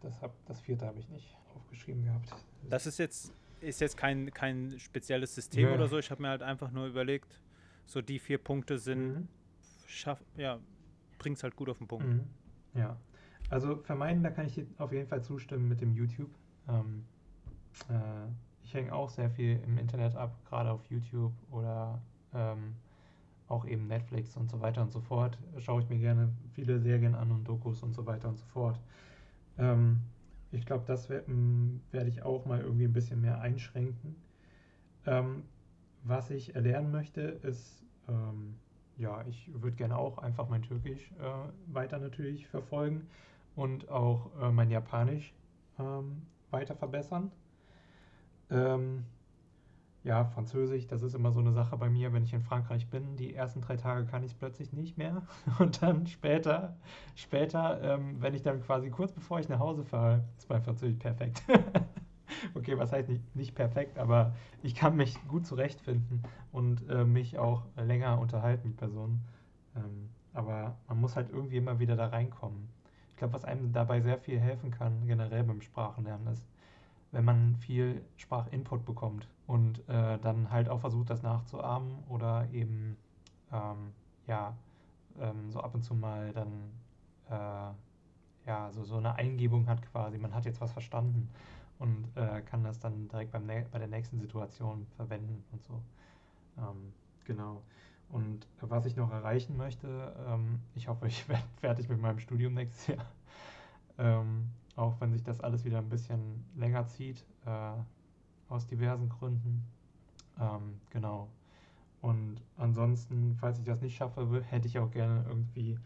Das, 0.00 0.20
hab, 0.22 0.32
das 0.46 0.60
vierte 0.60 0.86
habe 0.86 0.98
ich 1.00 1.08
nicht 1.08 1.36
aufgeschrieben 1.56 2.04
gehabt. 2.04 2.32
Das 2.68 2.86
ist 2.86 2.98
jetzt, 2.98 3.32
ist 3.60 3.80
jetzt 3.80 3.96
kein, 3.96 4.30
kein 4.32 4.78
spezielles 4.78 5.34
System 5.34 5.68
ja. 5.68 5.74
oder 5.74 5.88
so. 5.88 5.98
Ich 5.98 6.10
habe 6.10 6.22
mir 6.22 6.28
halt 6.28 6.42
einfach 6.42 6.70
nur 6.70 6.86
überlegt, 6.86 7.40
so 7.86 8.00
die 8.00 8.18
vier 8.18 8.38
Punkte 8.38 8.78
sind, 8.78 9.14
mhm. 9.14 9.28
schaff, 9.86 10.22
ja, 10.36 10.60
bringt 11.18 11.38
es 11.38 11.42
halt 11.42 11.56
gut 11.56 11.68
auf 11.68 11.78
den 11.78 11.88
Punkt. 11.88 12.06
Mhm. 12.06 12.26
Ja, 12.74 12.96
also 13.48 13.76
vermeiden, 13.76 14.22
da 14.22 14.30
kann 14.30 14.46
ich 14.46 14.54
dir 14.54 14.66
auf 14.78 14.92
jeden 14.92 15.08
Fall 15.08 15.22
zustimmen 15.22 15.68
mit 15.68 15.80
dem 15.80 15.92
YouTube. 15.92 16.30
Ähm, 16.68 17.04
äh, 17.88 17.92
ich 18.70 18.74
hänge 18.74 18.92
auch 18.92 19.10
sehr 19.10 19.28
viel 19.28 19.60
im 19.66 19.78
Internet 19.78 20.14
ab, 20.14 20.32
gerade 20.48 20.70
auf 20.70 20.84
YouTube 20.90 21.32
oder 21.50 22.00
ähm, 22.32 22.76
auch 23.48 23.66
eben 23.66 23.88
Netflix 23.88 24.36
und 24.36 24.48
so 24.48 24.60
weiter 24.60 24.80
und 24.80 24.92
so 24.92 25.00
fort. 25.00 25.36
Schaue 25.58 25.82
ich 25.82 25.88
mir 25.88 25.98
gerne 25.98 26.32
viele 26.52 26.78
Serien 26.78 27.16
an 27.16 27.32
und 27.32 27.48
Dokus 27.48 27.82
und 27.82 27.94
so 27.94 28.06
weiter 28.06 28.28
und 28.28 28.38
so 28.38 28.46
fort. 28.46 28.78
Ähm, 29.58 29.98
ich 30.52 30.66
glaube, 30.66 30.84
das 30.86 31.10
werde 31.10 32.08
ich 32.08 32.22
auch 32.22 32.46
mal 32.46 32.60
irgendwie 32.60 32.84
ein 32.84 32.92
bisschen 32.92 33.20
mehr 33.20 33.40
einschränken. 33.40 34.14
Ähm, 35.04 35.42
was 36.04 36.30
ich 36.30 36.54
erlernen 36.54 36.92
möchte, 36.92 37.22
ist, 37.22 37.82
ähm, 38.08 38.54
ja, 38.98 39.24
ich 39.26 39.50
würde 39.52 39.76
gerne 39.76 39.96
auch 39.96 40.18
einfach 40.18 40.48
mein 40.48 40.62
Türkisch 40.62 41.10
äh, 41.18 41.74
weiter 41.74 41.98
natürlich 41.98 42.46
verfolgen 42.46 43.08
und 43.56 43.88
auch 43.88 44.30
äh, 44.40 44.52
mein 44.52 44.70
Japanisch 44.70 45.34
ähm, 45.80 46.22
weiter 46.52 46.76
verbessern. 46.76 47.32
Ähm, 48.50 49.04
ja, 50.02 50.24
Französisch, 50.24 50.86
das 50.86 51.02
ist 51.02 51.14
immer 51.14 51.30
so 51.30 51.40
eine 51.40 51.52
Sache 51.52 51.76
bei 51.76 51.90
mir, 51.90 52.12
wenn 52.12 52.24
ich 52.24 52.32
in 52.32 52.40
Frankreich 52.40 52.88
bin. 52.88 53.16
Die 53.16 53.34
ersten 53.34 53.60
drei 53.60 53.76
Tage 53.76 54.06
kann 54.06 54.22
ich 54.24 54.32
es 54.32 54.38
plötzlich 54.38 54.72
nicht 54.72 54.96
mehr. 54.96 55.22
Und 55.58 55.82
dann 55.82 56.06
später, 56.06 56.76
später, 57.14 57.80
ähm, 57.82 58.16
wenn 58.20 58.34
ich 58.34 58.42
dann 58.42 58.62
quasi 58.62 58.90
kurz 58.90 59.12
bevor 59.12 59.40
ich 59.40 59.48
nach 59.48 59.58
Hause 59.58 59.84
fahre, 59.84 60.24
ist 60.38 60.48
mein 60.48 60.62
Französisch 60.62 60.98
perfekt. 60.98 61.42
okay, 62.54 62.78
was 62.78 62.92
heißt 62.92 63.08
nicht, 63.08 63.36
nicht 63.36 63.54
perfekt, 63.54 63.98
aber 63.98 64.34
ich 64.62 64.74
kann 64.74 64.96
mich 64.96 65.16
gut 65.28 65.46
zurechtfinden 65.46 66.22
und 66.50 66.88
äh, 66.88 67.04
mich 67.04 67.38
auch 67.38 67.64
länger 67.76 68.18
unterhalten 68.18 68.68
mit 68.68 68.78
Personen. 68.78 69.20
Ähm, 69.76 70.08
aber 70.32 70.78
man 70.88 71.00
muss 71.00 71.16
halt 71.16 71.28
irgendwie 71.30 71.56
immer 71.56 71.78
wieder 71.78 71.96
da 71.96 72.06
reinkommen 72.06 72.68
glaube, 73.20 73.34
was 73.34 73.44
einem 73.44 73.72
dabei 73.72 74.00
sehr 74.00 74.18
viel 74.18 74.40
helfen 74.40 74.72
kann, 74.72 75.06
generell 75.06 75.44
beim 75.44 75.60
Sprachenlernen, 75.60 76.26
ist, 76.32 76.48
wenn 77.12 77.24
man 77.24 77.56
viel 77.56 78.02
Sprachinput 78.16 78.84
bekommt 78.84 79.28
und 79.46 79.80
äh, 79.88 80.18
dann 80.18 80.50
halt 80.50 80.68
auch 80.68 80.80
versucht, 80.80 81.10
das 81.10 81.22
nachzuahmen 81.22 82.04
oder 82.08 82.48
eben, 82.52 82.96
ähm, 83.52 83.92
ja, 84.26 84.54
ähm, 85.18 85.50
so 85.50 85.60
ab 85.60 85.74
und 85.74 85.82
zu 85.82 85.94
mal 85.94 86.32
dann, 86.32 86.70
äh, 87.28 88.48
ja, 88.48 88.70
so, 88.72 88.84
so 88.84 88.96
eine 88.96 89.14
Eingebung 89.16 89.66
hat 89.66 89.82
quasi, 89.90 90.18
man 90.18 90.34
hat 90.34 90.44
jetzt 90.44 90.60
was 90.60 90.72
verstanden 90.72 91.28
und 91.78 92.06
äh, 92.14 92.42
kann 92.42 92.62
das 92.62 92.78
dann 92.78 93.08
direkt 93.08 93.32
beim 93.32 93.46
bei 93.46 93.78
der 93.78 93.88
nächsten 93.88 94.20
Situation 94.20 94.86
verwenden 94.96 95.44
und 95.52 95.62
so. 95.64 95.80
Ähm, 96.58 96.92
genau. 97.24 97.62
Und 98.10 98.46
was 98.60 98.86
ich 98.86 98.96
noch 98.96 99.10
erreichen 99.12 99.56
möchte, 99.56 100.14
ähm, 100.28 100.60
ich 100.74 100.88
hoffe, 100.88 101.06
ich 101.08 101.28
werde 101.28 101.44
fertig 101.60 101.88
mit 101.88 102.00
meinem 102.00 102.18
Studium 102.18 102.54
nächstes 102.54 102.96
Jahr. 102.96 103.06
Auch 104.80 104.98
wenn 104.98 105.12
sich 105.12 105.22
das 105.22 105.40
alles 105.40 105.66
wieder 105.66 105.76
ein 105.78 105.90
bisschen 105.90 106.42
länger 106.56 106.86
zieht, 106.86 107.22
äh, 107.44 107.72
aus 108.48 108.66
diversen 108.66 109.10
Gründen. 109.10 109.62
Ähm, 110.40 110.80
genau. 110.88 111.28
Und 112.00 112.40
ansonsten, 112.56 113.36
falls 113.38 113.58
ich 113.58 113.66
das 113.66 113.82
nicht 113.82 113.94
schaffe, 113.94 114.42
hätte 114.48 114.68
ich 114.68 114.78
auch 114.78 114.90
gerne 114.90 115.22
irgendwie 115.28 115.78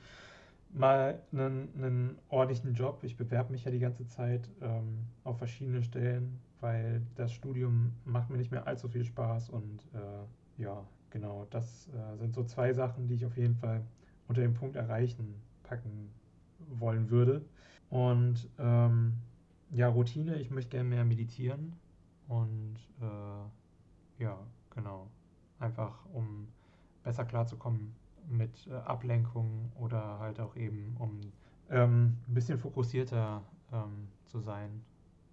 mal 0.72 1.20
einen, 1.32 1.70
einen 1.76 2.18
ordentlichen 2.28 2.72
Job. 2.74 3.02
Ich 3.02 3.16
bewerbe 3.16 3.50
mich 3.50 3.64
ja 3.64 3.72
die 3.72 3.80
ganze 3.80 4.06
Zeit 4.06 4.48
ähm, 4.60 5.00
auf 5.24 5.38
verschiedene 5.38 5.82
Stellen, 5.82 6.38
weil 6.60 7.02
das 7.16 7.32
Studium 7.32 7.94
macht 8.04 8.30
mir 8.30 8.36
nicht 8.36 8.52
mehr 8.52 8.68
allzu 8.68 8.88
viel 8.88 9.04
Spaß 9.04 9.50
und 9.50 9.88
äh, 9.92 10.62
ja, 10.62 10.84
genau, 11.10 11.48
das 11.50 11.88
äh, 11.88 12.16
sind 12.16 12.32
so 12.32 12.44
zwei 12.44 12.72
Sachen, 12.72 13.08
die 13.08 13.14
ich 13.14 13.26
auf 13.26 13.36
jeden 13.36 13.56
Fall 13.56 13.82
unter 14.28 14.40
dem 14.40 14.54
Punkt 14.54 14.76
erreichen 14.76 15.34
packen 15.64 16.10
wollen 16.78 17.10
würde. 17.10 17.44
Und 17.90 18.48
ähm, 18.59 19.15
ja, 19.70 19.89
Routine, 19.89 20.36
ich 20.36 20.51
möchte 20.51 20.70
gerne 20.70 20.89
mehr 20.89 21.05
meditieren. 21.05 21.74
Und 22.28 22.77
äh, 23.01 24.23
ja, 24.23 24.39
genau, 24.70 25.09
einfach 25.59 26.05
um 26.12 26.48
besser 27.02 27.24
klarzukommen 27.24 27.94
mit 28.28 28.66
äh, 28.66 28.74
Ablenkung 28.74 29.70
oder 29.78 30.19
halt 30.19 30.40
auch 30.40 30.56
eben, 30.56 30.97
um 30.98 31.20
ähm, 31.70 32.16
ein 32.28 32.35
bisschen 32.35 32.59
fokussierter 32.59 33.43
ähm, 33.73 34.09
zu 34.24 34.40
sein 34.40 34.82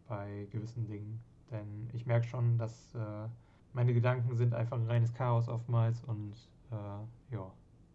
bei 0.07 0.47
gewissen 0.51 0.87
Dingen. 0.87 1.21
Denn 1.49 1.89
ich 1.93 2.05
merke 2.05 2.27
schon, 2.27 2.57
dass 2.57 2.93
äh, 2.95 3.27
meine 3.73 3.93
Gedanken 3.93 4.35
sind 4.35 4.53
einfach 4.53 4.77
ein 4.77 4.87
reines 4.87 5.13
Chaos 5.13 5.47
oftmals 5.47 6.03
und 6.03 6.33
äh, 6.71 7.33
ja, 7.33 7.51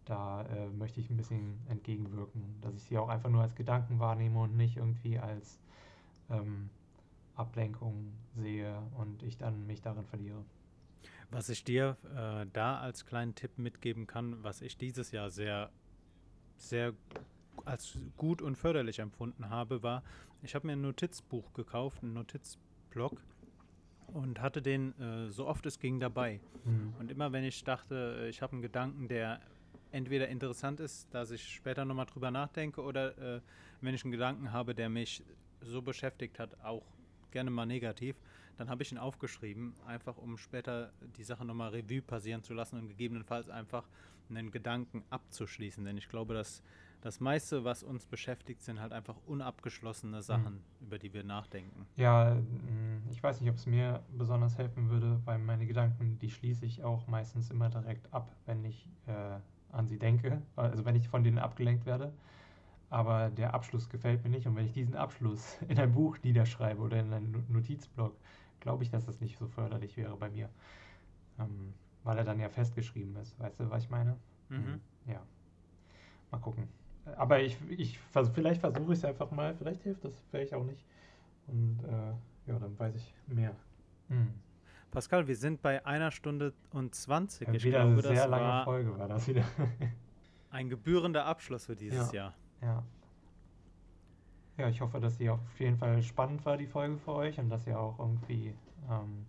da 0.06 0.42
äh, 0.42 0.68
möchte 0.70 1.00
ich 1.00 1.10
ein 1.10 1.16
bisschen 1.16 1.58
entgegenwirken, 1.68 2.42
dass 2.62 2.74
ich 2.74 2.82
sie 2.84 2.96
auch 2.96 3.08
einfach 3.08 3.28
nur 3.28 3.42
als 3.42 3.54
Gedanken 3.54 3.98
wahrnehme 3.98 4.40
und 4.40 4.56
nicht 4.56 4.76
irgendwie 4.76 5.18
als 5.18 5.60
ähm, 6.30 6.70
Ablenkung 7.34 8.12
sehe 8.36 8.80
und 8.96 9.22
ich 9.22 9.36
dann 9.36 9.66
mich 9.66 9.82
darin 9.82 10.06
verliere. 10.06 10.44
Was 11.30 11.48
ich 11.48 11.64
dir 11.64 11.96
äh, 12.16 12.46
da 12.52 12.78
als 12.78 13.04
kleinen 13.04 13.34
Tipp 13.34 13.58
mitgeben 13.58 14.06
kann, 14.06 14.42
was 14.42 14.62
ich 14.62 14.76
dieses 14.76 15.10
Jahr 15.10 15.28
sehr, 15.30 15.70
sehr 16.56 16.94
als 17.64 17.98
gut 18.16 18.40
und 18.40 18.56
förderlich 18.56 19.00
empfunden 19.00 19.50
habe, 19.50 19.82
war, 19.82 20.04
ich 20.42 20.54
habe 20.54 20.68
mir 20.68 20.74
ein 20.74 20.82
Notizbuch 20.82 21.52
gekauft, 21.52 22.04
einen 22.04 22.12
Notizblock 22.12 23.20
und 24.06 24.40
hatte 24.40 24.62
den 24.62 24.98
äh, 25.00 25.30
so 25.30 25.48
oft 25.48 25.66
es 25.66 25.80
ging 25.80 25.98
dabei. 25.98 26.40
Mhm. 26.64 26.94
Und 27.00 27.10
immer 27.10 27.32
wenn 27.32 27.42
ich 27.42 27.64
dachte, 27.64 28.18
äh, 28.20 28.28
ich 28.28 28.40
habe 28.40 28.52
einen 28.52 28.62
Gedanken, 28.62 29.08
der 29.08 29.40
entweder 29.90 30.28
interessant 30.28 30.80
ist, 30.80 31.12
dass 31.12 31.30
ich 31.30 31.42
später 31.42 31.84
nochmal 31.84 32.06
drüber 32.06 32.30
nachdenke, 32.30 32.82
oder 32.82 33.36
äh, 33.36 33.40
wenn 33.80 33.94
ich 33.94 34.04
einen 34.04 34.12
Gedanken 34.12 34.52
habe, 34.52 34.74
der 34.74 34.88
mich 34.88 35.22
so 35.60 35.82
beschäftigt 35.82 36.38
hat, 36.38 36.58
auch 36.62 36.82
gerne 37.30 37.50
mal 37.50 37.66
negativ, 37.66 38.16
dann 38.56 38.70
habe 38.70 38.82
ich 38.82 38.92
ihn 38.92 38.98
aufgeschrieben, 38.98 39.74
einfach 39.86 40.16
um 40.16 40.38
später 40.38 40.92
die 41.16 41.24
Sache 41.24 41.44
nochmal 41.44 41.70
Revue 41.70 42.00
passieren 42.00 42.42
zu 42.42 42.54
lassen 42.54 42.78
und 42.78 42.88
gegebenenfalls 42.88 43.50
einfach 43.50 43.86
einen 44.30 44.50
Gedanken 44.50 45.04
abzuschließen. 45.10 45.84
Denn 45.84 45.98
ich 45.98 46.08
glaube, 46.08 46.34
dass 46.34 46.62
das 47.02 47.20
meiste, 47.20 47.64
was 47.64 47.82
uns 47.82 48.06
beschäftigt, 48.06 48.62
sind 48.62 48.80
halt 48.80 48.92
einfach 48.92 49.16
unabgeschlossene 49.26 50.22
Sachen, 50.22 50.54
mhm. 50.54 50.86
über 50.86 50.98
die 50.98 51.12
wir 51.12 51.22
nachdenken. 51.22 51.86
Ja, 51.96 52.34
mm, 52.34 53.10
ich 53.10 53.22
weiß 53.22 53.40
nicht, 53.40 53.50
ob 53.50 53.56
es 53.56 53.66
mir 53.66 54.02
besonders 54.16 54.58
helfen 54.58 54.90
würde, 54.90 55.20
weil 55.24 55.38
meine 55.38 55.66
Gedanken, 55.66 56.18
die 56.18 56.30
schließe 56.30 56.64
ich 56.64 56.82
auch 56.82 57.06
meistens 57.06 57.50
immer 57.50 57.68
direkt 57.68 58.12
ab, 58.12 58.34
wenn 58.46 58.64
ich 58.64 58.88
äh, 59.06 59.38
an 59.76 59.86
sie 59.86 59.98
denke, 59.98 60.42
also 60.56 60.84
wenn 60.84 60.96
ich 60.96 61.08
von 61.08 61.22
denen 61.22 61.38
abgelenkt 61.38 61.86
werde. 61.86 62.12
Aber 62.88 63.30
der 63.30 63.52
Abschluss 63.52 63.88
gefällt 63.88 64.22
mir 64.22 64.30
nicht 64.30 64.46
und 64.46 64.54
wenn 64.56 64.66
ich 64.66 64.72
diesen 64.72 64.94
Abschluss 64.94 65.58
in 65.68 65.78
ein 65.78 65.92
Buch 65.92 66.18
niederschreibe 66.22 66.80
oder 66.80 67.00
in 67.00 67.12
einen 67.12 67.44
Notizblock, 67.48 68.16
glaube 68.60 68.84
ich, 68.84 68.90
dass 68.90 69.06
das 69.06 69.20
nicht 69.20 69.38
so 69.38 69.46
förderlich 69.46 69.96
wäre 69.96 70.16
bei 70.16 70.30
mir. 70.30 70.48
Ähm, 71.38 71.74
weil 72.04 72.18
er 72.18 72.24
dann 72.24 72.38
ja 72.38 72.48
festgeschrieben 72.48 73.16
ist. 73.16 73.38
Weißt 73.40 73.58
du, 73.58 73.68
was 73.68 73.84
ich 73.84 73.90
meine? 73.90 74.16
Mhm. 74.48 74.80
Ja. 75.06 75.20
Mal 76.30 76.38
gucken. 76.38 76.68
Aber 77.16 77.40
ich, 77.40 77.56
ich 77.68 77.98
vielleicht 77.98 78.60
versuche 78.60 78.92
ich 78.92 78.98
es 78.98 79.04
einfach 79.04 79.30
mal. 79.30 79.54
Vielleicht 79.56 79.82
hilft 79.82 80.04
das, 80.04 80.24
vielleicht 80.30 80.54
auch 80.54 80.64
nicht. 80.64 80.84
Und 81.48 81.80
äh, 81.84 82.50
ja, 82.50 82.58
dann 82.58 82.78
weiß 82.78 82.94
ich 82.94 83.14
mehr. 83.26 83.54
Mhm. 84.08 84.32
Pascal, 84.96 85.28
wir 85.28 85.36
sind 85.36 85.60
bei 85.60 85.84
einer 85.84 86.10
Stunde 86.10 86.54
und 86.72 86.94
20. 86.94 87.48
Ja, 87.48 87.52
ich 87.52 87.64
wieder 87.64 87.80
glaube, 87.80 87.92
eine 88.08 88.16
sehr 88.16 88.26
lange 88.28 88.64
Folge 88.64 88.98
war 88.98 89.06
das 89.06 89.28
wieder. 89.28 89.44
ein 90.50 90.70
gebührender 90.70 91.26
Abschluss 91.26 91.66
für 91.66 91.76
dieses 91.76 92.12
ja, 92.12 92.32
Jahr. 92.32 92.34
Ja. 92.62 92.82
Ja, 94.56 94.68
ich 94.70 94.80
hoffe, 94.80 94.98
dass 94.98 95.18
sie 95.18 95.28
auf 95.28 95.38
jeden 95.58 95.76
Fall 95.76 96.02
spannend 96.02 96.46
war, 96.46 96.56
die 96.56 96.66
Folge 96.66 96.96
für 96.96 97.12
euch, 97.12 97.38
und 97.38 97.50
dass 97.50 97.66
ihr 97.66 97.78
auch 97.78 97.98
irgendwie 97.98 98.54
ähm, 98.90 99.26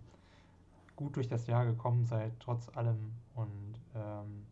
gut 0.96 1.18
durch 1.18 1.28
das 1.28 1.48
Jahr 1.48 1.66
gekommen 1.66 2.06
seid, 2.06 2.32
trotz 2.40 2.70
allem. 2.70 3.12
Und 3.36 3.74
ähm, 3.94 4.46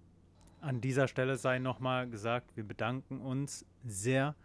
an 0.59 0.81
dieser 0.81 1.07
Stelle 1.07 1.37
sei 1.37 1.59
nochmal 1.59 2.09
gesagt, 2.09 2.57
wir 2.57 2.67
bedanken 2.67 3.21
uns 3.21 3.65
sehr 3.85 4.35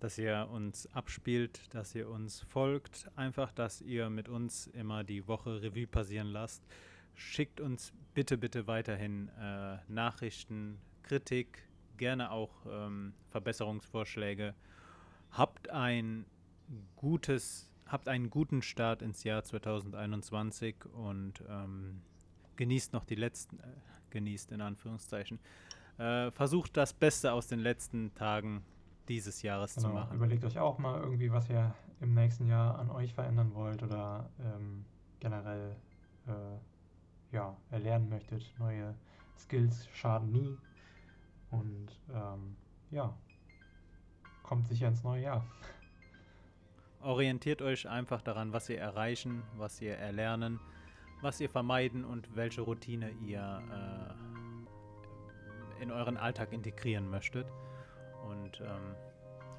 dass 0.00 0.18
ihr 0.18 0.48
uns 0.50 0.86
abspielt, 0.92 1.74
dass 1.74 1.94
ihr 1.94 2.08
uns 2.08 2.40
folgt, 2.40 3.10
einfach, 3.16 3.52
dass 3.52 3.80
ihr 3.80 4.10
mit 4.10 4.28
uns 4.28 4.66
immer 4.68 5.04
die 5.04 5.26
Woche 5.26 5.62
Revue 5.62 5.86
passieren 5.86 6.28
lasst. 6.28 6.66
Schickt 7.14 7.60
uns 7.60 7.92
bitte, 8.14 8.38
bitte 8.38 8.66
weiterhin 8.66 9.28
äh, 9.40 9.78
Nachrichten, 9.88 10.78
Kritik, 11.02 11.68
gerne 11.96 12.30
auch 12.30 12.64
ähm, 12.70 13.12
Verbesserungsvorschläge. 13.30 14.54
Habt 15.32 15.70
ein 15.70 16.26
gutes, 16.96 17.70
habt 17.86 18.08
einen 18.08 18.30
guten 18.30 18.62
Start 18.62 19.02
ins 19.02 19.24
Jahr 19.24 19.42
2021 19.42 20.76
und 20.92 21.42
ähm, 21.48 22.02
genießt 22.56 22.92
noch 22.92 23.04
die 23.04 23.16
letzten, 23.16 23.58
äh, 23.58 23.64
genießt 24.10 24.52
in 24.52 24.60
Anführungszeichen. 24.60 25.40
Äh, 25.98 26.30
versucht 26.30 26.76
das 26.76 26.92
Beste 26.92 27.32
aus 27.32 27.48
den 27.48 27.58
letzten 27.58 28.14
Tagen 28.14 28.64
dieses 29.08 29.42
Jahres 29.42 29.74
genau. 29.74 29.88
zu 29.88 29.94
machen. 29.94 30.16
Überlegt 30.16 30.44
euch 30.44 30.58
auch 30.58 30.78
mal 30.78 31.00
irgendwie, 31.00 31.32
was 31.32 31.48
ihr 31.48 31.74
im 32.00 32.14
nächsten 32.14 32.46
Jahr 32.46 32.78
an 32.78 32.90
euch 32.90 33.12
verändern 33.14 33.54
wollt 33.54 33.82
oder 33.82 34.30
ähm, 34.40 34.84
generell 35.20 35.74
äh, 36.26 37.32
ja, 37.34 37.56
erlernen 37.70 38.08
möchtet. 38.08 38.54
Neue 38.58 38.94
Skills 39.36 39.88
schaden 39.92 40.30
nie. 40.30 40.56
Und 41.50 41.88
ähm, 42.12 42.56
ja, 42.90 43.16
kommt 44.42 44.68
sicher 44.68 44.88
ins 44.88 45.02
neue 45.02 45.22
Jahr. 45.22 45.44
Orientiert 47.02 47.62
euch 47.62 47.88
einfach 47.88 48.22
daran, 48.22 48.52
was 48.52 48.68
ihr 48.68 48.78
erreichen, 48.78 49.42
was 49.56 49.80
ihr 49.80 49.96
erlernen, 49.96 50.60
was 51.22 51.40
ihr 51.40 51.48
vermeiden 51.48 52.04
und 52.04 52.36
welche 52.36 52.60
Routine 52.62 53.10
ihr 53.24 53.62
äh, 55.78 55.82
in 55.82 55.90
euren 55.92 56.16
Alltag 56.16 56.52
integrieren 56.52 57.08
möchtet 57.08 57.46
und 58.30 58.60
ähm, 58.60 58.94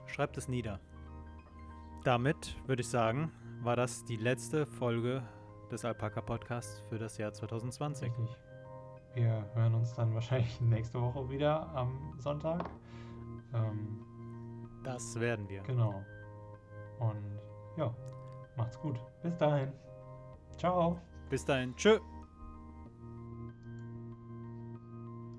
schreibt 0.06 0.38
es 0.38 0.48
nieder. 0.48 0.80
Damit 2.04 2.56
würde 2.68 2.82
ich 2.82 2.90
sagen, 2.90 3.32
war 3.62 3.76
das 3.76 4.06
die 4.06 4.18
letzte 4.18 4.66
Folge 4.66 5.24
des 5.72 5.86
Alpaka 5.86 6.22
Podcasts 6.22 6.82
für 6.90 6.98
das 6.98 7.18
Jahr 7.18 7.34
2020. 7.34 8.10
Richtig. 8.10 8.38
Wir 9.14 9.46
hören 9.54 9.76
uns 9.76 9.94
dann 9.96 10.14
wahrscheinlich 10.14 10.62
nächste 10.62 11.02
Woche 11.02 11.30
wieder 11.30 11.68
am 11.76 12.14
Sonntag. 12.20 12.70
Ähm, 13.54 14.06
das 14.84 15.20
werden 15.20 15.48
wir. 15.50 15.62
Genau. 15.64 16.04
Und 17.00 17.40
ja, 17.78 17.94
macht's 18.56 18.80
gut. 18.80 19.00
Bis 19.22 19.36
dahin. 19.38 19.72
Ciao. 20.58 21.00
Bis 21.30 21.46
dahin. 21.46 21.76
Tschö. 21.76 22.00